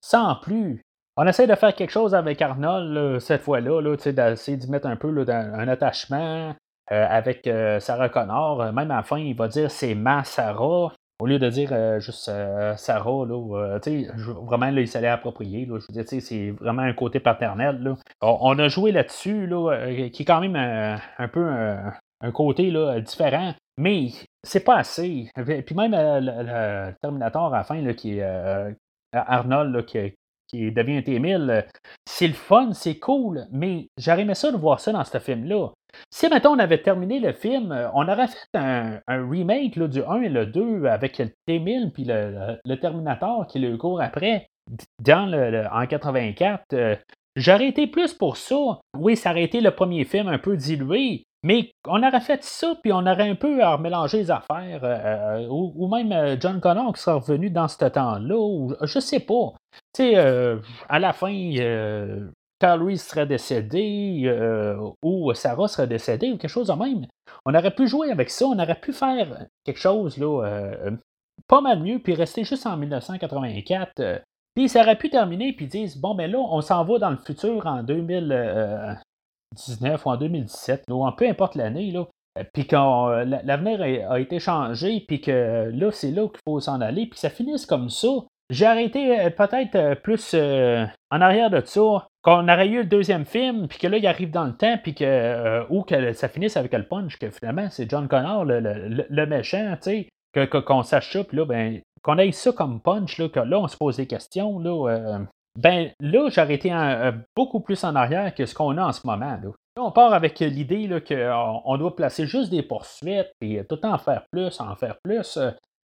sans 0.00 0.36
plus. 0.36 0.82
On 1.16 1.26
essaie 1.26 1.46
de 1.46 1.54
faire 1.54 1.74
quelque 1.74 1.92
chose 1.92 2.14
avec 2.14 2.42
Arnold 2.42 3.20
cette 3.20 3.42
fois-là, 3.42 3.80
là, 3.80 3.96
d'essayer 3.96 4.56
d'y 4.56 4.70
mettre 4.70 4.86
un 4.86 4.96
peu 4.96 5.14
un 5.28 5.68
attachement. 5.68 6.54
Euh, 6.92 7.04
avec 7.10 7.50
Sarah 7.80 8.08
Connor. 8.08 8.72
Même 8.72 8.92
à 8.92 8.98
la 8.98 9.02
fin, 9.02 9.18
il 9.18 9.34
va 9.34 9.48
dire 9.48 9.72
c'est 9.72 9.96
ma 9.96 10.22
Sarah. 10.22 10.92
Au 11.18 11.26
lieu 11.26 11.38
de 11.38 11.48
dire 11.48 12.00
juste 12.00 12.30
Sarah, 12.76 13.24
là, 13.26 13.78
vraiment, 14.42 14.70
là, 14.70 14.80
il 14.80 14.88
s'allait 14.88 15.08
approprier. 15.08 15.64
Là, 15.64 15.78
je 15.78 15.86
veux 15.88 16.02
dire, 16.02 16.22
c'est 16.22 16.50
vraiment 16.50 16.82
un 16.82 16.92
côté 16.92 17.20
paternel. 17.20 17.82
Là. 17.82 17.96
On, 18.20 18.58
a 18.58 18.68
joué 18.68 18.92
là-dessus, 18.92 19.46
là, 19.46 19.92
qui 20.12 20.22
est 20.22 20.26
quand 20.26 20.40
même 20.40 20.56
un, 20.56 21.28
peu 21.28 21.48
un, 21.48 22.32
côté 22.32 22.70
là, 22.70 23.00
différent, 23.00 23.54
mais 23.78 24.08
c'est 24.42 24.64
pas 24.64 24.76
assez. 24.76 25.30
Puis 25.34 25.74
même 25.74 25.92
le, 25.92 26.92
Terminator 27.00 27.54
à 27.54 27.58
la 27.58 27.64
fin, 27.64 27.80
là, 27.80 27.94
qui 27.94 28.18
est 28.18 28.76
Arnold, 29.12 29.86
qui, 29.86 30.12
qui 30.48 30.70
devient 30.72 30.98
un 30.98 31.02
T-1000, 31.02 31.64
c'est 32.06 32.28
le 32.28 32.34
fun, 32.34 32.72
c'est 32.72 32.98
cool, 32.98 33.46
mais 33.50 33.88
j'aurais 33.98 34.22
aimé 34.22 34.34
ça 34.34 34.52
de 34.52 34.56
voir 34.56 34.80
ça 34.80 34.92
dans 34.92 35.04
ce 35.04 35.18
film-là. 35.18 35.70
Si, 36.10 36.28
maintenant 36.28 36.54
on 36.54 36.58
avait 36.58 36.82
terminé 36.82 37.20
le 37.20 37.32
film, 37.32 37.72
euh, 37.72 37.88
on 37.94 38.08
aurait 38.08 38.28
fait 38.28 38.54
un, 38.54 39.00
remake 39.08 39.78
du 39.78 40.02
1 40.02 40.22
et 40.22 40.28
le 40.28 40.46
2 40.46 40.86
avec 40.86 41.18
le 41.18 41.30
T-1000 41.46 41.90
puis 41.92 42.04
le, 42.04 42.74
Terminator 42.76 43.46
qui 43.46 43.58
le 43.58 43.76
court 43.76 44.00
après, 44.00 44.48
dans 45.02 45.26
le, 45.26 45.64
en 45.72 45.86
84. 45.86 46.64
Euh, 46.72 46.96
j'aurais 47.36 47.68
été 47.68 47.86
plus 47.86 48.14
pour 48.14 48.36
ça. 48.36 48.80
Oui, 48.98 49.16
ça 49.16 49.30
aurait 49.30 49.44
été 49.44 49.60
le 49.60 49.70
premier 49.70 50.04
film 50.04 50.28
un 50.28 50.38
peu 50.38 50.56
dilué, 50.56 51.24
mais 51.42 51.70
on 51.86 52.02
aurait 52.02 52.20
fait 52.20 52.42
ça, 52.42 52.74
puis 52.82 52.92
on 52.92 53.06
aurait 53.06 53.28
un 53.28 53.34
peu 53.34 53.60
mélangé 53.78 54.18
les 54.18 54.30
affaires. 54.30 54.80
Euh, 54.82 55.46
ou, 55.48 55.88
même 55.88 56.40
John 56.40 56.60
Connor 56.60 56.92
qui 56.94 57.02
serait 57.02 57.16
revenu 57.16 57.50
dans 57.50 57.68
ce 57.68 57.84
temps-là, 57.84 58.36
ou 58.36 58.74
je 58.82 58.98
sais 58.98 59.20
pas. 59.20 59.52
Tu 59.96 60.02
sais, 60.02 60.16
à 60.88 60.98
la 60.98 61.12
fin, 61.12 61.32
Carl 62.58 62.96
serait 62.96 63.26
décédé 63.26 64.22
euh, 64.24 64.90
ou 65.02 65.34
Sarah 65.34 65.68
serait 65.68 65.86
décédée 65.86 66.32
ou 66.32 66.38
quelque 66.38 66.50
chose 66.50 66.68
de 66.68 66.72
même. 66.72 67.06
On 67.44 67.54
aurait 67.54 67.74
pu 67.74 67.86
jouer 67.86 68.10
avec 68.10 68.30
ça, 68.30 68.46
on 68.46 68.58
aurait 68.58 68.80
pu 68.80 68.94
faire 68.94 69.46
quelque 69.64 69.78
chose 69.78 70.16
là, 70.16 70.42
euh, 70.44 70.90
pas 71.48 71.60
mal 71.60 71.80
mieux, 71.80 71.98
puis 71.98 72.14
rester 72.14 72.44
juste 72.44 72.66
en 72.66 72.78
1984. 72.78 74.00
Euh, 74.00 74.18
puis 74.54 74.70
ça 74.70 74.80
aurait 74.80 74.96
pu 74.96 75.10
terminer, 75.10 75.52
puis 75.52 75.66
dire 75.66 75.90
bon, 75.98 76.14
ben 76.14 76.30
là, 76.30 76.38
on 76.38 76.62
s'en 76.62 76.82
va 76.84 76.98
dans 76.98 77.10
le 77.10 77.18
futur 77.18 77.66
en 77.66 77.82
2019 77.82 80.06
ou 80.06 80.10
en 80.10 80.16
2017, 80.16 80.84
ou 80.90 81.10
peu 81.12 81.28
importe 81.28 81.56
l'année, 81.56 81.90
là. 81.90 82.06
Puis 82.52 82.66
quand 82.66 83.08
l'avenir 83.24 84.10
a, 84.10 84.20
été 84.20 84.40
changé, 84.40 85.02
puis 85.08 85.22
que 85.22 85.70
là, 85.72 85.90
c'est 85.90 86.10
là 86.10 86.28
qu'il 86.28 86.40
faut 86.46 86.60
s'en 86.60 86.82
aller, 86.82 87.06
puis 87.06 87.18
ça 87.18 87.30
finisse 87.30 87.64
comme 87.64 87.88
ça. 87.88 88.08
J'ai 88.50 88.66
arrêté 88.66 89.30
peut-être 89.36 90.00
plus 90.02 90.34
en 90.34 91.20
arrière 91.20 91.50
de 91.50 91.60
ça 91.64 92.06
qu'on 92.26 92.48
aurait 92.48 92.66
eu 92.66 92.78
le 92.78 92.86
deuxième 92.86 93.24
film, 93.24 93.68
puis 93.68 93.78
que 93.78 93.86
là, 93.86 93.98
il 93.98 94.06
arrive 94.06 94.32
dans 94.32 94.46
le 94.46 94.56
temps, 94.56 94.76
puis 94.82 94.96
que, 94.96 95.04
euh, 95.04 95.64
ou 95.70 95.84
que 95.84 96.12
ça 96.12 96.28
finisse 96.28 96.56
avec 96.56 96.72
le 96.72 96.82
punch, 96.82 97.18
que 97.18 97.30
finalement, 97.30 97.68
c'est 97.70 97.88
John 97.88 98.08
Connor, 98.08 98.44
le, 98.44 99.26
méchant, 99.26 99.76
tu 99.80 100.08
sais, 100.34 100.48
qu'on 100.48 100.82
sache 100.82 101.12
ça, 101.12 101.22
puis 101.22 101.36
là, 101.36 101.44
ben, 101.44 101.80
qu'on 102.02 102.18
ait 102.18 102.32
ça 102.32 102.50
comme 102.50 102.80
punch, 102.80 103.18
là, 103.18 103.28
que 103.28 103.38
là, 103.38 103.60
on 103.60 103.68
se 103.68 103.76
pose 103.76 103.98
des 103.98 104.08
questions, 104.08 104.58
là, 104.58 104.90
euh, 104.90 105.18
ben, 105.56 105.92
là, 106.00 106.28
j'aurais 106.28 106.54
été 106.54 106.72
euh, 106.72 107.12
beaucoup 107.36 107.60
plus 107.60 107.84
en 107.84 107.94
arrière 107.94 108.34
que 108.34 108.44
ce 108.44 108.56
qu'on 108.56 108.76
a 108.76 108.84
en 108.84 108.92
ce 108.92 109.06
moment, 109.06 109.38
là. 109.40 109.50
on 109.78 109.92
part 109.92 110.12
avec 110.12 110.40
l'idée 110.40 110.88
qu'on 111.08 111.78
doit 111.78 111.94
placer 111.94 112.26
juste 112.26 112.50
des 112.50 112.64
poursuites, 112.64 113.30
et 113.40 113.64
tout 113.68 113.86
en 113.86 113.98
faire 113.98 114.24
plus, 114.32 114.60
en 114.60 114.74
faire 114.74 114.96
plus. 115.04 115.38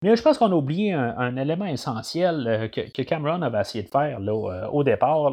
Mais 0.03 0.17
je 0.17 0.23
pense 0.23 0.39
qu'on 0.39 0.51
a 0.51 0.55
oublié 0.55 0.93
un, 0.95 1.37
élément 1.37 1.67
essentiel 1.67 2.71
que, 2.73 3.03
Cameron 3.03 3.43
avait 3.43 3.61
essayé 3.61 3.85
de 3.85 3.91
faire 3.91 4.19
là, 4.19 4.69
au 4.71 4.83
départ. 4.83 5.31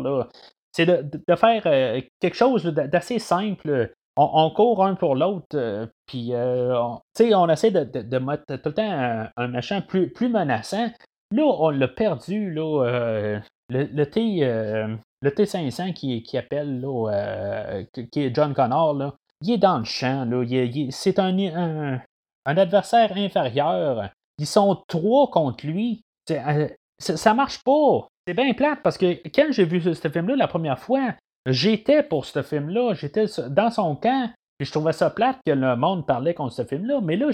C'est 0.77 0.85
de, 0.85 1.35
faire 1.35 1.63
euh, 1.65 2.01
quelque 2.19 2.35
chose 2.35 2.63
d'assez 2.65 3.17
simple. 3.17 3.91
On, 4.15 4.51
court 4.51 4.85
un 4.85 4.93
pour 4.93 5.15
l'autre, 5.15 5.55
euh, 5.55 5.87
puis 6.05 6.33
euh, 6.33 6.79
on, 6.79 7.49
essaie 7.49 7.71
de, 7.71 8.17
mettre 8.19 8.45
tout 8.45 8.69
le 8.69 8.73
temps 8.73 9.29
un, 9.35 9.47
machin 9.47 9.81
plus, 9.81 10.11
plus 10.11 10.29
menaçant. 10.29 10.91
Là, 11.31 11.43
on 11.43 11.69
l'a 11.71 11.87
perdu, 11.87 12.51
là, 12.51 13.39
le, 13.69 14.03
T. 14.05 14.39
le 14.41 15.29
T500 15.29 15.93
qui, 15.93 16.21
qui 16.21 16.37
appelle, 16.37 16.79
là, 16.79 17.83
qui 18.11 18.21
est 18.21 18.35
John 18.35 18.53
Connor, 18.53 18.93
là, 18.93 19.15
il 19.41 19.53
est 19.53 19.57
dans 19.57 19.79
le 19.79 19.85
champ. 19.85 20.25
Là, 20.25 20.43
c'est 20.91 21.17
un, 21.17 21.99
un, 22.45 22.57
adversaire 22.57 23.17
inférieur. 23.17 24.11
Ils 24.39 24.47
sont 24.47 24.83
trois 24.87 25.29
contre 25.29 25.65
lui. 25.65 26.01
Ça, 26.27 26.67
ça 26.99 27.33
marche 27.33 27.63
pas. 27.63 28.07
C'est 28.27 28.33
bien 28.33 28.53
plate 28.53 28.79
parce 28.83 28.97
que 28.97 29.13
quand 29.29 29.47
j'ai 29.51 29.65
vu 29.65 29.81
ce, 29.81 30.09
film-là 30.09 30.35
la 30.35 30.47
première 30.47 30.79
fois, 30.79 31.13
j'étais 31.45 32.03
pour 32.03 32.25
ce 32.25 32.41
film-là, 32.41 32.93
j'étais 32.93 33.25
dans 33.49 33.71
son 33.71 33.95
camp, 33.95 34.29
et 34.59 34.65
je 34.65 34.71
trouvais 34.71 34.93
ça 34.93 35.09
plate 35.09 35.37
que 35.45 35.53
le 35.53 35.75
monde 35.75 36.05
parlait 36.05 36.33
contre 36.33 36.53
ce 36.53 36.65
film-là, 36.65 36.99
mais 37.01 37.15
là, 37.15 37.27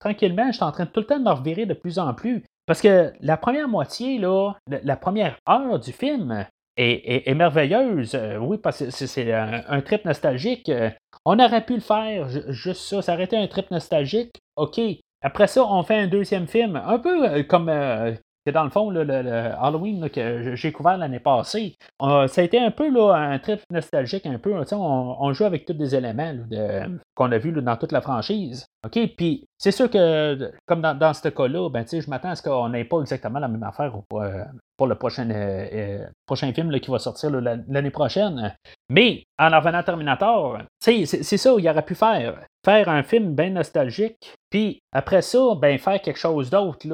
tranquillement, 0.00 0.48
je 0.48 0.56
suis 0.56 0.64
en 0.64 0.72
train 0.72 0.84
de 0.84 0.90
tout 0.90 1.00
le 1.00 1.06
temps 1.06 1.18
de 1.18 1.24
me 1.24 1.30
revirer 1.30 1.64
de 1.64 1.74
plus 1.74 1.98
en 1.98 2.12
plus. 2.12 2.44
Parce 2.66 2.80
que 2.80 3.12
la 3.20 3.36
première 3.36 3.68
moitié, 3.68 4.18
là, 4.18 4.52
la 4.68 4.96
première 4.96 5.38
heure 5.48 5.78
du 5.78 5.92
film 5.92 6.46
est, 6.76 7.34
merveilleuse. 7.34 8.14
Euh, 8.14 8.38
oui, 8.38 8.58
parce 8.58 8.78
que 8.78 8.90
c'est 8.90 9.32
un, 9.32 9.80
trip 9.80 10.04
nostalgique. 10.04 10.68
Euh, 10.68 10.90
on 11.24 11.38
aurait 11.38 11.64
pu 11.64 11.74
le 11.74 11.80
faire, 11.80 12.28
juste 12.28 12.82
ça, 12.82 13.02
ça 13.02 13.14
aurait 13.14 13.24
été 13.24 13.36
un 13.36 13.46
trip 13.46 13.70
nostalgique. 13.70 14.32
OK. 14.56 14.80
Après 15.22 15.46
ça, 15.46 15.64
on 15.64 15.82
fait 15.82 15.96
un 15.96 16.06
deuxième 16.06 16.46
film, 16.46 16.76
un 16.76 16.98
peu 16.98 17.28
euh, 17.28 17.42
comme 17.42 17.70
que 18.44 18.50
dans 18.50 18.64
le 18.64 18.70
fond, 18.70 18.90
le, 18.90 19.02
Halloween 19.60 20.08
que 20.10 20.54
j'ai 20.54 20.72
couvert 20.72 20.96
l'année 20.96 21.20
passée, 21.20 21.76
ça 22.00 22.26
a 22.36 22.42
été 22.42 22.58
un 22.58 22.70
peu 22.70 22.90
là, 22.90 23.14
un 23.14 23.38
trip 23.38 23.60
nostalgique, 23.70 24.26
un 24.26 24.38
peu. 24.38 24.54
On, 24.72 25.16
on, 25.20 25.32
joue 25.32 25.44
avec 25.44 25.64
tous 25.64 25.74
des 25.74 25.94
éléments 25.94 26.34
qu'on 27.14 27.30
a 27.30 27.38
vus 27.38 27.52
dans 27.52 27.76
toute 27.76 27.92
la 27.92 28.00
franchise. 28.00 28.66
OK? 28.84 28.98
Puis 29.16 29.46
c'est 29.58 29.70
sûr 29.70 29.88
que, 29.88 30.52
comme 30.66 30.82
dans, 30.82 31.14
ce 31.14 31.28
cas-là, 31.28 31.70
ben, 31.70 31.84
je 31.88 32.10
m'attends 32.10 32.30
à 32.30 32.34
ce 32.34 32.42
qu'on 32.42 32.68
n'ait 32.68 32.84
pas 32.84 33.00
exactement 33.00 33.38
la 33.38 33.48
même 33.48 33.62
affaire 33.62 33.92
pour, 34.08 34.22
euh, 34.22 34.42
le 34.84 34.94
prochain, 34.96 35.30
euh, 35.30 35.68
euh, 35.72 36.06
prochain 36.26 36.52
film 36.52 36.72
qui 36.80 36.90
va 36.90 36.98
sortir 36.98 37.30
l'année 37.30 37.90
prochaine. 37.90 38.56
Mais 38.88 39.22
en 39.38 39.56
revenant 39.56 39.78
à 39.78 39.82
Terminator, 39.84 40.58
c'est 40.80 41.06
ça 41.06 41.54
il 41.56 41.68
aurait 41.68 41.84
pu 41.84 41.94
faire. 41.94 42.40
Faire 42.64 42.88
un 42.88 43.02
film 43.02 43.34
bien 43.34 43.50
nostalgique, 43.50 44.34
puis 44.50 44.80
après 44.92 45.22
ça, 45.22 45.56
ben, 45.60 45.78
faire 45.78 46.00
quelque 46.00 46.18
chose 46.18 46.48
d'autre, 46.48 46.86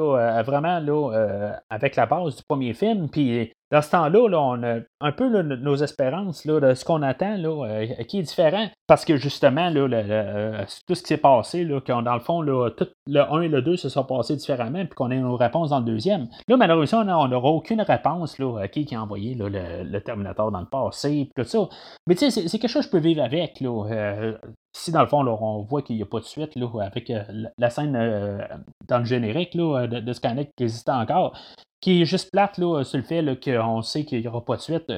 vraiment 0.42 0.80
là, 0.80 1.58
avec 1.68 1.96
la 1.96 2.06
base 2.06 2.36
du 2.36 2.42
premier 2.48 2.72
film, 2.72 3.10
puis 3.10 3.52
dans 3.70 3.82
ce 3.82 3.90
temps-là, 3.90 4.40
on 4.40 4.62
a 4.62 4.78
un 5.00 5.12
peu 5.12 5.28
nos 5.42 5.76
espérances 5.76 6.46
de 6.46 6.74
ce 6.74 6.84
qu'on 6.84 7.02
attend 7.02 7.36
là, 7.36 7.84
qui 8.08 8.20
est 8.20 8.22
différent. 8.22 8.66
Parce 8.86 9.04
que 9.04 9.16
justement, 9.16 9.68
là, 9.68 10.64
tout 10.86 10.94
ce 10.94 11.02
qui 11.02 11.08
s'est 11.08 11.18
passé, 11.18 11.64
là, 11.64 11.80
dans 11.86 12.14
le 12.14 12.20
fond, 12.20 12.40
là, 12.40 12.70
tout 12.70 12.88
le 13.06 13.20
1 13.20 13.42
et 13.42 13.48
le 13.48 13.60
2 13.60 13.76
se 13.76 13.90
sont 13.90 14.04
passés 14.04 14.36
différemment, 14.36 14.84
puis 14.86 14.94
qu'on 14.94 15.10
ait 15.10 15.18
nos 15.18 15.36
réponses 15.36 15.70
dans 15.70 15.80
le 15.80 15.84
deuxième. 15.84 16.28
Là, 16.48 16.56
malheureusement, 16.56 17.02
on 17.02 17.28
n'aura 17.28 17.50
aucune 17.50 17.82
réponse 17.82 18.38
là, 18.38 18.58
à 18.58 18.68
qui, 18.68 18.86
qui 18.86 18.94
a 18.94 19.02
envoyé 19.02 19.34
le, 19.34 19.98
Terminator 20.00 20.50
dans 20.50 20.60
le 20.60 20.66
passé, 20.66 21.28
tout 21.36 21.44
ça. 21.44 21.68
Mais 22.06 22.14
tu 22.14 22.30
sais, 22.30 22.48
c'est 22.48 22.58
quelque 22.58 22.70
chose 22.70 22.86
que 22.86 22.96
je 22.96 23.02
peux 23.02 23.06
vivre 23.06 23.22
avec. 23.22 23.60
Là, 23.60 23.84
euh, 23.90 24.32
si 24.76 24.92
dans 24.92 25.02
le 25.02 25.08
fond, 25.08 25.26
on 25.26 25.62
voit 25.62 25.82
qu'il 25.82 25.96
n'y 25.96 26.02
a 26.02 26.06
pas 26.06 26.20
de 26.20 26.24
suite 26.24 26.54
là, 26.56 26.68
avec 26.80 27.10
euh, 27.10 27.22
la 27.58 27.70
scène 27.70 27.96
euh, 27.96 28.38
dans 28.86 28.98
le 28.98 29.04
générique 29.04 29.54
là, 29.54 29.86
de, 29.86 30.00
de 30.00 30.12
Skynet 30.12 30.50
qui 30.56 30.64
existe 30.64 30.88
encore, 30.88 31.36
qui 31.80 32.02
est 32.02 32.04
juste 32.04 32.30
plate 32.30 32.58
là, 32.58 32.84
sur 32.84 32.98
le 32.98 33.04
fait 33.04 33.24
qu'on 33.42 33.82
sait 33.82 34.04
qu'il 34.04 34.20
n'y 34.20 34.28
aura 34.28 34.44
pas 34.44 34.56
de 34.56 34.60
suite. 34.60 34.92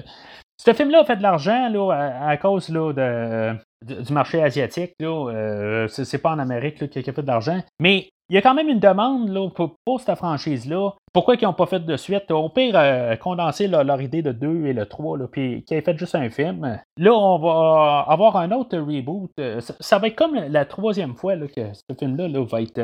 Ce 0.63 0.75
film-là 0.75 1.01
a 1.01 1.05
fait 1.05 1.17
de 1.17 1.23
l'argent 1.23 1.91
à, 1.91 2.37
cause 2.37 2.69
là, 2.69 2.93
de, 2.93 4.03
du 4.03 4.13
marché 4.13 4.43
asiatique. 4.43 4.93
Là, 5.01 5.31
euh, 5.31 5.89
c'est, 5.89 6.19
pas 6.19 6.33
en 6.33 6.39
Amérique 6.39 6.91
qu'il 6.91 7.09
a 7.09 7.13
fait 7.13 7.23
de 7.23 7.27
l'argent. 7.27 7.63
Mais 7.81 8.11
il 8.31 8.35
y 8.35 8.39
a 8.39 8.43
quand 8.43 8.55
même 8.55 8.69
une 8.69 8.79
demande 8.79 9.53
pour, 9.55 10.01
cette 10.01 10.17
franchise-là. 10.17 10.93
Pourquoi 11.13 11.35
ils 11.35 11.45
n'ont 11.45 11.53
pas 11.53 11.67
fait 11.67 11.81
de 11.81 11.97
suite? 11.97 12.31
Au 12.31 12.49
pire, 12.49 12.75
euh, 12.77 13.17
condenser 13.17 13.67
leur 13.67 14.01
idée 14.01 14.23
de 14.23 14.31
2 14.31 14.67
et 14.67 14.73
le 14.73 14.87
3, 14.87 15.19
là, 15.19 15.27
puis 15.27 15.65
qu'ils 15.65 15.77
aient 15.77 15.83
fait 15.83 15.99
juste 15.99 16.15
un 16.15 16.31
film. 16.31 16.81
Là, 16.97 17.13
on 17.13 17.39
va 17.39 18.07
avoir 18.09 18.37
un 18.37 18.53
autre 18.53 18.79
reboot. 18.79 19.31
Euh, 19.41 19.61
ça, 19.61 19.99
va 19.99 20.07
être 20.07 20.17
comme 20.17 20.35
la 20.35 20.65
troisième 20.65 21.17
fois 21.17 21.37
que 21.37 21.73
ce 21.75 21.95
film-là 21.99 22.29
va 22.45 22.63
être. 22.63 22.81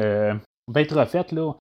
Là. 1.32 1.55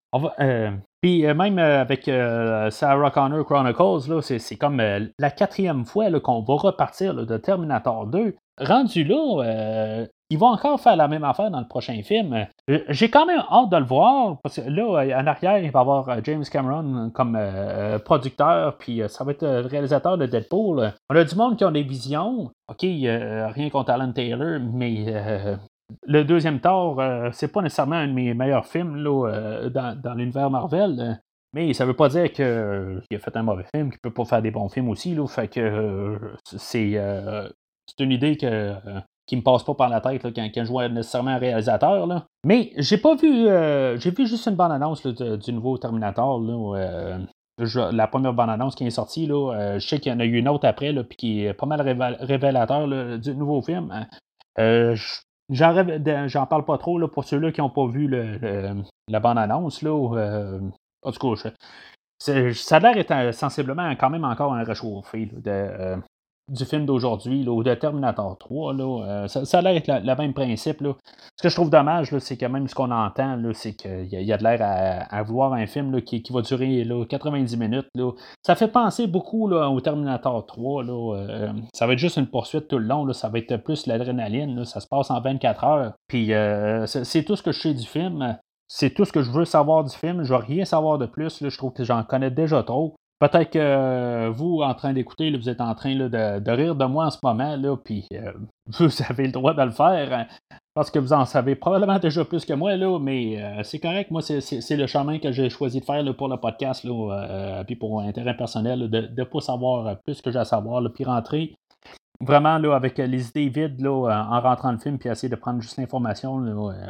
Puis 1.05 1.23
euh, 1.23 1.35
même 1.35 1.59
euh, 1.59 1.81
avec 1.81 2.07
euh, 2.07 2.71
Sarah 2.71 3.11
Connor 3.11 3.45
Chronicles, 3.45 4.23
c'est, 4.39 4.55
comme 4.55 4.81
la 5.19 5.29
quatrième 5.29 5.85
fois 5.85 6.09
qu'on 6.19 6.41
va 6.41 6.55
repartir 6.55 7.13
de 7.13 7.37
Terminator 7.37 8.07
2. 8.07 8.35
Rendu 8.59 9.03
là, 9.03 10.05
ils 10.29 10.37
vont 10.37 10.47
encore 10.47 10.79
faire 10.79 10.95
la 10.95 11.07
même 11.07 11.23
affaire 11.23 11.51
dans 11.51 11.59
le 11.59 11.67
prochain 11.67 12.01
film. 12.03 12.47
J'ai 12.89 13.09
quand 13.09 13.25
même 13.25 13.43
hâte 13.51 13.69
de 13.69 13.77
le 13.77 13.85
voir, 13.85 14.37
parce 14.41 14.55
que 14.55 14.69
là, 14.69 15.19
en 15.19 15.27
arrière, 15.27 15.59
il 15.59 15.71
va 15.71 15.79
y 15.79 15.81
avoir 15.81 16.23
James 16.23 16.43
Cameron 16.51 17.11
comme 17.11 17.39
producteur, 18.03 18.77
puis 18.77 19.01
ça 19.07 19.23
va 19.23 19.31
être 19.31 19.43
le 19.43 19.67
réalisateur 19.67 20.17
de 20.17 20.25
Deadpool. 20.25 20.93
On 21.09 21.15
a 21.15 21.23
du 21.23 21.35
monde 21.35 21.57
qui 21.57 21.65
ont 21.65 21.71
des 21.71 21.83
visions. 21.83 22.51
OK, 22.69 22.81
rien 22.81 23.69
contre 23.71 23.91
Alan 23.91 24.11
Taylor, 24.11 24.59
mais 24.73 25.57
le 26.07 26.23
deuxième 26.23 26.59
Thor, 26.59 26.99
euh, 26.99 27.29
c'est 27.31 27.51
pas 27.51 27.61
nécessairement 27.61 27.95
un 27.95 28.07
de 28.07 28.13
mes 28.13 28.33
meilleurs 28.33 28.65
films 28.65 28.95
là, 28.97 29.27
euh, 29.27 29.69
dans, 29.69 30.13
l'univers 30.15 30.49
Marvel. 30.49 30.99
Euh, 30.99 31.13
mais 31.53 31.73
ça 31.73 31.85
veut 31.85 31.95
pas 31.95 32.09
dire 32.09 32.31
qu'il 32.33 32.43
a 32.43 33.19
fait 33.19 33.37
un 33.37 33.43
mauvais 33.43 33.65
film, 33.73 33.89
qu'il 33.89 33.99
peut 33.99 34.13
pas 34.13 34.25
faire 34.25 34.41
des 34.41 34.51
bons 34.51 34.67
films 34.67 34.89
aussi. 34.89 35.15
Là, 35.15 35.25
fait 35.27 35.47
que 35.47 36.19
c'est, 36.43 36.99
une 37.99 38.11
idée 38.11 38.35
que, 38.35 38.73
qui 39.27 39.35
me 39.35 39.41
passe 39.41 39.63
pas 39.63 39.73
par 39.73 39.89
la 39.89 40.01
tête 40.01 40.21
quand, 40.33 40.49
je 40.55 40.69
vois 40.69 40.87
nécessairement 40.87 41.31
un 41.31 41.37
réalisateur. 41.37 42.05
Là. 42.05 42.25
Mais 42.45 42.71
j'ai 42.77 42.97
pas 42.97 43.15
vu. 43.15 43.47
j'ai 43.99 44.11
vu 44.11 44.27
juste 44.27 44.47
une 44.47 44.55
bande-annonce 44.55 45.05
du 45.05 45.53
nouveau 45.53 45.77
Terminator. 45.77 46.39
la 47.57 48.07
première 48.07 48.33
bande-annonce 48.33 48.75
qui 48.75 48.85
est 48.85 48.91
sortie, 48.91 49.25
là, 49.25 49.77
je 49.79 49.87
sais 49.87 49.99
qu'il 49.99 50.11
y 50.11 50.15
en 50.15 50.19
a 50.19 50.25
eu 50.25 50.37
une 50.37 50.47
autre 50.47 50.67
après, 50.67 50.91
là, 50.91 51.03
puis 51.03 51.17
qui 51.17 51.45
est 51.45 51.53
pas 51.53 51.65
mal 51.65 51.81
révélateur 51.81 52.87
du 53.17 53.35
nouveau 53.35 53.61
film. 53.61 53.91
Euh, 54.59 54.95
J'en 55.49 56.45
parle 56.47 56.65
pas 56.65 56.77
trop 56.77 56.97
là, 56.97 57.07
pour 57.07 57.23
ceux-là 57.23 57.51
qui 57.51 57.61
n'ont 57.61 57.69
pas 57.69 57.85
vu 57.87 58.07
le, 58.07 58.81
la 59.07 59.19
bande-annonce. 59.19 59.83
Là, 59.83 59.91
euh, 59.91 60.59
en 61.03 61.11
tout 61.11 61.35
cas, 61.35 61.51
ça 62.17 62.75
a 62.77 62.79
l'air 62.79 63.33
sensiblement 63.33 63.91
quand 63.91 64.09
même 64.09 64.23
encore 64.23 64.53
un 64.53 64.63
réchauffé 64.63 65.27
de, 65.27 65.41
euh, 65.45 65.97
du 66.47 66.65
film 66.65 66.85
d'aujourd'hui, 66.85 67.47
ou 67.47 67.63
de 67.63 67.73
Terminator 67.73 68.37
3. 68.37 68.73
Là, 68.73 69.03
euh, 69.03 69.27
ça, 69.27 69.57
a 69.57 69.61
l'air 69.61 69.81
le 69.87 70.15
même 70.15 70.33
principe. 70.33 70.81
Là. 70.81 70.93
Ce 71.35 71.43
que 71.43 71.49
je 71.49 71.55
trouve 71.55 71.69
dommage, 71.69 72.15
c'est 72.19 72.37
que 72.37 72.45
même 72.45 72.67
ce 72.67 72.75
qu'on 72.75 72.91
entend, 72.91 73.39
c'est 73.53 73.73
qu'il 73.73 74.07
y, 74.07 74.31
a 74.31 74.37
de 74.37 74.43
l'air 74.43 74.59
à, 75.09 75.23
vouloir 75.23 75.53
un 75.53 75.65
film 75.65 76.01
qui, 76.01 76.23
va 76.31 76.41
durer 76.41 76.87
90 77.09 77.57
minutes. 77.57 77.87
Ça 78.43 78.55
fait 78.55 78.67
penser 78.67 79.07
beaucoup 79.07 79.51
au 79.51 79.81
Terminator 79.81 80.45
3. 80.45 80.85
Euh, 80.85 81.51
ça 81.73 81.87
va 81.87 81.93
être 81.93 81.99
juste 81.99 82.17
une 82.17 82.27
poursuite 82.27 82.67
tout 82.67 82.77
le 82.77 82.85
long. 82.85 83.11
Ça 83.13 83.29
va 83.29 83.39
être 83.39 83.57
plus 83.57 83.87
l'adrénaline. 83.87 84.65
Ça 84.65 84.79
se 84.79 84.87
passe 84.87 85.09
en 85.09 85.19
24 85.21 85.63
heures. 85.63 85.93
Puis 86.07 86.33
euh, 86.33 86.85
c'est 86.85 87.23
tout 87.23 87.35
ce 87.35 87.43
que 87.43 87.51
je 87.51 87.59
sais 87.59 87.73
du 87.73 87.85
film. 87.85 88.37
C'est 88.67 88.91
tout 88.91 89.05
ce 89.05 89.11
que 89.11 89.21
je 89.21 89.31
veux 89.31 89.45
savoir 89.45 89.83
du 89.83 89.95
film. 89.95 90.23
Je 90.23 90.33
veux 90.33 90.39
rien 90.39 90.65
savoir 90.65 90.97
de 90.97 91.05
plus. 91.05 91.43
Je 91.47 91.57
trouve 91.57 91.73
que 91.73 91.83
j'en 91.83 92.03
connais 92.03 92.31
déjà 92.31 92.63
trop. 92.63 92.95
Peut-être 93.19 93.51
que 93.51 93.59
euh, 93.59 94.29
vous, 94.29 94.61
en 94.61 94.73
train 94.73 94.91
d'écouter, 94.91 95.31
vous 95.35 95.47
êtes 95.47 95.61
en 95.61 95.73
train 95.73 95.95
de, 95.95 96.51
rire 96.51 96.75
de 96.75 96.85
moi 96.85 97.05
en 97.05 97.09
ce 97.09 97.19
moment, 97.23 97.77
puis 97.77 98.05
euh, 98.13 98.33
vous 98.67 98.89
avez 99.07 99.27
le 99.27 99.31
droit 99.31 99.53
de 99.53 99.61
le 99.61 99.71
faire, 99.71 100.11
hein, 100.11 100.25
parce 100.73 100.91
que 100.91 100.99
vous 100.99 101.13
en 101.13 101.23
savez 101.23 101.55
probablement 101.55 101.97
déjà 101.97 102.25
plus 102.25 102.43
que 102.43 102.51
moi, 102.51 102.75
là, 102.75 102.99
mais 102.99 103.41
euh, 103.41 103.63
c'est 103.63 103.79
correct. 103.79 104.11
Moi, 104.11 104.21
c'est 104.21 104.75
le 104.75 104.87
chemin 104.87 105.19
que 105.19 105.31
j'ai 105.31 105.49
choisi 105.49 105.79
de 105.79 105.85
faire 105.85 106.03
pour 106.17 106.27
le 106.27 106.35
podcast, 106.37 106.83
là, 106.83 107.63
puis 107.65 107.77
pour 107.77 108.01
intérêt 108.01 108.35
personnel, 108.35 108.89
de 108.89 109.09
ne 109.17 109.23
pas 109.23 109.39
savoir 109.39 109.97
plus 110.01 110.21
que 110.21 110.29
j'ai 110.29 110.39
à 110.39 110.45
savoir, 110.45 110.83
puis 110.93 111.05
rentrer 111.05 111.55
vraiment 112.19 112.57
là, 112.57 112.75
avec 112.75 112.97
les 112.97 113.29
idées 113.29 113.49
vides 113.49 113.79
là, 113.81 114.25
en 114.29 114.41
rentrant 114.41 114.73
le 114.73 114.77
film, 114.77 114.97
puis 114.97 115.07
essayer 115.07 115.29
de 115.29 115.35
prendre 115.37 115.61
juste 115.61 115.77
l'information 115.77 116.43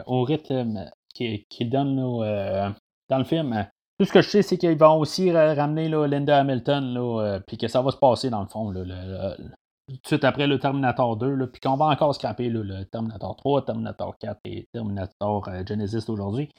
au 0.07 0.23
rythme 0.23 0.89
qu'il 1.13 1.69
donne 1.69 1.95
dans 1.95 3.17
le 3.19 3.23
film. 3.23 3.67
Tout 3.98 4.06
ce 4.06 4.12
que 4.12 4.22
je 4.22 4.30
sais, 4.30 4.41
c'est 4.41 4.58
qu'ils 4.58 4.78
vont 4.78 5.00
aussi 5.00 5.32
ramener 5.32 5.88
Linda 5.88 6.39
Hamilton, 6.39 6.98
euh, 6.98 7.39
puis 7.48 7.58
que 7.58 7.70
ça 7.70 7.82
va 7.82 7.91
se 7.91 7.98
passer 7.98 8.30
dans 8.30 8.41
le 8.41 8.48
fond, 8.48 8.74
tout 8.74 8.84
de 8.84 10.08
suite 10.08 10.24
après 10.26 10.48
le 10.48 10.60
Terminator 10.60 11.16
2, 11.16 11.48
puis 11.48 11.62
qu'on 11.62 11.78
va 11.78 11.86
encore 11.86 12.14
scraper 12.14 12.50
le 12.50 12.84
Terminator 12.86 13.36
3, 13.38 13.66
Terminator 13.66 14.18
4 14.20 14.39
et 14.46 14.68
Terminator 14.74 15.48
euh, 15.48 15.64
Genesis 15.66 16.06
d'aujourd'hui. 16.06 16.50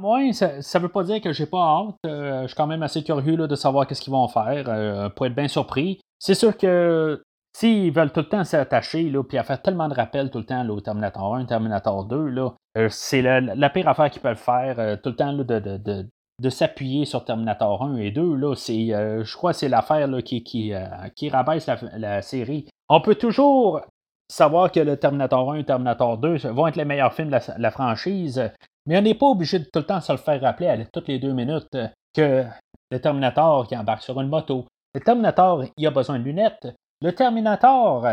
Moi, 0.00 0.32
ça 0.32 0.56
ne 0.56 0.78
veut 0.78 0.88
pas 0.88 1.04
dire 1.04 1.20
que 1.20 1.32
j'ai 1.32 1.46
pas 1.46 1.58
hâte. 1.58 1.96
Euh, 2.06 2.42
je 2.42 2.46
suis 2.48 2.56
quand 2.56 2.66
même 2.66 2.82
assez 2.82 3.04
curieux 3.04 3.36
de 3.36 3.54
savoir 3.56 3.86
qu'est-ce 3.86 4.00
qu'ils 4.00 4.12
vont 4.12 4.26
faire, 4.28 5.12
pour 5.14 5.26
être 5.26 5.34
bien 5.34 5.48
surpris. 5.48 6.00
C'est 6.18 6.34
sûr 6.34 6.56
que 6.56 7.22
S'ils 7.56 7.92
veulent 7.92 8.10
tout 8.10 8.18
le 8.18 8.28
temps 8.28 8.42
s'attacher, 8.42 9.12
puis 9.28 9.38
à 9.38 9.44
faire 9.44 9.62
tellement 9.62 9.86
de 9.88 9.94
rappels 9.94 10.28
tout 10.28 10.38
le 10.38 10.44
temps 10.44 10.68
au 10.68 10.80
Terminator 10.80 11.36
1, 11.36 11.44
Terminator 11.44 12.04
2, 12.04 12.34
c'est 12.88 13.22
la, 13.22 13.70
pire 13.70 13.86
affaire 13.86 14.10
qu'ils 14.10 14.22
peuvent 14.22 14.36
faire, 14.36 15.00
tout 15.00 15.10
le 15.10 15.14
temps 15.14 15.32
de 15.32 16.04
s'appuyer 16.48 17.04
sur 17.04 17.24
Terminator 17.24 17.82
1 17.82 17.96
et 17.96 18.10
2. 18.10 18.34
Là, 18.34 18.54
c'est, 18.54 18.92
euh, 18.92 19.24
je 19.24 19.36
crois 19.36 19.52
que 19.52 19.58
c'est 19.58 19.68
l'affaire 19.68 20.08
qui, 20.24 20.42
qui, 20.42 20.72
euh, 20.72 20.86
qui 21.14 21.28
rabaisse 21.28 21.66
la, 21.66 22.22
série. 22.22 22.68
On 22.88 23.00
peut 23.00 23.14
toujours 23.14 23.80
savoir 24.30 24.72
que 24.72 24.80
le 24.80 24.96
Terminator 24.96 25.52
1 25.52 25.56
et 25.56 25.64
Terminator 25.64 26.18
2 26.18 26.48
vont 26.48 26.66
être 26.66 26.76
les 26.76 26.84
meilleurs 26.84 27.14
films 27.14 27.30
de 27.30 27.38
la, 27.58 27.70
franchise, 27.70 28.50
mais 28.86 28.98
on 28.98 29.02
n'est 29.02 29.14
pas 29.14 29.26
obligé 29.26 29.58
de 29.58 29.64
tout 29.64 29.80
le 29.80 29.84
temps 29.84 30.00
se 30.00 30.12
le 30.12 30.18
faire 30.18 30.40
rappeler 30.40 30.68
à 30.68 30.84
toutes 30.86 31.08
les 31.08 31.18
deux 31.18 31.32
minutes 31.32 31.76
que 32.14 32.44
le 32.90 33.00
Terminator 33.00 33.66
qui 33.66 33.76
embarque 33.76 34.02
sur 34.02 34.20
une 34.20 34.28
moto. 34.28 34.66
Le 34.94 35.00
Terminator, 35.00 35.64
il 35.76 35.86
a 35.86 35.90
besoin 35.90 36.18
de 36.18 36.24
lunettes. 36.24 36.68
Le 37.00 37.12
Terminator, 37.12 38.06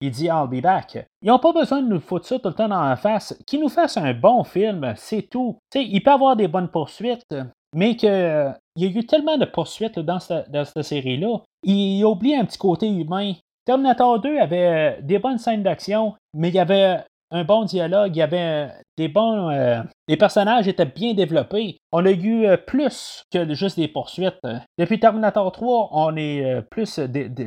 il 0.00 0.10
dit 0.10 0.26
I'll 0.26 0.48
be 0.48 0.60
back. 0.60 1.06
Ils 1.22 1.28
n'ont 1.28 1.38
pas 1.38 1.52
besoin 1.52 1.80
de 1.80 1.88
nous 1.88 2.00
foutre 2.00 2.26
ça 2.26 2.38
tout 2.38 2.48
le 2.48 2.54
temps 2.54 2.68
dans 2.68 2.82
la 2.82 2.96
face. 2.96 3.36
Qu'ils 3.46 3.60
nous 3.60 3.68
fassent 3.68 3.96
un 3.96 4.12
bon 4.12 4.44
film, 4.44 4.92
c'est 4.96 5.22
tout. 5.22 5.58
il 5.74 6.02
peut 6.02 6.10
avoir 6.10 6.36
des 6.36 6.48
bonnes 6.48 6.68
poursuites, 6.68 7.34
mais 7.74 7.96
qu'il 7.96 8.08
euh, 8.08 8.50
y 8.76 8.86
a 8.86 8.88
eu 8.88 9.04
tellement 9.06 9.36
de 9.36 9.44
poursuites 9.44 9.98
dans, 9.98 10.20
cette, 10.20 10.82
série-là, 10.82 11.38
il 11.62 12.04
oublie 12.04 12.34
un 12.34 12.44
petit 12.44 12.58
côté 12.58 12.88
humain. 12.88 13.34
Terminator 13.66 14.20
2 14.20 14.38
avait 14.38 14.98
des 15.02 15.18
bonnes 15.18 15.38
scènes 15.38 15.62
d'action, 15.62 16.14
mais 16.34 16.48
il 16.48 16.54
y 16.54 16.60
avait 16.60 17.00
un 17.34 17.44
bon 17.44 17.64
dialogue, 17.64 18.14
il 18.14 18.20
y 18.20 18.22
avait 18.22 18.70
des 18.96 19.08
bons. 19.08 19.50
Euh, 19.50 19.82
les 20.06 20.16
personnages 20.16 20.68
étaient 20.68 20.86
bien 20.86 21.14
développés. 21.14 21.78
On 21.92 22.06
a 22.06 22.10
eu 22.10 22.46
euh, 22.46 22.56
plus 22.56 23.24
que 23.32 23.52
juste 23.54 23.76
des 23.76 23.88
poursuites. 23.88 24.40
Depuis 24.78 25.00
Terminator 25.00 25.50
3, 25.50 25.88
on 25.92 26.16
est 26.16 26.44
euh, 26.44 26.62
plus 26.62 27.00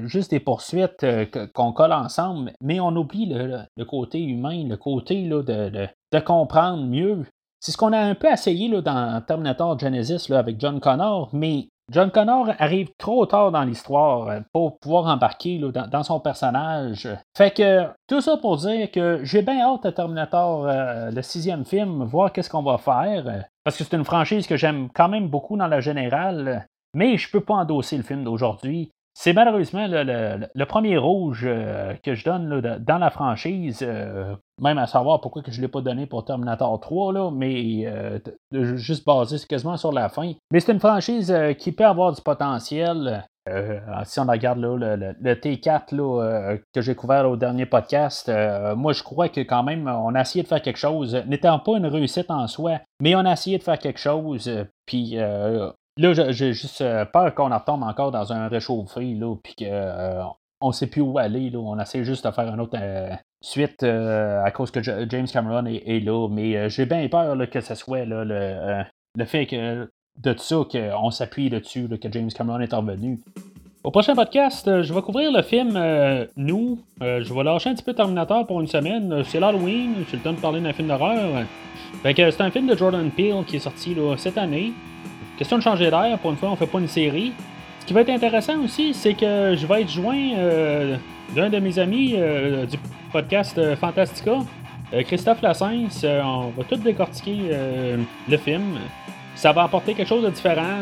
juste 0.06 0.32
des 0.32 0.40
poursuites 0.42 1.06
qu'on 1.54 1.72
colle 1.72 1.94
ensemble, 1.94 2.52
mais 2.62 2.80
on 2.82 2.96
oublie 2.96 3.28
le, 3.28 3.86
côté 3.86 4.22
humain, 4.22 4.68
le 4.68 4.76
côté 4.76 5.24
là, 5.24 5.42
de, 5.42 6.20
comprendre 6.20 6.84
mieux. 6.84 7.26
C'est 7.60 7.72
ce 7.72 7.78
qu'on 7.78 7.94
a 7.94 8.00
un 8.00 8.16
peu 8.16 8.32
essayé 8.32 8.68
là, 8.68 8.82
dans 8.82 9.22
Terminator 9.22 9.78
Genesis 9.80 10.32
avec 10.32 10.60
John 10.60 10.80
Connor, 10.80 11.30
mais 11.34 11.70
John 11.90 12.12
Connor 12.12 12.50
arrive 12.60 12.90
trop 12.98 13.26
tard 13.26 13.52
dans 13.52 13.64
l'histoire 13.64 14.28
euh, 14.28 14.40
pour 14.52 14.78
pouvoir 14.78 15.06
embarquer 15.06 15.58
dans, 15.60 16.04
son 16.04 16.20
personnage. 16.20 17.08
Fait 17.36 17.52
que 17.52 17.88
tout 18.08 18.20
ça 18.20 18.36
pour 18.36 18.58
dire 18.58 18.92
que 18.92 19.22
j'ai 19.24 19.42
bien 19.42 19.62
hâte 19.62 19.86
à 19.86 19.94
Terminator, 19.94 20.68
euh, 20.68 21.12
le 21.12 21.22
sixième 21.22 21.64
film, 21.64 22.04
voir 22.04 22.34
qu'est-ce 22.34 22.50
qu'on 22.50 22.64
va 22.64 22.78
faire. 22.78 23.46
Parce 23.64 23.78
que 23.78 23.86
c'est 23.86 23.96
une 23.96 24.04
franchise 24.04 24.48
que 24.48 24.58
j'aime 24.58 24.90
quand 24.94 25.08
même 25.08 25.30
beaucoup 25.30 25.56
dans 25.56 25.68
la 25.68 25.80
générale. 25.80 26.68
Mais 26.94 27.18
je 27.18 27.32
peux 27.32 27.42
pas 27.42 27.54
endosser 27.54 27.96
le 27.96 28.04
film 28.04 28.24
d'aujourd'hui. 28.24 28.92
C'est 29.20 29.34
malheureusement 29.34 29.88
le, 29.90 30.66
premier 30.66 30.96
rouge 30.96 31.44
euh, 31.44 31.96
que 32.04 32.14
je 32.14 32.24
donne 32.24 32.78
dans 32.86 32.98
la 33.00 33.10
franchise, 33.10 33.80
euh, 33.82 34.36
même 34.62 34.78
à 34.78 34.86
savoir 34.86 35.22
pourquoi 35.22 35.42
je 35.48 35.58
ne 35.58 35.62
l'ai 35.64 35.68
pas 35.68 35.82
donné 35.82 36.06
pour 36.06 36.24
Terminator 36.24 36.80
3, 36.80 37.14
là, 37.14 37.32
mais 37.32 37.88
euh, 37.88 38.20
juste 38.52 39.08
basé 39.08 39.38
quasiment 39.50 39.76
sur 39.76 39.92
la 39.92 40.10
fin. 40.10 40.34
Mais 40.52 40.60
c'est 40.60 40.72
une 40.72 40.80
franchise 40.80 41.36
qui 41.58 41.72
peut 41.72 41.88
avoir 41.88 42.14
du 42.14 42.22
potentiel. 42.22 43.26
si 44.04 44.20
on 44.20 44.26
regarde 44.26 44.60
le, 44.60 45.34
T4 45.34 46.60
que 46.72 46.82
j'ai 46.82 46.94
couvert 46.94 47.28
au 47.28 47.38
dernier 47.38 47.66
podcast, 47.66 48.32
moi 48.76 48.94
je 48.94 49.02
crois 49.02 49.30
que 49.30 49.42
quand 49.42 49.64
même 49.64 49.88
on 49.88 50.14
a 50.14 50.22
essayé 50.22 50.44
de 50.44 50.48
faire 50.48 50.62
quelque 50.62 50.78
chose, 50.78 51.24
n'étant 51.26 51.58
pas 51.58 51.78
une 51.78 51.88
réussite 51.88 52.30
en 52.30 52.46
soi, 52.46 52.82
mais 53.02 53.16
on 53.16 53.26
a 53.26 53.34
essayé 53.34 53.58
de 53.58 53.64
faire 53.64 53.80
quelque 53.80 54.00
chose, 54.00 54.48
puis 54.86 55.18
Là, 55.98 56.14
j'ai 56.32 56.54
juste 56.54 56.82
euh, 56.82 57.06
peur 57.06 57.34
qu'on 57.34 57.50
retombe 57.50 57.84
encore 57.84 58.12
dans 58.12 58.32
un 58.32 58.48
réchauffé, 58.48 59.16
là, 59.16 59.36
puis 59.44 59.56
qu'on 59.56 59.66
euh, 59.66 60.24
ne 60.62 60.72
sait 60.72 60.88
plus 60.88 61.02
où 61.02 61.18
aller. 61.18 61.50
Là. 61.50 61.58
On 61.60 61.80
essaie 61.80 62.04
juste 62.04 62.26
de 62.26 62.32
faire 62.32 62.54
une 62.54 62.60
autre 62.60 62.78
euh, 62.80 63.10
suite 63.42 63.84
à 63.84 64.52
cause 64.52 64.70
que 64.70 64.80
James 65.10 65.28
Cameron 65.28 65.66
est, 65.66 66.00
là. 66.04 66.28
Mais 66.30 66.70
j'ai 66.70 66.86
bien 66.86 67.08
peur 67.10 67.36
que 67.50 67.62
ce 67.62 67.74
soit 67.74 68.06
là, 68.06 68.24
le, 68.24 68.84
le, 69.16 69.26
fait 69.26 69.48
que 69.48 69.90
de 70.22 70.36
ça, 70.38 70.58
qu'on 70.72 71.12
s'appuie 71.12 71.50
dessus, 71.50 71.88
que 72.00 72.12
James 72.12 72.30
Cameron 72.30 72.60
est 72.60 72.74
revenu. 72.74 73.20
Au 73.84 73.92
prochain 73.92 74.16
podcast, 74.16 74.82
je 74.82 74.94
vais 74.94 75.02
couvrir 75.02 75.32
le 75.32 75.42
film 75.44 75.80
Nous. 76.36 76.80
je 77.00 77.34
vais 77.34 77.44
lâcher 77.44 77.70
un 77.70 77.76
petit 77.76 77.84
peu 77.84 77.94
Terminator 77.94 78.46
pour 78.46 78.60
une 78.60 78.68
semaine. 78.68 79.24
C'est 79.24 79.40
l'Halloween, 79.40 80.04
j'ai 80.10 80.18
le 80.18 80.24
temps 80.24 80.34
de 80.34 80.40
parler 80.40 80.60
d'un 80.60 80.74
film 80.74 80.90
d'horreur. 80.90 81.46
c'est 82.04 82.42
un 82.42 82.52
film 82.52 82.68
de 82.68 82.76
Jordan 82.76 83.10
Peele 83.12 83.46
qui 83.48 83.56
est 83.56 83.60
sorti 83.60 83.96
cette 84.18 84.38
année. 84.38 84.74
Question 85.38 85.60
de 85.60 85.64
changer 85.64 85.92
d'air, 85.92 86.18
pour 86.20 86.32
une 86.32 86.38
fois, 86.38 86.50
on 86.50 86.56
fait 86.56 86.66
pas 86.66 86.80
une 86.80 86.88
série. 86.88 87.32
Ce 87.80 87.86
qui 87.86 87.94
va 87.94 88.02
être 88.02 88.10
intéressant 88.10 88.60
aussi, 88.64 88.94
c'est 88.94 89.14
que 89.14 89.56
je 89.56 89.68
vais 89.68 89.84
être 89.84 89.90
joint 89.90 90.34
euh, 90.36 90.98
d'un 91.36 91.50
de 91.50 91.60
mes 91.60 91.78
amis 91.78 92.16
euh, 92.18 92.66
du 92.66 92.78
podcast 93.12 93.56
euh, 93.58 93.76
Fantastica, 93.76 94.40
Christophe 95.06 95.42
Lassens. 95.44 96.04
on 96.04 96.50
va 96.58 96.64
tout 96.68 96.78
décortiquer 96.78 97.38
le 98.30 98.38
film. 98.38 98.80
Ça 99.36 99.52
va 99.52 99.64
apporter 99.64 99.94
quelque 99.94 100.08
chose 100.08 100.24
de 100.24 100.30
différent 100.30 100.80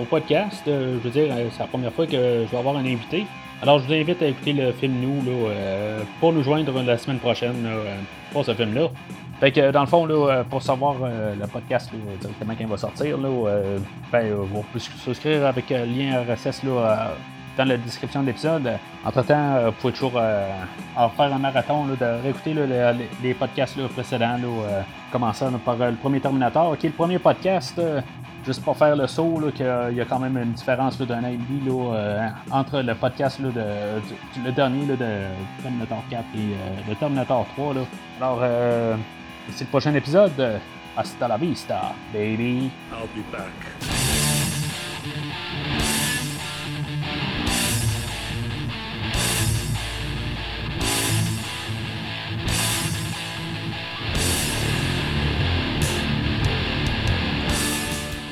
au 0.00 0.04
podcast. 0.04 0.62
je 0.66 0.98
veux 1.04 1.10
dire, 1.10 1.26
c'est 1.52 1.60
la 1.60 1.66
première 1.66 1.92
fois 1.92 2.06
que 2.06 2.12
je 2.12 2.50
vais 2.50 2.56
avoir 2.56 2.76
un 2.78 2.84
invité. 2.86 3.26
Alors, 3.60 3.78
je 3.78 3.86
vous 3.86 3.92
invite 3.92 4.22
à 4.22 4.26
écouter 4.26 4.54
le 4.54 4.72
film 4.72 4.94
Nous 5.02 5.22
là, 5.30 6.02
pour 6.18 6.32
nous 6.32 6.42
joindre 6.42 6.82
la 6.82 6.96
semaine 6.96 7.18
prochaine 7.18 7.68
pour 8.32 8.42
ce 8.42 8.54
film-là. 8.54 8.88
Fait 9.40 9.52
que 9.52 9.70
dans 9.70 9.80
le 9.80 9.86
fond, 9.86 10.04
là, 10.04 10.14
euh, 10.14 10.44
pour 10.44 10.62
savoir 10.62 10.96
euh, 11.02 11.34
le 11.34 11.46
podcast 11.46 11.90
directement 12.20 12.52
quand 12.52 12.60
il 12.60 12.66
va 12.66 12.76
sortir, 12.76 13.16
là, 13.16 13.28
euh, 13.28 13.78
ben, 14.12 14.34
vous 14.34 14.62
pouvez 14.64 14.84
souscrire 14.98 15.46
avec 15.46 15.70
le 15.70 15.86
lien 15.86 16.22
RSS 16.28 16.62
là, 16.62 17.12
dans 17.56 17.64
la 17.64 17.78
description 17.78 18.20
de 18.20 18.26
l'épisode. 18.26 18.70
Entre-temps, 19.02 19.64
vous 19.64 19.72
pouvez 19.72 19.92
toujours 19.94 20.20
en 20.94 21.08
faire 21.08 21.34
un 21.34 21.38
marathon, 21.38 21.86
là, 21.86 21.96
de 21.96 22.22
réécouter 22.22 22.54
les, 23.22 23.32
podcasts 23.32 23.80
précédents, 23.88 24.36
là, 24.36 24.84
commençant 25.10 25.50
par 25.64 25.76
le 25.76 25.96
premier 25.96 26.20
Terminator, 26.20 26.76
qui 26.76 26.86
est 26.86 26.90
le 26.90 26.96
premier 26.96 27.18
podcast. 27.18 27.80
Juste 28.44 28.62
pour 28.62 28.76
faire 28.76 28.96
le 28.96 29.06
saut, 29.06 29.40
qu'il 29.54 29.66
y 29.66 30.00
a 30.00 30.04
quand 30.06 30.18
même 30.18 30.36
une 30.36 30.52
différence 30.52 30.98
d'un 31.00 31.24
an 31.24 31.32
là, 31.66 32.32
entre 32.50 32.80
le 32.80 32.94
podcast 32.94 33.40
là, 33.40 33.48
de, 33.48 34.44
le 34.44 34.52
dernier 34.52 34.84
là, 34.86 34.96
de 34.96 35.62
Terminator 35.62 36.02
4 36.10 36.24
et 36.36 36.88
le 36.90 36.94
Terminator 36.94 37.46
3. 37.56 37.74
Là. 37.74 37.80
Alors, 38.20 38.40
c'est 39.48 39.64
le 39.64 39.70
prochain 39.70 39.94
épisode. 39.94 40.60
Hasta 40.96 41.28
la 41.28 41.36
vista, 41.36 41.94
baby. 42.12 42.70
I'll 42.92 43.08
be 43.14 43.22
back. 43.30 43.52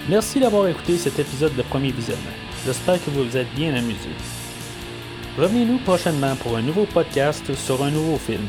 Merci 0.08 0.40
d'avoir 0.40 0.66
écouté 0.68 0.96
cet 0.96 1.18
épisode 1.18 1.54
de 1.54 1.62
Premier 1.62 1.92
Visionnement. 1.92 2.24
J'espère 2.64 3.02
que 3.04 3.10
vous 3.10 3.24
vous 3.24 3.36
êtes 3.36 3.54
bien 3.54 3.74
amusé. 3.74 4.08
Revenez-nous 5.36 5.78
prochainement 5.78 6.34
pour 6.36 6.56
un 6.56 6.62
nouveau 6.62 6.86
podcast 6.86 7.54
sur 7.54 7.84
un 7.84 7.90
nouveau 7.90 8.16
film. 8.16 8.48